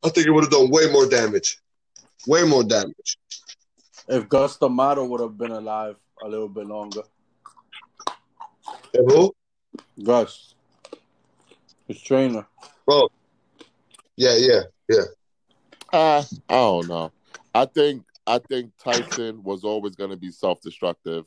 I 0.05 0.09
think 0.09 0.27
it 0.27 0.31
would 0.31 0.45
have 0.45 0.51
done 0.51 0.71
way 0.71 0.91
more 0.91 1.07
damage. 1.07 1.59
Way 2.27 2.43
more 2.45 2.65
damage. 2.65 3.19
If 4.09 4.29
Cus 4.29 4.57
D'Amato 4.57 5.05
would 5.05 5.21
have 5.21 5.39
been 5.39 5.53
alive 5.53 5.97
a 6.23 6.29
little 6.29 6.49
bit 6.49 6.67
longer, 6.67 7.03
And 8.95 9.11
who? 9.11 9.35
Cus, 10.05 10.55
his 11.87 12.01
trainer. 12.01 12.47
Bro. 12.87 13.09
Yeah, 14.21 14.37
yeah, 14.37 14.61
yeah. 14.91 15.05
Uh, 15.95 16.23
I 16.51 16.55
don't 16.55 16.89
know. 16.89 17.11
I 17.55 17.65
think 17.65 18.05
I 18.27 18.39
think 18.39 18.71
Tyson 18.79 19.43
was 19.43 19.65
always 19.65 19.97
going 19.97 20.11
to 20.11 20.17
be 20.19 20.31
self-destructive. 20.31 21.25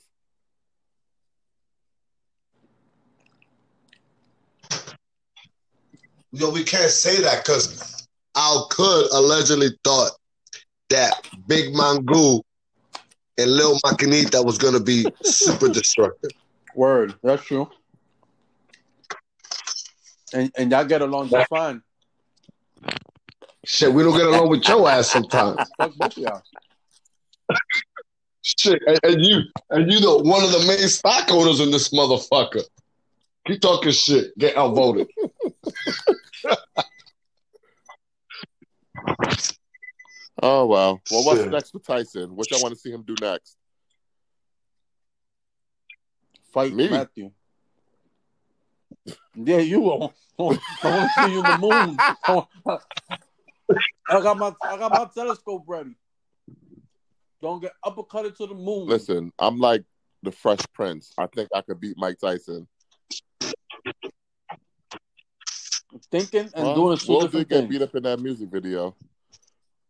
You 6.31 6.39
know, 6.39 6.51
we 6.51 6.63
can't 6.63 6.91
say 6.91 7.19
that 7.23 7.43
because 7.43 8.05
Al 8.35 8.67
could 8.67 9.11
allegedly 9.11 9.69
thought 9.83 10.11
that 10.91 11.15
Big 11.47 11.73
Mongo 11.73 12.43
and 13.39 13.51
Lil 13.51 13.79
Maquinita 13.79 14.45
was 14.45 14.59
going 14.59 14.75
to 14.75 14.83
be 14.83 15.07
super 15.23 15.67
destructive. 15.67 16.29
Word, 16.75 17.15
that's 17.23 17.43
true. 17.43 17.71
And 20.31 20.51
and 20.55 20.69
y'all 20.69 20.85
get 20.85 21.01
along 21.01 21.29
just 21.29 21.49
fine. 21.49 21.81
Shit, 23.65 23.93
we 23.93 24.03
don't 24.03 24.17
get 24.17 24.27
along 24.27 24.49
with 24.49 24.67
your 24.67 24.89
ass 24.89 25.09
sometimes. 25.09 25.69
Fuck 25.77 25.95
both 25.95 26.17
of 26.17 26.23
y'all. 26.23 26.41
Shit, 28.41 28.81
and, 28.85 28.99
and 29.03 29.25
you 29.25 29.41
and 29.69 29.91
you 29.91 29.99
the 30.01 30.17
one 30.21 30.43
of 30.43 30.51
the 30.51 30.65
main 30.67 30.87
stockholders 30.89 31.61
in 31.61 31.71
this 31.71 31.93
motherfucker. 31.93 32.63
Keep 33.47 33.61
talking 33.61 33.91
shit. 33.91 34.37
Get 34.37 34.57
outvoted. 34.57 35.07
Oh 40.41 40.65
well. 40.65 41.01
Well, 41.09 41.23
what's 41.23 41.41
Shit. 41.41 41.51
next 41.51 41.73
with 41.73 41.85
Tyson? 41.85 42.35
What 42.35 42.51
y'all 42.51 42.61
want 42.61 42.73
to 42.73 42.79
see 42.79 42.91
him 42.91 43.03
do 43.03 43.15
next? 43.21 43.55
Fight 46.51 46.73
Me? 46.73 46.89
Matthew. 46.89 47.31
Yeah, 49.35 49.59
you 49.59 49.79
will. 49.79 50.13
I 50.37 50.43
want 50.43 50.59
to 50.61 51.09
see 51.23 51.31
you 51.31 51.39
in 51.39 51.45
the 51.45 51.57
moon. 51.57 51.97
I 54.09 54.21
got 54.21 54.37
my 54.37 54.53
I 54.63 54.77
got 54.77 54.91
my 54.91 55.07
telescope 55.13 55.63
ready. 55.67 55.95
Don't 57.41 57.61
get 57.61 57.73
uppercutted 57.85 58.35
to 58.37 58.47
the 58.47 58.53
moon. 58.53 58.87
Listen, 58.87 59.31
I'm 59.39 59.57
like 59.57 59.83
the 60.23 60.31
Fresh 60.31 60.61
Prince. 60.73 61.13
I 61.17 61.27
think 61.27 61.49
I 61.53 61.61
could 61.61 61.79
beat 61.79 61.97
Mike 61.97 62.19
Tyson. 62.19 62.67
Thinking 66.11 66.49
and 66.53 66.53
Well, 66.53 66.75
doing 66.75 66.97
two 66.97 67.11
Will 67.11 67.21
did 67.21 67.27
different 67.27 67.49
get 67.49 67.59
things. 67.59 67.69
beat 67.69 67.81
up 67.81 67.95
in 67.95 68.03
that 68.03 68.19
music 68.19 68.49
video. 68.49 68.95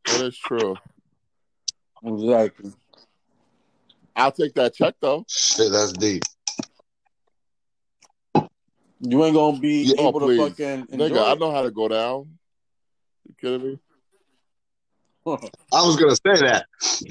That 0.05 0.21
is 0.21 0.37
true. 0.37 0.75
Exactly. 2.03 2.71
I'll 4.15 4.31
take 4.31 4.53
that 4.55 4.73
check 4.73 4.95
though. 4.99 5.25
Shit, 5.29 5.71
that's 5.71 5.93
deep. 5.93 6.23
You 8.99 9.23
ain't 9.25 9.35
gonna 9.35 9.59
be 9.59 9.83
Yeah, 9.83 9.95
oh, 9.99 10.07
able 10.09 10.19
to 10.21 10.25
please. 10.27 10.49
fucking 10.49 10.87
enjoy 10.91 11.09
Nigga, 11.09 11.31
I 11.31 11.35
know 11.35 11.51
how 11.51 11.61
to 11.63 11.71
go 11.71 11.87
down. 11.87 12.37
You 13.27 13.35
kidding 13.39 13.67
me? 13.67 13.79
I 15.25 15.81
was 15.85 15.95
gonna 15.95 16.15
say 16.15 16.45
that. 16.45 16.65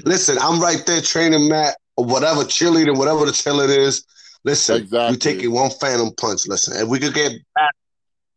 Listen, 0.05 0.37
I'm 0.39 0.61
right 0.61 0.83
there 0.85 1.01
training 1.01 1.49
Matt 1.49 1.77
or 1.97 2.05
whatever 2.05 2.41
cheerleading, 2.41 2.97
whatever 2.97 3.25
the 3.25 3.63
it 3.63 3.69
is. 3.71 4.05
Listen, 4.43 4.81
Exactly. 4.81 5.13
you 5.13 5.17
taking 5.17 5.51
one 5.51 5.71
phantom 5.71 6.11
punch. 6.17 6.47
Listen, 6.47 6.77
if 6.81 6.87
we 6.87 6.99
could 6.99 7.13
get 7.13 7.31
back, 7.55 7.73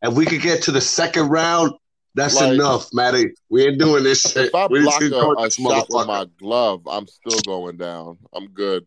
if 0.02 0.14
we 0.14 0.24
could 0.24 0.40
get 0.40 0.62
to 0.62 0.72
the 0.72 0.80
second 0.80 1.28
round, 1.28 1.72
that's 2.14 2.36
Like- 2.36 2.54
enough, 2.54 2.88
Matty. 2.92 3.32
We 3.50 3.66
ain't 3.66 3.78
doing 3.78 4.04
this 4.04 4.22
shit. 4.22 4.46
If 4.46 4.54
I 4.54 4.66
we 4.68 4.82
block 4.82 5.02
a, 5.02 5.32
a 5.38 5.50
shot 5.50 5.86
with 5.90 6.06
my 6.06 6.26
glove, 6.38 6.86
I'm 6.86 7.06
still 7.06 7.40
going 7.40 7.76
down. 7.76 8.18
I'm 8.32 8.46
good. 8.48 8.86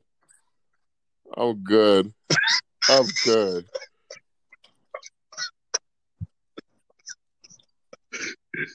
I'm 1.38 1.64
good. 1.64 2.12
I'm 2.90 3.06
good. 3.26 3.66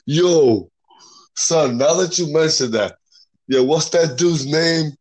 Yo, 0.07 0.70
son, 1.37 1.78
now 1.78 1.95
that 1.95 2.18
you 2.18 2.32
mentioned 2.32 2.72
that, 2.74 2.97
yeah, 3.49 3.61
what's 3.61 3.91
that 3.91 4.16
dude's 4.16 4.47
name? 4.47 4.93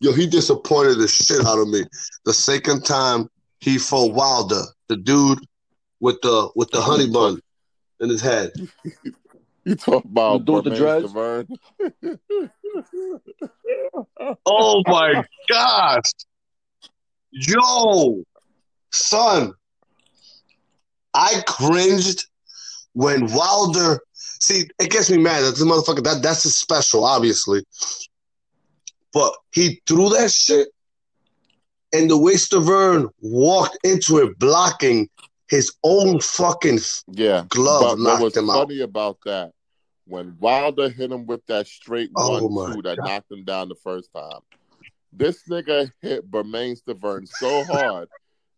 Yo, 0.00 0.12
he 0.12 0.26
disappointed 0.26 0.98
the 0.98 1.08
shit 1.08 1.44
out 1.46 1.58
of 1.58 1.68
me. 1.68 1.82
The 2.24 2.34
second 2.34 2.84
time 2.84 3.30
he 3.60 3.78
fought 3.78 4.12
Wilder, 4.12 4.62
the 4.88 4.96
dude 4.96 5.40
with 6.00 6.20
the 6.22 6.50
with 6.54 6.70
the 6.70 6.80
honey 6.80 7.08
bun 7.08 7.40
in 8.00 8.10
his 8.10 8.20
head. 8.20 8.52
You 9.64 9.74
talk 9.74 10.04
about 10.04 10.46
The 10.46 10.62
the 10.62 10.70
Bermane 10.70 10.78
dreads? 10.78 11.12
Oh 14.44 14.82
my 14.86 15.24
gosh. 15.48 16.12
Yo, 17.32 18.22
son. 18.92 19.52
I 21.14 21.42
cringed 21.46 22.26
when 22.92 23.26
Wilder 23.32 24.00
see 24.46 24.68
it 24.78 24.90
gets 24.90 25.10
me 25.10 25.18
mad. 25.18 25.42
That's 25.42 25.58
the 25.58 25.64
motherfucker 25.64 26.04
that 26.04 26.22
that's 26.22 26.44
his 26.44 26.56
special, 26.56 27.04
obviously. 27.04 27.64
But 29.12 29.32
he 29.52 29.80
threw 29.86 30.10
that 30.10 30.30
shit 30.30 30.68
and 31.92 32.10
the 32.10 32.18
way 32.18 32.34
Stiverne 32.34 33.08
walked 33.20 33.78
into 33.84 34.18
it 34.18 34.38
blocking 34.38 35.08
his 35.48 35.72
own 35.84 36.20
fucking 36.20 36.78
Yeah. 37.12 37.44
glove 37.48 37.80
but 37.80 37.90
what 37.90 38.02
knocked 38.02 38.22
was 38.22 38.36
him 38.36 38.50
out. 38.50 38.68
funny 38.68 38.80
about 38.80 39.18
that, 39.24 39.52
when 40.06 40.36
Wilder 40.38 40.88
hit 40.88 41.10
him 41.10 41.26
with 41.26 41.44
that 41.46 41.66
straight 41.66 42.10
Oh 42.16 42.46
one 42.46 42.74
two 42.74 42.82
that 42.82 42.96
God. 42.98 43.04
knocked 43.04 43.32
him 43.32 43.44
down 43.44 43.68
the 43.68 43.76
first 43.76 44.10
time, 44.14 44.40
this 45.12 45.42
nigga 45.48 45.90
hit 46.02 46.30
Bermane 46.30 46.76
Stiverne 46.76 47.26
so 47.28 47.64
hard 47.64 48.08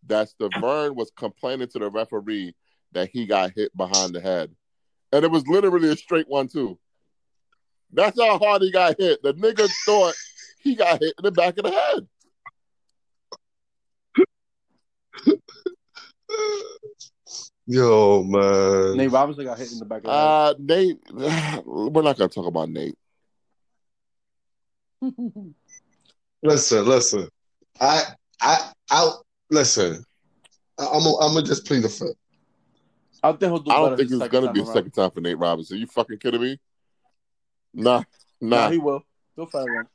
that 0.07 0.29
Stiverne 0.31 0.95
was 0.97 1.13
complaining 1.17 1.69
to 1.69 1.79
the 1.79 1.91
referee 1.91 2.55
that 2.93 3.11
he 3.13 3.27
got 3.27 3.53
hit 3.55 3.77
behind 3.77 4.15
the 4.15 4.21
head. 4.21 4.51
And 5.13 5.25
it 5.25 5.31
was 5.31 5.47
literally 5.47 5.89
a 5.91 5.97
straight 5.97 6.29
one 6.29 6.49
too. 6.49 6.79
That's 7.93 8.21
how 8.21 8.39
hard 8.39 8.63
he 8.63 8.71
got 8.71 8.99
hit. 8.99 9.23
The 9.23 9.33
nigga 9.35 9.69
thought 9.87 10.15
he 10.61 10.75
got 10.75 11.01
hit 11.01 11.15
in 11.19 11.25
the 11.25 11.33
back 11.33 11.57
of 11.59 11.65
the 11.65 11.71
head. 11.71 12.07
Yo, 17.67 18.23
man. 18.25 18.97
Nate 18.97 19.11
Robinson 19.11 19.45
got 19.45 19.59
hit 19.59 19.71
in 19.73 19.79
the 19.79 19.85
back 19.85 19.99
of 19.99 20.05
the 20.05 20.11
head. 20.13 20.19
Uh 20.19 20.55
Nate, 20.59 20.99
we're 21.67 22.03
not 22.03 22.17
gonna 22.17 22.29
talk 22.29 22.47
about 22.47 22.69
Nate. 22.71 22.97
Listen, 26.43 26.87
listen. 26.87 27.29
I, 27.81 28.03
I, 28.41 28.71
I, 28.91 29.11
listen. 29.51 30.05
I, 30.79 30.85
I'm, 30.87 31.03
gonna- 31.03 31.17
I'm 31.17 31.35
gonna 31.35 31.45
just 31.45 31.67
plead 31.67 31.83
the 31.83 31.89
fifth. 31.89 32.15
I 33.23 33.33
think 33.33 33.53
he'll 33.53 33.59
do. 33.59 33.71
I 33.71 33.77
don't 33.77 33.97
think 33.97 34.11
his 34.11 34.21
it's 34.21 34.29
gonna 34.29 34.53
be 34.53 34.63
a 34.63 34.67
second 34.67 34.93
time 34.93 35.11
for 35.11 35.21
Nate 35.21 35.39
Robinson. 35.39 35.79
You 35.79 35.87
fucking 35.87 36.19
kidding 36.19 36.41
me? 36.41 36.61
Nah, 37.75 38.03
Nah, 38.41 38.65
nah. 38.65 38.71
he 38.71 38.79
will. 38.79 39.03
He'll 39.37 39.47
fight 39.47 39.69
again. 39.69 39.87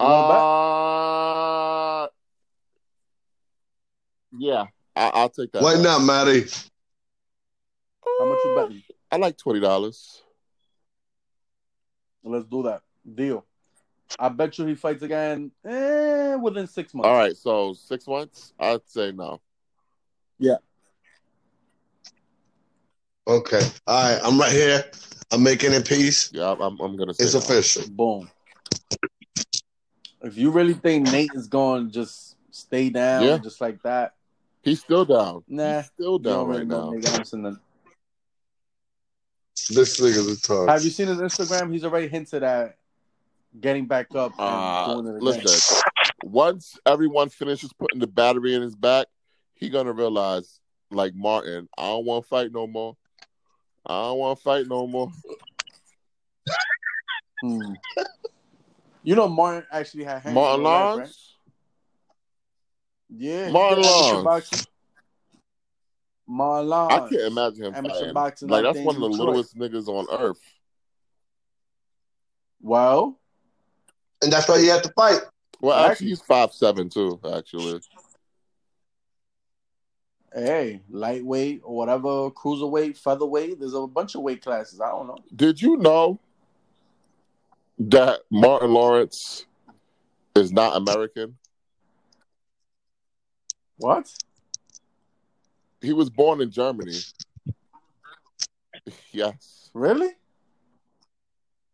Uh, 0.00 2.06
yeah, 4.36 4.64
I, 4.96 5.10
I'll 5.14 5.28
take 5.28 5.52
that. 5.52 5.62
Why 5.62 5.74
not, 5.74 6.02
Matty? 6.02 6.46
How 8.18 8.26
much 8.26 8.38
you 8.44 8.54
betting? 8.54 8.82
I 9.10 9.16
like 9.16 9.36
twenty 9.36 9.60
dollars. 9.60 10.22
Let's 12.22 12.46
do 12.46 12.62
that. 12.64 12.82
Deal. 13.14 13.44
I 14.18 14.28
bet 14.28 14.58
you 14.58 14.66
he 14.66 14.74
fights 14.74 15.02
again 15.02 15.50
eh, 15.66 16.34
within 16.36 16.66
six 16.66 16.94
months. 16.94 17.08
All 17.08 17.14
right, 17.14 17.36
so 17.36 17.74
six 17.74 18.06
months. 18.06 18.54
I'd 18.58 18.88
say 18.88 19.12
no. 19.12 19.40
Okay. 23.26 23.60
All 23.86 24.02
right. 24.12 24.20
I'm 24.22 24.38
right 24.38 24.52
here. 24.52 24.84
I'm 25.32 25.42
making 25.42 25.72
it 25.72 25.86
peace. 25.88 26.30
Yeah, 26.32 26.52
I'm, 26.52 26.60
I'm, 26.60 26.80
I'm 26.80 26.96
gonna 26.96 27.14
say 27.14 27.24
It's 27.24 27.34
no. 27.34 27.40
official. 27.40 27.84
Boom. 27.90 28.30
If 30.22 30.36
you 30.36 30.50
really 30.50 30.74
think 30.74 31.10
Nate 31.10 31.32
is 31.34 31.46
going 31.48 31.86
to 31.88 31.92
just 31.92 32.36
stay 32.50 32.88
down 32.90 33.24
Yeah. 33.24 33.38
just 33.38 33.60
like 33.60 33.82
that, 33.82 34.14
He's 34.62 34.80
still 34.80 35.04
down. 35.04 35.44
nah. 35.46 35.76
He's 35.78 35.86
still 35.86 36.18
down 36.18 36.46
right 36.46 36.66
now. 36.66 36.90
Nate 36.90 37.04
Robinson 37.04 37.42
then. 37.42 37.60
This 39.70 40.00
nigga's 40.00 40.38
a 40.38 40.40
talk. 40.40 40.68
Have 40.68 40.82
you 40.84 40.90
seen 40.90 41.08
his 41.08 41.18
Instagram? 41.18 41.72
He's 41.72 41.84
already 41.84 42.08
hinted 42.08 42.42
at 42.42 42.76
getting 43.60 43.86
back 43.86 44.14
up 44.14 44.32
and 44.38 44.46
Uh, 44.46 44.94
doing 44.94 45.06
it 45.14 45.22
again. 45.22 45.42
listen, 45.44 45.86
once 46.24 46.78
everyone 46.86 47.28
finishes 47.28 47.72
putting 47.78 48.00
the 48.00 48.06
battery 48.06 48.54
in 48.54 48.62
his 48.62 48.74
back, 48.74 49.06
he 49.54 49.68
gonna 49.68 49.92
realize, 49.92 50.60
like 50.90 51.14
Martin, 51.14 51.68
I 51.78 51.82
don't 51.88 52.04
want 52.06 52.24
to 52.24 52.28
fight 52.28 52.50
no 52.52 52.66
more. 52.66 52.96
I 53.86 54.02
don't 54.02 54.18
want 54.18 54.38
to 54.38 54.42
fight 54.42 54.66
no 54.66 54.86
more. 54.86 55.10
Hmm. 57.42 57.74
You 59.02 59.14
know, 59.16 59.28
Martin 59.28 59.66
actually 59.70 60.04
had 60.04 60.22
hands 60.22 60.34
Martin 60.34 60.60
in 60.60 60.64
real 60.66 60.72
life, 60.72 60.80
right? 60.84 60.92
Lawrence. 60.94 61.34
Yeah, 63.16 63.50
Martin 63.50 63.78
did 63.82 63.86
amateur 63.86 64.14
Lawrence. 64.14 64.24
boxing. 64.24 64.66
I 66.96 66.98
can't 67.10 67.12
imagine 67.22 67.64
him 67.64 67.74
Amateur 67.74 67.94
fighting. 67.98 68.14
boxing 68.14 68.48
Like 68.48 68.62
that's 68.62 68.78
one 68.78 68.96
of 68.96 69.02
the 69.02 69.08
Detroit. 69.10 69.28
littlest 69.28 69.56
niggas 69.58 69.88
on 69.88 70.06
earth. 70.20 70.40
Well, 72.62 73.18
And 74.22 74.32
that's 74.32 74.48
why 74.48 74.58
he 74.58 74.66
had 74.68 74.82
to 74.84 74.92
fight. 74.92 75.20
Well, 75.60 75.74
Actually- 75.74 75.90
actually, 75.92 76.08
he's 76.08 76.22
five 76.22 76.52
seven 76.54 76.88
too. 76.88 77.20
Actually, 77.30 77.80
hey, 80.34 80.80
lightweight 80.90 81.60
or 81.64 81.76
whatever, 81.76 82.30
cruiserweight, 82.30 82.96
featherweight. 82.98 83.60
There's 83.60 83.74
a 83.74 83.86
bunch 83.86 84.14
of 84.14 84.22
weight 84.22 84.42
classes. 84.42 84.80
I 84.80 84.90
don't 84.90 85.06
know. 85.06 85.18
did 85.34 85.60
you 85.62 85.76
know 85.76 86.18
that 87.78 88.20
Martin 88.30 88.72
Lawrence 88.72 89.46
is 90.34 90.52
not 90.52 90.76
American? 90.76 91.36
What? 93.78 94.12
He 95.80 95.92
was 95.92 96.08
born 96.10 96.40
in 96.40 96.50
Germany. 96.50 96.98
Yes. 99.12 99.70
Really? 99.74 100.10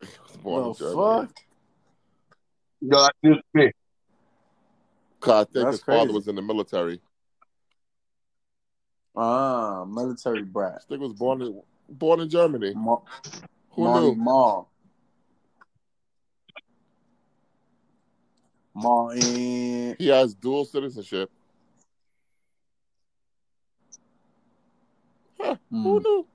He 0.01 0.07
was 0.27 0.37
born 0.43 0.63
The 0.65 0.69
in 0.71 0.75
Germany. 0.75 1.27
fuck? 1.27 1.37
Yo, 2.83 3.01
that's 3.03 3.17
news 3.23 3.37
to 3.37 3.59
me. 3.59 3.73
'Cause 5.21 5.33
I 5.33 5.45
think 5.45 5.53
That's 5.67 5.77
his 5.77 5.85
father 5.85 6.13
was 6.13 6.29
in 6.29 6.35
the 6.35 6.43
military. 6.43 7.01
Ah, 9.23 9.85
military 9.85 10.45
brat. 10.45 10.83
Nigga 10.91 11.01
was 11.01 11.13
born 11.13 11.43
in 11.43 11.61
born 11.91 12.21
in 12.21 12.31
Germany. 12.31 12.73
Ma- 12.75 13.01
Who 13.73 13.85
Marty 13.85 14.07
knew? 14.07 14.15
Ma. 14.15 14.65
Martin. 18.73 19.97
He 19.99 20.09
has 20.09 20.33
dual 20.33 20.65
citizenship. 20.65 21.31
Huh, 25.39 25.57
Who 25.71 26.01
Mm. 26.01 26.03
knew? 26.03 26.27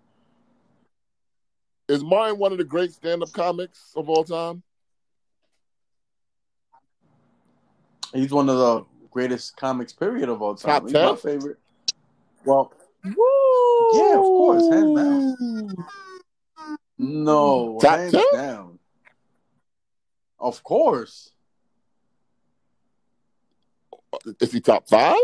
Is 1.87 2.03
Martin 2.03 2.37
one 2.37 2.51
of 2.51 2.59
the 2.59 2.63
great 2.63 2.91
stand-up 2.93 3.31
comics 3.31 3.93
of 3.95 4.09
all 4.09 4.23
time? 4.23 4.61
He's 8.13 8.31
one 8.31 8.47
of 8.47 8.57
the 8.57 8.85
greatest 9.09 9.57
comics 9.57 9.91
period 9.91 10.29
of 10.29 10.39
all 10.43 10.53
time. 10.53 10.69
Top 10.71 10.83
He's 10.83 10.93
10? 10.93 11.03
my 11.03 11.15
favorite. 11.15 11.57
Well, 12.45 12.71
Woo! 13.03 13.13
Yeah, 13.93 14.15
of 14.19 14.25
course, 14.25 14.67
hands 14.69 15.35
no, 16.97 17.77
Top 17.81 17.99
hands 17.99 18.11
10? 18.13 18.23
down. 18.33 18.79
Of 20.39 20.63
course. 20.63 21.31
Is 24.39 24.51
he 24.53 24.61
top 24.61 24.87
five? 24.87 25.15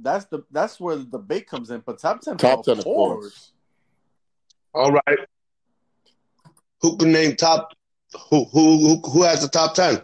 That's 0.00 0.24
the 0.26 0.44
that's 0.50 0.80
where 0.80 0.96
the 0.96 1.04
debate 1.04 1.48
comes 1.48 1.70
in. 1.70 1.80
But 1.80 1.98
top 1.98 2.20
ten, 2.20 2.36
Top 2.36 2.60
of 2.60 2.64
10, 2.64 2.78
of 2.78 2.84
course. 2.84 3.20
course. 3.20 3.52
All 4.74 4.92
right. 4.92 5.18
Who 6.80 6.96
can 6.96 7.12
name 7.12 7.36
top? 7.36 7.74
Who 8.30 8.44
who 8.46 8.78
who, 8.78 9.00
who 9.10 9.22
has 9.24 9.42
the 9.42 9.48
top 9.48 9.74
ten? 9.74 9.96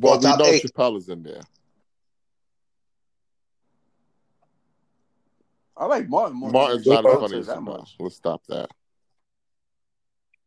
Well, 0.00 0.12
Well, 0.12 0.18
we 0.18 0.26
top 0.26 0.38
know 0.38 0.46
eight. 0.46 0.64
Chappelle 0.64 0.96
is 0.96 1.08
in 1.08 1.22
there. 1.22 1.42
I 5.82 5.86
like 5.86 6.08
Martin 6.08 6.36
more. 6.36 6.52
Martin's 6.52 6.86
not 6.86 7.04
as 7.04 7.20
funny 7.20 7.38
as 7.38 7.46
that 7.48 7.58
him. 7.58 7.64
much. 7.64 7.96
Let's 7.98 8.14
stop 8.14 8.40
that. 8.48 8.70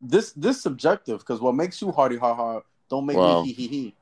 This 0.00 0.32
this 0.32 0.62
subjective 0.62 1.18
because 1.18 1.42
what 1.42 1.54
makes 1.54 1.82
you 1.82 1.92
hardy 1.92 2.16
ha 2.16 2.34
ha 2.34 2.62
don't 2.88 3.04
make 3.04 3.18
Wow. 3.18 3.42
me 3.42 3.48
hee 3.48 3.52
hee 3.52 3.68
hee. 3.68 3.94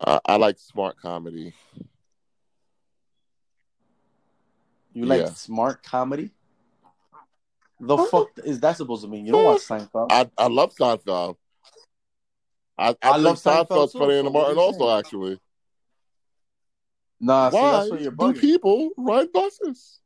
I, 0.00 0.18
I 0.26 0.36
like 0.36 0.58
smart 0.58 0.96
comedy. 1.00 1.54
You 4.92 5.06
like 5.06 5.20
Yeah. 5.20 5.30
smart 5.34 5.84
comedy? 5.84 6.32
The 7.78 7.96
fuck 7.96 8.30
is 8.44 8.58
that 8.58 8.76
supposed 8.76 9.02
to 9.04 9.08
mean? 9.08 9.24
You 9.24 9.32
don't 9.32 9.44
watch 9.44 9.60
Seinfeld. 9.60 10.10
I, 10.10 10.28
I 10.36 10.48
love 10.48 10.74
Seinfeld. 10.74 11.36
I, 12.76 12.88
I, 12.88 12.94
I 13.02 13.16
love 13.18 13.36
Seinfeld 13.36 13.68
Seinfeld's 13.68 13.92
so 13.92 14.06
than 14.08 14.24
what 14.24 14.32
Martin 14.32 14.58
also, 14.58 14.98
actually. 14.98 15.38
nah, 17.20 17.50
Why 17.50 17.70
that's 17.70 17.90
what 17.92 18.00
you're 18.00 18.10
do 18.10 18.32
people 18.32 18.90
ride 18.96 19.32
buses? 19.32 19.97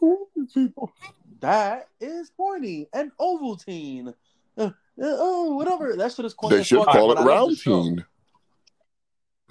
Who 0.00 0.12
are 0.12 0.26
these 0.34 0.52
people? 0.52 0.92
That 1.40 1.88
is 2.00 2.30
corny 2.36 2.88
and 2.92 3.10
Ovaltine. 3.20 4.14
Uh, 4.56 4.62
uh, 4.62 4.70
oh, 4.98 5.54
whatever. 5.54 5.96
That 5.96 6.12
shit 6.12 6.24
is 6.24 6.34
corny. 6.34 6.56
They 6.56 6.62
should 6.62 6.78
fuck, 6.78 6.88
call 6.88 7.12
it 7.12 7.18
I 7.18 7.22
love 7.22 7.24
the 7.24 7.30
round 7.30 7.56
show. 7.56 7.82
teen. 7.82 8.04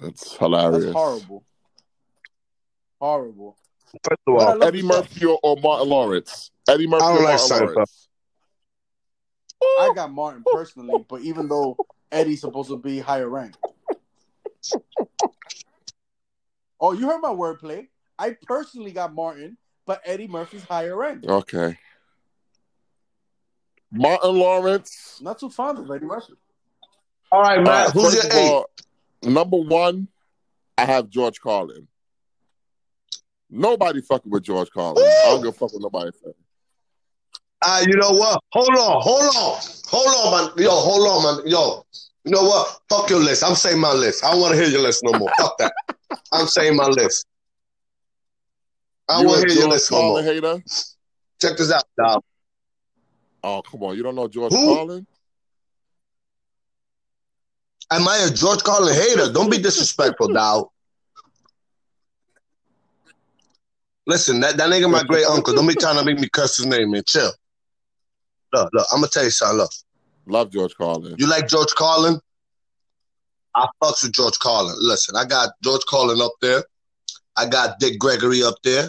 That's 0.00 0.36
hilarious. 0.36 0.84
That's 0.84 0.94
horrible. 0.94 1.44
Horrible. 3.00 3.56
First 4.02 4.20
of 4.26 4.34
all, 4.34 4.64
Eddie. 4.64 4.82
Murphy 4.82 5.24
or, 5.24 5.38
or 5.42 5.56
Martin 5.56 5.88
Lawrence? 5.88 6.50
Eddie 6.68 6.86
Murphy 6.86 7.04
I 7.04 7.14
don't 7.14 7.24
like 7.24 7.38
Martin 7.38 7.56
Seinfeld. 7.56 7.74
Lawrence? 7.74 8.08
I 9.62 9.92
got 9.94 10.12
Martin 10.12 10.44
personally, 10.52 11.04
but 11.08 11.22
even 11.22 11.48
though 11.48 11.76
Eddie's 12.12 12.40
supposed 12.40 12.68
to 12.68 12.76
be 12.76 12.98
higher 12.98 13.28
ranked. 13.28 13.58
Oh, 16.80 16.92
you 16.92 17.08
heard 17.08 17.20
my 17.20 17.30
wordplay. 17.30 17.88
I 18.18 18.36
personally 18.46 18.92
got 18.92 19.14
Martin, 19.14 19.56
but 19.86 20.02
Eddie 20.04 20.28
Murphy's 20.28 20.64
higher 20.64 20.96
ranked. 20.96 21.26
Okay. 21.26 21.78
Martin 23.92 24.36
Lawrence. 24.36 25.18
Not 25.22 25.38
too 25.38 25.48
fond 25.48 25.78
of 25.78 25.90
Eddie 25.90 26.04
Murphy. 26.06 26.34
all 27.32 27.40
right, 27.40 27.58
All 27.58 27.64
Matt. 27.64 27.86
right, 27.86 27.92
who's 27.94 28.14
your 28.14 28.24
eight? 28.32 28.50
all, 28.50 28.66
number 29.22 29.56
one, 29.56 30.08
I 30.76 30.84
have 30.84 31.08
George 31.08 31.40
Carlin. 31.40 31.86
Nobody 33.48 34.02
fucking 34.02 34.30
with 34.30 34.42
George 34.42 34.68
Carlin. 34.70 35.06
I 35.24 35.30
don't 35.30 35.40
give 35.40 35.50
a 35.50 35.52
fuck 35.52 35.72
with 35.72 35.82
nobody. 35.82 36.10
Say. 36.12 36.32
Ah, 37.62 37.80
you 37.80 37.96
know 37.96 38.10
what? 38.10 38.40
Hold 38.52 38.68
on, 38.70 39.00
hold 39.02 39.36
on, 39.36 39.60
hold 39.86 40.34
on, 40.34 40.46
man. 40.48 40.52
Yo, 40.64 40.70
hold 40.70 41.06
on, 41.08 41.36
man. 41.38 41.46
Yo, 41.46 41.86
you 42.24 42.32
know 42.32 42.42
what? 42.42 42.80
Fuck 42.90 43.08
your 43.08 43.20
list. 43.20 43.44
I'm 43.44 43.54
saying 43.54 43.80
my 43.80 43.92
list. 43.92 44.24
I 44.24 44.32
don't 44.32 44.40
want 44.40 44.54
to 44.54 44.60
hear 44.60 44.68
your 44.68 44.82
list 44.82 45.02
no 45.04 45.12
more. 45.16 45.30
Fuck 45.38 45.56
that. 45.58 45.72
I'm 46.32 46.48
saying 46.48 46.74
my 46.76 46.86
list. 46.88 47.24
I 49.08 49.20
You 49.20 49.26
want 49.28 49.38
a 49.44 49.46
to 49.46 49.48
hear 49.48 49.54
your 49.54 49.62
George 49.64 49.72
list 49.74 49.90
no 49.92 49.96
Carlin 49.98 50.24
more. 50.24 50.32
hater? 50.34 50.62
Check 51.40 51.56
this 51.56 51.70
out, 51.72 51.84
dog. 51.98 52.22
Oh, 53.44 53.62
come 53.62 53.82
on. 53.84 53.96
You 53.96 54.02
don't 54.02 54.14
know 54.16 54.26
George 54.28 54.52
Who? 54.52 54.74
Carlin? 54.74 55.06
Am 57.92 58.08
I 58.08 58.26
a 58.28 58.30
George 58.34 58.62
Carlin 58.64 58.94
hater? 58.94 59.32
Don't 59.32 59.50
be 59.50 59.58
disrespectful, 59.58 60.28
dog. 60.32 60.68
Listen, 64.06 64.40
that, 64.40 64.56
that 64.56 64.70
nigga 64.70 64.90
my 64.90 65.02
great 65.02 65.26
uncle. 65.26 65.54
Don't 65.54 65.66
be 65.66 65.74
trying 65.74 65.98
to 65.98 66.04
make 66.04 66.18
me 66.18 66.28
cuss 66.28 66.56
his 66.56 66.66
name, 66.66 66.92
man. 66.92 67.02
Chill. 67.06 67.30
Look, 68.52 68.70
look, 68.72 68.86
I'm 68.92 68.98
gonna 69.00 69.08
tell 69.08 69.24
you 69.24 69.30
something. 69.30 69.58
Look, 69.58 69.70
Love 70.26 70.50
George 70.50 70.74
Carlin. 70.76 71.14
you 71.18 71.28
like 71.28 71.48
George 71.48 71.72
Carlin? 71.76 72.18
I 73.54 73.66
fucks 73.82 74.02
with 74.02 74.12
George 74.12 74.38
Carlin. 74.38 74.74
Listen, 74.78 75.16
I 75.16 75.24
got 75.24 75.50
George 75.62 75.82
Carlin 75.88 76.20
up 76.20 76.32
there. 76.40 76.62
I 77.36 77.46
got 77.46 77.78
Dick 77.78 77.98
Gregory 77.98 78.42
up 78.42 78.54
there. 78.62 78.84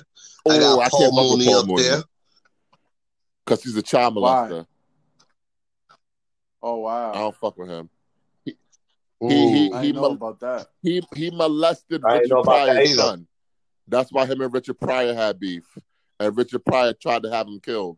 I 0.49 0.57
Oh, 0.57 0.60
got 0.78 0.80
I 0.86 0.90
Paul 0.90 0.99
can't 0.99 1.14
fuck 1.14 1.22
with 1.22 1.32
Mooney 1.32 1.45
Paul 1.45 1.60
up 1.60 1.68
Mooney 1.68 1.84
there. 1.84 2.03
because 3.45 3.64
he's 3.64 3.76
a 3.76 3.82
child 3.82 4.15
molester. 4.15 4.65
Oh 6.61 6.78
wow. 6.78 7.11
I 7.14 7.18
don't 7.19 7.36
fuck 7.36 7.57
with 7.57 7.69
him. 7.69 7.90
He 8.45 8.56
Ooh. 9.24 9.28
he 9.30 9.72
I 9.74 9.84
he 9.84 9.91
know 9.91 10.02
mol- 10.02 10.11
about 10.14 10.40
that. 10.41 10.68
he 10.82 11.02
he 11.15 11.30
molested 11.32 12.03
I 12.06 12.19
Richard 12.19 12.32
about 12.32 12.45
that 12.45 12.74
Pryor's 12.76 12.95
son. 12.95 13.28
That's 13.88 14.11
why 14.11 14.26
him 14.26 14.41
and 14.41 14.53
Richard 14.53 14.80
Pryor 14.80 15.14
had 15.14 15.40
beef, 15.40 15.64
and 16.19 16.36
Richard 16.38 16.64
Pryor 16.65 16.94
tried 16.94 17.24
to 17.24 17.32
have 17.32 17.48
him 17.48 17.60
killed. 17.60 17.98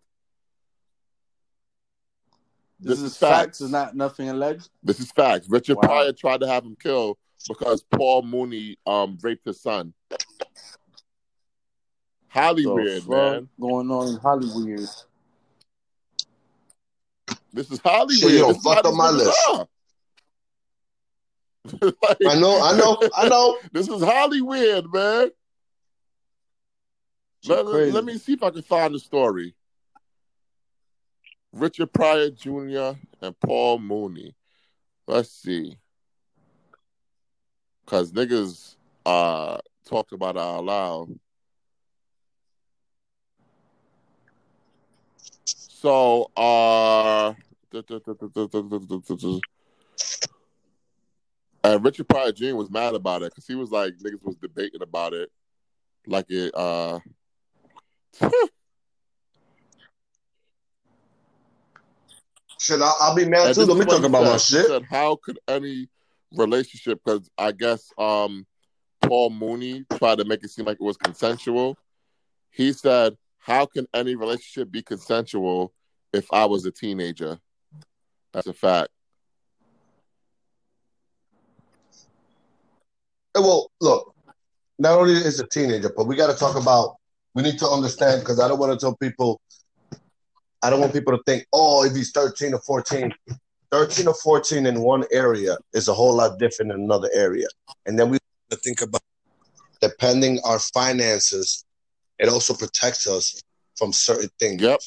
This, 2.79 3.01
is 3.01 3.17
facts. 3.17 3.59
Is 3.59 3.71
not 3.71 3.95
nothing 3.95 4.29
alleged. 4.29 4.69
This 4.81 4.99
is 5.01 5.11
facts. 5.11 5.47
Richard 5.49 5.75
Wow. 5.77 5.81
Pryor 5.81 6.13
tried 6.13 6.39
to 6.41 6.47
have 6.47 6.63
him 6.63 6.77
killed 6.81 7.17
because 7.47 7.83
Paul 7.91 8.21
Mooney 8.21 8.77
um 8.85 9.17
raped 9.21 9.45
his 9.45 9.61
son. 9.61 9.93
Highly 12.29 12.63
The 12.63 13.03
man. 13.07 13.49
Going 13.59 13.89
on 13.91 14.07
in 14.09 14.17
Hollywood. 14.17 14.87
This 17.51 17.71
is 17.71 17.79
Hollywood. 17.79 18.13
Shit, 18.13 18.33
yo, 18.33 18.53
This 18.53 18.61
fuck 18.63 18.83
how 18.85 18.91
up 18.91 18.95
my 18.95 19.09
list. 19.09 19.37
Like, 21.81 22.17
I 22.25 22.39
know, 22.39 22.61
I 22.61 22.77
know, 22.77 22.97
I 23.15 23.27
know. 23.29 23.57
This 23.71 23.87
is 23.89 24.01
highly 24.01 24.41
weird, 24.41 24.85
man. 24.91 25.29
Let, 27.47 27.65
let- 27.65 27.93
let 27.93 28.05
me 28.05 28.17
see 28.17 28.33
if 28.33 28.43
I 28.43 28.49
can 28.49 28.61
find 28.61 28.93
the 28.93 28.99
story. 28.99 29.55
Richard 31.51 31.91
Pryor 31.91 32.29
Jr. 32.29 32.91
and 33.21 33.39
Paul 33.39 33.79
Mooney. 33.79 34.35
Let's 35.07 35.31
see. 35.31 35.77
Cause 37.87 38.11
niggas 38.11 38.75
uh 39.05 39.57
talked 39.85 40.11
about 40.11 40.35
it 40.35 40.41
out 40.41 40.63
loud. 40.63 41.19
So 45.45 46.31
uh 46.35 47.33
and 51.63 51.83
Richard 51.83 52.07
Pryor 52.07 52.31
Jr. 52.31 52.55
was 52.55 52.69
mad 52.69 52.95
about 52.95 53.21
it 53.21 53.31
because 53.31 53.45
he 53.47 53.55
was 53.55 53.71
like 53.71 53.93
niggas 53.97 54.23
was 54.23 54.35
debating 54.35 54.81
about 54.81 55.13
it. 55.13 55.29
Like 56.07 56.25
it 56.29 56.53
uh 56.55 56.99
Shit, 62.59 62.81
I'll, 62.81 62.95
I'll 62.99 63.15
be 63.15 63.25
mad 63.25 63.45
And 63.45 63.55
too. 63.55 63.61
this 63.61 63.67
Don't 63.67 63.79
is 63.79 63.85
be 63.85 63.85
what 63.85 63.89
talking 63.89 64.03
he 64.03 64.09
about 64.09 64.23
my 64.25 64.37
said. 64.37 64.57
He 64.57 64.63
shit. 64.63 64.67
said, 64.67 64.83
"How 64.89 65.17
could 65.23 65.39
any 65.47 65.87
relationship? 66.33 66.99
Because 67.03 67.29
I 67.37 67.53
guess 67.53 67.89
um, 67.97 68.45
Paul 69.01 69.29
Mooney 69.29 69.85
tried 69.97 70.17
to 70.17 70.25
make 70.25 70.43
it 70.43 70.49
seem 70.49 70.65
like 70.65 70.75
it 70.79 70.83
was 70.83 70.97
consensual. 70.97 71.77
He 72.51 72.73
said, 72.73 73.15
"How 73.49 73.65
can 73.65 73.87
any 73.93 74.15
relationship 74.15 74.71
be 74.71 74.83
consensual 74.83 75.73
if 76.13 76.31
I 76.31 76.45
was 76.45 76.65
a 76.65 76.71
teenager?" 76.71 77.39
That's 78.31 78.47
a 78.47 78.53
fact. 78.53 78.89
Well, 83.33 83.71
look, 83.81 84.13
not 84.77 84.99
only 84.99 85.13
is 85.13 85.39
a 85.39 85.47
teenager, 85.47 85.91
but 85.95 86.05
we 86.05 86.15
got 86.15 86.31
to 86.31 86.37
talk 86.37 86.55
about 86.55 86.97
we 87.33 87.43
need 87.43 87.59
to 87.59 87.67
understand 87.67 88.21
because 88.21 88.39
I 88.39 88.47
don't 88.47 88.59
want 88.59 88.71
to 88.73 88.83
tell 88.83 88.95
people. 88.95 89.41
I 90.61 90.69
don't 90.69 90.81
want 90.81 90.93
people 90.93 91.17
to 91.17 91.23
think, 91.25 91.45
oh, 91.53 91.85
if 91.85 91.95
he's 91.95 92.11
13 92.11 92.53
or 92.53 92.59
14, 92.59 93.13
13 93.71 94.07
or 94.07 94.13
14 94.13 94.65
in 94.65 94.81
one 94.81 95.05
area 95.11 95.57
is 95.73 95.87
a 95.87 95.93
whole 95.93 96.15
lot 96.15 96.37
different 96.37 96.71
in 96.73 96.81
another 96.81 97.09
area. 97.13 97.47
And 97.85 97.97
then 97.97 98.09
we 98.09 98.17
think 98.63 98.81
about 98.81 99.01
depending 99.79 100.39
our 100.43 100.59
finances, 100.59 101.63
it 102.19 102.29
also 102.29 102.53
protects 102.53 103.07
us 103.07 103.41
from 103.77 103.93
certain 103.93 104.29
things. 104.39 104.61
Yep. 104.61 104.79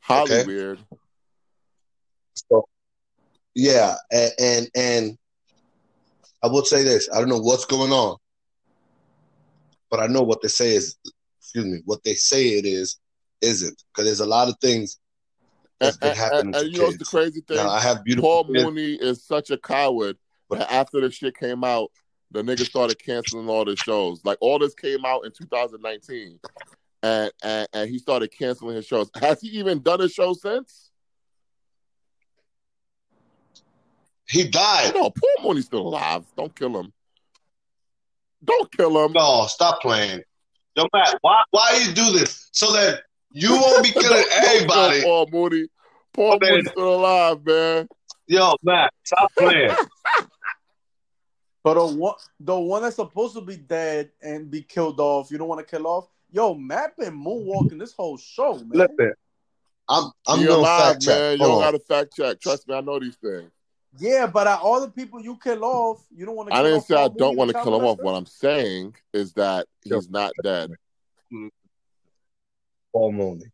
Highly 0.00 0.22
Okay. 0.22 0.46
weird. 0.46 0.78
So, 2.34 2.66
yeah, 3.54 3.96
and, 4.10 4.32
and 4.38 4.70
and 4.74 5.18
I 6.42 6.48
would 6.48 6.66
say 6.66 6.82
this: 6.82 7.08
I 7.12 7.20
don't 7.20 7.28
know 7.28 7.38
what's 7.38 7.66
going 7.66 7.92
on, 7.92 8.16
but 9.90 10.00
I 10.00 10.06
know 10.06 10.22
what 10.22 10.40
they 10.42 10.48
say 10.48 10.74
is, 10.74 10.96
excuse 11.40 11.66
me, 11.66 11.82
what 11.84 12.02
they 12.04 12.14
say 12.14 12.48
it 12.58 12.64
is 12.64 12.98
isn't 13.42 13.82
because 13.92 14.06
there's 14.06 14.20
a 14.20 14.26
lot 14.26 14.48
of 14.48 14.56
things 14.60 14.98
that's 15.78 15.98
been 15.98 16.10
and- 16.10 16.18
happening 16.18 16.46
and- 16.46 16.54
to 16.54 16.60
and 16.60 16.72
you 16.72 16.78
know 16.78 16.84
what's 16.86 16.98
the 16.98 17.04
crazy 17.04 17.42
thing? 17.42 17.58
Now 17.58 17.68
I 17.68 17.80
have 17.80 18.02
beautiful 18.02 18.28
Paul 18.30 18.44
kids. 18.44 18.64
Mooney 18.64 18.94
is 18.94 19.22
such 19.24 19.50
a 19.50 19.58
coward 19.58 20.16
that 20.50 20.72
after 20.72 21.00
the 21.00 21.10
shit 21.10 21.36
came 21.36 21.64
out, 21.64 21.90
the 22.32 22.42
nigga 22.42 22.64
started 22.64 22.98
canceling 22.98 23.48
all 23.48 23.66
his 23.66 23.78
shows. 23.78 24.24
Like 24.24 24.38
all 24.40 24.58
this 24.58 24.74
came 24.74 25.04
out 25.04 25.24
in 25.24 25.32
2019, 25.32 26.38
and 27.02 27.32
and, 27.42 27.68
and 27.72 27.90
he 27.90 27.98
started 27.98 28.32
canceling 28.36 28.76
his 28.76 28.86
shows. 28.86 29.10
Has 29.20 29.40
he 29.40 29.48
even 29.48 29.80
done 29.80 30.00
a 30.00 30.08
show 30.08 30.32
since? 30.32 30.90
He 34.28 34.48
died. 34.48 34.94
No, 34.94 35.10
Paul 35.10 35.44
Mooney's 35.44 35.66
still 35.66 35.86
alive. 35.86 36.24
Don't 36.36 36.54
kill 36.54 36.78
him. 36.78 36.92
Don't 38.42 38.74
kill 38.74 39.04
him. 39.04 39.12
No, 39.12 39.46
stop 39.46 39.82
playing. 39.82 40.22
Yo, 40.74 40.86
Matt, 40.94 41.18
why 41.20 41.42
why 41.50 41.84
you 41.84 41.92
do 41.92 42.18
this 42.18 42.48
so 42.52 42.72
that 42.72 43.02
you 43.30 43.52
won't 43.52 43.82
be 43.82 43.90
killing 44.00 44.24
everybody? 44.32 45.02
Paul 45.02 45.28
Mooney. 45.30 45.66
Paul 46.14 46.38
Man. 46.40 46.50
Mooney's 46.50 46.70
still 46.70 46.94
alive, 46.94 47.44
man. 47.44 47.88
Yo, 48.26 48.54
Matt, 48.62 48.92
stop 49.04 49.30
playing. 49.36 49.70
But 51.64 51.74
the 51.74 51.86
one, 51.86 52.14
the 52.40 52.58
one 52.58 52.82
that's 52.82 52.96
supposed 52.96 53.34
to 53.34 53.40
be 53.40 53.56
dead 53.56 54.10
and 54.20 54.50
be 54.50 54.62
killed 54.62 54.98
off, 54.98 55.30
you 55.30 55.38
don't 55.38 55.48
want 55.48 55.66
to 55.66 55.76
kill 55.76 55.86
off. 55.86 56.08
Yo, 56.32 56.54
Matt 56.54 56.96
been 56.96 57.14
moonwalking 57.14 57.78
this 57.78 57.92
whole 57.92 58.16
show, 58.16 58.54
man. 58.54 58.88
Listen, 58.98 59.14
I'm 59.88 60.10
I'm 60.26 60.38
He 60.40 60.46
gonna 60.46 60.58
alive, 60.58 60.94
fact 60.94 61.06
man. 61.06 61.16
check. 61.16 61.40
You 61.40 61.46
don't 61.46 61.60
got 61.60 61.70
to 61.72 61.78
fact 61.78 62.16
check. 62.16 62.40
Trust 62.40 62.66
me, 62.68 62.74
I 62.74 62.80
know 62.80 62.98
these 62.98 63.16
things. 63.16 63.50
Yeah, 63.98 64.26
but 64.26 64.46
out 64.46 64.60
of 64.60 64.64
all 64.64 64.80
the 64.80 64.88
people 64.88 65.20
you 65.20 65.36
kill 65.36 65.64
off, 65.64 66.04
you 66.16 66.24
don't 66.24 66.34
want 66.34 66.48
to. 66.48 66.54
I 66.54 66.62
didn't 66.62 66.78
off 66.78 66.86
say 66.86 66.96
I 66.96 67.08
don't 67.08 67.36
want 67.36 67.50
to 67.50 67.62
kill 67.62 67.76
him 67.76 67.84
off. 67.84 67.98
What 68.00 68.14
I'm 68.14 68.26
saying 68.26 68.96
is 69.12 69.34
that 69.34 69.66
Sure. 69.86 69.98
he's 69.98 70.08
not 70.08 70.32
dead. 70.42 70.70
Paul 72.92 73.12
Mooney. 73.12 73.44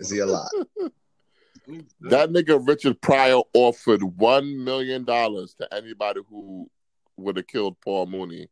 Is 0.00 0.10
he 0.10 0.18
alive? 0.18 0.48
Mm-hmm. 1.68 2.10
That 2.10 2.30
nigga 2.30 2.64
Richard 2.64 3.00
Pryor 3.00 3.40
offered 3.52 4.00
one 4.00 4.62
million 4.62 5.04
dollars 5.04 5.52
to 5.54 5.74
anybody 5.74 6.20
who 6.30 6.70
would 7.16 7.36
have 7.36 7.46
killed 7.46 7.76
Paul 7.80 8.06
Mooney. 8.06 8.48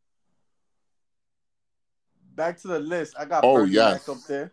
Back 2.35 2.59
to 2.63 2.69
the 2.69 2.79
list. 2.79 3.15
I 3.19 3.25
got 3.25 3.45
Oh, 3.45 3.59
Bernie 3.59 3.73
yes. 3.73 4.09
Mac 4.09 4.17
up 4.17 4.23
there. 4.25 4.53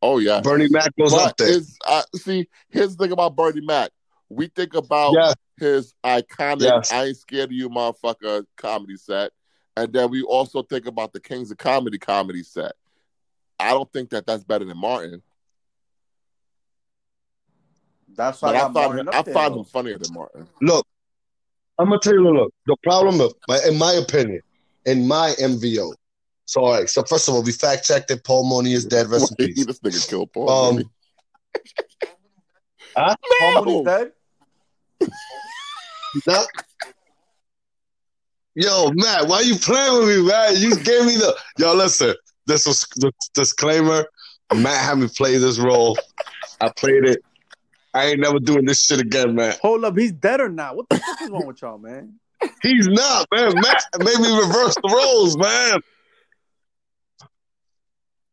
Oh 0.00 0.18
yeah, 0.18 0.40
Bernie 0.40 0.68
Mac 0.68 0.94
goes 0.96 1.10
but 1.10 1.30
up 1.30 1.36
there. 1.38 1.48
is 1.48 1.76
uh, 1.86 2.02
see 2.14 2.48
here's 2.68 2.94
the 2.96 3.04
thing 3.04 3.12
about 3.12 3.34
Bernie 3.34 3.60
Mac. 3.64 3.90
We 4.28 4.46
think 4.48 4.74
about 4.74 5.14
Yes, 5.14 5.34
his 5.58 5.94
iconic 6.04 6.60
Yes. 6.62 6.92
"I 6.92 7.06
ain't 7.06 7.16
scared 7.16 7.46
of 7.48 7.52
you, 7.52 7.68
motherfucker" 7.68 8.44
comedy 8.56 8.96
set, 8.96 9.32
and 9.76 9.92
then 9.92 10.10
we 10.10 10.22
also 10.22 10.62
think 10.62 10.86
about 10.86 11.12
the 11.12 11.20
Kings 11.20 11.50
of 11.50 11.58
Comedy 11.58 11.98
comedy 11.98 12.42
set. 12.44 12.72
I 13.58 13.70
don't 13.70 13.90
think 13.92 14.10
that 14.10 14.24
that's 14.26 14.44
better 14.44 14.64
than 14.66 14.76
Martin, 14.78 15.20
That's 18.14 18.40
why 18.40 18.50
but 18.52 18.54
I 18.54 18.58
I 18.58 18.62
got 18.62 18.74
found 18.74 18.98
him, 19.00 19.08
I 19.12 19.22
there. 19.22 19.34
found 19.34 19.56
him 19.56 19.64
funnier 19.64 19.98
than 19.98 20.12
Martin. 20.14 20.48
look, 20.60 20.86
I'm 21.78 21.86
gonna 21.88 22.00
tell 22.00 22.14
you. 22.14 22.22
Look, 22.28 22.52
the 22.66 22.76
problem, 22.82 23.20
of, 23.20 23.32
in 23.66 23.78
my 23.78 23.92
opinion, 23.92 24.40
in 24.84 25.06
my 25.06 25.34
MVO. 25.40 25.92
So, 26.46 26.60
all 26.62 26.72
right. 26.72 26.88
So, 26.88 27.02
first 27.04 27.28
of 27.28 27.34
all, 27.34 27.42
we 27.42 27.52
fact 27.52 27.86
checked 27.86 28.08
that 28.08 28.24
Paul 28.24 28.48
Mooney 28.48 28.72
is 28.72 28.84
dead. 28.84 29.06
Rest 29.08 29.34
in 29.38 29.46
peace. 29.46 29.66
this 29.66 29.78
nigga 29.80 30.08
killed 30.08 30.32
Paul 30.32 30.50
Um, 30.50 30.74
Mooney. 30.76 30.88
Paul 32.96 33.16
No! 33.40 33.64
Mooney's 33.64 33.84
dead. 33.86 34.12
That- 36.26 36.46
Yo, 38.54 38.90
Matt, 38.94 39.28
why 39.28 39.40
you 39.42 39.54
playing 39.54 39.98
with 40.00 40.08
me, 40.08 40.26
man? 40.26 40.54
You 40.56 40.74
gave 40.76 41.04
me 41.06 41.14
the 41.16 41.36
yo. 41.58 41.74
Listen, 41.74 42.14
this 42.46 42.66
was 42.66 42.80
the 42.96 43.12
disclaimer. 43.34 44.04
Matt 44.52 44.84
had 44.84 44.98
me 44.98 45.06
play 45.06 45.36
this 45.38 45.58
role. 45.60 45.96
I 46.60 46.70
played 46.76 47.04
it. 47.04 47.22
I 47.98 48.04
ain't 48.10 48.20
never 48.20 48.38
doing 48.38 48.64
this 48.64 48.84
shit 48.84 49.00
again, 49.00 49.34
man. 49.34 49.56
Hold 49.60 49.84
up, 49.84 49.98
he's 49.98 50.12
dead 50.12 50.40
or 50.40 50.48
not? 50.48 50.76
What 50.76 50.88
the 50.88 50.98
fuck 50.98 51.20
is 51.20 51.30
wrong 51.30 51.46
with 51.48 51.60
y'all, 51.60 51.78
man? 51.78 52.14
He's 52.62 52.86
not, 52.86 53.26
man. 53.34 53.52
Matt 53.56 53.82
made 53.98 54.20
me 54.20 54.38
reverse 54.38 54.76
the 54.76 54.88
roles, 54.88 55.36
man. 55.36 55.80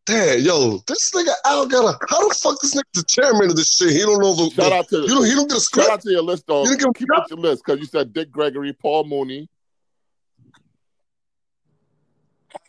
Damn, 0.06 0.40
yo, 0.42 0.78
this 0.86 1.10
nigga 1.16 1.32
Al 1.46 1.66
got 1.66 1.96
a 1.96 1.98
how 2.08 2.28
the 2.28 2.36
fuck 2.36 2.62
this 2.62 2.76
nigga 2.76 2.84
the 2.94 3.04
chairman 3.08 3.50
of 3.50 3.56
this 3.56 3.74
shit? 3.74 3.90
He 3.90 4.02
don't 4.02 4.22
know 4.22 4.36
the, 4.36 4.52
Shout 4.52 4.72
out 4.72 4.88
to 4.90 4.98
you 4.98 5.08
don't 5.08 5.26
he 5.26 5.34
don't 5.34 5.50
get 5.50 5.58
a 5.58 5.62
shout 5.62 5.90
out 5.90 6.02
to 6.02 6.12
your 6.12 6.22
list 6.22 6.46
though. 6.46 6.64
You 6.64 6.78
didn't 6.78 6.96
Keep 6.96 7.08
it 7.12 7.30
your 7.32 7.40
list 7.40 7.64
because 7.66 7.80
you 7.80 7.88
said 7.88 8.14
Dick 8.14 8.32
Gregory, 8.32 8.72
Paul 8.72 9.06
Mooney. 9.06 9.50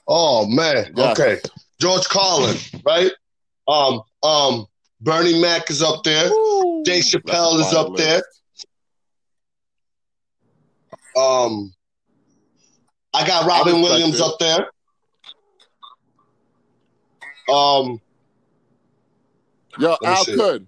Oh 0.08 0.46
man, 0.46 0.94
Yes. 0.96 1.20
okay. 1.20 1.40
George 1.78 2.08
Carlin, 2.08 2.56
right? 2.86 3.12
Um, 3.68 4.00
um, 4.22 4.66
Bernie 5.00 5.40
Mac 5.40 5.70
is 5.70 5.82
up 5.82 6.02
there. 6.04 6.30
Woo! 6.30 6.82
Dave 6.84 7.04
Chappelle 7.04 7.60
is 7.60 7.70
fire 7.70 7.86
up 7.86 7.96
there. 7.96 8.22
Um, 11.16 11.72
I 13.14 13.26
got 13.26 13.46
Robin 13.46 13.80
Williams 13.80 14.20
it. 14.20 14.22
up 14.22 14.38
there. 14.38 14.68
Um, 17.48 18.00
Yo, 19.78 19.96
Al 20.04 20.24
see. 20.24 20.34
Could. 20.34 20.66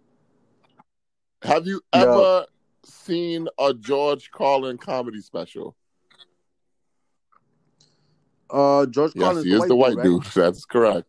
Have 1.42 1.66
you 1.66 1.80
Yo. 1.94 2.00
ever 2.00 2.46
seen 2.84 3.48
a 3.58 3.74
George 3.74 4.30
Carlin 4.30 4.78
comedy 4.78 5.20
special? 5.20 5.76
Uh, 8.50 8.86
George 8.86 9.12
Yes, 9.14 9.24
Carlin's 9.24 9.44
he 9.44 9.52
is 9.52 9.66
the 9.66 9.76
white 9.76 9.96
right? 9.96 10.04
dude. 10.04 10.24
That's 10.34 10.64
correct. 10.64 11.08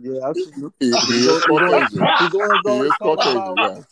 Yeah, 0.00 0.20
I've 0.28 0.36
seen. 0.36 0.72
He, 0.78 0.86
he 0.86 0.92
is 1.26 1.44
Caucasian. 1.44 2.06
He's 2.20 2.34
always, 2.34 2.60
He 2.64 2.70
is 2.86 2.92
talking 3.02 3.16
Caucasian, 3.16 3.36
about. 3.52 3.84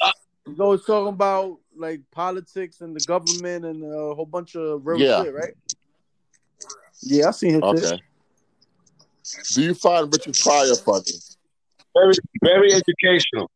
He's 0.47 0.61
always 0.61 0.85
talking 0.85 1.09
about 1.09 1.59
like 1.77 2.01
politics 2.12 2.81
and 2.81 2.95
the 2.95 3.01
government 3.01 3.65
and 3.65 3.83
a 3.83 4.15
whole 4.15 4.24
bunch 4.27 4.55
of 4.55 4.87
real 4.87 5.01
Yeah. 5.01 5.24
shit, 5.24 5.35
right? 5.35 5.55
Yeah, 7.03 7.28
I 7.28 7.31
seen 7.33 7.55
his 7.55 7.81
shit. 7.81 7.85
Okay. 7.93 8.03
Do 9.55 9.62
you 9.62 9.74
find 9.74 10.12
Richard 10.12 10.37
Pryor 10.41 10.74
funny? 10.77 11.03
very, 11.95 12.15
very 12.43 12.73
educational. 12.74 13.51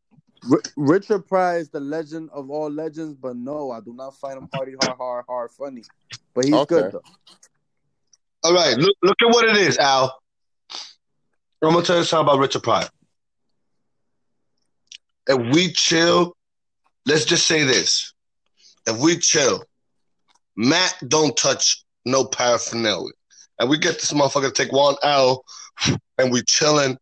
R- 0.51 0.61
Richard 0.75 1.27
Pryor 1.27 1.59
is 1.59 1.69
the 1.69 1.79
legend 1.79 2.29
of 2.33 2.49
all 2.49 2.69
legends, 2.69 3.13
but 3.15 3.35
no, 3.37 3.71
I 3.71 3.79
do 3.79 3.93
not 3.93 4.17
find 4.17 4.37
him 4.39 4.49
hardy, 4.53 4.73
hard, 4.81 4.97
hard, 4.97 5.25
hard 5.29 5.51
funny. 5.51 5.83
But 6.33 6.45
he's 6.45 6.53
Okay. 6.55 6.75
good 6.75 6.91
though. 6.93 7.01
All 8.43 8.53
right, 8.53 8.75
look, 8.77 8.95
look 9.03 9.17
at 9.21 9.27
what 9.29 9.45
it 9.47 9.57
is, 9.57 9.77
Al. 9.77 10.20
I'm 11.63 11.73
gonna 11.73 11.85
tell 11.85 11.97
you 11.97 12.03
something 12.03 12.27
about 12.27 12.39
Richard 12.39 12.63
Pryor. 12.63 12.89
If 15.27 15.53
we 15.53 15.71
chill, 15.73 16.35
let's 17.05 17.25
just 17.25 17.45
say 17.45 17.63
this: 17.63 18.13
if 18.87 18.97
we 18.97 19.17
chill, 19.17 19.63
Matt 20.55 20.95
don't 21.07 21.37
touch 21.37 21.83
no 22.05 22.25
paraphernalia, 22.25 23.13
and 23.59 23.69
we 23.69 23.77
get 23.77 23.95
this 23.99 24.11
motherfucker 24.11 24.47
to 24.47 24.63
take 24.63 24.71
one 24.71 24.95
L, 25.03 25.43
and 26.17 26.31
we 26.31 26.41
chilling. 26.43 26.97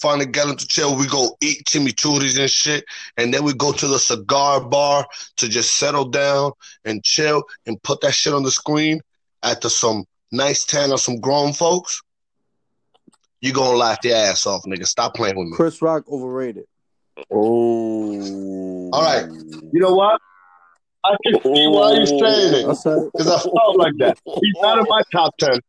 Finally 0.00 0.26
get 0.26 0.46
him 0.46 0.56
to 0.56 0.66
chill. 0.66 0.96
We 0.96 1.08
go 1.08 1.36
eat 1.42 1.64
chimichurris 1.64 2.38
and 2.38 2.48
shit, 2.48 2.84
and 3.16 3.34
then 3.34 3.42
we 3.42 3.52
go 3.52 3.72
to 3.72 3.86
the 3.88 3.98
cigar 3.98 4.60
bar 4.60 5.04
to 5.38 5.48
just 5.48 5.76
settle 5.76 6.04
down 6.04 6.52
and 6.84 7.02
chill 7.02 7.42
and 7.66 7.82
put 7.82 8.00
that 8.02 8.14
shit 8.14 8.32
on 8.32 8.44
the 8.44 8.50
screen 8.52 9.00
after 9.42 9.68
some 9.68 10.04
nice 10.30 10.64
tan 10.64 10.92
or 10.92 10.98
some 10.98 11.18
grown 11.18 11.52
folks, 11.52 12.00
you 13.40 13.52
gonna 13.52 13.76
laugh 13.76 13.98
your 14.04 14.16
ass 14.16 14.46
off, 14.46 14.62
nigga. 14.64 14.86
Stop 14.86 15.14
playing 15.14 15.36
with 15.36 15.48
me. 15.48 15.56
Chris 15.56 15.80
Rock 15.82 16.04
overrated. 16.10 16.64
Oh. 17.30 18.90
All 18.92 19.02
right. 19.02 19.26
You 19.72 19.80
know 19.80 19.94
what? 19.94 20.20
I 21.04 21.16
can 21.24 21.40
see 21.42 21.68
why 21.68 21.92
you're 21.92 22.02
oh. 22.02 22.04
saying 22.04 22.54
it. 22.54 23.10
Because 23.12 23.28
I 23.28 23.38
felt 23.40 23.76
like 23.76 23.94
that. 23.98 24.18
He's 24.24 24.54
not 24.60 24.78
in 24.78 24.86
my 24.88 25.02
top 25.12 25.36
ten. 25.38 25.60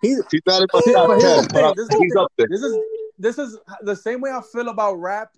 he's 0.00 0.20
He's 0.30 0.40
not 0.46 0.62
in 0.62 0.68
my 0.72 0.80
See, 0.80 0.92
top 0.92 1.20
ten, 1.20 1.46
but 1.52 1.52
thing, 1.52 1.74
this 1.76 1.84
is 1.84 1.88
the 1.88 1.98
he's 2.02 2.12
thing. 2.12 2.22
up 2.22 2.32
there. 2.36 2.46
this 2.48 2.62
is 2.62 2.78
this 3.18 3.38
is 3.38 3.58
the 3.82 3.94
same 3.96 4.20
way 4.20 4.30
I 4.30 4.40
feel 4.52 4.68
about 4.68 4.94
rap 4.94 5.30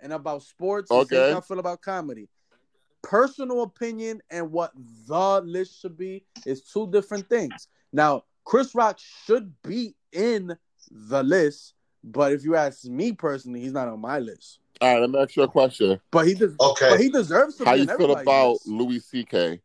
and 0.00 0.12
about 0.12 0.42
sports. 0.42 0.88
The 0.88 0.94
same 0.94 1.18
Okay. 1.18 1.32
way 1.32 1.36
I 1.36 1.40
feel 1.40 1.58
about 1.58 1.82
comedy. 1.82 2.28
Personal 3.02 3.62
opinion 3.62 4.20
and 4.30 4.50
what 4.50 4.72
the 5.06 5.40
list 5.44 5.80
should 5.80 5.96
be 5.96 6.24
is 6.44 6.62
two 6.62 6.90
different 6.90 7.28
things. 7.28 7.68
Now, 7.92 8.24
Chris 8.44 8.74
Rock 8.74 8.98
should 9.24 9.52
be 9.62 9.94
in 10.12 10.56
the 10.90 11.22
list 11.22 11.74
But 12.04 12.32
if 12.32 12.44
you 12.44 12.54
ask 12.54 12.84
me 12.84 13.12
personally, 13.12 13.60
he's 13.60 13.72
not 13.72 13.88
on 13.88 14.00
my 14.00 14.18
list. 14.20 14.60
All 14.80 14.92
right, 14.92 15.00
let 15.00 15.10
me 15.10 15.18
ask 15.18 15.34
you 15.36 15.42
a 15.42 15.48
question. 15.48 16.00
But 16.10 16.26
he 16.26 16.34
does. 16.34 16.54
Okay. 16.60 16.90
But 16.90 17.00
he 17.00 17.08
deserves 17.08 17.56
to 17.56 17.64
How 17.64 17.72
you 17.74 17.86
feel 17.86 18.12
about 18.12 18.52
list. 18.52 18.68
Louis 18.68 19.00
C.K.? 19.00 19.60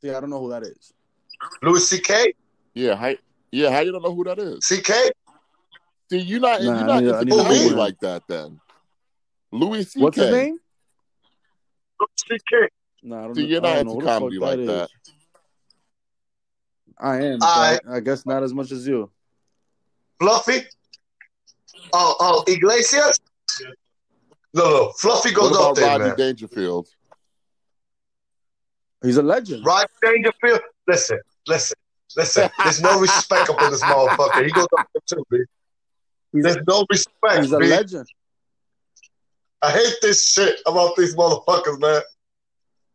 See, 0.00 0.10
I 0.10 0.20
don't 0.20 0.30
know 0.30 0.40
who 0.40 0.48
that 0.50 0.62
is. 0.62 0.92
Louis 1.62 1.86
C.K. 1.86 2.32
Yeah, 2.74 2.94
how, 2.94 3.12
yeah, 3.50 3.70
how 3.70 3.80
you 3.80 3.92
don't 3.92 4.02
know 4.02 4.14
who 4.14 4.24
that 4.24 4.38
is? 4.38 4.64
C.K. 4.64 5.10
See, 6.10 6.18
you're 6.20 6.40
not 6.40 6.62
Nah, 6.62 6.78
you're 6.78 6.86
not 6.86 7.02
need- 7.02 7.12
I 7.12 7.20
into 7.20 7.24
need 7.36 7.42
comedy 7.42 7.70
like 7.70 8.00
that. 8.00 8.22
Then 8.28 8.60
Louis 9.52 9.84
C.K. 9.84 10.02
What's 10.02 10.16
his 10.16 10.30
name? 10.30 10.58
Louis 12.00 12.38
C.K. 12.38 12.68
No, 13.02 13.16
I 13.16 13.22
don't. 13.24 13.34
See, 13.34 13.42
know- 13.42 13.48
you're 13.48 13.60
not 13.60 13.68
don't 13.74 13.78
into 13.80 13.92
know 13.92 13.94
who 13.94 14.00
the 14.00 14.06
fuck 14.06 14.18
comedy 14.18 14.38
like 14.38 14.58
is. 14.60 14.66
that. 14.68 14.88
I 17.00 17.16
am. 17.22 17.38
I- 17.42 17.80
I 17.90 18.00
guess 18.00 18.26
not 18.26 18.42
as 18.42 18.52
much 18.52 18.70
as 18.72 18.86
you. 18.86 19.10
Fluffy. 20.18 20.66
Oh, 21.92 22.14
oh, 22.20 22.44
Iglesias. 22.46 23.18
No, 24.52 24.64
no, 24.64 24.92
Fluffy 24.98 25.32
goes 25.32 25.50
What 25.52 25.60
up 25.60 25.60
about 25.60 25.76
there, 25.76 25.86
Rodney 25.88 26.06
man. 26.08 26.16
Dangerfield? 26.16 26.88
He's 29.02 29.16
a 29.16 29.22
legend. 29.22 29.64
Rod 29.64 29.86
Dangerfield. 30.02 30.60
Listen, 30.86 31.18
listen, 31.46 31.76
listen. 32.16 32.50
There's 32.62 32.82
no 32.82 33.00
respect 33.00 33.48
up 33.48 33.62
in 33.62 33.70
this 33.70 33.82
motherfucker. 33.82 34.44
He 34.44 34.50
goes 34.52 34.66
up 34.78 34.86
there 34.92 35.02
too, 35.06 35.24
B. 35.30 35.38
There's 36.32 36.56
a, 36.56 36.62
no 36.68 36.84
respect, 36.90 37.42
he's 37.42 37.52
a 37.52 37.58
B. 37.58 37.66
legend. 37.68 38.06
I 39.62 39.70
hate 39.72 39.94
this 40.02 40.26
shit 40.26 40.60
about 40.66 40.96
these 40.96 41.14
motherfuckers, 41.16 41.80
man. 41.80 42.02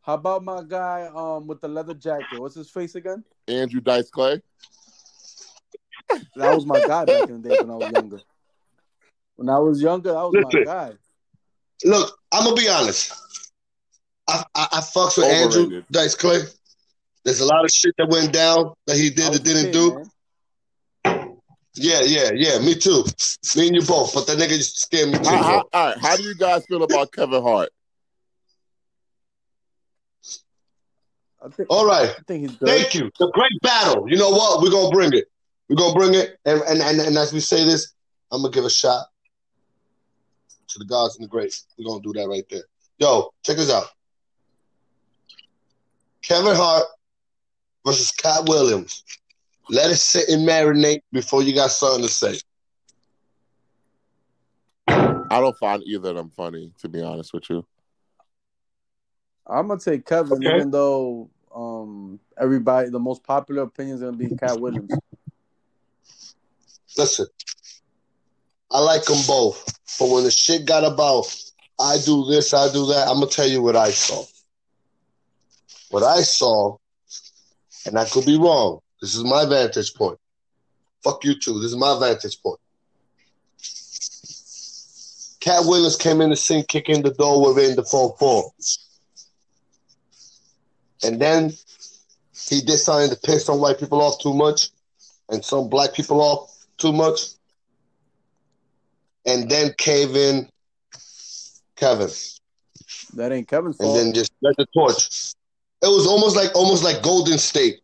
How 0.06 0.14
about 0.14 0.44
my 0.44 0.62
guy 0.62 1.10
um 1.16 1.48
with 1.48 1.62
the 1.62 1.68
leather 1.68 1.96
jacket? 1.96 2.40
What's 2.40 2.54
his 2.54 2.70
face 2.70 2.94
again? 2.94 3.24
Andrew 3.48 3.82
Dice 3.82 4.10
Clay? 4.12 4.40
That 6.36 6.54
was 6.54 6.66
my 6.66 6.80
guy 6.86 7.06
back 7.06 7.28
in 7.28 7.42
the 7.42 7.50
day 7.50 7.56
when 7.60 7.72
I 7.72 7.76
was 7.76 7.92
younger. 7.92 8.22
When 9.36 9.50
I 9.50 9.58
was 9.58 9.82
younger, 9.82 10.12
that 10.14 10.22
was 10.22 10.46
my 10.54 10.64
guy. 10.64 10.92
Look, 11.84 12.20
I'm 12.32 12.44
gonna 12.44 12.56
be 12.56 12.70
honest. 12.70 13.14
I 14.30 14.44
I, 14.54 14.68
I 14.74 14.80
fucks 14.82 15.18
with 15.18 15.26
Andrew 15.26 15.64
Overrated. 15.64 15.86
Dice 15.90 16.14
Clay. 16.14 16.42
There's 17.24 17.40
a 17.40 17.46
lot 17.46 17.66
of 17.66 17.72
shit 17.72 17.96
that 17.98 18.08
went 18.08 18.32
down 18.32 18.74
that 18.86 18.98
he 18.98 19.10
did 19.10 19.30
was 19.30 19.40
or 19.40 19.44
didn't 19.44 19.70
a 19.70 19.72
do. 19.72 19.96
man. 19.96 21.38
Yeah, 21.74 22.02
yeah, 22.04 22.30
yeah. 22.36 22.60
Me 22.60 22.76
too. 22.76 23.04
Me 23.58 23.68
and 23.68 23.76
you 23.76 23.82
both. 23.82 24.14
But 24.14 24.28
that 24.28 24.38
nigga 24.38 24.50
just 24.50 24.80
scared 24.82 25.10
me 25.10 25.18
too. 25.18 25.26
How, 25.26 25.32
bro. 25.32 25.42
how, 25.42 25.70
all 25.74 25.86
right, 25.88 25.98
how 25.98 26.16
do 26.16 26.22
you 26.22 26.36
guys 26.36 26.64
feel 26.68 26.84
about 26.84 27.12
Kevin 27.12 27.42
Hart? 27.42 27.70
Think, 31.50 31.70
All 31.70 31.86
right. 31.86 32.10
I 32.10 32.22
think 32.28 32.42
he's 32.50 32.58
good. 32.58 32.68
Thank 32.68 32.96
you. 32.96 33.12
The 33.20 33.32
great 33.34 33.52
battle. 33.62 34.10
You 34.10 34.18
know 34.18 34.30
what? 34.30 34.62
We're 34.62 34.72
gonna 34.72 34.90
bring 34.90 35.14
it. 35.14 35.26
We're 35.70 35.76
gonna 35.76 35.94
bring 35.94 36.14
it. 36.14 36.38
And 36.46 36.62
and, 36.64 36.82
and, 36.82 37.00
and 37.00 37.18
as 37.18 37.34
we 37.34 37.40
say 37.40 37.64
this, 37.64 37.94
I'm 38.32 38.42
gonna 38.42 38.54
give 38.54 38.66
a 38.66 38.70
shot 38.70 39.06
to 40.70 40.80
the 40.80 40.86
gods 40.86 41.16
and 41.18 41.24
the 41.26 41.30
greats. 41.30 41.66
We're 41.78 41.86
gonna 41.86 42.02
do 42.02 42.14
that 42.14 42.28
right 42.28 42.44
there. 42.50 42.64
Yo, 42.98 43.32
check 43.44 43.58
this 43.58 43.72
out. 43.72 43.86
Kevin 46.22 46.56
Hart 46.56 46.86
versus 47.86 48.12
Katt 48.12 48.48
Williams. 48.48 49.04
Let 49.70 49.92
it 49.92 49.96
sit 49.98 50.30
and 50.30 50.48
marinate 50.48 51.02
before 51.12 51.44
you 51.44 51.54
got 51.54 51.72
something 51.72 52.04
to 52.04 52.10
say. 52.10 52.40
I 54.88 55.40
don't 55.42 55.58
find 55.58 55.84
either 55.84 56.10
of 56.10 56.16
them 56.16 56.30
funny, 56.36 56.72
to 56.80 56.88
be 56.90 57.02
honest 57.02 57.34
with 57.34 57.50
you. 57.50 57.66
I'm 59.48 59.68
gonna 59.68 59.80
take 59.80 60.06
Kevin, 60.06 60.34
Okay. 60.38 60.56
even 60.56 60.72
though 60.72 61.30
um 61.56 62.20
everybody 62.38 62.90
the 62.90 63.00
most 63.00 63.24
popular 63.24 63.64
opinion 63.64 63.96
is 63.96 64.02
gonna 64.02 64.18
be 64.18 64.30
Katt 64.30 64.60
Williams. 64.60 64.94
Listen, 66.98 67.28
I 68.72 68.80
like 68.80 69.06
them 69.06 69.20
both, 69.26 69.66
but 70.00 70.10
when 70.10 70.24
the 70.24 70.32
shit 70.32 70.66
got 70.66 70.84
about 70.84 71.26
I 71.80 71.98
do 72.06 72.26
this, 72.26 72.54
I 72.54 72.72
do 72.72 72.86
that, 72.88 73.08
I'm 73.08 73.16
gonna 73.16 73.28
tell 73.28 73.48
you 73.48 73.62
what 73.62 73.76
I 73.76 73.92
saw. 73.92 74.24
What 75.90 76.04
I 76.04 76.22
saw, 76.22 76.78
and 77.86 77.98
I 77.98 78.06
could 78.06 78.26
be 78.26 78.38
wrong. 78.38 78.80
This 79.02 79.16
is 79.16 79.24
my 79.24 79.46
vantage 79.46 79.94
point. 79.94 80.20
Fuck 81.04 81.24
you 81.24 81.40
too. 81.40 81.60
This 81.60 81.72
is 81.72 81.78
my 81.78 81.98
vantage 82.00 82.42
point. 82.42 82.60
Katt 85.40 85.66
Williams 85.66 85.96
came 85.96 86.22
in 86.22 86.32
the 86.32 86.36
scene, 86.36 86.66
kicking 86.68 87.04
the 87.04 87.12
door 87.12 87.54
within 87.54 87.76
the 87.76 87.84
4 87.84 88.16
4. 88.18 88.52
And 91.04 91.20
then 91.20 91.52
he 92.50 92.62
did 92.62 92.78
something 92.78 93.10
to 93.10 93.16
piss 93.16 93.46
some 93.46 93.60
white 93.60 93.80
people 93.80 94.02
off 94.02 94.20
too 94.20 94.34
much 94.34 94.70
and 95.30 95.44
some 95.44 95.70
black 95.70 95.94
people 95.94 96.22
off 96.22 96.66
too 96.78 96.94
much. 96.94 97.20
And 99.26 99.50
then 99.50 99.74
cave 99.78 100.16
in 100.16 100.50
Kevin. 101.76 102.10
That 103.16 103.32
ain't 103.32 103.48
Kevin's 103.48 103.78
fault. 103.78 103.98
And 103.98 104.08
then 104.08 104.14
just 104.14 104.32
let 104.42 104.56
the 104.58 104.68
torch. 104.74 105.34
It 105.82 105.88
was 105.88 106.08
almost 106.08 106.36
like 106.36 106.56
almost 106.56 106.84
like 106.84 107.02
Golden 107.02 107.38
State. 107.38 107.82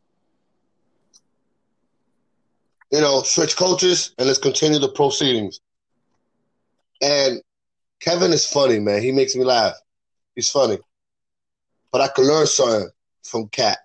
You 2.91 3.01
know, 3.01 3.21
switch 3.23 3.55
coaches 3.55 4.13
and 4.17 4.27
let's 4.27 4.39
continue 4.39 4.79
the 4.79 4.89
proceedings. 4.89 5.59
And 7.01 7.41
Kevin 7.99 8.33
is 8.33 8.45
funny, 8.45 8.79
man. 8.79 9.01
He 9.01 9.11
makes 9.11 9.35
me 9.35 9.43
laugh. 9.43 9.75
He's 10.35 10.49
funny. 10.49 10.77
But 11.91 12.01
I 12.01 12.07
could 12.09 12.25
learn 12.25 12.47
something 12.47 12.89
from 13.23 13.47
Katt 13.49 13.79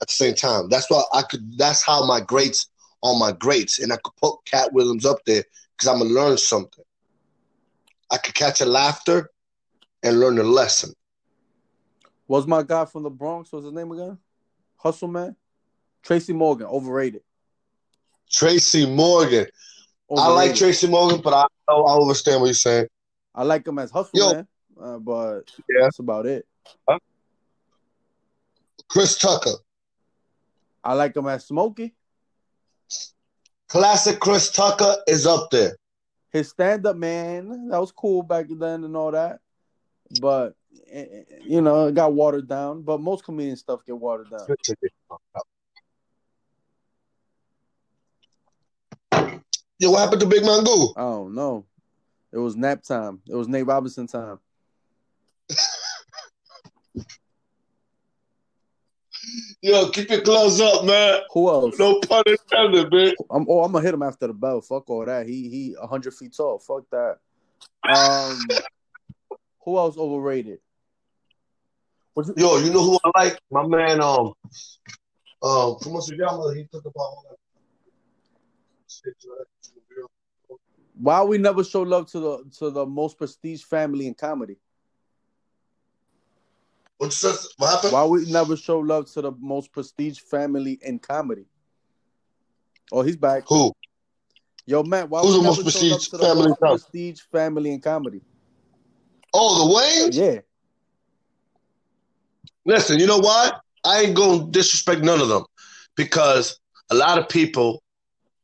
at 0.00 0.08
the 0.08 0.12
same 0.12 0.34
time. 0.34 0.68
That's 0.68 0.90
why 0.90 1.02
I 1.12 1.22
could 1.22 1.56
that's 1.58 1.84
how 1.84 2.04
my 2.06 2.20
greats 2.20 2.68
are 3.02 3.16
my 3.18 3.32
greats. 3.32 3.78
And 3.78 3.92
I 3.92 3.96
could 3.96 4.14
put 4.20 4.36
Katt 4.44 4.72
Williams 4.72 5.04
up 5.06 5.18
there 5.26 5.44
because 5.76 5.88
I'm 5.88 5.98
gonna 5.98 6.10
learn 6.10 6.38
something. 6.38 6.84
I 8.10 8.18
could 8.18 8.34
catch 8.34 8.60
a 8.60 8.66
laughter 8.66 9.30
and 10.02 10.20
learn 10.20 10.38
a 10.38 10.42
lesson. 10.42 10.92
Was 12.28 12.46
my 12.46 12.62
guy 12.62 12.84
from 12.84 13.02
the 13.02 13.10
Bronx? 13.10 13.52
What's 13.52 13.64
his 13.64 13.74
name 13.74 13.92
again? 13.92 14.18
Hustle 14.76 15.08
man? 15.08 15.36
Tracy 16.02 16.32
Morgan, 16.32 16.66
overrated. 16.66 17.22
Tracy 18.30 18.86
Morgan. 18.86 19.46
I 20.10 20.28
like 20.28 20.54
Tracy 20.54 20.88
Morgan, 20.88 21.20
but 21.22 21.32
I 21.32 21.46
I 21.68 21.96
understand 21.96 22.40
what 22.40 22.48
you're 22.48 22.54
saying. 22.54 22.86
I 23.34 23.44
like 23.44 23.66
him 23.66 23.78
as 23.78 23.90
Hustle 23.90 24.18
Yo. 24.18 24.32
man, 24.32 24.48
uh, 24.80 24.98
but 24.98 25.52
Yeah. 25.70 25.82
that's 25.84 25.98
about 26.00 26.26
it. 26.26 26.46
Chris 28.92 29.16
Tucker. 29.16 29.54
I 30.84 30.92
like 30.92 31.16
him 31.16 31.26
as 31.26 31.46
Smokey. 31.46 31.94
Classic 33.66 34.20
Chris 34.20 34.52
Tucker 34.52 34.96
is 35.06 35.26
up 35.26 35.50
there. 35.50 35.78
His 36.30 36.50
stand 36.50 36.86
up 36.86 36.96
man, 36.96 37.68
that 37.70 37.80
was 37.80 37.90
cool 37.90 38.22
back 38.22 38.46
then 38.50 38.84
and 38.84 38.94
all 38.94 39.12
that. 39.12 39.40
But 40.20 40.56
eh, 40.90 41.06
eh, 41.10 41.22
you 41.42 41.62
know, 41.62 41.86
it 41.86 41.94
got 41.94 42.12
watered 42.12 42.46
down. 42.46 42.82
But 42.82 43.00
most 43.00 43.24
comedian 43.24 43.56
stuff 43.56 43.80
get 43.86 43.96
watered 43.96 44.28
down. 44.28 44.46
Yo, 49.78 49.90
what 49.90 50.00
happened 50.00 50.20
to 50.20 50.26
Big 50.26 50.44
Mango? 50.44 50.92
I 50.96 51.00
don't 51.00 51.34
know. 51.34 51.64
It 52.30 52.38
was 52.38 52.56
nap 52.56 52.82
time. 52.82 53.22
It 53.26 53.34
was 53.34 53.48
Nate 53.48 53.66
Robinson 53.66 54.06
time. 54.06 54.38
Yo, 59.62 59.88
keep 59.90 60.10
your 60.10 60.20
gloves 60.20 60.60
up, 60.60 60.84
man. 60.84 61.20
Who 61.32 61.48
else? 61.48 61.78
No 61.78 62.00
pun 62.00 62.22
intended, 62.26 62.92
man. 62.92 63.14
I'm 63.30 63.46
oh, 63.48 63.62
I'm 63.62 63.72
gonna 63.72 63.84
hit 63.84 63.94
him 63.94 64.02
after 64.02 64.26
the 64.26 64.32
bell. 64.32 64.60
Fuck 64.60 64.90
all 64.90 65.04
that. 65.06 65.26
He 65.26 65.48
he 65.48 65.76
hundred 65.88 66.14
feet 66.14 66.34
tall. 66.36 66.58
Fuck 66.58 66.84
that. 66.90 67.18
Um 67.88 68.38
who 69.64 69.78
else 69.78 69.96
overrated? 69.96 70.58
Yo, 72.36 72.58
you 72.58 72.70
know 72.70 72.82
who 72.82 72.98
I 73.04 73.24
like? 73.24 73.38
My 73.50 73.66
man, 73.66 74.02
um, 74.02 74.34
um, 75.42 75.76
¿cómo 75.80 76.02
se? 76.02 76.14
He 76.14 76.64
took 76.70 76.84
about 76.84 76.94
all 76.96 77.24
that. 77.30 77.36
shit. 78.86 79.14
Why 80.94 81.22
we 81.22 81.38
never 81.38 81.64
show 81.64 81.82
love 81.82 82.10
to 82.12 82.20
the 82.20 82.44
to 82.58 82.70
the 82.70 82.84
most 82.84 83.16
prestige 83.16 83.62
family 83.62 84.06
in 84.06 84.14
comedy? 84.14 84.58
What 87.02 87.20
you? 87.20 87.32
What 87.56 87.70
happened? 87.70 87.92
Why 87.94 88.04
we 88.04 88.30
never 88.30 88.56
show 88.56 88.78
love 88.78 89.10
to 89.14 89.22
the 89.22 89.32
most 89.40 89.72
prestige 89.72 90.20
family 90.20 90.78
in 90.82 91.00
comedy? 91.00 91.46
Oh, 92.92 93.02
he's 93.02 93.16
back. 93.16 93.42
Who? 93.48 93.72
Yo, 94.66 94.84
Matt, 94.84 95.10
why 95.10 95.20
Who's 95.20 95.32
we 95.32 95.38
the 95.38 95.42
most 95.42 95.62
prestige 95.62 96.08
the 96.08 96.18
family 96.18 96.44
in 96.44 96.48
most 96.50 96.60
comedy? 96.60 96.80
prestige 96.80 97.20
family 97.32 97.72
in 97.72 97.80
comedy? 97.80 98.20
Oh, 99.34 99.66
the 99.66 99.74
Wayans? 99.74 100.14
Yeah. 100.14 100.40
Listen, 102.64 103.00
you 103.00 103.08
know 103.08 103.18
what? 103.18 103.60
I 103.84 104.02
ain't 104.02 104.14
gonna 104.14 104.46
disrespect 104.52 105.02
none 105.02 105.20
of 105.20 105.26
them 105.26 105.42
because 105.96 106.56
a 106.90 106.94
lot 106.94 107.18
of 107.18 107.28
people 107.28 107.82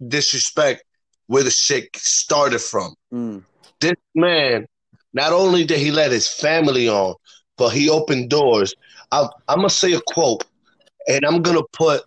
disrespect 0.09 0.83
where 1.29 1.45
the 1.45 1.51
shit 1.51 1.95
started 1.95 2.61
from. 2.61 2.93
Mm. 3.15 3.45
This 3.79 3.95
man, 4.17 4.67
not 5.13 5.33
only 5.33 5.65
did 5.65 5.79
he 5.79 5.93
let 5.93 6.11
his 6.11 6.27
family 6.27 6.89
on, 6.89 7.15
but 7.59 7.71
he 7.71 7.91
opened 7.91 8.31
doors. 8.31 8.75
I'm, 9.13 9.29
I'm 9.49 9.59
gonna 9.59 9.71
say 9.71 9.93
a 9.93 10.01
quote, 10.07 10.45
and 11.09 11.25
I'm 11.25 11.43
gonna 11.43 11.63
put 11.73 12.03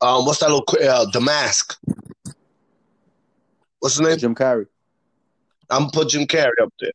um, 0.00 0.24
what's 0.24 0.40
that 0.40 0.50
little 0.50 0.64
uh, 0.82 1.06
the 1.12 1.20
mask? 1.20 1.78
What's 3.78 3.96
his 3.96 4.06
name? 4.06 4.18
Jim 4.18 4.34
Carrey. 4.34 4.66
I'm 5.68 5.82
gonna 5.82 5.92
put 5.92 6.08
Jim 6.08 6.26
Carrey 6.26 6.50
up 6.60 6.72
there. 6.80 6.90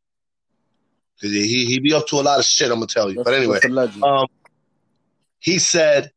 He 1.22 1.66
he 1.66 1.80
be 1.80 1.94
up 1.94 2.08
to 2.08 2.18
a 2.18 2.22
lot 2.22 2.40
of 2.40 2.46
shit. 2.46 2.70
I'm 2.70 2.76
gonna 2.76 2.88
tell 2.88 3.10
you. 3.10 3.16
That's, 3.16 3.26
But 3.26 3.36
anyway, 3.36 3.56
that's 3.56 3.66
a 3.66 3.70
legend. 3.70 4.04
um, 4.04 4.28
he 5.40 5.60
said 5.60 6.12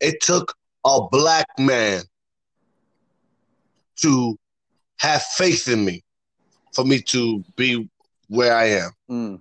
it 0.00 0.20
took 0.22 0.54
a 0.84 1.00
black 1.10 1.46
man 1.58 2.02
to 4.00 4.36
have 4.98 5.22
faith 5.22 5.68
in 5.68 5.84
me 5.84 6.02
for 6.74 6.84
me 6.84 7.00
to 7.00 7.44
be 7.56 7.88
where 8.34 8.54
I 8.54 8.64
am. 8.66 8.90
Mm. 9.10 9.40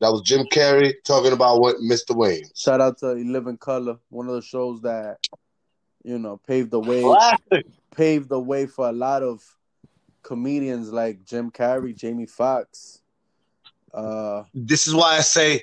That 0.00 0.12
was 0.12 0.22
Jim 0.22 0.46
Carrey 0.46 0.94
talking 1.04 1.32
about 1.32 1.60
what 1.60 1.76
Mr. 1.76 2.16
Wayans. 2.16 2.58
Shout 2.58 2.80
out 2.80 2.98
to 2.98 3.16
You 3.18 3.30
Live 3.32 3.46
in 3.48 3.58
Color, 3.58 3.98
one 4.08 4.28
of 4.28 4.34
the 4.34 4.42
shows 4.42 4.80
that 4.82 5.18
you 6.02 6.18
know 6.18 6.40
paved 6.46 6.70
the 6.70 6.80
way 6.80 7.02
Classic. 7.02 7.66
paved 7.94 8.28
the 8.28 8.40
way 8.40 8.66
for 8.66 8.88
a 8.88 8.92
lot 8.92 9.22
of 9.22 9.44
comedians 10.22 10.90
like 10.90 11.24
Jim 11.24 11.50
Carrey, 11.50 11.94
Jamie 11.94 12.26
Foxx. 12.26 13.02
Uh, 13.92 14.44
This 14.54 14.86
is 14.86 14.94
why 14.94 15.16
I 15.16 15.20
say, 15.20 15.62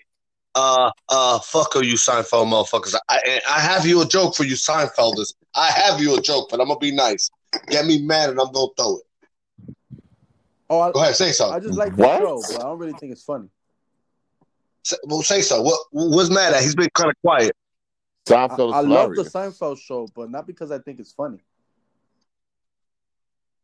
uh, 0.54 0.92
uh, 1.10 1.40
fuck 1.40 1.74
you, 1.76 1.94
Seinfeld 1.96 2.48
motherfuckers. 2.48 2.96
I, 3.10 3.40
I 3.50 3.60
have 3.60 3.86
you 3.86 4.02
a 4.02 4.06
joke 4.06 4.36
for 4.36 4.44
you, 4.44 4.56
Seinfelders. 4.56 5.34
I 5.56 5.72
have 5.72 6.00
you 6.02 6.16
a 6.18 6.22
joke, 6.22 6.50
but 6.50 6.60
I'm 6.60 6.68
gonna 6.68 6.80
be 6.80 6.92
nice. 6.92 7.30
Get 7.70 7.86
me 7.86 8.02
mad, 8.04 8.30
and 8.32 8.40
I'm 8.40 8.52
gonna 8.52 8.68
throw 8.78 8.98
it. 8.98 9.04
Oh, 10.70 10.80
I, 10.80 10.92
Go 10.92 11.02
ahead, 11.02 11.16
say 11.16 11.32
so. 11.32 11.50
I 11.52 11.60
just 11.60 11.78
like 11.78 11.96
the 11.96 12.04
What? 12.04 12.20
show, 12.20 12.44
but 12.48 12.58
I 12.60 12.64
don't 12.64 12.80
really 12.80 12.94
think 12.94 13.12
it's 13.12 13.24
funny. 13.24 13.50
Say, 14.84 14.98
well, 15.06 15.22
say 15.22 15.42
so. 15.42 15.62
What? 15.62 15.80
What's 15.92 16.30
mad 16.30 16.54
at? 16.54 16.62
He's 16.62 16.76
been 16.76 16.90
kind 16.94 17.10
of 17.10 17.16
quiet. 17.24 17.56
I, 18.30 18.32
Seinfeld 18.32 18.70
is 18.70 18.76
I 18.76 18.82
love 18.82 19.16
the. 19.16 19.24
Seinfeld 19.24 19.80
show, 19.80 20.08
but 20.16 20.30
not 20.30 20.48
because 20.48 20.72
I 20.72 20.80
think 20.80 21.00
it's 21.00 21.12
funny. 21.12 21.40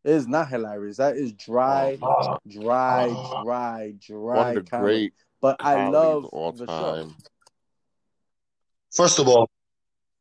It 0.04 0.12
is 0.12 0.28
not 0.28 0.50
hilarious. 0.50 0.98
That 0.98 1.16
is 1.16 1.32
dry, 1.34 1.98
Oh, 2.02 2.38
dry, 2.50 3.08
Oh. 3.10 3.44
dry, 3.44 3.94
dry. 4.06 4.36
One 4.36 4.48
of 4.58 4.66
the 4.66 4.78
great 4.78 5.14
But 5.40 5.58
I 5.60 5.90
love 5.90 6.26
of 6.26 6.30
all 6.32 6.52
the 6.52 6.68
show. 6.68 7.10
First 8.94 9.20
of 9.20 9.28
all, 9.28 9.50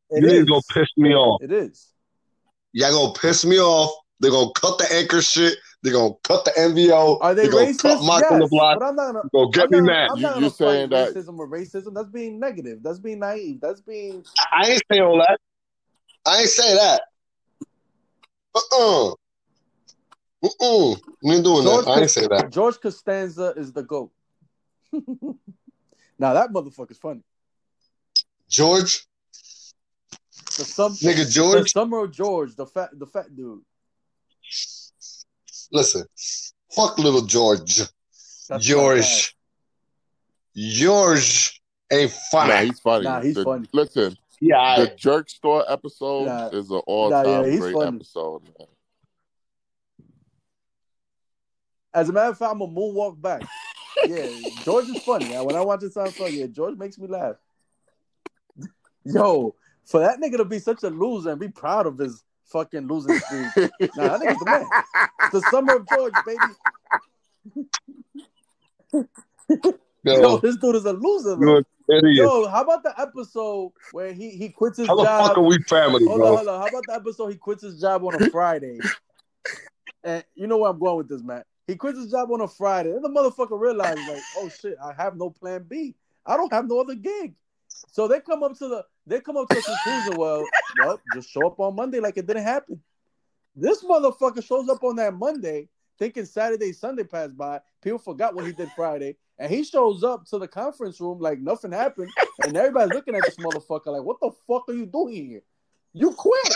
It 0.09 0.23
you 0.23 0.29
is. 0.29 0.45
niggas 0.45 0.47
gonna 0.47 0.61
piss 0.73 0.89
me 0.97 1.13
off. 1.13 1.41
It 1.43 1.51
is. 1.51 1.87
Y'all 2.71 2.91
gonna 2.91 3.19
piss 3.19 3.45
me 3.45 3.59
off. 3.59 3.93
They're 4.19 4.31
gonna 4.31 4.51
cut 4.55 4.77
the 4.77 4.91
anchor 4.93 5.21
shit. 5.21 5.57
They're 5.83 5.91
gonna 5.93 6.13
cut 6.23 6.45
the 6.45 6.51
MVO. 6.51 7.17
Are 7.21 7.35
they 7.35 7.43
They're 7.43 7.51
gonna 7.51 7.65
racist? 7.65 7.79
cut 7.81 8.03
Mike 8.03 8.31
on 8.31 8.39
the 8.39 8.47
block. 8.47 8.79
but 8.79 8.85
I'm 8.87 8.95
not 8.95 9.13
gonna. 9.13 9.29
Gonna 9.33 9.51
get 9.51 9.63
I'm 9.65 9.69
me 9.71 9.77
not, 9.79 9.85
mad. 9.85 10.09
I'm 10.11 10.17
You- 10.17 10.21
not 10.23 10.35
you 10.35 10.41
gonna 10.41 10.49
fight 10.49 10.57
saying 10.57 10.89
that- 10.91 11.13
racism 11.13 11.37
or 11.39 11.47
racism. 11.49 11.93
That's 11.93 12.09
being 12.09 12.39
negative. 12.39 12.81
That's 12.81 12.99
being 12.99 13.19
naive. 13.19 13.59
That's 13.59 13.81
being. 13.81 14.23
I 14.53 14.69
ain't 14.69 14.81
saying 14.89 15.03
all 15.03 15.17
that. 15.17 15.39
I 16.25 16.39
ain't 16.39 16.49
say 16.49 16.73
that. 16.73 17.01
Uh-uh. 18.55 19.11
Uh-uh. 20.41 20.95
We 21.21 21.35
ain't 21.35 21.43
doing 21.43 21.63
George 21.63 21.85
that. 21.85 21.91
I 21.91 21.99
ain't 22.01 22.11
say 22.11 22.27
that. 22.27 22.49
George 22.49 22.79
Costanza 22.79 23.53
is 23.57 23.73
the 23.73 23.83
goat. 23.83 24.11
now 26.17 26.33
that 26.33 26.49
motherfucker's 26.51 26.97
funny. 26.97 27.23
George, 28.49 29.05
The 30.57 30.63
sum, 30.63 30.93
nigga 30.93 31.25
the 31.25 31.67
summer 31.67 32.03
of 32.05 32.11
George, 32.11 32.55
the 32.55 32.65
fat, 32.67 32.91
the 32.97 33.07
fat 33.07 33.35
dude. 33.35 33.61
Listen. 35.73 36.05
Fuck 36.73 36.97
little 36.97 37.21
George. 37.23 37.81
That's 38.49 38.65
George. 38.65 39.35
George 40.55 41.61
ain't 41.91 42.11
funny. 42.31 42.49
Nah, 42.53 42.61
he's 42.61 42.79
funny. 42.79 43.03
Nah, 43.03 43.21
he's 43.21 43.35
The- 43.35 43.43
funny. 43.43 43.67
Listen, 43.73 44.17
yeah, 44.39 44.79
the 44.79 44.95
Jerk 44.95 45.29
Store 45.29 45.63
episode 45.71 46.25
Nah. 46.25 46.47
is 46.49 46.69
an 46.71 46.81
all-time 46.87 47.25
Nah, 47.25 47.41
yeah, 47.43 47.57
great 47.57 47.73
funny. 47.73 47.95
episode. 47.97 48.43
Man. 48.43 48.67
As 51.93 52.09
a 52.09 52.13
matter 52.13 52.29
of 52.31 52.37
fact, 52.37 52.51
I'm 52.53 52.61
a 52.61 52.67
moonwalk 52.67 53.21
back. 53.21 53.43
Yeah, 54.05 54.27
George 54.63 54.89
is 54.89 55.01
funny. 55.03 55.29
man. 55.29 55.45
When 55.45 55.55
I 55.55 55.61
watch 55.61 55.83
it, 55.83 55.93
sound 55.93 56.13
funny. 56.13 56.37
Yeah, 56.37 56.47
George 56.47 56.75
makes 56.77 56.97
me 56.97 57.07
laugh. 57.07 57.35
Yo, 59.05 59.55
for 59.85 59.99
that 59.99 60.19
nigga 60.19 60.37
to 60.37 60.45
be 60.45 60.59
such 60.59 60.83
a 60.83 60.89
loser 60.89 61.29
and 61.31 61.39
be 61.39 61.49
proud 61.49 61.85
of 61.85 61.97
his 61.97 62.23
fucking 62.45 62.87
losing 62.87 63.17
streak. 63.19 63.71
Nah, 63.95 64.17
that 64.17 64.21
nigga's 64.21 64.39
the 64.39 64.45
man. 64.45 64.65
The 65.31 65.41
summer 65.49 65.75
of 65.77 65.87
George, 65.89 66.13
baby. 66.25 66.39
Yo, 70.05 70.19
Yo, 70.21 70.37
this 70.39 70.57
dude 70.57 70.75
is 70.75 70.85
a 70.85 70.91
loser. 70.93 71.37
you're 71.39 71.61
Though. 71.61 71.95
an 71.95 72.05
idiot. 72.05 72.15
Yo, 72.17 72.47
how 72.47 72.61
about 72.63 72.83
the 72.83 72.93
episode 72.99 73.71
where 73.93 74.11
he 74.11 74.31
he 74.31 74.49
quits 74.49 74.77
his 74.77 74.87
How 74.87 74.95
the 74.97 75.03
job? 75.03 75.27
fuck 75.29 75.37
are 75.37 75.41
we 75.43 75.57
family, 75.63 76.03
Hold 76.05 76.19
bro? 76.19 76.27
on, 76.31 76.35
hold 76.37 76.47
on. 76.49 76.59
How 76.61 76.67
about 76.67 76.83
the 76.87 76.93
episode 76.93 77.27
he 77.29 77.35
quits 77.37 77.63
his 77.63 77.79
job 77.79 78.03
on 78.03 78.21
a 78.21 78.29
Friday? 78.29 78.79
and 80.03 80.23
you 80.35 80.47
know 80.47 80.57
where 80.57 80.71
I'm 80.71 80.79
going 80.79 80.97
with 80.97 81.07
this, 81.09 81.21
man. 81.23 81.43
He 81.67 81.75
quits 81.77 81.97
his 81.97 82.11
job 82.11 82.29
on 82.31 82.41
a 82.41 82.47
Friday. 82.49 82.91
And 82.91 83.03
the 83.03 83.09
motherfucker 83.09 83.57
realizes, 83.57 84.05
like, 84.09 84.21
oh 84.37 84.49
shit, 84.49 84.75
I 84.83 84.91
have 85.01 85.15
no 85.15 85.29
plan 85.29 85.63
B. 85.69 85.95
I 86.25 86.35
don't 86.35 86.51
have 86.51 86.67
no 86.67 86.81
other 86.81 86.95
gig. 86.95 87.33
So 87.91 88.07
they 88.07 88.19
come 88.19 88.43
up 88.43 88.57
to 88.57 88.67
the 88.67 88.85
they 89.05 89.19
come 89.19 89.37
up 89.37 89.47
to 89.49 89.55
the 89.55 89.61
conclusion, 89.61 90.19
well, 90.19 90.43
well, 90.79 90.99
just 91.13 91.29
show 91.29 91.45
up 91.47 91.59
on 91.59 91.75
Monday 91.75 91.99
like 91.99 92.17
it 92.17 92.25
didn't 92.25 92.43
happen. 92.43 92.81
This 93.55 93.83
motherfucker 93.83 94.43
shows 94.43 94.69
up 94.69 94.83
on 94.83 94.95
that 94.95 95.13
Monday 95.13 95.69
thinking 95.99 96.25
Saturday, 96.25 96.73
Sunday 96.73 97.03
passed 97.03 97.37
by. 97.37 97.59
People 97.81 97.99
forgot 97.99 98.35
what 98.35 98.45
he 98.45 98.51
did 98.51 98.71
Friday. 98.75 99.15
And 99.39 99.51
he 99.51 99.63
shows 99.63 100.03
up 100.03 100.25
to 100.27 100.37
the 100.37 100.47
conference 100.47 100.99
room 100.99 101.19
like 101.19 101.39
nothing 101.39 101.71
happened. 101.71 102.09
And 102.43 102.55
everybody's 102.55 102.93
looking 102.93 103.15
at 103.15 103.23
this 103.23 103.35
motherfucker 103.35 103.87
like, 103.87 104.03
what 104.03 104.17
the 104.21 104.31
fuck 104.47 104.63
are 104.69 104.73
you 104.73 104.85
doing 104.85 105.27
here? 105.27 105.41
You 105.93 106.11
quit. 106.11 106.53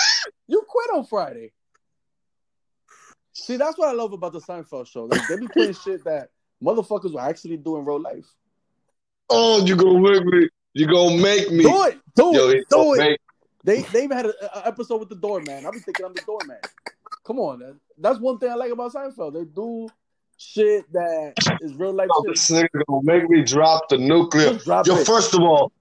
You 0.47 0.63
quit 0.67 0.89
on 0.91 1.05
Friday. 1.05 1.51
See, 3.33 3.57
that's 3.57 3.77
what 3.77 3.89
I 3.89 3.93
love 3.93 4.13
about 4.13 4.33
the 4.33 4.41
Seinfeld 4.41 4.87
show. 4.87 5.05
Like, 5.05 5.27
they 5.27 5.37
be 5.37 5.47
putting 5.47 5.73
shit 5.73 6.03
that 6.05 6.31
motherfuckers 6.63 7.11
will 7.11 7.19
actually 7.19 7.57
do 7.57 7.77
in 7.77 7.85
real 7.85 8.01
life. 8.01 8.25
Oh, 9.29 9.63
you 9.63 9.75
gonna 9.75 9.99
make 9.99 10.25
me? 10.25 10.49
You 10.77 10.87
gonna 10.87 11.17
make 11.21 11.51
me? 11.51 11.63
Do 11.63 11.83
it. 11.85 11.99
Do 12.15 12.31
Yo, 12.35 12.49
it. 12.49 12.65
Do 12.69 12.93
it. 12.93 12.97
make- 12.97 13.19
They 13.63 13.81
they 13.91 14.03
even 14.03 14.15
had 14.17 14.25
an 14.27 14.33
episode 14.65 14.99
with 14.99 15.09
the 15.09 15.15
doorman. 15.15 15.65
I 15.65 15.71
be 15.71 15.79
thinking 15.79 16.05
I'm 16.05 16.13
the 16.13 16.21
doorman. 16.25 16.57
Come 17.25 17.39
on, 17.39 17.59
man. 17.59 17.79
that's 17.97 18.19
one 18.19 18.37
thing 18.37 18.49
I 18.51 18.55
like 18.55 18.71
about 18.71 18.93
Seinfeld. 18.93 19.33
They 19.33 19.43
do 19.45 19.89
shit 20.37 20.89
that 20.93 21.33
is 21.61 21.73
real 21.75 21.93
life 21.93 22.07
Oh, 22.11 22.23
shit. 22.27 22.35
this 22.35 22.49
nigga 22.51 22.83
gonna 22.87 23.01
make 23.03 23.29
me 23.29 23.43
drop 23.43 23.89
the 23.89 23.97
nuclear. 23.97 24.53
Drop 24.59 24.85
Yo, 24.87 24.95
it. 24.97 25.05
first 25.07 25.33
of 25.33 25.41
all, 25.41 25.71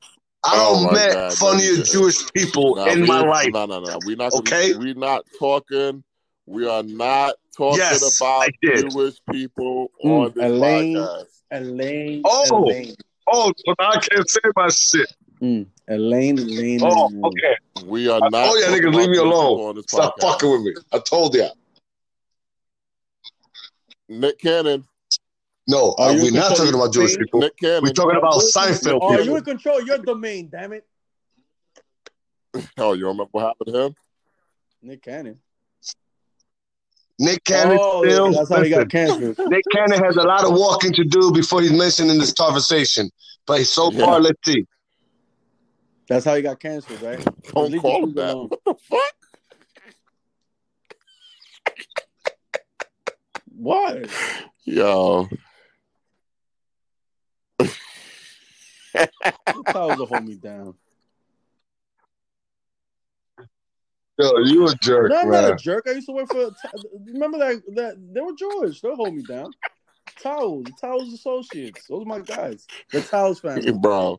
I 0.45 0.53
Oh 0.55 0.75
don't 0.75 0.85
my 0.87 0.93
met 0.93 1.13
God, 1.13 1.33
funnier 1.35 1.75
man. 1.75 1.85
Jewish 1.85 2.33
people 2.33 2.77
Nah, 2.77 2.87
in 2.87 3.03
we- 3.03 3.07
my 3.07 3.21
life. 3.21 3.51
No, 3.53 3.67
no, 3.67 3.81
no. 3.81 3.99
We're 4.05 4.17
not. 4.17 4.33
Okay? 4.35 4.75
We're 4.75 4.95
not 4.95 5.25
talking. 5.39 6.03
We 6.47 6.67
are 6.69 6.83
not 6.85 7.35
talking 7.57 7.79
Yes, 7.79 8.21
about 8.21 8.49
Jewish 8.65 9.17
people 9.31 9.91
Mm, 10.05 10.11
on 10.11 10.33
this 10.35 10.45
Elaine. 10.45 10.97
podcast. 10.97 11.25
Elaine. 11.53 12.23
Oh. 12.25 12.65
Elaine. 12.65 12.95
Oh, 13.31 13.53
so 13.57 13.75
now 13.79 13.91
I 13.91 13.99
can't 14.01 14.29
say 14.29 14.41
my 14.55 14.69
shit. 14.69 15.13
Mm, 15.43 15.67
Elaine. 15.89 16.39
Elaine. 16.39 16.81
Oh, 16.83 17.11
okay. 17.25 17.57
We 17.85 18.09
are 18.09 18.21
I 18.23 18.29
not. 18.29 18.49
Oh 18.49 18.57
yeah, 18.57 18.69
niggas, 18.69 18.95
leave 18.95 19.11
me 19.11 19.19
alone. 19.19 19.57
people 19.57 19.67
On 19.67 19.75
this 19.77 19.85
Stop 19.89 20.15
podcast. 20.19 20.23
fucking 20.33 20.51
with 20.51 20.61
me. 20.63 20.75
I 20.93 20.99
told 21.01 21.35
ya. 21.35 21.49
Nick 24.09 24.39
Cannon. 24.39 24.85
No, 25.69 25.95
Are 25.99 26.11
uh, 26.11 26.15
we're 26.15 26.31
not 26.31 26.57
talking 26.57 26.75
about 26.75 26.93
Jewish 26.93 27.13
Spain? 27.15 27.25
people. 27.25 27.41
Nick 27.41 27.57
Cannon. 27.59 27.83
We're 27.83 27.93
talking 27.93 28.17
about 28.17 28.35
Seinfeld 28.35 29.03
Are 29.03 29.21
you 29.21 29.37
in 29.37 29.43
control 29.43 29.81
of 29.81 29.87
your 29.87 29.99
domain, 29.99 30.49
damn 30.51 30.73
it. 30.73 30.87
Oh, 32.79 32.93
you 32.95 33.07
remember 33.07 33.29
what 33.33 33.47
happened 33.49 33.75
to 33.75 33.81
him? 33.87 33.95
Nick 34.83 35.03
Cannon. 35.03 35.39
Nick 37.19 37.45
Cannon 37.45 37.79
oh, 37.81 38.03
still. 38.05 38.33
that's 38.33 38.51
how 38.51 38.63
he 38.63 38.69
got 38.71 38.79
listen, 38.79 38.89
cancer. 38.89 39.35
Nick 39.51 39.65
Cannon 39.73 40.03
has 40.05 40.17
a 40.17 40.23
lot 40.23 40.45
of 40.45 40.53
walking 40.53 40.93
to 40.93 41.05
do 41.05 41.33
before 41.33 41.63
he's 41.63 41.73
mentioned 41.73 42.11
in 42.11 42.19
this 42.19 42.33
conversation. 42.33 43.11
But 43.47 43.65
so 43.65 43.91
Yeah. 43.91 44.05
far, 44.05 44.21
let's 44.21 44.39
see. 44.45 44.67
That's 46.09 46.25
how 46.25 46.35
he 46.37 46.43
got 46.43 46.61
cancer, 46.61 46.97
right? 46.97 47.25
Don't 47.55 47.81
call 47.81 48.05
him 48.05 48.15
that. 48.15 48.35
alone. 48.35 48.49
What 48.49 48.61
the 48.65 48.75
fuck? 48.75 49.15
Why? 53.59 54.05
Yo, 54.65 55.29
Towels 59.73 59.99
will 59.99 60.07
hold 60.07 60.25
me 60.25 60.35
down. 60.35 60.75
Yo, 64.19 64.39
you 64.39 64.67
a 64.67 64.75
jerk, 64.77 65.11
No, 65.11 65.21
I'm 65.21 65.31
not 65.31 65.53
a 65.53 65.57
jerk. 65.57 65.87
I 65.87 65.93
used 65.93 66.07
to 66.07 66.13
work 66.13 66.29
for. 66.29 66.51
Remember 67.07 67.39
that 67.39 67.63
that 67.75 67.97
they 68.15 68.21
were 68.21 68.33
Jewish. 68.33 68.81
They'll 68.81 68.97
hold 68.97 69.15
me 69.15 69.23
down. 69.23 69.51
Towels, 70.23 70.67
Towels 70.81 71.13
Associates. 71.13 71.87
Those 71.89 72.03
are 72.03 72.07
my 72.07 72.21
guys. 72.21 72.67
The 72.93 73.03
Towels 73.03 73.41
family. 73.41 73.73
bro. 73.81 74.19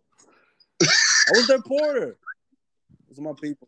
I 0.81 1.31
was 1.31 1.47
their 1.47 1.61
porter. 1.61 2.17
Those 3.09 3.19
are 3.19 3.21
my 3.23 3.33
people. 3.41 3.67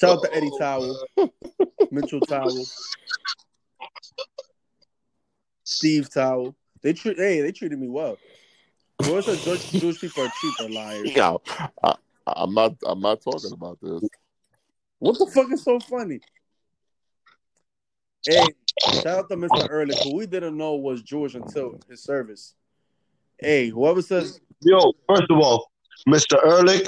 Shout 0.00 0.16
out 0.16 0.22
to 0.24 0.34
Eddie 0.34 0.50
oh, 0.52 0.58
Towel, 0.58 1.08
Mitchell 1.90 2.20
Towel, 2.20 2.64
Steve 5.62 6.12
Towel. 6.12 6.56
They 6.82 6.94
treat 6.94 7.18
hey, 7.18 7.40
they 7.42 7.52
treated 7.52 7.78
me 7.78 7.88
well. 7.88 8.16
Whoever 9.02 9.36
said 9.36 9.60
Jewish, 9.60 10.00
people 10.00 10.24
are 10.24 10.32
cheap 10.40 10.54
are 10.60 10.68
liars. 10.70 11.14
Yo, 11.14 11.40
I, 11.84 11.94
I'm 12.26 12.52
not. 12.52 12.74
I'm 12.84 13.00
not 13.00 13.20
talking 13.22 13.52
about 13.52 13.78
this. 13.80 14.02
What 15.00 15.18
the 15.18 15.26
fuck 15.26 15.50
is 15.50 15.64
so 15.64 15.80
funny? 15.80 16.20
Hey, 18.26 18.44
shout 18.92 19.06
out 19.06 19.28
to 19.30 19.36
Mr. 19.36 19.68
Ehrlich, 19.68 19.98
who 20.04 20.14
we 20.14 20.26
didn't 20.26 20.56
know 20.56 20.74
was 20.74 21.02
Jewish 21.02 21.34
until 21.34 21.80
his 21.88 22.02
service. 22.02 22.54
Hey, 23.38 23.70
whoever 23.70 24.02
says 24.02 24.40
Yo, 24.60 24.92
first 25.08 25.24
of 25.30 25.38
all, 25.38 25.70
Mr. 26.06 26.36
Ehrlich, 26.46 26.86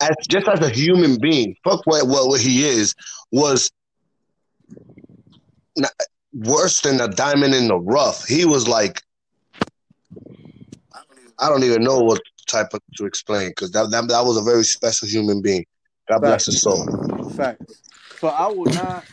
as 0.00 0.10
just 0.28 0.48
as 0.48 0.60
a 0.60 0.70
human 0.70 1.18
being, 1.20 1.54
fuck 1.62 1.86
what 1.86 2.06
what, 2.08 2.26
what 2.26 2.40
he 2.40 2.66
is, 2.66 2.94
was 3.30 3.70
not, 5.76 5.92
worse 6.34 6.80
than 6.80 7.00
a 7.00 7.06
diamond 7.06 7.54
in 7.54 7.68
the 7.68 7.78
rough. 7.78 8.26
He 8.26 8.44
was 8.44 8.66
like, 8.66 9.02
I 11.38 11.48
don't 11.48 11.62
even 11.62 11.84
know 11.84 12.00
what 12.00 12.20
type 12.48 12.74
of 12.74 12.80
to 12.96 13.06
explain 13.06 13.50
because 13.50 13.70
that, 13.70 13.90
that 13.92 14.08
that 14.08 14.24
was 14.24 14.36
a 14.36 14.42
very 14.42 14.64
special 14.64 15.06
human 15.06 15.40
being. 15.40 15.64
God 16.08 16.18
bless 16.20 16.46
his 16.46 16.60
soul. 16.60 16.86
facts. 17.30 17.82
So 18.18 18.28
I 18.28 18.48
would 18.48 18.74
not. 18.74 19.06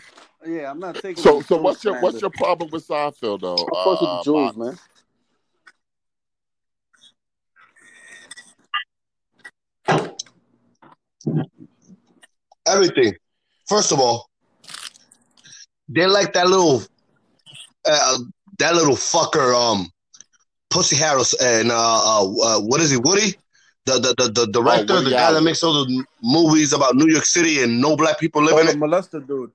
Yeah, 0.46 0.72
I'm 0.72 0.80
not 0.80 0.96
taking. 0.96 1.18
So, 1.18 1.42
so 1.42 1.58
what's 1.58 1.84
your 1.84 2.00
what's 2.02 2.22
your 2.22 2.30
problem 2.30 2.70
with 2.72 2.88
Seinfeld 2.88 3.42
though? 3.42 3.56
Of 3.56 3.72
course, 3.72 4.00
Uh, 4.02 4.16
it's 4.18 4.26
Jews, 4.26 4.56
man. 4.58 4.80
Everything. 12.68 13.14
First 13.68 13.92
of 13.92 14.00
all, 14.00 14.30
they 15.90 16.06
like 16.06 16.34
that 16.34 16.48
little 16.48 16.84
uh, 17.86 18.18
that 18.60 18.76
little 18.76 18.96
fucker, 18.96 19.54
um, 19.54 19.90
Pussy 20.70 20.96
Harris, 20.96 21.34
and 21.42 21.72
uh, 21.72 21.76
uh, 21.76 22.24
uh, 22.24 22.60
what 22.62 22.82
is 22.82 22.92
he, 22.92 22.98
Woody? 22.98 23.36
The 23.86 23.94
the 23.94 24.14
the, 24.18 24.32
the 24.32 24.42
oh, 24.42 24.64
director, 24.64 24.94
Oh, 24.96 25.02
the 25.02 25.10
guy 25.12 25.32
that 25.32 25.42
makes 25.42 25.64
all 25.64 25.86
the 25.86 26.06
movies 26.22 26.74
about 26.74 26.96
New 26.96 27.08
York 27.12 27.26
City 27.26 27.64
and 27.64 27.82
no 27.82 27.96
black 27.96 28.20
people 28.20 28.42
living 28.44 28.58
Oh, 28.58 28.72
in 28.72 28.80
the 28.80 28.86
it. 28.86 28.90
molester 28.90 29.26
dude. 29.28 29.52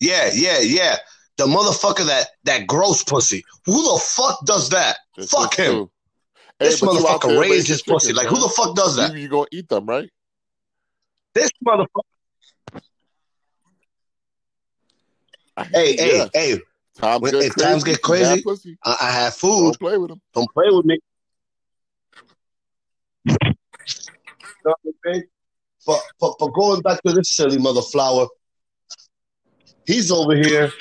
Yeah, 0.00 0.30
yeah, 0.32 0.60
yeah. 0.60 0.96
The 1.36 1.46
motherfucker 1.46 2.06
that 2.06 2.28
that 2.44 2.66
gross 2.66 3.02
pussy. 3.02 3.44
Who 3.66 3.72
the 3.72 4.00
fuck 4.00 4.44
does 4.46 4.68
that? 4.70 4.98
This 5.16 5.30
Fuck 5.30 5.54
him. 5.56 5.72
true. 5.72 5.90
Hey, 6.60 6.66
This 6.68 6.80
but 6.80 6.90
motherfucker 6.90 7.40
raised 7.40 7.66
his 7.68 7.82
pussy. 7.82 8.08
chickens, 8.12 8.18
Like 8.24 8.28
who 8.28 8.40
the 8.40 8.48
fuck 8.54 8.76
does 8.76 8.96
that? 8.96 9.12
You, 9.12 9.18
you 9.22 9.28
gonna 9.28 9.46
eat 9.50 9.68
them, 9.68 9.86
right? 9.86 10.08
This 11.34 11.50
motherfucker. 11.66 11.86
Hey, 15.72 15.96
hey, 15.96 16.18
yeah. 16.18 16.28
hey! 16.34 16.60
Times 16.96 17.20
when- 17.22 17.32
get 17.32 17.42
if 17.44 17.52
crazy. 17.54 17.68
times 17.70 17.84
get 17.84 18.02
crazy. 18.02 18.44
I, 18.84 18.96
I 19.00 19.10
have 19.10 19.34
food. 19.34 19.62
Don't 19.64 19.78
play 19.80 19.98
with 19.98 20.10
them. 20.10 20.20
Don't 20.32 20.50
play 20.52 20.66
with 20.70 20.84
me. 20.84 20.98
Know 23.26 23.34
what 24.64 24.78
I 25.06 25.10
mean? 25.12 25.24
But, 25.86 26.00
but, 26.20 26.34
but 26.38 26.48
going 26.54 26.80
back 26.80 27.02
to 27.02 27.12
this 27.12 27.36
silly 27.36 27.58
mother 27.58 27.82
flower, 27.82 28.26
he's 29.86 30.10
over 30.10 30.34
here 30.34 30.72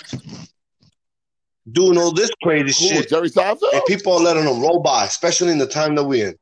doing 1.72 1.98
all 1.98 2.14
this 2.14 2.30
crazy 2.42 2.66
Who, 2.66 2.96
shit, 2.96 3.10
Jerry 3.10 3.30
Seinfeld? 3.30 3.74
and 3.74 3.84
people 3.86 4.14
are 4.14 4.20
letting 4.20 4.44
him 4.44 4.62
roll 4.62 4.82
by, 4.82 5.06
especially 5.06 5.52
in 5.52 5.58
the 5.58 5.68
time 5.68 5.96
that 5.96 6.04
we're 6.06 6.30
in. 6.30 6.36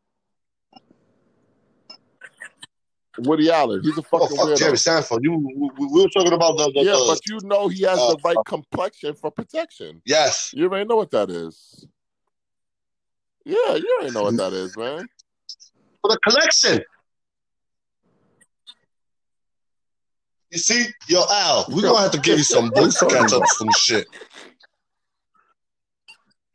Woody 3.19 3.51
Allen. 3.51 3.81
He's 3.83 3.97
a 3.97 4.03
fucking 4.03 4.27
Oh, 4.31 4.35
fuck 4.35 4.47
weirdo. 4.47 4.57
Jerry 4.57 4.77
Seinfeld. 4.77 5.19
You, 5.21 5.33
we, 5.33 5.85
we 5.87 6.01
were 6.01 6.09
talking 6.09 6.33
about 6.33 6.57
the, 6.57 6.71
the, 6.73 6.83
yeah, 6.83 6.91
the 6.93 7.05
but 7.07 7.19
you 7.27 7.39
know 7.47 7.67
he 7.67 7.83
has 7.83 7.99
uh, 7.99 8.09
the 8.09 8.17
right 8.23 8.37
complexion 8.45 9.15
for 9.15 9.29
protection. 9.31 10.01
yes, 10.05 10.51
You 10.55 10.65
already 10.65 10.87
know 10.87 10.95
what 10.95 11.11
that 11.11 11.29
is. 11.29 11.85
Yeah, 13.43 13.75
you 13.75 13.97
already 13.99 14.13
know 14.13 14.23
what 14.23 14.37
that 14.37 14.53
is, 14.53 14.77
man. 14.77 15.07
For 16.01 16.09
the 16.09 16.19
collection. 16.27 16.81
You 20.51 20.57
see, 20.59 20.85
yo, 21.07 21.23
Al, 21.31 21.65
we're 21.69 21.81
gonna 21.81 21.99
have 21.99 22.11
to 22.11 22.19
give 22.19 22.37
you 22.37 22.43
some 22.43 22.69
boost 22.71 22.99
to 22.99 23.05
catch 23.05 23.31
up 23.31 23.47
some 23.47 23.69
shit. 23.77 24.05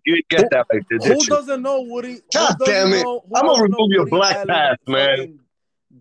You 0.04 0.16
didn't 0.16 0.28
get 0.28 0.50
that 0.50 0.66
right 0.72 0.82
there, 0.90 0.98
Who 0.98 1.14
you? 1.14 1.28
doesn't 1.28 1.62
know 1.62 1.80
Woody? 1.80 2.20
God 2.32 2.56
damn 2.64 2.92
it. 2.92 3.02
know- 3.02 3.24
I'ma 3.34 3.54
remove 3.58 3.90
your 3.90 4.00
Woody 4.02 4.10
black 4.10 4.36
Allen 4.36 4.48
pass, 4.48 4.76
man. 4.86 5.38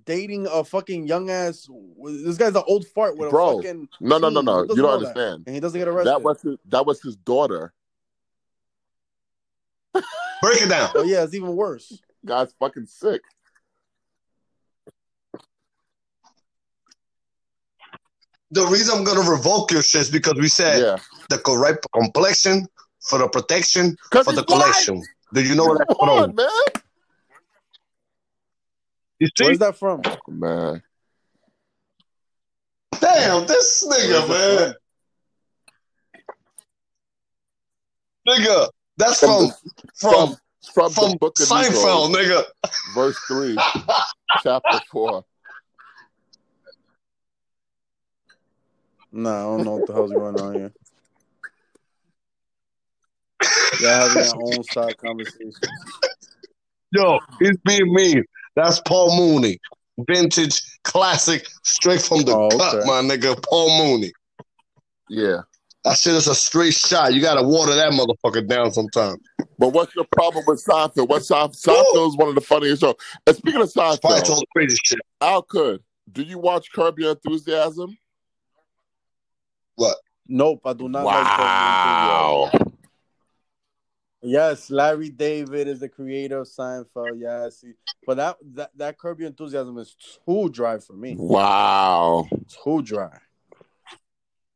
Dating 0.03 0.45
a 0.47 0.63
fucking 0.63 1.07
young 1.07 1.29
ass. 1.29 1.69
This 2.03 2.37
guy's 2.37 2.55
an 2.55 2.63
old 2.67 2.85
fart 2.85 3.17
with 3.17 3.29
Bro, 3.29 3.49
a 3.49 3.55
fucking. 3.63 3.87
No, 4.01 4.17
no, 4.17 4.29
no, 4.29 4.41
no. 4.41 4.61
You 4.63 4.67
don't 4.67 4.77
know 4.77 4.87
that? 4.89 4.93
understand. 5.07 5.43
And 5.47 5.55
he 5.55 5.61
doesn't 5.61 5.79
get 5.79 5.87
arrested. 5.87 6.11
That 6.11 6.21
was 6.21 6.41
his, 6.41 6.57
that 6.65 6.85
was 6.85 7.01
his 7.01 7.15
daughter. 7.15 7.71
Break 9.93 10.61
it 10.63 10.69
down. 10.69 10.89
oh 10.95 11.03
yeah, 11.03 11.23
it's 11.23 11.33
even 11.33 11.55
worse. 11.55 12.01
Guy's 12.25 12.51
fucking 12.59 12.87
sick. 12.87 13.21
The 18.55 18.65
reason 18.67 18.97
I'm 18.97 19.03
gonna 19.03 19.29
revoke 19.29 19.71
your 19.71 19.81
shit 19.81 20.03
is 20.03 20.09
because 20.09 20.35
we 20.35 20.47
said 20.47 20.79
Yeah. 20.81 20.97
the 21.29 21.37
correct 21.39 21.85
complexion 21.93 22.67
for 23.01 23.19
the 23.19 23.27
protection 23.27 23.97
for 24.23 24.31
the 24.31 24.45
collection. 24.45 25.03
Do 25.33 25.43
you 25.43 25.55
know 25.55 25.65
where 25.65 25.79
that's 25.79 25.93
from? 25.99 26.35
man. 26.35 26.47
You 29.19 29.27
see? 29.37 29.43
Where's 29.43 29.59
that 29.59 29.75
from? 29.77 30.01
Man. 30.29 30.81
Damn, 33.01 33.45
this 33.45 33.85
nigga, 33.85 34.29
man. 34.29 34.75
Nigga, 38.27 38.69
that's 38.95 39.19
From 39.19 39.49
from 39.49 39.51
from 39.99 40.37
From 40.73 40.91
from 40.93 41.17
book 41.17 41.35
Seinfeld, 41.35 42.15
nigga. 42.15 42.43
verse 42.95 43.17
three, 43.27 43.57
chapter 44.43 44.79
four. 44.89 45.25
Nah, 49.17 49.39
I 49.39 49.43
don't 49.43 49.63
know 49.63 49.75
what 49.77 49.87
the 49.87 49.93
hell's 49.93 50.11
going 50.11 50.37
on 50.41 50.55
here. 50.55 50.73
Y'all 53.79 54.09
having 54.09 54.23
your 54.25 54.57
own 54.57 54.63
side 54.65 54.97
conversation. 54.97 55.53
Yo, 56.91 57.19
he's 57.39 57.57
being 57.65 57.93
mean. 57.93 58.25
That's 58.57 58.81
Paul 58.81 59.15
Mooney. 59.15 59.57
Vintage, 59.99 60.61
classic, 60.83 61.47
straight 61.63 62.01
from 62.01 62.23
the 62.23 62.35
Oh, 62.35 62.49
cut, 62.49 62.75
okay. 62.75 62.85
my 62.85 63.01
nigga. 63.01 63.41
Paul 63.41 63.69
Mooney. 63.85 64.11
Yeah. 65.09 65.43
That 65.85 65.97
shit 65.97 66.13
is 66.13 66.27
a 66.27 66.35
straight 66.35 66.73
shot. 66.73 67.13
You 67.13 67.21
gotta 67.21 67.41
water 67.41 67.73
that 67.73 67.93
motherfucker 67.93 68.45
down 68.45 68.73
sometime. 68.73 69.15
But 69.57 69.69
what's 69.69 69.95
your 69.95 70.07
problem 70.11 70.43
with 70.45 70.61
Seinfeld? 70.65 71.07
What 71.07 71.21
Seinfeld? 71.21 71.55
Seinfeld 71.55 72.09
is 72.09 72.17
one 72.17 72.27
of 72.27 72.35
the 72.35 72.41
funniest 72.41 72.81
shows. 72.81 72.95
And 73.25 73.37
speaking 73.37 73.61
of 73.61 73.73
Probably 73.73 73.97
Seinfeld, 74.01 74.43
crazy 74.53 74.77
shit. 74.83 74.99
Al 75.21 75.41
could. 75.41 75.81
Do 76.11 76.21
you 76.21 76.37
watch 76.37 76.69
Curb 76.73 76.99
Your 76.99 77.11
Enthusiasm? 77.11 77.97
What? 79.75 79.97
Nope, 80.27 80.61
I 80.65 80.73
do 80.73 80.89
not 80.89 81.05
wow. 81.05 81.21
like 81.21 81.37
Curb 81.37 82.07
Your 82.07 82.45
Enthusiasm. 82.45 82.71
Yes, 84.21 84.71
Larry 84.71 85.09
David 85.09 85.67
is 85.67 85.79
the 85.81 85.89
creator 85.89 86.39
of 86.39 86.47
Seinfeld. 86.47 87.19
Yes, 87.19 87.61
he- 87.61 87.73
but 88.07 88.17
that 88.17 88.37
that 88.53 88.71
that 88.77 88.97
Curb 88.97 89.19
Your 89.19 89.27
Enthusiasm 89.29 89.77
is 89.77 89.95
too 90.25 90.49
dry 90.49 90.79
for 90.79 90.93
me. 90.93 91.15
Wow. 91.17 92.27
Too 92.63 92.81
dry. 92.81 93.19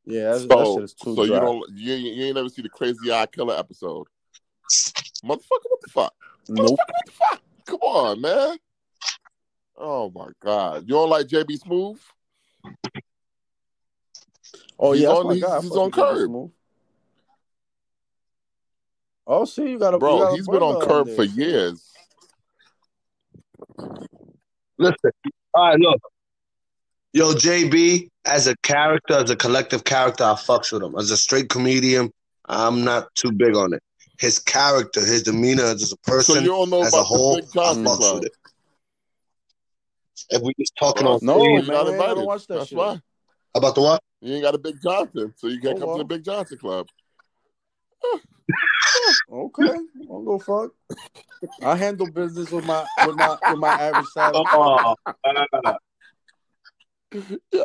Yeah, 0.06 0.34
that, 0.34 0.48
that 0.50 0.66
So, 0.66 0.76
shit 0.76 0.84
is 0.86 0.94
too 0.96 1.16
dry. 1.16 1.26
so 1.26 1.28
dry. 1.28 1.36
you 1.36 1.42
don't 1.42 1.70
you, 1.76 1.94
ain't- 1.94 2.16
you 2.18 2.26
ain't 2.26 2.36
never 2.36 2.50
see 2.50 2.64
the 2.64 2.70
Crazy 2.70 3.12
Eye 3.12 3.28
Killer 3.28 3.56
episode, 3.56 4.08
motherfucker? 5.24 5.70
What 5.70 5.82
the 5.82 5.90
fuck? 5.92 6.14
Nope. 6.48 6.72
What 6.72 6.80
the 7.06 7.12
fuck? 7.12 7.42
Come 7.66 7.80
on, 7.82 8.22
man. 8.22 8.58
Oh 9.78 10.12
my 10.16 10.30
god, 10.42 10.82
you 10.88 10.96
don't 10.96 11.10
like 11.10 11.28
JB 11.28 11.60
Smoove? 11.62 12.00
Oh 14.80 14.94
He's 14.94 15.02
yeah, 15.04 15.10
on- 15.10 15.36
he's- 15.36 15.46
guy. 15.46 15.58
I 15.58 15.62
he's 15.62 15.72
on 15.72 15.86
with 15.86 15.94
Curb. 15.96 16.52
Oh, 19.28 19.46
see, 19.46 19.70
you 19.70 19.78
got 19.78 19.94
a 19.94 19.98
you 19.98 20.00
got 20.00 20.00
Bro, 20.00 20.22
a 20.24 20.36
he's 20.36 20.48
been 20.48 20.64
on 20.64 20.82
Curb 20.82 21.06
there. 21.08 21.16
for 21.16 21.24
years. 21.24 21.92
Listen. 24.78 25.12
All 25.54 25.68
right, 25.68 25.80
look. 25.80 26.00
Yo, 27.14 27.34
JB, 27.34 28.10
as 28.26 28.48
a 28.48 28.56
character, 28.58 29.16
as 29.16 29.30
a 29.30 29.36
collective 29.36 29.84
character, 29.84 30.24
I 30.24 30.34
fucks 30.34 30.72
with 30.72 30.82
him. 30.84 30.96
As 30.98 31.12
a 31.12 31.18
straight 31.18 31.50
comedian, 31.50 32.12
I'm 32.46 32.84
not 32.84 33.14
too 33.16 33.32
big 33.32 33.56
on 33.56 33.74
it. 33.74 33.84
His 34.20 34.40
character, 34.40 35.00
his 35.02 35.24
demeanor 35.24 35.64
as 35.64 35.82
a 35.84 35.88
So 35.88 35.96
person, 36.06 36.44
you 36.44 36.50
don't 36.50 36.70
know 36.70 36.82
as 36.84 36.94
a 36.94 37.04
whole, 37.04 37.38
I 37.38 37.42
Johnson 37.54 37.86
fucks 37.86 38.14
with 38.16 38.26
it. 38.26 38.32
If 40.32 40.42
we 40.44 40.54
just 40.60 40.74
talking 40.78 41.08
on 41.08 41.20
No, 41.22 41.42
you 41.44 41.56
man, 41.62 41.66
got 41.68 41.88
I 41.88 41.92
invited. 41.94 42.16
don't 42.16 42.26
watch 42.26 42.48
that 42.48 42.56
That's 42.60 42.70
shit. 42.70 42.78
why 42.78 43.02
about 43.56 43.76
the 43.76 43.82
what? 43.82 44.04
You 44.22 44.34
ain't 44.34 44.44
got 44.44 44.56
a 44.56 44.60
Big 44.60 44.82
Johnson, 44.82 45.34
so 45.38 45.48
you 45.48 45.60
can't 45.60 45.78
Oh, 45.78 45.80
come 45.80 45.88
well. 45.90 45.98
to 45.98 46.04
the 46.04 46.08
Big 46.08 46.24
Johnson 46.24 46.58
Club. 46.58 46.88
Okay, 49.32 49.72
I'll 50.10 50.24
go 50.24 50.40
fuck. 50.40 50.72
I 51.64 51.76
handle 51.76 52.08
business 52.08 52.52
with 52.52 52.66
my 52.66 52.86
with 53.06 53.16
my 53.16 53.38
with 53.48 53.60
my 53.60 53.72
average 53.74 54.08
salary. 54.08 54.46
Oh, 54.52 54.96
Yo. 57.52 57.64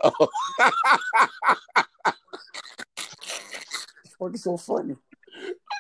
Fucking 4.18 4.36
so 4.36 4.56
funny. 4.56 4.96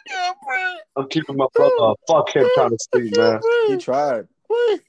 Yeah, 0.08 0.32
bro. 0.44 0.74
I'm 0.96 1.08
keeping 1.08 1.36
my 1.36 1.46
brother. 1.54 1.72
Uh, 1.78 1.94
fuck 2.06 2.34
him 2.34 2.48
trying 2.54 2.70
to 2.70 2.78
sleep, 2.78 3.16
man. 3.16 3.40
He 3.68 3.76
tried. 3.76 4.26
Wait. 4.48 4.80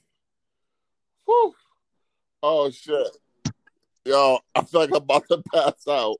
Oh 2.42 2.70
shit. 2.70 3.08
Yo, 4.06 4.38
I 4.54 4.62
feel 4.62 4.82
like 4.82 4.90
I'm 4.90 4.96
about 4.98 5.24
to 5.28 5.42
pass 5.52 5.88
out. 5.88 6.18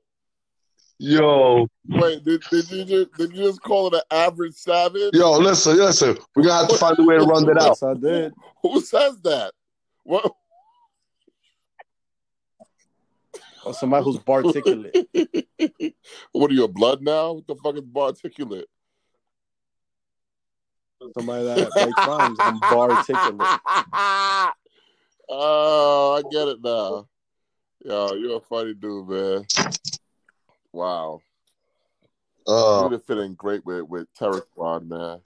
Yo, 0.99 1.67
Wait, 1.87 2.21
did, 2.25 2.43
did 2.51 2.69
you 2.69 2.83
just 2.83 3.13
did 3.13 3.31
you 3.31 3.45
just 3.45 3.61
call 3.61 3.87
it 3.87 3.93
an 3.93 4.01
average 4.11 4.55
savage? 4.55 5.11
yo, 5.13 5.37
listen, 5.37 5.77
listen. 5.77 6.17
We're 6.35 6.43
gonna 6.43 6.63
have 6.63 6.67
to 6.67 6.77
find 6.77 6.99
a 6.99 7.03
way 7.03 7.15
to 7.17 7.23
run 7.23 7.45
that 7.45 7.57
out. 7.57 7.67
Yes, 7.67 7.83
I 7.83 7.93
did. 7.93 8.33
Who 8.61 8.81
says 8.81 9.21
that? 9.21 9.53
What? 10.03 10.29
Oh, 13.63 13.71
somebody 13.71 14.03
who's 14.03 14.17
particulate. 14.17 15.05
what 16.33 16.51
are 16.51 16.53
you, 16.53 16.65
a 16.65 16.67
blood 16.67 17.01
now? 17.01 17.33
What 17.33 17.47
the 17.47 17.55
fuck 17.55 17.75
is 17.75 17.81
particulate? 17.83 18.65
Somebody 21.17 21.45
that 21.45 21.71
writes 21.73 22.07
rhymes. 22.07 22.37
I'm 22.41 22.59
particulate. 22.59 23.59
oh, 25.29 26.17
I 26.17 26.29
get 26.29 26.49
it 26.49 26.61
now. 26.61 27.07
Yo, 27.87 28.15
you're 28.15 28.35
a 28.35 28.41
funny 28.41 28.73
dude, 28.73 29.07
man. 29.07 29.45
Wow. 30.73 31.21
Uh, 32.45 32.81
would 32.83 32.91
have 32.91 33.05
fit 33.05 33.17
in 33.19 33.33
great 33.35 33.65
with, 33.65 33.83
with 33.83 34.13
Terror 34.13 34.43
Squad, 34.51 34.89
man. 34.89 35.21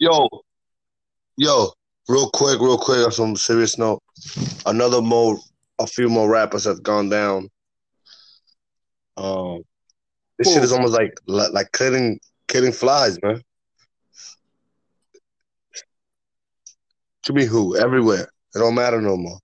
yo, 0.00 0.28
yo, 1.36 1.70
real 2.08 2.28
quick, 2.30 2.58
real 2.58 2.76
quick, 2.76 3.04
on 3.04 3.12
some 3.12 3.36
serious 3.36 3.78
note. 3.78 4.02
Another 4.66 5.00
more, 5.00 5.38
a 5.78 5.86
few 5.86 6.08
more 6.08 6.28
rappers 6.28 6.64
have 6.64 6.82
gone 6.82 7.08
down. 7.08 7.48
Um, 9.16 9.62
this 10.38 10.48
shit 10.48 10.58
Who? 10.58 10.64
is 10.64 10.72
almost 10.72 10.92
like 10.92 11.20
like, 11.26 11.52
like 11.52 11.70
killing 11.70 12.18
killing 12.48 12.72
flies, 12.72 13.16
man. 13.22 13.40
To 17.26 17.32
be 17.32 17.44
who? 17.44 17.76
Everywhere. 17.76 18.28
It 18.54 18.58
don't 18.58 18.74
matter 18.74 19.00
no 19.00 19.16
more. 19.16 19.38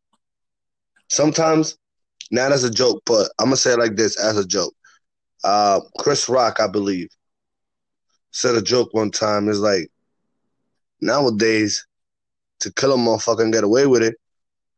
Sometimes, 1.09 1.77
not 2.31 2.53
as 2.53 2.65
a 2.65 2.70
joke, 2.70 3.03
but 3.07 3.31
I'm 3.39 3.47
gonna 3.47 3.57
say 3.57 3.73
it 3.73 3.78
like 3.78 3.97
this 3.97 4.19
as 4.19 4.39
a 4.39 4.47
joke. 4.47 4.74
Uh, 5.43 5.81
Chris 5.99 6.28
Rock, 6.28 6.61
I 6.61 6.69
believe, 6.69 7.09
said 8.31 8.55
a 8.55 8.62
joke 8.62 8.95
one 8.95 9.11
time. 9.11 9.49
It's 9.49 9.59
like 9.59 9.91
nowadays 11.01 11.87
to 12.61 12.73
kill 12.73 12.93
a 12.93 12.97
motherfucker 12.97 13.43
and 13.43 13.53
get 13.53 13.65
away 13.65 13.87
with 13.87 14.03
it, 14.03 14.15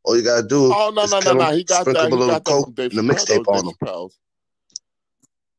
all 0.04 0.16
you 0.16 0.22
gotta 0.22 0.46
do 0.46 0.72
Oh 0.72 0.90
no 0.94 1.04
is 1.04 1.10
no 1.10 1.18
no 1.20 1.20
kill 1.20 1.40
no! 1.40 1.50
him, 1.50 1.56
He 1.56 1.64
got 1.64 1.82
sprinkle 1.82 2.02
that. 2.02 2.10
a 2.10 2.14
He 2.14 2.16
little 2.18 2.34
got 2.34 2.44
coke 2.44 2.64
from 2.76 2.98
and 2.98 3.10
a 3.10 3.14
mixtape 3.14 3.38
was 3.38 3.48
on 3.48 3.64
Dave 3.64 3.72
him. 3.72 3.76
Chappelle. 3.80 4.10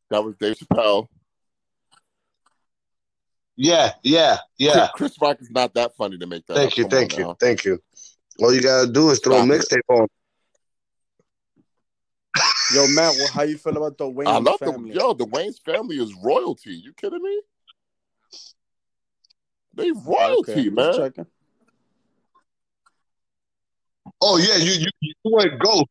That 0.10 0.24
was 0.24 0.36
Dave 0.38 0.58
Chappelle. 0.58 1.08
Yeah, 3.56 3.92
yeah, 4.04 4.38
yeah. 4.58 4.88
Chris, 4.94 5.14
Chris 5.14 5.22
Rock 5.22 5.42
is 5.42 5.52
not 5.52 5.74
that 5.76 5.96
funny 5.96 6.18
to 6.18 6.26
make 6.26 6.46
that. 6.48 6.56
Thank 6.56 6.72
up. 6.72 6.78
you, 6.78 6.84
Come 6.86 6.92
thank 6.92 7.18
you, 7.18 7.24
now. 7.26 7.38
thank 7.40 7.66
you. 7.66 7.80
All 8.40 8.54
you 8.54 8.62
gotta 8.62 8.92
do 8.92 9.10
is 9.10 9.20
throw 9.20 9.36
a 9.38 9.40
Stop 9.40 9.50
it. 9.50 9.62
mixtape 9.62 9.96
on. 9.96 10.08
Yo, 12.74 12.88
Matt, 12.88 13.16
well, 13.16 13.28
how 13.28 13.44
you 13.44 13.58
feel 13.58 13.78
about 13.78 13.98
the 13.98 14.06
Wayans 14.06 14.26
family? 14.26 14.28
I 14.28 14.38
love 14.38 14.60
family? 14.60 14.90
the 14.92 14.96
yo. 15.00 15.14
The 15.14 15.26
Wayans 15.28 15.60
family 15.64 15.98
is 15.98 16.14
royalty. 16.24 16.74
You 16.74 16.94
kidding 16.94 17.22
me? 17.22 17.42
They 19.76 19.92
royalty, 19.92 20.52
Okay, 20.52 20.70
man. 20.70 21.14
Oh 24.22 24.38
yeah, 24.38 24.56
you 24.58 24.72
you 24.74 24.88
you 25.02 25.14
went 25.26 25.60
go. 25.60 25.84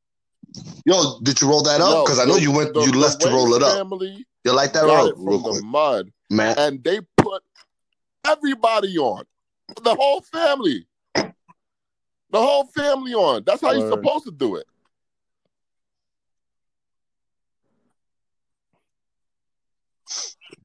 Yo, 0.85 1.21
did 1.23 1.41
you 1.41 1.49
roll 1.49 1.63
that 1.63 1.81
up? 1.81 1.91
Yo, 1.91 2.05
Because 2.05 2.19
I 2.19 2.25
know 2.25 2.35
the- 2.35 2.43
you 2.43 2.53
went, 2.53 2.75
the- 2.75 2.81
you 2.81 2.93
the 2.93 2.99
left 2.99 3.21
to 3.23 3.29
roll 3.29 3.55
it 3.55 3.63
up. 3.63 3.77
Family 3.77 4.27
You 4.45 4.53
like 4.53 4.73
that 4.73 4.85
got 4.85 5.05
roll? 5.05 5.13
from 5.15 5.25
Real 5.27 5.43
the 5.43 5.51
quick, 5.51 5.65
mud, 5.65 6.13
Matt. 6.31 6.59
and 6.59 6.83
they 6.83 7.01
put 7.17 7.43
everybody 8.25 8.99
on. 8.99 9.25
The 9.83 9.95
whole 9.95 10.21
family. 10.23 10.87
The 12.33 12.41
whole 12.41 12.65
family 12.65 13.13
on. 13.13 13.45
That's 13.45 13.61
how 13.61 13.73
you're 13.73 13.89
supposed 13.91 14.25
to 14.25 14.31
do 14.31 14.57
it. 14.57 14.67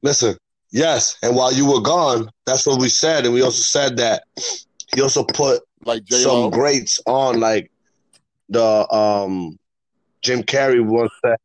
Listen, 0.02 0.38
yes, 0.72 1.18
and 1.22 1.36
while 1.36 1.52
you 1.54 1.66
were 1.66 1.82
gone, 1.82 2.30
that's 2.46 2.66
what 2.66 2.80
we 2.80 2.88
said, 2.88 3.26
and 3.26 3.34
we 3.34 3.42
also 3.42 3.62
said 3.62 3.98
that 3.98 4.24
he 4.96 5.02
also 5.02 5.24
put 5.26 5.62
Like 5.84 6.06
J 6.06 6.16
some 6.16 6.50
greats 6.52 7.02
on, 7.06 7.42
like 7.42 7.70
the 8.48 8.90
um 8.94 9.60
Jim 10.22 10.44
Carrey 10.44 10.86
once 10.86 11.12
said. 11.26 11.38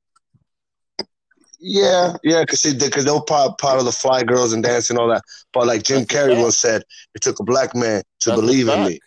Yeah, 1.59 2.15
yeah, 2.23 2.43
because 2.43 2.63
he 2.63 2.75
because 2.75 3.05
they 3.05 3.11
were 3.11 3.25
part, 3.25 3.59
part 3.59 3.79
of 3.81 3.87
the 3.87 3.93
Fly 3.93 4.23
Girls 4.23 4.53
and 4.53 4.63
dancing 4.63 4.97
and 4.97 5.03
all 5.03 5.09
that. 5.09 5.23
But 5.53 5.67
like 5.67 5.83
Jim 5.83 6.01
That's 6.01 6.13
Carrey 6.13 6.41
once 6.41 6.59
said, 6.59 6.83
it 7.15 7.23
took 7.23 7.41
a 7.41 7.45
black 7.45 7.75
man 7.75 8.03
to 8.21 8.31
That's 8.31 8.41
believe 8.41 8.69
in 8.69 8.85
me 8.85 9.01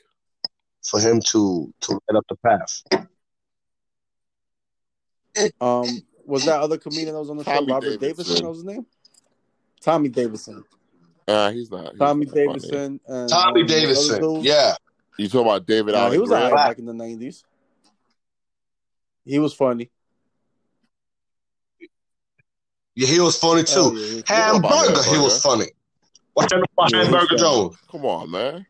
for 0.88 1.00
him 1.00 1.20
to 1.22 1.74
to 1.82 1.92
light 1.92 2.18
up 2.18 2.26
the 2.30 2.36
path. 2.38 2.84
Um, 5.60 5.86
was 6.26 6.46
that 6.46 6.62
other 6.62 6.78
comedian 6.78 7.14
that 7.14 7.20
was 7.20 7.30
on 7.30 7.38
the 7.38 7.44
show? 7.44 7.54
Tommy 7.54 7.74
Robert 7.74 8.00
Davidson. 8.00 8.08
Davidson, 8.08 8.44
that 8.44 8.50
was 8.50 8.58
his 8.60 8.66
name. 8.66 8.86
Tommy 9.82 10.10
Davidson. 10.10 10.64
Uh, 11.28 11.52
he's 11.52 11.70
not. 11.70 11.90
He's 11.92 12.00
Tommy 12.00 12.26
not. 12.26 12.36
Davidson. 12.36 13.00
And, 13.08 13.30
Tommy 13.30 13.62
um, 13.62 13.68
Davidson, 13.68 14.44
yeah, 14.44 14.76
You 15.18 15.28
talking 15.28 15.42
about 15.48 15.66
David 15.66 15.94
Nah, 15.94 16.02
Alan 16.02 16.14
he 16.14 16.20
was 16.20 16.30
Grier? 16.30 16.44
alright 16.46 16.70
back 16.70 16.80
in 16.80 16.86
the 16.86 16.94
nineties. 16.94 17.44
He 19.26 19.40
was 19.40 19.54
funny. 19.54 19.90
yeah, 22.96 23.08
he 23.08 23.20
was 23.20 23.38
funny 23.38 23.64
too. 23.64 23.74
Oh, 23.78 23.94
yeah, 23.96 24.08
he 24.08 24.16
was- 24.16 24.24
Hamburger, 24.28 25.04
he 25.10 25.18
was 25.18 25.42
funny. 25.42 25.66
Watch 26.36 26.54
out 26.54 26.62
for 26.76 26.86
Yeah, 26.92 27.04
Hamburger. 27.04 27.36
Jones. 27.38 27.76
Come 27.92 28.06
on, 28.06 28.30
man. 28.32 28.66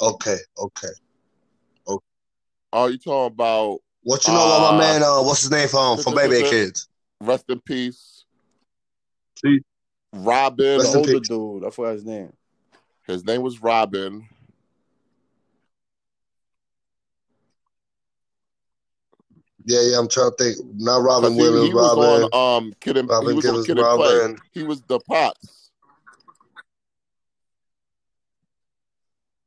Okay, 0.00 0.38
okay. 0.58 0.88
Oh, 2.76 2.86
you 2.88 2.98
talking 2.98 3.32
about 3.32 3.78
What 4.02 4.26
you 4.26 4.32
know 4.32 4.44
about 4.44 4.72
my 4.72 4.76
Uh, 4.76 4.78
man? 4.80 5.02
Uh, 5.04 5.22
what's 5.22 5.42
his 5.42 5.50
name 5.52 5.68
from 5.68 5.96
from 5.98 6.14
Bebe's 6.14 6.50
Kids? 6.50 6.88
rest 7.20 7.44
in 7.48 7.60
peace, 7.60 8.24
See? 9.38 9.60
Robin? 10.12 10.78
Rest 10.78 10.92
the 10.92 10.98
older 10.98 11.20
peace. 11.20 11.28
dude. 11.28 11.64
I 11.64 11.70
forgot 11.70 11.92
his 11.92 12.04
name. 12.04 12.32
His 13.06 13.24
name 13.24 13.42
was 13.42 13.62
Robin. 13.62 14.26
Yeah, 19.66 19.80
yeah. 19.82 19.98
I'm 19.98 20.08
trying 20.08 20.30
to 20.30 20.36
think. 20.36 20.56
Not 20.74 21.02
Robin 21.02 21.32
He, 21.32 21.38
Williams. 21.38 21.68
he 21.68 21.74
was 21.74 21.96
Robin. 21.96 22.28
on 22.32 22.58
um 22.66 22.72
Kid 22.80 22.96
and 22.96 23.08
he 23.08 23.12
Robin 23.14 23.36
was 23.36 23.46
on 23.48 23.64
Kid 23.64 23.78
and 23.78 23.86
Play. 23.86 24.18
Robin. 24.18 24.38
He 24.52 24.62
was 24.62 24.82
the 24.82 24.98
pops. 25.00 25.63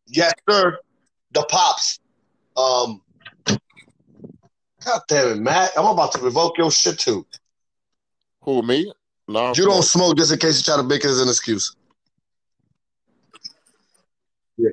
Yes, 0.07 0.33
sir. 0.49 0.77
The 1.33 1.45
pops. 1.49 1.99
Um. 2.55 3.01
God 4.85 5.01
damn 5.07 5.27
it, 5.29 5.37
Matt! 5.37 5.71
I'm 5.75 5.85
about 5.85 6.13
to 6.13 6.21
revoke 6.21 6.57
your 6.57 6.71
shit 6.71 6.99
too. 6.99 7.25
Who 8.43 8.61
me? 8.61 8.91
No, 9.27 9.53
You 9.57 9.65
don't 9.65 9.83
smoke 9.83 10.17
just 10.17 10.31
in 10.31 10.39
case 10.39 10.57
you 10.57 10.63
try 10.63 10.77
to 10.77 10.83
make 10.83 11.03
it 11.03 11.09
as 11.09 11.19
an 11.19 11.27
excuse. 11.27 11.75
Yeah. 14.55 14.69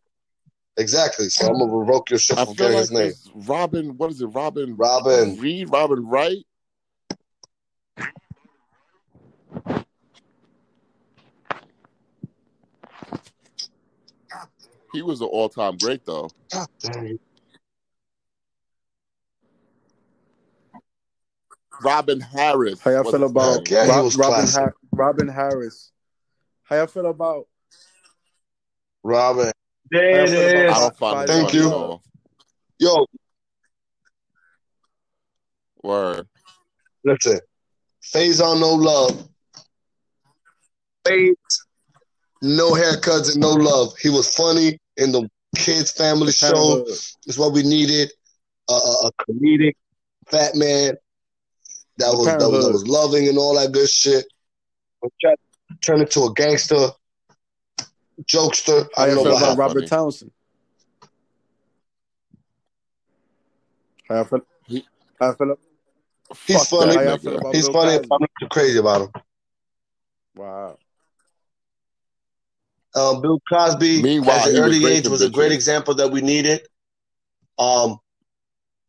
Exactly. 0.77 1.29
So 1.29 1.47
I'm 1.47 1.59
gonna 1.59 1.75
revoke 1.75 2.11
your 2.11 2.21
shit 2.21 2.39
I 2.39 2.45
from 2.45 2.55
getting 2.55 2.73
like 2.75 2.81
his 2.83 2.91
name. 2.93 3.13
Robin. 3.35 3.97
What 3.97 4.13
is 4.13 4.21
it? 4.21 4.27
Robin. 4.27 4.77
Robin. 4.77 5.37
Reed. 5.39 5.71
Robin 5.71 6.07
Wright. 6.07 6.45
He 14.95 15.03
was 15.03 15.21
an 15.21 15.27
all-time 15.27 15.77
great, 15.77 16.07
though. 16.07 16.31
God 16.53 16.69
damn. 16.79 17.19
Robin 21.83 22.21
Harris. 22.21 22.79
How 22.79 22.93
y'all 22.93 23.11
feel 23.11 23.25
about. 23.25 23.69
Yeah, 23.69 23.89
Rob- 23.89 24.13
Robin, 24.15 24.15
classic. 24.15 24.61
Har- 24.61 24.77
Robin 24.93 25.27
Harris? 25.27 25.91
How 26.63 26.77
y'all 26.77 26.87
feel 26.87 27.07
about? 27.07 27.49
Robin. 29.03 29.51
There 29.91 30.17
y'all 30.17 30.33
it 30.33 30.53
feel 30.53 30.61
about. 30.63 30.77
I 30.77 30.81
don't 30.81 30.97
find 30.97 31.27
Thank 31.29 31.53
you. 31.53 31.67
at 31.67 31.73
all. 31.73 32.03
Yo, 32.79 33.07
Word. 35.83 36.29
listen. 37.03 37.41
Phase 38.01 38.41
on 38.41 38.61
no 38.61 38.75
love. 38.75 39.29
Phase, 41.05 41.35
no 42.43 42.71
haircuts 42.75 43.33
and 43.33 43.41
no 43.41 43.51
love. 43.51 43.97
He 43.99 44.09
was 44.09 44.33
funny 44.33 44.79
in 44.97 45.13
the 45.13 45.29
kids' 45.57 45.93
family 45.93 46.33
Kind 46.39 46.55
of 46.55 46.59
show. 46.59 46.79
a- 46.87 46.91
It's 47.27 47.39
what 47.39 47.53
we 47.53 47.63
needed. 47.63 48.13
A, 48.69 48.73
a, 48.73 49.09
a 49.09 49.11
comedic 49.29 49.75
fat 50.27 50.55
man 50.55 50.95
that 51.99 52.11
was 52.11 52.27
that 52.27 52.49
was, 52.51 52.65
that 52.65 52.73
was 52.73 52.87
loving 52.89 53.29
and 53.29 53.37
all 53.39 53.55
that 53.57 53.73
good 53.73 53.89
shit. 53.89 54.25
But 55.03 55.11
Turn 55.83 56.01
into 56.01 56.25
a 56.25 56.33
gangster, 56.33 56.89
jokester. 58.25 58.89
I 58.97 59.07
don't 59.07 59.17
y'all 59.17 59.25
know 59.25 59.31
about 59.33 59.39
happened. 59.41 59.59
Robert. 59.59 59.87
Townsend? 59.89 60.31
How 64.09 64.15
y'all 64.17 64.25
feel? 64.25 64.41
He- 64.67 64.87
How 65.21 65.27
y'all 65.27 65.35
feel? 65.35 65.59
He's 66.47 66.67
funny. 66.69 66.95
How 66.95 67.03
y'all 67.03 67.19
feel 67.19 67.53
He's 67.53 67.69
funny. 67.69 67.97
I'm 67.97 68.09
not 68.21 68.31
too 68.41 68.49
crazy 68.51 68.79
about 68.79 69.03
him. 69.03 69.23
Wow. 70.37 70.79
Um, 72.97 73.21
Bill 73.21 73.41
Cosby 73.49 74.03
Meanwhile, 74.03 74.37
at 74.37 74.49
an 74.49 74.55
was 74.55 74.63
early 74.63 74.87
age 74.87 75.09
was 75.09 75.23
a 75.23 75.31
great 75.31 75.53
example 75.53 75.95
that 75.95 76.11
we 76.11 76.21
needed. 76.21 76.67
Um, 77.59 77.99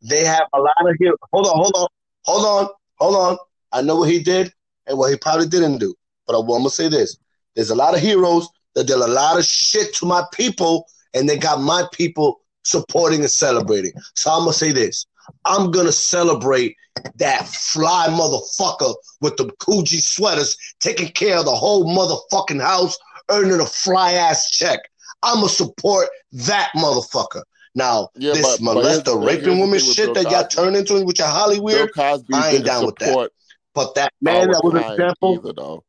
they 0.02 0.23
have 0.23 0.48
a 0.53 0.60
lot 0.60 0.76
of 0.80 0.95
heroes. 0.99 1.18
Hold 1.32 1.48
on, 1.48 1.56
hold 1.56 1.73
on, 1.76 1.88
hold 2.26 2.45
on, 2.45 2.69
hold 2.99 3.15
on. 3.15 3.38
I 3.72 3.82
know 3.82 3.98
what 3.98 4.10
he 4.10 4.22
did 4.22 4.53
and 4.86 4.98
what 4.98 5.11
he 5.11 5.18
probably 5.18 5.48
didn't 5.48 5.80
do, 5.80 5.94
but 6.27 6.38
I'm 6.38 6.48
gonna 6.48 6.69
say 6.69 6.88
this: 6.88 7.18
there's 7.56 7.72
a 7.72 7.76
lot 7.76 7.95
of 7.95 7.99
heroes 7.99 8.48
that 8.76 8.88
did 8.88 8.98
a 8.98 9.07
lot 9.07 9.40
of 9.40 9.45
shit 9.45 9.94
to 9.95 10.06
my 10.06 10.23
people, 10.32 10.86
and 11.14 11.27
they 11.27 11.38
got 11.38 11.61
my 11.61 11.84
people 11.91 12.41
supporting 12.64 13.22
and 13.22 13.32
celebrating. 13.32 13.94
So 14.14 14.32
I'm 14.32 14.41
gonna 14.41 14.53
say 14.53 14.72
this: 14.72 15.06
I'm 15.45 15.72
gonna 15.72 15.91
celebrate 15.91 16.76
that 17.15 17.48
fly 17.48 18.07
motherfucker 18.10 18.94
with 19.22 19.38
the 19.38 19.45
Coogi 19.60 20.02
sweaters, 20.02 20.56
taking 20.80 21.10
care 21.10 21.38
of 21.40 21.45
the 21.45 21.56
whole 21.56 21.86
motherfucking 21.86 22.61
house, 22.61 22.98
earning 23.30 23.60
a 23.60 23.65
fly 23.65 24.14
ass 24.14 24.49
check. 24.49 24.80
I'm 25.23 25.38
gonna 25.38 25.49
support 25.49 26.10
that 26.31 26.72
motherfucker. 26.76 27.41
Now, 27.73 28.10
Yeah, 28.15 28.34
this 28.34 28.41
but- 28.60 28.76
but 28.76 28.85
here's 28.85 28.99
molester, 28.99 29.06
thing- 29.06 29.23
raping 29.23 29.60
women 29.60 29.80
shit 29.80 30.14
that 30.14 30.31
y'all 30.31 30.47
turn 30.47 30.76
into 30.76 31.03
with 31.03 31.19
your 31.19 31.27
Hollywood, 31.27 31.91
Cosby 31.93 32.34
I 32.34 32.52
ain't 32.52 32.65
down 32.65 32.85
with 32.85 32.95
that. 32.97 33.31
but 33.73 33.95
that 33.95 34.14
man 34.22 34.49
that 34.52 34.64
was 34.64 34.73
an 34.76 34.91
example, 34.91 35.34
either, 35.34 35.53
though. 35.53 35.84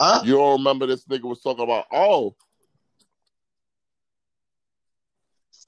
huh? 0.00 0.22
You 0.24 0.32
don't 0.34 0.58
remember 0.58 0.86
this 0.86 1.04
nigga 1.04 1.22
was 1.24 1.40
talking 1.40 1.64
about? 1.64 1.86
Oh, 1.92 2.34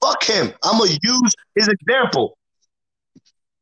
Fuck 0.01 0.23
him. 0.23 0.51
I'm 0.63 0.79
gonna 0.79 0.97
use 1.03 1.35
his 1.55 1.67
example. 1.67 2.35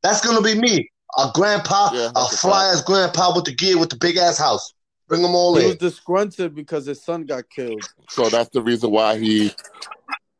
That's 0.02 0.26
gonna 0.26 0.42
be 0.42 0.56
me. 0.56 0.90
A 1.18 1.32
grandpa, 1.34 1.90
Yeah, 1.94 2.12
a 2.16 2.28
fly 2.30 2.68
ass 2.72 2.82
grandpa 2.82 3.36
with 3.36 3.44
the 3.46 3.54
gear 3.54 3.78
with 3.78 3.90
the 3.90 3.98
big 3.98 4.16
ass 4.16 4.38
house. 4.38 4.72
Bring 5.10 5.24
them 5.24 5.36
all 5.36 5.58
He 5.58 5.66
was 5.66 5.76
disgruntled 5.76 6.56
because 6.56 6.86
his 6.86 7.04
son 7.04 7.26
got 7.26 7.50
killed. 7.50 7.84
so 8.08 8.30
that's 8.30 8.50
the 8.52 8.62
reason 8.62 8.92
why 8.92 9.18
he. 9.18 9.52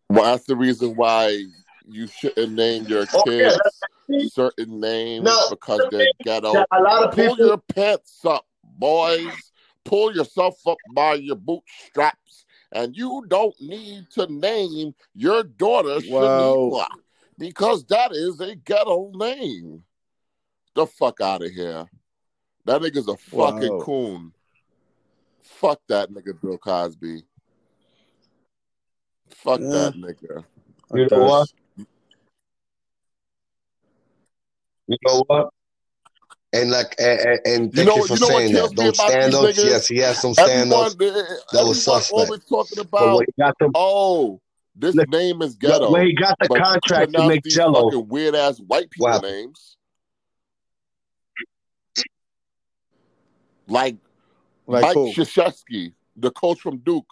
Well, 0.10 0.24
that's 0.24 0.46
the 0.46 0.56
reason 0.56 0.96
why 0.96 1.44
you 1.88 2.08
shouldn't 2.08 2.54
name 2.54 2.86
your 2.88 3.06
Oh, 3.14 3.24
yeah, 3.26 3.52
kids 3.52 4.32
certain 4.32 4.80
names 4.80 5.26
No, 5.26 5.48
because 5.50 5.82
they're 5.92 6.12
ghetto. 6.24 6.64
A 6.72 6.82
lot 6.82 7.04
of 7.04 7.12
Pull 7.12 7.36
people 7.36 7.48
your 7.48 7.58
pants 7.58 8.24
up, 8.26 8.46
boys. 8.64 9.52
Pull 9.86 10.16
yourself 10.16 10.56
up 10.68 10.78
by 10.88 11.16
your 11.16 11.36
bootstraps. 11.36 12.46
And 12.72 12.96
you 12.96 13.24
don't 13.28 13.60
need 13.60 14.08
to 14.12 14.28
name 14.32 14.94
your 15.16 15.44
daughter 15.44 16.00
Wow. 16.08 16.70
Shaniqua 16.70 16.88
because 17.40 17.86
that 17.86 18.12
is 18.12 18.40
a 18.40 18.56
ghetto 18.56 19.12
name. 19.16 19.84
The 20.76 20.86
fuck 20.86 21.22
out 21.22 21.44
of 21.44 21.52
here. 21.52 21.88
That 22.66 22.82
nigga's 22.82 23.08
a 23.08 23.18
fucking 23.18 23.70
Wow. 23.70 23.80
coon. 23.80 24.34
Fuck 25.60 25.82
that 25.90 26.10
nigga, 26.10 26.40
Bill 26.42 26.58
Cosby. 26.58 27.22
Fuck 29.30 29.60
Yeah. 29.60 29.68
that 29.68 29.94
nigga. 29.96 30.46
You 30.94 31.08
know 31.12 31.24
what? 31.26 31.50
You 34.88 34.98
know 35.06 35.24
what? 35.28 35.50
And 36.54 36.72
like, 36.72 36.96
and, 36.98 37.20
and- 37.20 37.40
and 37.46 37.64
You 37.66 37.84
thank 37.84 37.88
know 37.88 37.96
you 37.98 38.08
for 38.08 38.14
you 38.14 38.20
know 38.22 38.28
saying 38.28 38.54
that. 38.54 38.70
me 38.70 38.76
Don't 38.76 38.96
stand 38.96 39.34
these 39.34 39.36
ups. 39.36 39.64
Yes, 39.66 39.88
he 39.88 39.98
has 39.98 40.22
some 40.22 40.34
stand 40.34 40.72
Everyone, 40.72 40.86
ups. 40.86 40.96
eh, 41.02 41.06
was 41.06 41.60
everyone 41.60 41.74
suspect. 41.76 42.12
always 42.14 42.46
talking 42.46 42.80
about, 42.80 43.18
when 43.18 43.26
got 43.38 43.56
the 43.60 43.70
oh, 43.76 44.40
this 44.78 44.96
Look, 44.96 45.10
name 45.10 45.42
is 45.42 45.56
ghetto. 45.56 45.92
when 45.92 46.06
he 46.06 46.14
got 46.16 46.38
the 46.40 46.48
contract 46.48 46.84
to 46.84 47.06
pronounce 47.12 47.28
make 47.28 47.44
Jello, 47.44 48.00
weird 48.00 48.34
ass 48.34 48.60
white 48.60 48.90
people 48.90 49.10
Wow. 49.10 49.20
names. 49.20 49.76
Like, 53.68 53.98
Like 54.70 54.84
Mike 54.84 54.94
who? 54.94 55.12
Krzyzewski, 55.14 55.94
the 56.16 56.30
coach 56.30 56.62
from 56.62 56.78
Duke. 56.78 57.12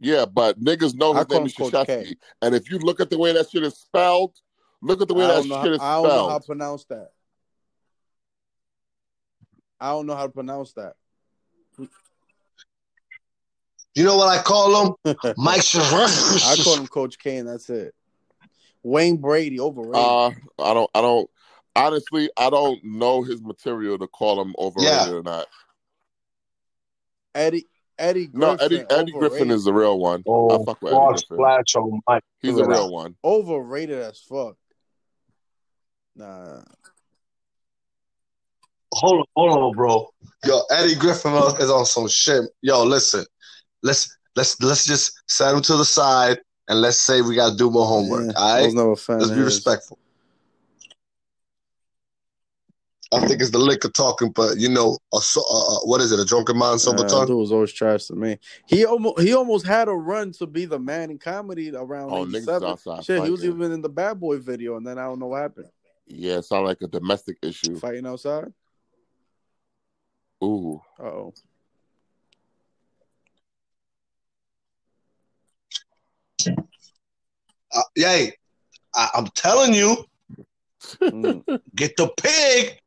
Yeah, 0.00 0.24
but 0.24 0.58
niggas 0.58 0.94
know 0.94 1.12
his 1.12 1.28
name 1.28 1.44
is 1.44 1.54
Coach 1.54 1.74
Krzyzewski. 1.74 2.16
And 2.40 2.54
if 2.54 2.70
you 2.70 2.78
look 2.78 3.00
at 3.00 3.10
the 3.10 3.18
way 3.18 3.32
that 3.34 3.50
shit 3.50 3.62
is 3.62 3.76
spelled, 3.76 4.34
look 4.80 5.02
at 5.02 5.08
the 5.08 5.14
way 5.14 5.26
that 5.26 5.34
don't 5.34 5.48
know. 5.48 5.62
shit 5.62 5.72
How, 5.72 5.74
is 5.74 5.80
I 5.80 5.94
don't 6.02 6.08
know 6.08 6.28
how 6.30 6.38
to 6.38 6.46
pronounce 6.46 6.84
that. 6.86 7.08
I 9.78 9.90
don't 9.90 10.06
know 10.06 10.16
how 10.16 10.26
to 10.26 10.32
pronounce 10.32 10.72
that. 10.72 10.94
you 13.94 14.04
know 14.04 14.16
what 14.16 14.28
I 14.28 14.42
call 14.42 14.86
him? 14.86 15.14
Mike 15.36 15.60
I 15.76 16.56
call 16.64 16.78
him 16.78 16.86
Coach 16.86 17.18
K, 17.18 17.36
and 17.36 17.46
that's 17.46 17.68
it. 17.68 17.94
Wayne 18.82 19.18
Brady 19.18 19.60
overrated. 19.60 19.96
Uh, 19.96 20.28
I 20.28 20.72
don't, 20.72 20.90
I 20.94 21.02
don't, 21.02 21.28
honestly, 21.76 22.30
I 22.36 22.50
don't 22.50 22.82
know 22.84 23.22
his 23.22 23.42
material 23.42 23.98
to 23.98 24.06
call 24.08 24.40
him 24.40 24.54
overrated 24.58 25.06
Yeah. 25.06 25.12
or 25.12 25.22
not. 25.22 25.46
Eddie 27.34 27.66
Eddie 27.98 28.28
No, 28.32 28.56
Griffin. 28.56 28.78
Eddie 28.78 28.86
Eddie 28.90 29.12
Griffin 29.12 29.50
is 29.50 29.64
the 29.64 29.72
real 29.72 29.98
one. 29.98 30.20
I 30.20 30.22
Oh, 30.30 30.64
fuck 30.64 30.80
with 30.82 30.92
Eddie 30.92 31.02
Griffin. 31.06 31.18
splash 31.36 31.74
on 31.76 31.82
oh 31.94 32.00
Mike. 32.08 32.22
He's 32.40 32.56
a 32.58 32.64
real 32.66 32.90
one. 32.90 33.14
overrated 33.24 33.98
as 33.98 34.20
fuck. 34.20 34.56
Nah, 36.16 36.62
Hold 38.94 39.18
on, 39.20 39.24
hold 39.36 39.50
on, 39.64 39.72
bro. 39.76 40.08
Yo, 40.46 40.62
Eddie 40.70 40.94
Griffin 40.94 41.32
is 41.34 41.70
on 41.70 41.84
some 41.84 42.08
shit. 42.08 42.44
Yo, 42.62 42.82
listen, 42.84 43.26
let's 43.82 44.16
let's 44.36 44.58
let's 44.62 44.86
just 44.86 45.12
set 45.28 45.54
him 45.54 45.60
to 45.62 45.76
the 45.76 45.84
side 45.84 46.38
and 46.68 46.80
let's 46.80 46.98
say 46.98 47.20
we 47.20 47.34
gotta 47.34 47.56
do 47.56 47.70
more 47.70 47.86
homework. 47.86 48.26
Yeah, 48.26 48.32
all 48.36 48.56
I 48.56 48.62
was 48.62 48.74
never 48.74 48.92
a 48.92 48.96
fan. 48.96 49.18
let's 49.18 49.30
of 49.30 49.36
be 49.36 49.42
his. 49.42 49.54
respectful. 49.56 49.98
I 53.12 53.24
think 53.26 53.40
it's 53.40 53.50
the 53.50 53.58
liquor 53.58 53.88
talking, 53.88 54.30
but 54.32 54.58
you 54.58 54.68
know, 54.68 54.98
a, 55.14 55.18
so- 55.20 55.44
uh, 55.48 55.76
uh, 55.76 55.80
what 55.84 56.00
is 56.00 56.10
it? 56.10 56.18
A 56.18 56.24
drunken 56.24 56.58
man, 56.58 56.78
sober 56.78 57.02
Nah, 57.02 57.08
tongue. 57.08 57.26
dude 57.26 57.36
was 57.36 57.52
always 57.52 57.72
trash 57.72 58.06
to 58.06 58.14
me. 58.16 58.38
He 58.66 58.84
almost 58.84 59.20
he 59.20 59.32
almost 59.32 59.64
had 59.64 59.88
a 59.88 59.92
run 59.92 60.32
to 60.32 60.46
be 60.46 60.64
the 60.64 60.78
man 60.78 61.10
in 61.10 61.18
comedy 61.18 61.70
around 61.70 62.10
Oh, 62.12 62.24
niggas 62.24 62.48
'87. 62.48 62.68
outside 62.68 63.04
Shit, 63.04 63.22
he 63.24 63.30
was 63.30 63.44
even 63.44 63.70
in 63.72 63.80
the 63.80 63.88
Bad 63.88 64.18
Boy 64.18 64.38
video, 64.38 64.76
and 64.76 64.84
then 64.86 64.98
I 64.98 65.04
don't 65.04 65.20
know 65.20 65.28
what 65.28 65.42
happened. 65.42 65.68
Yeah, 66.08 66.38
it 66.38 66.44
sound 66.44 66.66
like 66.66 66.82
a 66.82 66.88
domestic 66.88 67.38
issue. 67.42 67.78
Fighting 67.78 68.06
outside. 68.06 68.52
Ooh. 70.42 70.80
Uh 70.98 71.02
oh. 71.04 71.34
Uh, 77.72 77.82
yay! 77.96 78.32
I, 78.94 79.08
I'm 79.14 79.26
telling 79.28 79.74
you, 79.74 80.04
Mm. 81.00 81.44
get 81.74 81.96
the 81.96 82.08
pig. 82.16 82.78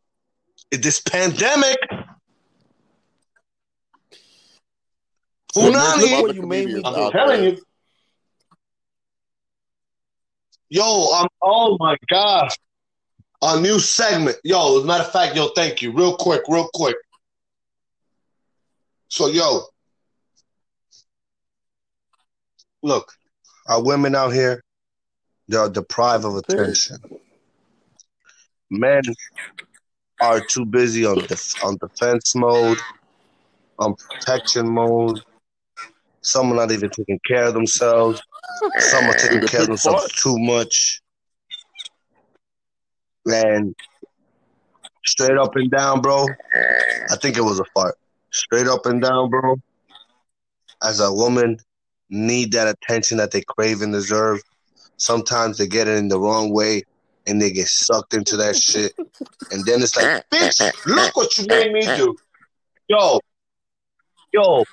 In 0.71 0.81
this 0.81 0.99
pandemic, 0.99 1.77
So 5.51 5.61
Punani. 5.61 5.99
there's 5.99 6.21
What 6.21 6.35
you 6.35 6.43
made 6.43 6.67
me. 6.67 6.81
I'm 6.85 7.11
telling 7.11 7.43
you. 7.43 7.57
Yo, 10.69 11.07
I'm 11.15 11.27
oh 11.41 11.77
my 11.79 11.97
god. 12.09 12.49
A 13.41 13.59
new 13.59 13.79
segment. 13.79 14.37
Yo, 14.43 14.77
as 14.77 14.83
a 14.83 14.87
matter 14.87 15.03
of 15.03 15.11
fact, 15.11 15.35
yo, 15.35 15.47
thank 15.55 15.81
you. 15.81 15.91
Real 15.91 16.15
quick, 16.15 16.43
real 16.47 16.69
quick. 16.73 16.95
So 19.07 19.27
yo. 19.27 19.63
Look, 22.83 23.11
our 23.67 23.83
women 23.83 24.15
out 24.15 24.29
here, 24.29 24.63
they 25.47 25.57
are 25.57 25.69
deprived 25.69 26.23
of 26.25 26.35
attention. 26.35 26.97
Men 28.69 29.01
are 30.21 30.41
too 30.41 30.65
busy 30.65 31.05
on 31.05 31.19
def- 31.19 31.63
on 31.63 31.77
defense 31.77 32.35
mode, 32.35 32.77
on 33.77 33.95
protection 33.95 34.67
mode. 34.67 35.21
Some 36.21 36.51
are 36.51 36.55
not 36.55 36.71
even 36.71 36.89
taking 36.89 37.19
care 37.25 37.45
of 37.45 37.53
themselves. 37.53 38.21
Some 38.77 39.05
are 39.05 39.13
taking 39.13 39.47
care 39.47 39.61
of 39.61 39.67
themselves 39.67 40.11
too 40.21 40.37
much. 40.37 41.01
And 43.25 43.75
straight 45.05 45.37
up 45.37 45.55
and 45.55 45.71
down, 45.71 46.01
bro. 46.01 46.25
I 47.11 47.15
think 47.15 47.37
it 47.37 47.41
was 47.41 47.59
a 47.59 47.65
fart. 47.73 47.95
Straight 48.31 48.67
up 48.67 48.85
and 48.85 49.01
down, 49.01 49.29
bro. 49.29 49.55
As 50.83 50.99
a 50.99 51.11
woman, 51.11 51.57
need 52.09 52.51
that 52.53 52.67
attention 52.67 53.17
that 53.17 53.31
they 53.31 53.41
crave 53.41 53.81
and 53.81 53.93
deserve. 53.93 54.41
Sometimes 54.97 55.57
they 55.57 55.67
get 55.67 55.87
it 55.87 55.97
in 55.97 56.09
the 56.09 56.19
wrong 56.19 56.51
way 56.51 56.83
and 57.27 57.41
they 57.41 57.51
get 57.51 57.67
sucked 57.67 58.13
into 58.13 58.37
that 58.37 58.55
shit. 58.55 58.93
And 59.51 59.65
then 59.65 59.81
it's 59.81 59.95
like, 59.95 60.29
bitch, 60.31 60.85
look 60.85 61.15
what 61.15 61.37
you 61.37 61.45
made 61.47 61.71
me 61.71 61.81
do. 61.81 62.15
Yo, 62.87 63.19
yo, 64.33 64.63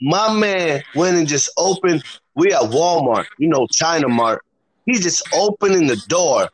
my 0.00 0.32
man 0.32 0.82
went 0.94 1.16
and 1.16 1.26
just 1.26 1.50
opened. 1.56 2.04
We 2.34 2.52
at 2.52 2.62
Walmart, 2.62 3.26
you 3.38 3.48
know, 3.48 3.66
China 3.70 4.08
Mart. 4.08 4.42
He 4.86 4.94
just 4.94 5.22
opening 5.34 5.86
the 5.86 5.96
door, 6.08 6.48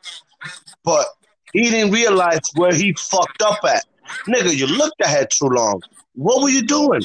but 0.83 1.07
he 1.53 1.69
didn't 1.69 1.91
realize 1.91 2.41
where 2.55 2.73
he 2.73 2.93
fucked 2.93 3.41
up 3.41 3.59
at. 3.63 3.85
Nigga, 4.27 4.55
you 4.55 4.67
looked 4.67 5.01
ahead 5.01 5.29
too 5.31 5.47
long. 5.47 5.81
What 6.13 6.43
were 6.43 6.49
you 6.49 6.61
doing? 6.61 7.01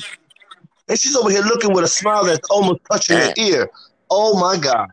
And 0.89 0.99
she's 0.99 1.17
over 1.17 1.31
here 1.31 1.43
looking 1.43 1.73
with 1.73 1.85
a 1.85 1.89
smile 1.89 2.25
that's 2.25 2.49
almost 2.51 2.81
touching 2.91 3.17
her 3.17 3.33
mm. 3.33 3.39
ear. 3.39 3.71
Oh 4.11 4.39
my 4.39 4.59
God. 4.59 4.91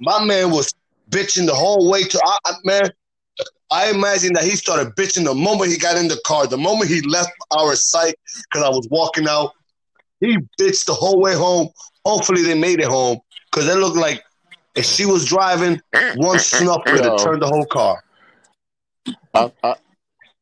My 0.00 0.24
man 0.24 0.50
was 0.50 0.72
bitching 1.10 1.46
the 1.46 1.54
whole 1.54 1.90
way 1.90 2.04
to 2.04 2.20
I, 2.24 2.38
I- 2.46 2.54
man. 2.64 2.90
I 3.70 3.90
imagine 3.90 4.32
that 4.34 4.44
he 4.44 4.50
started 4.50 4.94
bitching 4.94 5.24
the 5.24 5.34
moment 5.34 5.72
he 5.72 5.76
got 5.76 5.96
in 5.96 6.06
the 6.06 6.20
car, 6.24 6.46
the 6.46 6.56
moment 6.56 6.88
he 6.88 7.00
left 7.02 7.30
our 7.50 7.74
site, 7.74 8.14
because 8.44 8.64
I 8.64 8.68
was 8.68 8.86
walking 8.92 9.26
out. 9.26 9.50
He 10.20 10.36
bitched 10.60 10.86
the 10.86 10.94
whole 10.94 11.20
way 11.20 11.34
home. 11.34 11.68
Hopefully 12.04 12.42
they 12.42 12.54
made 12.54 12.80
it 12.80 12.86
home. 12.86 13.18
Because 13.50 13.68
it 13.68 13.76
looked 13.76 13.96
like 13.96 14.22
if 14.76 14.84
she 14.84 15.04
was 15.04 15.24
driving, 15.24 15.80
one 16.14 16.38
snuff 16.38 16.84
could 16.84 17.04
Yo. 17.04 17.10
have 17.10 17.24
turned 17.24 17.42
the 17.42 17.48
whole 17.48 17.66
car. 17.66 18.02
I, 19.34 19.50
I, 19.64 19.74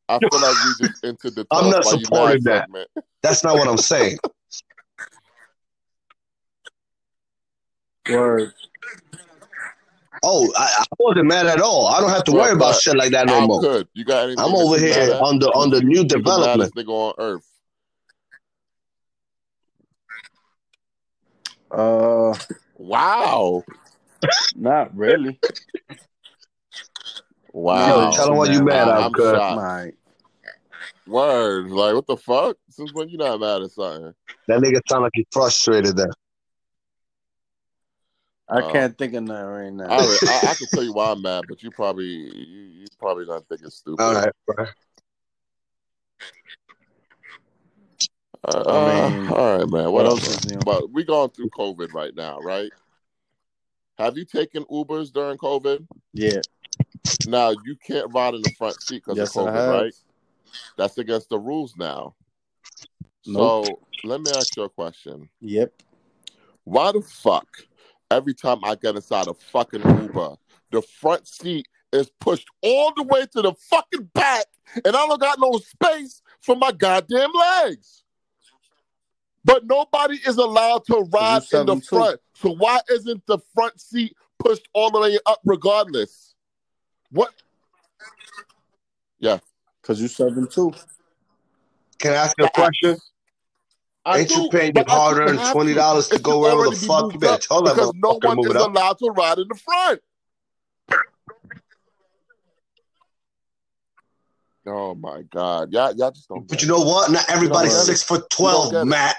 I 0.07 0.19
feel 0.19 0.39
like 0.39 0.55
we 0.79 0.87
just 0.87 1.03
into 1.03 1.31
the 1.31 1.47
I'm 1.51 1.69
not 1.69 1.71
Tell 1.71 1.79
Us 1.79 1.85
Why 1.85 1.93
You 1.93 2.05
supporting 2.05 2.43
that. 2.43 2.63
segment. 2.63 2.89
That's 3.23 3.43
not 3.43 3.57
what 3.57 3.67
I'm 3.67 3.77
saying. 3.77 4.17
Word. 8.09 8.53
Oh, 10.27 10.51
I, 10.57 10.63
I 10.79 10.85
wasn't 10.99 11.27
mad 11.27 11.45
at 11.45 11.61
all. 11.61 11.87
I 11.87 11.99
don't 12.01 12.09
have 12.09 12.23
to 12.25 12.31
worry 12.31 12.49
But- 12.49 12.55
about 12.55 12.71
but 12.73 12.81
shit 12.81 12.95
like 12.97 13.11
that 13.11 13.27
no 13.27 13.37
I'm 13.37 13.47
more. 13.47 13.61
good. 13.61 13.87
You 13.93 14.03
got 14.05 14.23
anything? 14.25 14.43
I'm 14.43 14.55
over 14.55 14.77
here 14.77 14.93
at? 15.13 15.21
on 15.21 15.37
the 15.39 15.47
on 15.51 15.69
the 15.69 15.81
new 15.81 15.97
You 15.99 16.03
the 16.03 16.17
development. 16.17 16.57
maddest 16.59 16.75
nigga 16.75 16.89
on 16.89 17.13
earth. 17.19 17.47
Uh, 21.71 22.33
Wow. 22.77 23.63
not 24.55 24.95
really. 24.95 25.39
Wow. 27.53 28.09
Yo, 28.09 28.11
tell 28.15 28.27
them 28.27 28.35
what 28.37 28.51
you 28.51 28.63
mad 28.63 28.87
I'm 28.87 29.03
at, 29.05 29.13
cuz. 29.13 29.33
Right. 29.33 29.93
Word. 31.07 31.69
Like, 31.71 31.93
what 31.95 32.07
the 32.07 32.17
fuck? 32.17 32.57
Since 32.69 32.93
when 32.93 33.09
you 33.09 33.17
not 33.17 33.39
mad 33.39 33.61
at 33.61 33.71
something? 33.71 34.13
That 34.47 34.59
nigga 34.61 34.79
sound 34.89 35.03
like 35.03 35.11
he's 35.13 35.25
frustrated 35.31 35.95
there. 35.95 36.11
I 38.47 38.61
Oh. 38.61 38.71
can't 38.71 38.97
think 38.97 39.13
of 39.15 39.23
nothing 39.23 39.45
right 39.47 39.73
now. 39.73 39.85
I, 39.89 40.17
I, 40.27 40.51
I 40.51 40.55
can 40.55 40.67
tell 40.67 40.83
you 40.83 40.93
why 40.93 41.11
I'm 41.11 41.21
mad, 41.21 41.45
but 41.47 41.63
you 41.63 41.71
probably 41.71 42.05
you, 42.05 42.81
you 42.81 42.87
probably 42.99 43.25
not 43.25 43.47
think 43.47 43.61
it's 43.63 43.77
stupid. 43.77 44.01
All 44.03 44.13
right, 44.13 44.31
bro. 44.45 44.65
Uh, 48.47 48.63
I 48.67 49.09
mean, 49.11 49.29
all 49.29 49.57
right, 49.57 49.67
man. 49.67 49.91
what 49.91 50.05
Whatever. 50.05 50.09
else 50.09 50.45
is? 50.45 50.57
But 50.63 50.91
we 50.91 51.03
going 51.03 51.31
through 51.31 51.49
COVID 51.49 51.93
right 51.93 52.15
now, 52.15 52.39
right? 52.39 52.71
Have 53.97 54.17
you 54.17 54.25
taken 54.25 54.63
Ubers 54.65 55.11
during 55.11 55.37
COVID? 55.37 55.87
Yeah. 56.13 56.41
Now 57.25 57.51
you 57.63 57.75
can't 57.75 58.13
ride 58.13 58.35
in 58.35 58.41
the 58.43 58.51
front 58.51 58.79
seat 58.81 59.01
because 59.05 59.17
Yes, 59.17 59.35
of 59.35 59.45
COVID, 59.47 59.71
right? 59.71 59.93
That's 60.77 60.97
against 60.99 61.29
the 61.29 61.39
rules 61.39 61.75
now. 61.77 62.13
Nope. 63.25 63.63
So 63.65 63.79
let 64.03 64.21
me 64.21 64.29
ask 64.31 64.55
you 64.55 64.63
a 64.63 64.69
question. 64.69 65.29
Yep. 65.41 65.73
Why 66.65 66.91
the 66.91 67.01
fuck 67.01 67.47
every 68.15 68.33
time 68.33 68.59
I 68.63 68.75
get 68.75 68.95
inside 68.95 69.27
a 69.27 69.33
fucking 69.33 69.81
Uber, 69.81 70.35
the 70.71 70.81
front 70.81 71.27
seat 71.27 71.67
is 71.91 72.09
pushed 72.19 72.47
all 72.61 72.93
the 72.95 73.03
way 73.03 73.25
to 73.33 73.41
the 73.41 73.53
fucking 73.53 74.09
back, 74.13 74.45
and 74.75 74.95
I 74.95 75.07
don't 75.07 75.19
got 75.19 75.39
no 75.39 75.59
space 75.59 76.21
for 76.41 76.55
my 76.55 76.71
goddamn 76.71 77.31
legs. 77.33 78.03
But 79.43 79.65
nobody 79.65 80.19
is 80.25 80.37
allowed 80.37 80.85
to 80.85 81.07
ride 81.13 81.43
in 81.53 81.67
the 81.67 81.75
front. 81.77 82.19
So 82.33 82.55
why 82.55 82.79
isn't 82.89 83.25
the 83.27 83.37
front 83.53 83.79
seat 83.79 84.15
pushed 84.39 84.67
all 84.73 84.89
the 84.89 84.99
way 84.99 85.19
up 85.25 85.39
regardless? 85.45 86.33
What? 87.11 87.31
Yeah. 89.19 89.39
Cause 89.83 90.01
you 90.01 90.07
seven 90.07 90.47
two. 90.47 90.73
Can 91.99 92.13
I 92.13 92.15
ask 92.15 92.35
you 92.39 92.45
a 92.45 92.49
question? 92.49 92.97
I 94.05 94.19
Ain't 94.19 94.29
you 94.29 94.49
paying 94.51 94.71
but 94.73 94.87
your 94.87 94.97
I 94.97 94.99
hard-earned 94.99 95.39
$20 95.39 96.09
to 96.09 96.19
go 96.19 96.31
should 96.31 96.39
wherever 96.39 96.69
the 96.69 96.75
fuck? 96.75 97.13
You 97.13 97.19
better 97.19 97.41
tell 97.41 97.63
that 97.63 97.75
because 97.75 97.93
no 97.95 98.19
one 98.21 98.37
move 98.37 98.47
is 98.47 98.55
up. 98.55 98.69
allowed 98.69 98.99
to 98.99 99.09
ride 99.09 99.39
in 99.39 99.47
the 99.47 99.55
front. 99.55 100.01
Oh 104.67 104.95
my 104.95 105.21
god, 105.31 105.71
y'all, 105.71 105.93
y'all 105.95 106.11
just 106.11 106.27
don't. 106.27 106.47
But 106.47 106.61
you 106.61 106.67
know 106.67 106.79
what? 106.79 107.11
Not 107.11 107.29
everybody's 107.29 107.73
get 107.73 107.81
it. 107.81 107.85
six 107.85 108.03
foot 108.03 108.29
twelve. 108.29 108.87
Matt. 108.87 109.15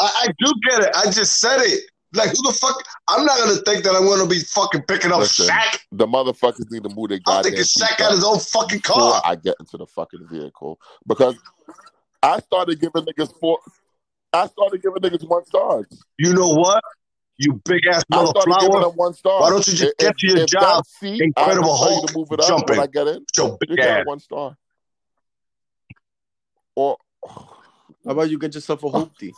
I, 0.00 0.10
I 0.22 0.26
do 0.38 0.52
get 0.68 0.82
it. 0.82 0.96
I 0.96 1.10
just 1.10 1.40
said 1.40 1.60
it. 1.60 1.84
Like 2.14 2.30
who 2.30 2.42
the 2.42 2.52
fuck? 2.58 2.76
I'm 3.08 3.24
not 3.24 3.38
gonna 3.38 3.56
think 3.66 3.84
that 3.84 3.94
I'm 3.94 4.04
gonna 4.06 4.26
be 4.28 4.38
fucking 4.40 4.82
picking 4.82 5.10
up 5.12 5.18
Listen, 5.20 5.48
Shaq. 5.48 5.80
the 5.92 6.06
motherfuckers 6.06 6.70
need 6.70 6.84
to 6.84 6.88
move 6.94 7.08
their 7.08 7.18
I'm 7.18 7.22
goddamn 7.42 7.52
thinking 7.52 7.64
feet 7.64 7.82
Shaq 7.82 7.98
got 7.98 8.06
up 8.06 8.12
his 8.12 8.24
own 8.24 8.38
fucking 8.38 8.80
car. 8.80 9.20
I 9.24 9.34
get 9.36 9.56
into 9.60 9.76
the 9.76 9.86
fucking 9.86 10.26
vehicle 10.30 10.78
because 11.06 11.34
I 12.22 12.38
started 12.40 12.80
giving 12.80 13.02
niggas 13.04 13.32
four. 13.40 13.58
I 14.32 14.46
started 14.46 14.80
giving 14.82 15.02
niggas 15.02 15.28
one 15.28 15.44
stars. 15.44 15.86
You 16.18 16.32
know 16.34 16.48
what? 16.54 16.82
You 17.36 17.60
big 17.64 17.80
ass 17.88 18.04
I 18.12 18.24
started 18.26 18.54
giving 18.60 18.70
flower. 18.72 18.90
one 18.90 19.12
star. 19.14 19.40
Why 19.40 19.50
don't 19.50 19.66
you 19.66 19.74
just 19.74 19.82
If- 19.82 19.96
get 19.98 20.18
to 20.18 20.26
your 20.28 20.38
if 20.38 20.46
job? 20.50 20.62
That 20.62 20.86
seat, 20.86 21.20
Incredible 21.20 21.72
I 21.74 21.78
you 21.88 21.94
Hulk 21.94 22.06
to 22.10 22.14
move 22.16 22.28
it 22.30 22.40
up 22.40 22.46
jumping. 22.48 22.76
when 22.76 22.80
I 22.80 22.86
get 22.86 23.08
in. 23.08 23.24
Your 23.36 23.48
You 23.48 23.56
big 23.60 23.76
get 23.76 23.88
ass. 24.00 24.06
one 24.06 24.20
star. 24.20 24.56
Or 26.76 26.96
How 27.28 28.10
about 28.12 28.30
you 28.30 28.38
get 28.38 28.54
yourself 28.54 28.84
a 28.84 28.86
hoopty 28.88 29.32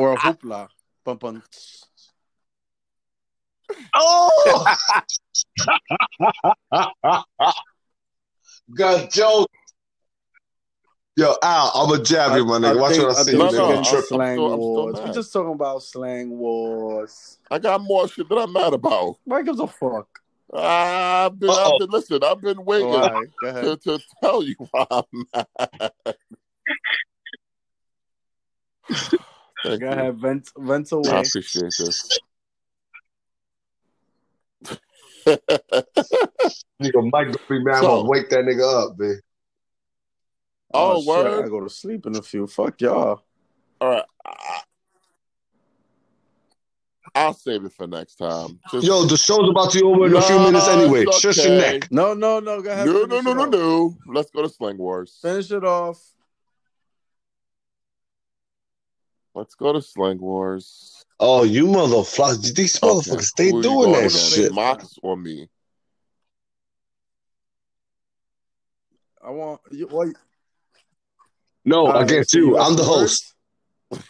or 0.00 0.12
a 0.14 0.16
hoopla? 0.18 0.68
Bum, 1.04 1.16
bum. 1.18 1.42
Oh! 3.94 4.76
Got 8.74 9.10
joke. 9.10 9.48
Yo, 11.16 11.34
Al, 11.42 11.72
I'm 11.74 12.00
a 12.00 12.02
jab 12.02 12.36
you, 12.38 12.46
my 12.46 12.58
nigga. 12.58 12.80
Watch 12.80 12.92
think, 12.92 13.02
what 13.06 13.16
I 13.16 13.20
I 13.20 13.22
say. 13.24 13.32
think 13.32 13.38
No, 13.38 13.44
we 13.46 13.52
you 13.52 13.58
no, 13.58 13.68
nigga. 13.68 13.76
I'm- 13.76 14.02
slang 14.02 14.36
still- 14.36 14.52
I'm 14.52 14.58
wars. 14.60 15.00
We 15.04 15.10
just 15.12 15.32
talking 15.32 15.52
about 15.52 15.82
slang 15.82 16.38
wars. 16.38 17.38
I 17.50 17.58
got 17.58 17.80
more 17.82 18.08
shit 18.08 18.28
that 18.28 18.38
I'm 18.38 18.52
mad 18.52 18.72
about. 18.72 19.16
Why 19.24 19.42
gives 19.42 19.60
a 19.60 19.66
fuck? 19.66 20.08
I've 20.54 21.38
been, 21.38 21.50
Uh-oh. 21.50 21.72
I've 21.74 21.78
been 21.80 21.90
listen. 21.90 22.22
I've 22.22 22.40
been 22.40 22.64
waiting 22.64 22.86
All 22.88 23.00
right, 23.10 23.28
go 23.40 23.48
ahead. 23.48 23.64
to, 23.82 23.98
to 23.98 24.04
tell 24.22 24.42
you 24.42 24.54
why 24.70 24.86
I'm 24.90 25.26
mad. 25.34 25.92
Thank 29.64 29.80
Go 29.80 29.86
you. 29.86 29.92
ahead, 29.92 30.16
vent, 30.18 30.50
vent 30.58 30.92
I 30.92 30.96
away. 30.96 31.08
appreciate 31.20 31.72
this. 31.78 32.18
Nigga, 36.82 37.10
Mike 37.12 37.26
gonna 37.28 37.38
be 37.48 37.62
mad. 37.64 37.74
I'm 37.76 37.82
So- 37.82 37.88
gonna 37.98 38.08
wake 38.08 38.28
that 38.30 38.44
nigga 38.44 38.90
up, 38.90 38.98
man. 38.98 39.20
Oh, 40.74 41.04
oh, 41.06 41.22
shit, 41.22 41.44
I 41.44 41.48
go 41.48 41.60
to 41.60 41.68
sleep 41.68 42.06
in 42.06 42.16
a 42.16 42.22
few. 42.22 42.46
Fuck 42.46 42.80
y'all. 42.80 43.22
All 43.80 43.88
right. 43.90 44.04
I, 44.24 44.60
I'll 47.14 47.34
save 47.34 47.66
it 47.66 47.72
for 47.72 47.86
next 47.86 48.14
time. 48.14 48.58
Just, 48.70 48.86
Yo, 48.86 49.04
the 49.04 49.18
show's 49.18 49.50
about 49.50 49.70
to 49.72 49.80
be 49.80 49.84
over 49.84 50.06
in 50.06 50.16
a 50.16 50.22
few 50.22 50.36
Nah, 50.36 50.46
minutes 50.46 50.66
anyway. 50.68 51.02
it's 51.02 51.20
Shush 51.20 51.36
your 51.44 51.58
okay. 51.58 51.78
neck. 51.80 51.92
No, 51.92 52.14
no, 52.14 52.40
no. 52.40 52.62
Go 52.62 52.70
ahead. 52.70 52.86
No, 52.86 53.04
no, 53.04 53.06
finish 53.20 53.24
no, 53.24 53.30
it 53.32 53.34
no, 53.34 53.42
off. 53.42 53.50
no. 53.50 53.96
Let's 54.14 54.30
go 54.30 54.40
to 54.42 54.48
Slang 54.48 54.78
Wars. 54.78 55.18
Finish 55.20 55.50
it 55.50 55.62
off. 55.62 56.02
Let's 59.34 59.54
go 59.54 59.72
to 59.72 59.80
Slang 59.80 60.18
Wars. 60.18 61.04
Oh, 61.18 61.44
you 61.44 61.66
motherfuckers. 61.66 62.54
These 62.54 62.82
Okay. 62.82 62.92
motherfuckers 62.92 63.22
stay 63.24 63.50
Who 63.50 63.56
you 63.58 63.62
doing 63.62 63.78
going 63.84 63.92
that 63.92 63.98
against, 64.00 64.34
shit. 64.34 64.52
Mox 64.52 64.98
or 65.02 65.16
me? 65.16 65.48
I 69.24 69.30
want 69.30 69.60
you. 69.70 69.86
What, 69.86 70.08
No, 71.64 71.86
All 71.86 71.92
right, 71.92 72.02
against 72.02 72.32
so 72.32 72.38
you. 72.38 72.58
I'm 72.58 72.74
the 72.76 72.82
host. 72.82 73.34
words? 73.90 74.02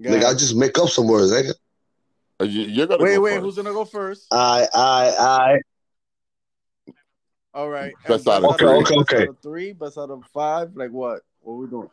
Nigga, 0.00 0.24
I 0.24 0.32
just 0.34 0.56
make 0.56 0.76
up 0.78 0.88
some 0.88 1.06
words, 1.06 1.30
nigga. 1.30 1.54
Uh, 2.40 2.44
you- 2.44 2.62
You're 2.62 2.88
gonna 2.88 3.04
Wait, 3.04 3.14
go 3.14 3.20
wait. 3.20 3.34
first. 3.34 3.44
Who's 3.44 3.56
gonna 3.56 3.72
go 3.72 3.84
first? 3.84 4.26
I, 4.32 4.66
I, 4.74 5.14
I. 6.88 6.94
All 7.54 7.68
right. 7.70 7.94
Best 8.08 8.26
out 8.26 8.42
of 8.42 8.50
best 8.50 8.58
three. 8.58 8.68
best 8.80 8.90
Okay, 8.90 8.96
okay, 8.96 9.22
out 9.22 9.28
of 9.28 9.38
three. 9.40 9.72
Best 9.72 9.96
out 9.98 10.10
of 10.10 10.24
five. 10.34 10.74
Like 10.74 10.90
what? 10.90 11.20
What 11.40 11.54
we 11.54 11.66
doing? 11.68 11.88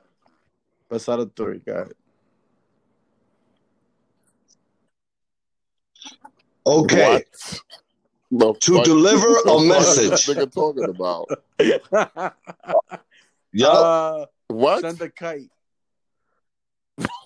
Best 0.90 1.08
out 1.10 1.20
of 1.20 1.32
three. 1.36 1.60
Got 1.60 1.92
it. 1.92 1.98
Okay. 6.66 7.14
What? 7.14 7.62
The 8.32 8.54
To 8.54 8.76
fuck- 8.76 8.86
deliver 8.86 9.28
the 9.28 9.40
a 9.40 9.44
fuck 9.46 9.62
is 9.62 9.68
message. 9.68 10.10
this 10.10 10.28
nigga 10.30 10.52
talking 10.54 10.84
about? 10.86 11.30
Yup. 13.52 13.74
uh, 13.76 14.26
What? 14.48 14.82
send 14.82 15.02
a 15.02 15.10
kite. 15.10 15.50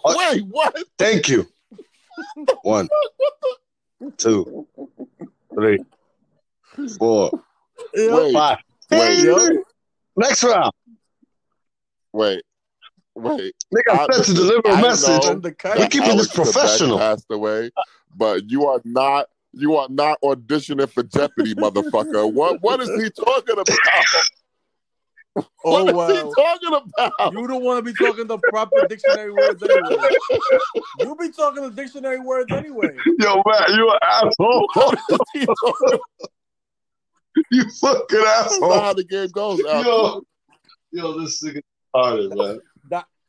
Wait, 0.05 0.45
what? 0.47 0.77
Thank 0.97 1.27
you. 1.29 1.47
One, 2.61 2.87
two, 4.17 4.67
three, 5.55 5.79
four, 6.99 7.31
Wait, 7.95 8.33
five. 8.33 8.57
wait, 8.91 9.23
Yo. 9.23 9.63
Next 10.15 10.43
round. 10.43 10.71
wait, 12.11 12.43
wait. 13.15 13.53
Nigga, 13.73 13.91
I 13.91 14.03
I- 14.09 14.15
said 14.15 14.25
to 14.25 14.33
deliver 14.33 14.67
I 14.67 14.71
a 14.71 14.75
know 14.81 14.81
message. 14.89 15.23
Send 15.23 15.43
the 15.43 15.49
We 15.49 15.55
kite. 15.55 15.91
keeping 15.91 16.17
this 16.17 16.33
professional. 16.33 16.97
Passed 16.97 17.25
away, 17.31 17.71
but 18.15 18.49
you 18.49 18.65
are 18.67 18.81
not. 18.83 19.27
You 19.55 19.75
are 19.75 19.87
not 19.87 20.17
auditioning 20.23 20.89
for 20.89 21.03
Jeopardy, 21.03 21.53
motherfucker. 21.55 22.31
What? 22.33 22.61
What 22.63 22.79
is 22.81 22.89
he 22.89 23.09
talking 23.11 23.53
about? 23.53 23.67
Oh 25.65 25.83
What 25.83 25.87
is 25.89 25.93
wow. 25.95 26.07
he 26.07 26.13
talking 26.43 26.81
about? 26.97 27.33
You 27.33 27.47
don't 27.47 27.63
want 27.63 27.83
to 27.85 27.91
be 27.91 27.97
talking 27.97 28.27
the 28.27 28.37
proper 28.49 28.87
dictionary 28.87 29.31
words 29.31 29.61
anyway. 29.63 30.09
You 30.99 31.15
be 31.15 31.29
talking 31.31 31.63
the 31.63 31.69
dictionary 31.71 32.19
words 32.19 32.51
anyway. 32.51 32.95
Yo, 33.19 33.41
man, 33.45 33.63
you 33.75 33.89
an 33.91 33.97
asshole. 34.11 34.67
What 34.75 34.99
is 35.35 35.99
you 37.51 37.63
fucking 37.81 38.05
That's 38.23 38.53
asshole. 38.53 38.79
how 38.79 38.93
the 38.93 39.03
game 39.03 39.27
goes. 39.29 39.59
Alex. 39.65 39.87
Yo, 39.87 40.21
yo, 40.91 41.19
this 41.19 41.43
nigga 41.43 41.61
started, 41.89 42.35
man. 42.35 42.59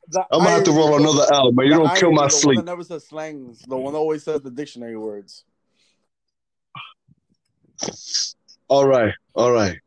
The, 0.09 0.19
the 0.19 0.27
I'm 0.33 0.39
gonna 0.41 0.51
have 0.51 0.65
to 0.65 0.73
roll 0.73 0.97
another 0.97 1.27
L, 1.33 1.53
man. 1.53 1.67
You 1.67 1.75
don't 1.75 1.97
kill 1.97 2.13
my 2.13 2.25
the 2.25 2.31
sleep. 2.31 2.57
One 2.57 2.65
that 2.65 2.71
never 2.73 2.85
says 2.85 3.07
slangs. 3.07 3.61
The 3.63 3.77
one 3.77 3.93
that 3.93 3.99
always 3.99 4.23
says 4.23 4.41
the 4.43 4.51
dictionary 4.51 4.97
words. 4.97 5.45
All 8.69 8.87
right, 8.87 9.13
all 9.35 9.53
right. 9.53 9.79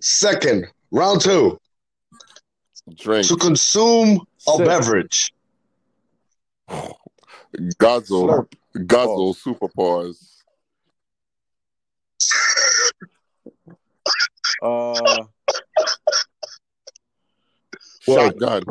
Second, 0.00 0.66
round 0.90 1.20
two. 1.20 1.58
Drink, 2.96 3.26
To 3.28 3.36
consume 3.36 4.20
a 4.48 4.52
Sip. 4.52 4.66
beverage. 4.66 5.32
guzzle, 7.78 8.26
Slurp. 8.26 8.86
guzzle, 8.86 9.34
super 9.34 9.68
pause. 9.68 10.42
Uh, 14.62 15.24
One, 18.06 18.18
Shotgun. 18.18 18.62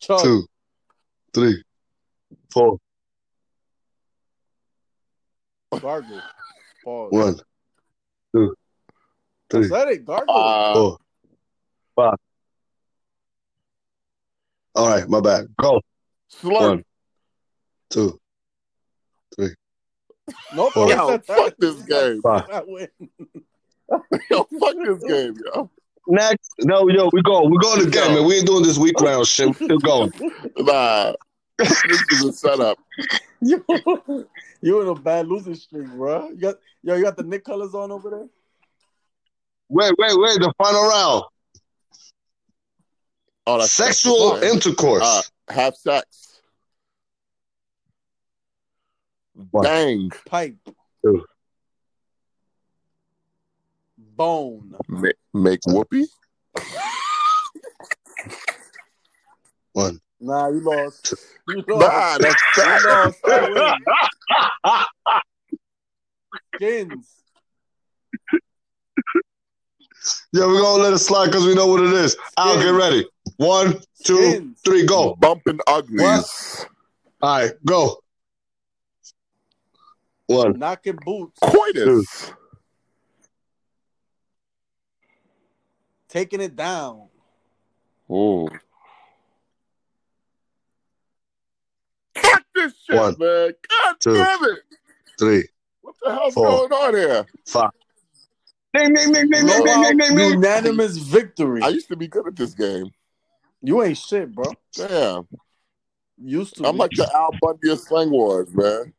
chug. 0.00 0.20
two, 0.22 0.46
three, 1.32 1.62
four, 2.52 2.78
Gargle. 5.80 6.20
Pause. 6.84 7.12
one, 7.12 7.40
two, 8.34 8.54
three, 9.50 9.68
said 9.68 9.88
it. 9.88 10.04
Gargle. 10.04 10.34
Uh, 10.36 10.74
four, 10.74 10.98
five. 11.96 12.16
All 14.74 14.88
right, 14.88 15.08
my 15.08 15.20
bad. 15.20 15.46
Go. 15.60 15.80
slurp. 16.30 16.60
One, 16.60 16.84
two, 17.90 18.20
nope. 20.54 20.72
four. 20.72 20.88
Yo, 20.88 21.08
said 21.08 21.24
fuck 21.24 21.54
this 21.58 21.82
game. 21.82 22.22
Five. 22.22 22.48
I 22.50 22.62
win. 22.66 22.88
Yo, 24.30 24.44
fuck 24.60 24.74
this 24.84 25.04
game, 25.04 25.36
yo. 25.44 25.70
Next. 26.06 26.50
No, 26.60 26.88
yo, 26.88 27.08
we 27.12 27.22
go. 27.22 27.46
We 27.48 27.56
going 27.58 27.86
again, 27.86 28.10
Yo. 28.10 28.16
man. 28.20 28.26
We 28.28 28.34
ain't 28.36 28.46
doing 28.46 28.62
this 28.62 28.76
week 28.78 29.00
round 29.00 29.26
shit. 29.26 29.46
We 29.48 29.54
still 29.66 29.78
going. 29.78 30.12
Nah, 30.58 31.12
this 31.58 31.84
is 32.10 32.24
a 32.24 32.32
setup. 32.32 32.78
you, 33.40 33.64
you 34.60 34.80
in 34.82 34.88
a 34.88 34.94
bad 34.94 35.26
losing 35.28 35.54
streak, 35.54 35.88
bro. 35.88 36.28
You 36.30 36.36
got 36.36 36.54
yo, 36.82 36.94
you 36.96 37.02
got 37.04 37.16
the 37.16 37.22
Knick 37.22 37.44
colors 37.44 37.74
on 37.74 37.90
over 37.92 38.10
there. 38.10 38.26
Wait, 39.68 39.92
wait, 39.98 40.12
wait. 40.18 40.38
The 40.40 40.52
final 40.58 40.82
round. 40.88 41.22
Oh, 43.46 43.58
that's 43.58 43.72
Sexual 43.72 44.34
that's- 44.34 44.52
intercourse. 44.54 45.02
Uh, 45.02 45.52
have 45.52 45.74
sex. 45.76 46.40
One. 49.50 49.64
Bang. 49.64 50.10
Pipe. 50.26 50.56
Two. 51.04 51.24
Bone. 54.16 54.76
Ma- 54.88 55.08
make 55.32 55.60
whoopee. 55.66 56.06
One. 59.72 60.00
Nah, 60.20 60.48
you 60.48 60.60
lost. 60.60 61.14
You 61.48 61.56
Nah, 61.68 61.74
lost. 61.76 62.20
that's 62.20 62.42
You 62.56 62.62
fat. 62.62 62.82
lost. 62.84 63.20
I. 64.64 64.84
Skins. 66.56 67.10
Yeah, 70.32 70.46
we're 70.46 70.60
gonna 70.60 70.82
let 70.82 70.92
it 70.92 70.98
slide 70.98 71.26
because 71.26 71.46
we 71.46 71.54
know 71.54 71.66
what 71.66 71.82
it 71.82 71.92
is. 71.92 72.16
Al, 72.38 72.56
get 72.60 72.70
ready. 72.70 73.06
One, 73.36 73.80
two, 74.04 74.16
Skins. 74.16 74.60
three, 74.64 74.86
go. 74.86 75.14
Bumping 75.16 75.58
uglies. 75.66 76.66
All 77.22 77.38
right, 77.38 77.52
go. 77.64 77.98
One, 80.26 80.58
Knocking 80.58 80.98
boots. 81.04 81.38
Coitus. 81.42 82.32
taking 86.14 86.40
it 86.40 86.54
down. 86.54 87.08
Ooh. 88.10 88.48
Fuck 92.16 92.42
this 92.54 92.72
shit, 92.88 92.96
One, 92.96 93.16
man. 93.18 93.52
God 93.68 93.96
two, 93.98 94.14
damn 94.14 94.44
it. 94.44 94.58
Three. 95.18 95.44
What 95.82 95.96
the 96.00 96.12
hell's 96.12 96.34
four, 96.34 96.68
going 96.68 96.72
on 96.72 96.94
here? 96.94 97.26
Five. 97.46 97.70
Ding, 98.74 98.94
ding, 98.94 99.12
ding, 99.12 99.30
ding, 99.30 99.46
ding, 99.46 99.64
ding, 99.64 99.98
ding, 99.98 100.16
ding, 100.16 100.30
Unanimous 100.34 100.96
victory. 100.98 101.62
I 101.62 101.68
used 101.68 101.88
to 101.88 101.96
be 101.96 102.06
good 102.06 102.28
at 102.28 102.36
this 102.36 102.54
game. 102.54 102.90
You 103.60 103.82
ain't 103.82 103.98
shit, 103.98 104.32
bro. 104.32 104.52
Damn. 104.74 105.26
Used 106.22 106.56
to. 106.56 106.66
I'm 106.66 106.74
be. 106.74 106.78
like 106.78 106.90
the 106.92 107.10
Al 107.12 107.30
Bundy 107.40 107.70
of 107.70 107.80
Slang 107.80 108.10
Wars, 108.10 108.48
man. 108.54 108.92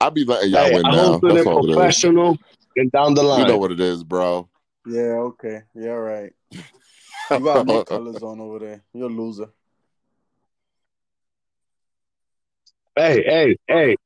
I'll 0.00 0.10
be 0.10 0.24
letting 0.24 0.50
y'all 0.50 0.64
hey, 0.64 0.74
win 0.74 0.82
now. 0.82 1.18
That's 1.18 1.46
all 1.46 1.82
it 1.82 1.88
is. 1.88 2.38
And 2.76 2.92
down 2.92 3.14
the 3.14 3.22
line, 3.22 3.40
you 3.40 3.46
know 3.46 3.56
what 3.56 3.72
it 3.72 3.80
is, 3.80 4.04
bro. 4.04 4.46
Yeah, 4.86 5.18
okay. 5.30 5.62
Yeah, 5.74 5.90
right. 5.90 6.32
You 7.30 7.40
got 7.40 7.66
Knick 7.66 7.86
colors 7.86 8.22
on 8.22 8.40
over 8.40 8.60
there. 8.60 8.82
You're 8.92 9.10
a 9.10 9.12
loser. 9.12 9.48
Hey, 12.94 13.24
hey, 13.24 13.56
hey. 13.66 13.96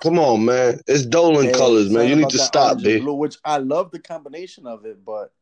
Come 0.00 0.20
on, 0.20 0.44
man. 0.44 0.80
It's 0.86 1.04
Dolan 1.04 1.46
Hey, 1.46 1.52
colors, 1.52 1.90
man. 1.90 2.08
You 2.08 2.14
need 2.14 2.28
to 2.28 2.38
stop, 2.38 2.80
B. 2.80 3.00
Blue, 3.00 3.14
which 3.14 3.38
I 3.44 3.58
love 3.58 3.90
the 3.90 3.98
combination 3.98 4.68
of 4.68 4.86
it, 4.86 5.04
but 5.04 5.32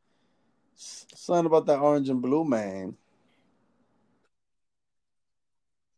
something 0.74 1.44
about 1.46 1.66
that 1.66 1.80
orange 1.80 2.08
and 2.08 2.22
blue, 2.22 2.44
man. 2.44 2.96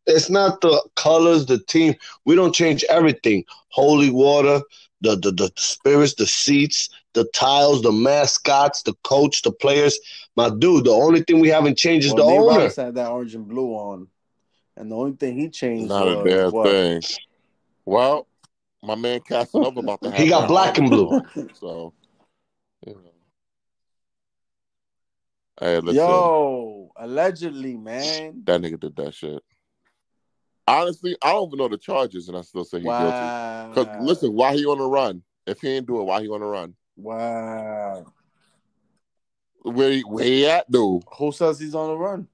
It's 0.07 0.29
not 0.31 0.61
the 0.61 0.83
colors, 0.97 1.47
the 1.47 1.59
team. 1.59 1.95
We 2.25 2.35
don't 2.35 2.55
change 2.55 2.85
everything. 2.89 3.45
Holy 3.69 4.11
water, 4.11 4.63
the, 5.01 5.17
the 5.17 5.33
the 5.33 5.53
spirits, 5.57 6.15
the 6.15 6.27
seats, 6.27 6.91
the 7.17 7.25
tiles, 7.35 7.83
the 7.83 7.91
mascots, 7.91 8.83
the 8.83 8.95
coach, 9.03 9.43
the 9.43 9.51
players. 9.51 9.99
My 10.37 10.51
dude, 10.51 10.85
the 10.85 10.93
only 10.93 11.23
thing 11.23 11.41
we 11.41 11.49
haven't 11.49 11.77
changed 11.79 12.07
is 12.07 12.13
Well, 12.13 12.27
the 12.27 12.33
Nate 12.33 12.41
owner. 12.41 12.59
Roberts 12.59 12.77
had 12.77 12.95
that 12.95 13.11
orange 13.11 13.35
and 13.35 13.49
blue 13.49 13.73
on, 13.73 14.07
and 14.77 14.93
the 14.93 14.97
only 14.97 15.17
thing 15.17 15.37
he 15.39 15.49
changed 15.49 15.89
Not 15.89 16.07
a 16.07 16.17
was 16.17 16.29
damn 16.29 16.53
what? 16.53 16.71
thing. 16.71 17.03
Well, 17.87 18.29
my 18.83 18.95
man 18.95 19.21
Casanova 19.21 19.81
about 19.81 20.03
to 20.03 20.11
have 20.13 20.19
He 20.19 20.29
got 20.29 20.47
black 20.47 20.79
and 20.79 20.91
blue. 20.91 21.09
on, 21.11 21.51
So, 21.55 21.95
you 22.87 22.95
know. 22.95 23.01
Hey, 25.59 25.81
listen. 25.81 25.97
Yo, 25.97 26.91
allegedly, 26.97 27.79
man. 27.79 28.43
That 28.45 28.61
nigga 28.61 28.79
did 28.79 28.95
that 28.97 29.15
shit. 29.15 29.43
Honestly, 30.69 31.17
I 31.23 31.33
don't 31.33 31.49
even 31.49 31.59
know 31.61 31.69
the 31.69 31.79
charges, 31.79 32.29
and 32.29 32.37
I 32.37 32.43
still 32.43 32.65
say 32.65 32.79
he's 32.79 32.87
guilty. 32.87 32.99
Wow. 32.99 33.71
Because 33.75 33.89
listen, 34.01 34.33
why 34.35 34.55
he 34.55 34.67
on 34.67 34.79
the 34.79 34.85
run? 34.85 35.23
If 35.47 35.61
he 35.61 35.69
ain't 35.71 35.87
do 35.87 36.01
it, 36.01 36.05
why 36.05 36.21
he 36.23 36.29
on 36.29 36.41
the 36.41 36.47
run? 36.47 36.75
Wow. 36.97 38.07
Where 39.63 39.91
he, 39.91 40.01
where 40.03 40.25
he 40.25 40.47
at, 40.47 40.67
though? 40.71 41.03
Who 41.19 41.33
says 41.33 41.59
he's 41.61 41.75
on 41.75 41.89
the 41.89 41.97
run? 41.97 42.29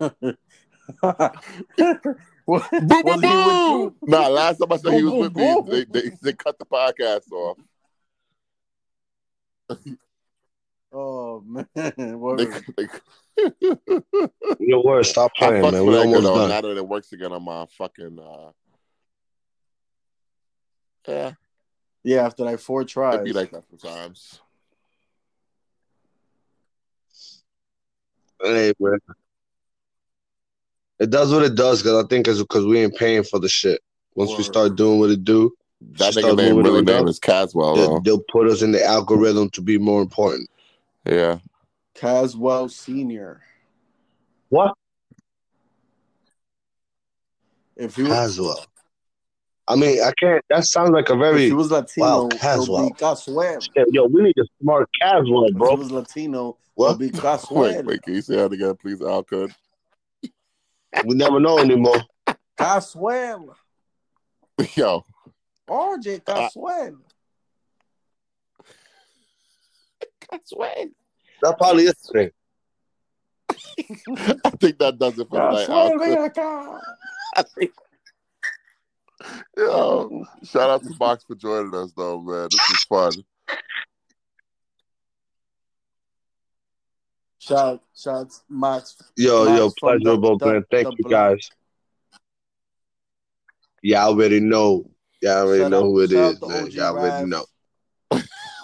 What- 2.46 2.70
Boom, 2.70 3.02
boom, 3.02 3.20
boom. 3.22 3.96
Nah, 4.06 4.28
last 4.28 4.58
time 4.58 4.70
I 4.70 4.76
said 4.76 4.92
he 4.92 5.02
Boom, 5.02 5.12
was 5.18 5.22
with 5.24 5.32
boom, 5.32 5.64
me, 5.64 5.70
they, 5.70 5.84
they 6.00 6.10
they 6.22 6.32
cut 6.34 6.58
the 6.58 6.66
podcast 6.66 7.32
off. 7.32 7.56
Oh 10.96 11.40
man, 11.44 11.66
They, 11.74 12.14
Word. 12.14 12.64
they, 12.76 12.86
Your 14.60 14.84
word, 14.84 15.04
stop 15.06 15.32
I 15.40 15.48
playing, 15.48 15.62
man. 15.72 15.84
We 15.86 15.92
that 15.92 15.98
almost 15.98 16.22
though. 16.22 16.34
done. 16.36 16.48
Now 16.50 16.60
that 16.60 16.76
it 16.76 16.86
works 16.86 17.12
again 17.12 17.32
on 17.32 17.42
my 17.42 17.66
fucking 17.76 18.16
uh, 18.20 18.50
yeah, 21.08 21.32
yeah, 22.04 22.24
after 22.24 22.44
like 22.44 22.60
four 22.60 22.84
tries. 22.84 23.14
it'd 23.14 23.24
be 23.24 23.32
like 23.32 23.50
that 23.50 23.64
sometimes. 23.68 24.40
Hey, 28.42 28.72
man. 28.78 28.98
It 31.00 31.10
does 31.10 31.32
what 31.32 31.42
it 31.42 31.54
does, 31.54 31.82
because 31.82 32.04
I 32.04 32.06
think 32.06 32.28
it's 32.28 32.38
because 32.38 32.66
we 32.66 32.78
ain't 32.78 32.94
paying 32.94 33.24
for 33.24 33.40
the 33.40 33.48
shit. 33.48 33.80
Once 34.14 34.36
we 34.36 34.44
start 34.44 34.76
doing 34.76 35.00
what 35.00 35.10
it 35.10 35.24
do, 35.24 35.52
That 35.80 36.12
She 36.12 36.20
nigga 36.20 36.22
started 36.22 36.36
name 36.36 36.54
moving 36.56 36.66
really 36.66 36.78
on 36.78 36.84
name 36.84 36.96
down. 36.98 37.08
is 37.08 37.18
Caswell 37.18 37.74
they, 37.74 37.80
though. 37.80 38.00
they'll 38.04 38.24
put 38.30 38.48
us 38.48 38.62
in 38.62 38.70
the 38.72 38.84
algorithm 38.84 39.50
to 39.50 39.60
be 39.60 39.76
more 39.78 40.00
important. 40.00 40.48
Yeah, 41.04 41.38
Caswell 41.94 42.68
Senior. 42.68 43.42
What? 44.50 44.74
If 47.76 47.96
he 47.96 48.04
Caswell. 48.04 48.66
I 49.66 49.76
mean, 49.76 50.02
I 50.02 50.12
can't. 50.20 50.44
That 50.50 50.64
sounds 50.66 50.90
like 50.90 51.08
a 51.08 51.14
if 51.14 51.18
very. 51.18 51.46
he 51.46 51.52
was 51.52 51.70
Latino, 51.70 52.06
Wow, 52.06 52.20
it 52.20 52.32
would 52.34 52.40
Caswell. 52.40 52.88
be 52.88 52.94
Caswell. 52.94 53.58
Yo, 53.90 54.04
we 54.06 54.22
need 54.22 54.34
a 54.38 54.44
smart 54.60 54.88
Caswell, 55.00 55.44
If 55.44 55.52
he 55.52 55.58
bro. 55.58 55.74
was 55.76 55.90
Latino, 55.90 56.50
it 56.50 56.56
What? 56.74 56.98
would 56.98 57.12
be 57.12 57.18
Caswell. 57.18 57.62
wait, 57.62 57.84
wait, 57.84 58.02
can 58.02 58.14
you 58.14 58.20
say 58.22 58.36
that 58.36 58.52
again, 58.52 58.74
please, 58.76 59.00
Al? 59.00 59.22
Could 59.22 59.54
We 61.06 61.14
never 61.14 61.40
know 61.40 61.58
anymore. 61.58 61.96
Caswell. 62.58 63.56
yo, 64.74 65.04
RJ 65.66 66.24
Caswell. 66.24 66.96
Caswell. 70.30 70.90
That 71.42 71.58
probably 71.58 71.84
is 71.84 71.94
the 71.94 72.12
thing. 72.12 72.30
I 74.44 74.50
think 74.50 74.78
that 74.78 74.98
does 74.98 75.18
it 75.18 75.28
for 75.28 75.38
tonight. 75.38 75.66
Caswell, 75.66 75.92
Al. 75.92 75.98
ven 75.98 76.18
acá. 76.30 76.80
I 77.36 77.42
think. 77.42 77.72
Yo, 79.56 80.24
shout 80.42 80.70
out 80.70 80.82
to 80.82 80.94
Box 80.96 81.24
for 81.24 81.34
joining 81.34 81.74
us, 81.74 81.92
though, 81.96 82.20
man. 82.20 82.48
This 82.50 82.70
is 82.70 82.84
fun. 82.84 83.12
Shout, 87.38 87.82
shout, 87.96 88.14
out 88.14 88.30
to 88.30 88.36
Max. 88.48 88.96
Yo, 89.16 89.44
Max 89.44 89.58
yo, 89.58 89.70
pleasurable, 89.78 90.38
the, 90.38 90.46
man. 90.46 90.64
Thank 90.70 90.88
you, 90.98 91.04
guys. 91.08 91.50
Y'all 93.82 94.08
already 94.08 94.40
know. 94.40 94.90
Y'all 95.20 95.46
already 95.46 95.62
shout 95.62 95.70
know 95.70 95.78
out, 95.78 95.84
who 95.84 96.00
it 96.00 96.12
is, 96.12 96.40
man. 96.40 96.70
Y'all 96.70 96.94
Rav. 96.94 97.04
already 97.04 97.28
know. 97.28 97.44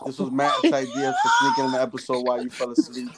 This 0.06 0.18
was 0.18 0.30
Matt's 0.30 0.64
idea 0.64 1.14
for 1.22 1.30
sneaking 1.40 1.64
in 1.66 1.72
the 1.72 1.82
episode 1.82 2.26
while 2.26 2.42
you 2.42 2.48
fell 2.48 2.70
asleep. 2.70 3.10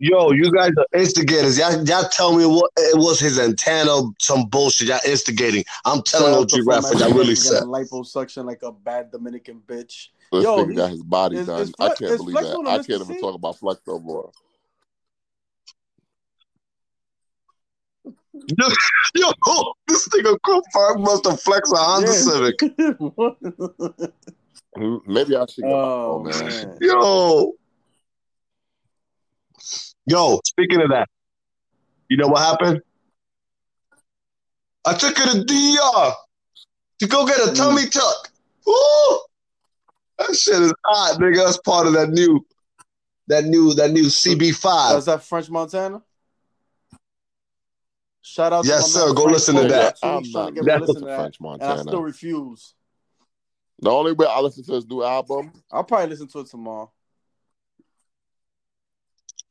Yo, 0.04 0.32
you 0.32 0.50
guys 0.50 0.72
are 0.76 0.98
instigators. 0.98 1.56
Y'all, 1.56 1.80
y'all 1.86 2.08
tell 2.08 2.36
me 2.36 2.44
what 2.44 2.72
it 2.76 2.98
was 2.98 3.20
his 3.20 3.38
antenna, 3.38 4.00
some 4.18 4.46
bullshit. 4.46 4.88
Y'all 4.88 4.98
instigating. 5.06 5.62
I'm 5.84 6.02
telling 6.02 6.32
Shout 6.32 6.38
out 6.38 6.42
OG 6.42 6.48
to 6.48 6.64
Raff 6.64 6.84
y'all 6.98 7.14
really 7.16 7.36
said. 7.36 7.62
Liposuction 7.62 8.44
like 8.44 8.64
a 8.64 8.72
bad 8.72 9.12
Dominican 9.12 9.62
bitch. 9.64 10.08
This 10.32 10.42
Yo, 10.42 10.56
nigga 10.64 10.66
he's- 10.66 10.76
got 10.76 10.90
his 10.90 11.02
body 11.04 11.36
is- 11.36 11.46
done. 11.46 11.60
is 11.60 11.72
I 11.78 11.88
can't 11.94 12.16
believe 12.16 12.34
that. 12.34 12.64
I 12.66 12.76
can't 12.78 12.90
even 12.90 13.06
see? 13.06 13.20
talk 13.20 13.36
about 13.36 13.56
Flex 13.60 13.80
no 13.86 14.00
more. 14.00 14.32
Yo, 18.04 18.10
yo, 19.14 19.72
this 19.86 20.08
nigga 20.08 20.36
confirmed 20.44 21.02
must 21.04 21.24
have 21.26 21.40
flexed 21.40 21.72
a 21.72 21.76
Honda 21.76 22.08
Yeah. 22.08 22.14
Civic. 22.14 22.58
Maybe 25.06 25.36
I 25.36 25.46
should 25.46 25.62
go. 25.62 25.70
oh 25.70 26.18
Oh, 26.18 26.22
man. 26.24 26.38
man. 26.40 26.78
Yo. 26.80 27.52
Yo, 30.06 30.40
speaking 30.44 30.80
of 30.80 30.90
that, 30.90 31.08
you 32.08 32.16
know 32.16 32.26
what 32.28 32.40
happened? 32.40 32.80
I 34.84 34.94
took 34.94 35.16
her 35.16 35.32
to 35.32 35.44
DR 35.44 36.14
to 36.98 37.06
go 37.06 37.24
get 37.26 37.38
a 37.38 37.50
Mm. 37.52 37.56
tummy 37.56 37.86
tuck. 37.88 38.32
Woo! 38.66 39.20
That 40.18 40.36
shit 40.36 40.60
is 40.60 40.74
hot, 40.84 41.20
nigga. 41.20 41.44
That's 41.44 41.58
part 41.58 41.86
of 41.86 41.92
that 41.94 42.10
new, 42.10 42.44
that 43.28 43.44
new, 43.44 43.74
that 43.74 43.92
new 43.92 44.04
CB5. 44.06 44.98
Is 44.98 45.04
that 45.04 45.22
French 45.22 45.48
Montana? 45.50 46.02
Shout 48.22 48.52
out 48.52 48.64
Yes, 48.64 48.92
to 48.92 48.98
my 48.98 49.06
sir. 49.06 49.14
Go 49.14 49.22
Frank 49.22 49.32
listen 49.34 49.54
to 49.56 49.64
that. 49.68 50.00
Two 50.00 50.06
I'm 50.06 50.16
weeks 50.18 50.32
trying 50.32 50.44
not 50.44 50.48
to 50.48 50.54
get 50.54 50.64
me 50.64 50.66
That's 50.70 50.80
listen 50.80 50.94
listening 50.94 50.94
to 50.94 51.00
to 51.00 51.06
that, 51.06 51.36
French 51.36 51.60
and 51.62 51.62
I 51.62 51.82
still 51.82 52.02
refuse. 52.02 52.74
The 53.80 53.90
only 53.90 54.12
way 54.12 54.26
I 54.28 54.40
listen 54.40 54.64
to 54.64 54.72
his 54.74 54.86
new 54.86 55.02
album. 55.02 55.52
I'll 55.72 55.82
probably 55.84 56.08
listen 56.08 56.28
to 56.28 56.40
it 56.40 56.46
tomorrow. 56.46 56.92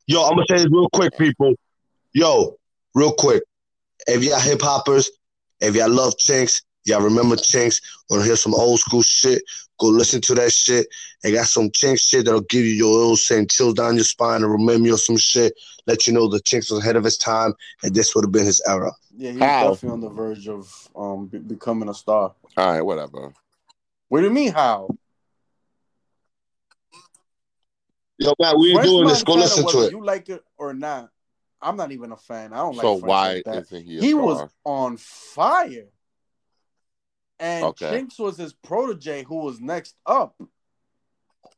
Yo, 0.06 0.22
I'm 0.22 0.34
gonna 0.34 0.46
say 0.48 0.56
this 0.56 0.66
real 0.70 0.88
quick, 0.88 1.16
people. 1.16 1.54
Yo, 2.12 2.56
real 2.94 3.12
quick. 3.12 3.44
If 4.08 4.24
y'all 4.24 4.40
hip 4.40 4.60
hoppers, 4.60 5.10
if 5.60 5.76
y'all 5.76 5.88
love 5.90 6.14
Chinx, 6.16 6.62
y'all 6.84 7.02
remember 7.02 7.36
Chinx, 7.36 7.80
wanna 8.10 8.24
hear 8.24 8.34
some 8.34 8.54
old 8.54 8.80
school 8.80 9.02
shit, 9.02 9.42
go 9.78 9.86
listen 9.86 10.20
to 10.22 10.34
that 10.34 10.52
shit. 10.52 10.88
They 11.22 11.30
got 11.30 11.46
some 11.46 11.70
Chinx 11.70 12.00
shit 12.00 12.24
that'll 12.24 12.40
give 12.42 12.64
you 12.64 12.72
your 12.72 12.92
little 12.92 13.16
saying 13.16 13.48
chills 13.48 13.74
down 13.74 13.94
your 13.94 14.04
spine 14.04 14.42
and 14.42 14.50
remember 14.50 14.88
you 14.88 14.94
of 14.94 15.00
some 15.00 15.16
shit. 15.16 15.54
Let 15.86 16.06
you 16.06 16.12
know 16.12 16.28
the 16.28 16.40
Chinx 16.40 16.70
was 16.70 16.80
ahead 16.80 16.96
of 16.96 17.04
his 17.04 17.16
time 17.16 17.54
and 17.84 17.94
this 17.94 18.14
would 18.14 18.24
have 18.24 18.32
been 18.32 18.46
his 18.46 18.60
era. 18.66 18.90
Yeah, 19.16 19.30
he's 19.30 19.40
How? 19.40 19.70
definitely 19.70 19.90
on 19.90 20.00
the 20.00 20.08
verge 20.08 20.48
of 20.48 20.88
um 20.96 21.26
be- 21.26 21.38
becoming 21.38 21.88
a 21.88 21.94
star. 21.94 22.32
All 22.56 22.72
right, 22.72 22.82
whatever. 22.82 23.32
What 24.08 24.20
do 24.20 24.26
you 24.26 24.32
mean 24.32 24.52
how? 24.52 24.88
Yo, 28.18 28.34
Matt, 28.38 28.56
we 28.58 28.72
ain't 28.72 28.82
doing 28.82 29.06
this. 29.08 29.22
Go 29.24 29.36
Montana, 29.36 29.62
listen 29.62 29.80
to 29.80 29.86
it. 29.86 29.90
You 29.92 30.04
like 30.04 30.28
it 30.28 30.42
or 30.58 30.74
not? 30.74 31.10
I'm 31.60 31.76
not 31.76 31.92
even 31.92 32.12
a 32.12 32.16
fan. 32.16 32.52
I 32.52 32.58
don't 32.58 32.76
like. 32.76 32.82
So 32.82 32.98
French 32.98 33.08
why 33.08 33.32
like 33.34 33.44
that. 33.44 33.56
isn't 33.64 33.84
he 33.84 33.98
a 33.98 34.00
he 34.00 34.10
star? 34.10 34.22
was 34.22 34.50
on 34.64 34.96
fire, 34.96 35.88
and 37.38 37.64
Okay. 37.66 37.86
Chinx 38.02 38.18
was 38.18 38.36
his 38.36 38.52
protege, 38.52 39.24
who 39.24 39.36
was 39.36 39.60
next 39.60 39.96
up, 40.04 40.34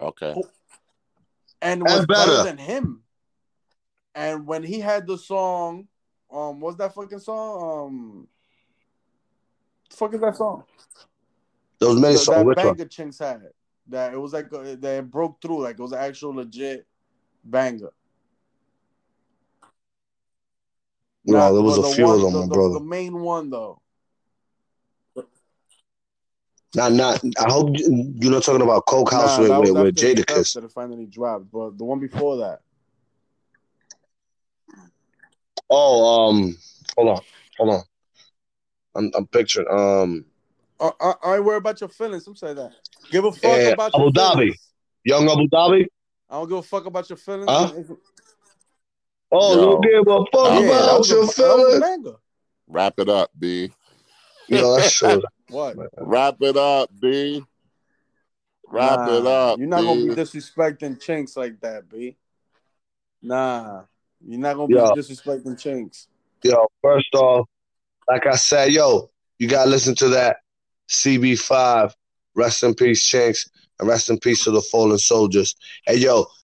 Okay. 0.00 0.34
and 1.62 1.82
was 1.82 2.00
And 2.00 2.08
better. 2.08 2.30
better. 2.30 2.42
than 2.44 2.58
him. 2.58 3.02
And 4.14 4.46
when 4.46 4.62
he 4.62 4.78
had 4.80 5.06
the 5.06 5.18
song, 5.18 5.88
um, 6.30 6.60
what's 6.60 6.76
that 6.78 6.94
fucking 6.94 7.18
song? 7.18 7.86
Um, 7.88 8.28
the 9.90 9.96
fuck 9.96 10.14
is 10.14 10.20
that 10.20 10.36
song? 10.36 10.64
There 11.80 11.88
was 11.88 11.98
many 11.98 12.14
Th- 12.14 12.24
songs. 12.26 12.36
that 12.36 12.46
Which 12.46 12.56
banger 12.56 12.84
Chinx 12.84 13.18
had. 13.18 13.42
That 13.88 14.14
it 14.14 14.16
was 14.18 14.32
like 14.32 14.50
that 14.50 14.82
it 14.82 15.10
broke 15.10 15.40
through, 15.42 15.62
like 15.62 15.78
it 15.78 15.82
was 15.82 15.92
an 15.92 15.98
actual 15.98 16.34
legit 16.34 16.86
banger. 17.44 17.92
No, 21.26 21.38
Not- 21.38 21.52
there 21.52 21.62
was 21.62 21.78
a 21.78 21.82
the 21.82 21.88
few 21.88 22.04
one- 22.06 22.14
of 22.16 22.32
them, 22.32 22.48
the, 22.48 22.54
brother. 22.54 22.74
The 22.74 22.80
main 22.80 23.20
one 23.20 23.50
though. 23.50 23.80
Not, 26.76 26.90
not. 26.92 27.22
I 27.38 27.52
hope 27.52 27.78
you- 27.78 28.12
you're 28.16 28.32
not 28.32 28.42
talking 28.42 28.62
about 28.62 28.86
Coke 28.86 29.12
House 29.12 29.38
Nah, 29.38 29.60
with, 29.60 29.70
with, 29.70 29.82
with 29.84 29.94
Jadakiss. 29.94 30.54
That 30.54 30.64
it 30.64 30.72
finally 30.72 31.06
dropped, 31.06 31.52
but 31.52 31.78
the 31.78 31.84
one 31.84 32.00
before 32.00 32.38
that. 32.38 32.62
Oh, 35.70 36.28
um, 36.30 36.56
hold 36.96 37.08
on, 37.10 37.20
hold 37.58 37.70
on. 37.70 37.82
I'm, 38.96 39.10
I'm 39.14 39.26
picturing. 39.28 39.68
Um, 39.70 40.24
I, 40.80 40.90
I, 41.00 41.14
I 41.34 41.40
worry 41.40 41.58
about 41.58 41.80
your 41.80 41.88
feelings. 41.88 42.26
I'm 42.26 42.34
saying 42.36 42.56
that. 42.56 42.72
Give 43.10 43.24
a 43.24 43.28
eh, 43.28 43.32
fuck 43.32 43.42
Yeah, 43.42 43.72
about 43.72 43.94
Abu 43.94 44.04
your 44.04 44.12
Dhabi. 44.12 44.34
feelings. 44.36 44.70
Young 45.04 45.28
Abu 45.30 45.48
Dhabi. 45.48 45.86
I 46.30 46.34
don't 46.36 46.48
give 46.48 46.58
a 46.58 46.62
fuck 46.62 46.86
about 46.86 47.08
your 47.08 47.16
feelings. 47.16 47.50
Huh? 47.50 47.72
Oh, 49.30 49.54
Yo. 49.54 49.60
don't 49.60 49.82
give 49.82 50.08
a 50.08 50.24
fuck 50.32 50.52
Yeah, 50.54 50.60
yeah, 50.60 50.66
that 50.68 50.84
about 50.84 50.98
was, 50.98 51.10
your 51.10 51.24
a 51.24 51.32
feelings. 51.32 52.16
Wrap 52.68 52.94
it 52.98 53.08
up, 53.08 53.30
B. 53.38 53.70
Yo, 54.48 54.74
that's 54.76 54.92
true. 54.92 55.22
What? 55.48 55.76
Wrap 55.98 56.36
it 56.40 56.56
up, 56.56 56.90
B. 56.98 57.44
Wrap 58.68 58.98
Nah, 59.00 59.18
it 59.18 59.26
up. 59.26 59.58
You're 59.58 59.68
not 59.68 59.82
gonna 59.82 60.06
be 60.06 60.14
disrespecting 60.14 60.98
Chinx 60.98 61.36
like 61.36 61.60
that, 61.60 61.88
B. 61.88 62.16
Nah, 63.22 63.82
you're 64.26 64.40
not 64.40 64.54
gonna 64.56 64.68
Yo. 64.68 64.94
be 64.94 65.00
disrespecting 65.00 65.54
Chinx. 65.56 66.06
Yo, 66.42 66.66
first 66.82 67.14
off, 67.14 67.46
like 68.08 68.26
I 68.26 68.36
said, 68.36 68.72
yo, 68.72 69.10
you 69.38 69.48
gotta 69.48 69.70
listen 69.70 69.94
to 69.96 70.08
that 70.10 70.38
CB5. 70.90 71.92
Rest 72.34 72.62
in 72.62 72.74
peace, 72.74 73.08
Chinx, 73.10 73.48
and 73.78 73.88
rest 73.88 74.10
in 74.10 74.18
peace 74.18 74.44
to 74.44 74.50
the 74.50 74.62
fallen 74.62 74.98
soldiers. 74.98 75.54
Hey, 75.86 75.96
yo, 75.98 76.26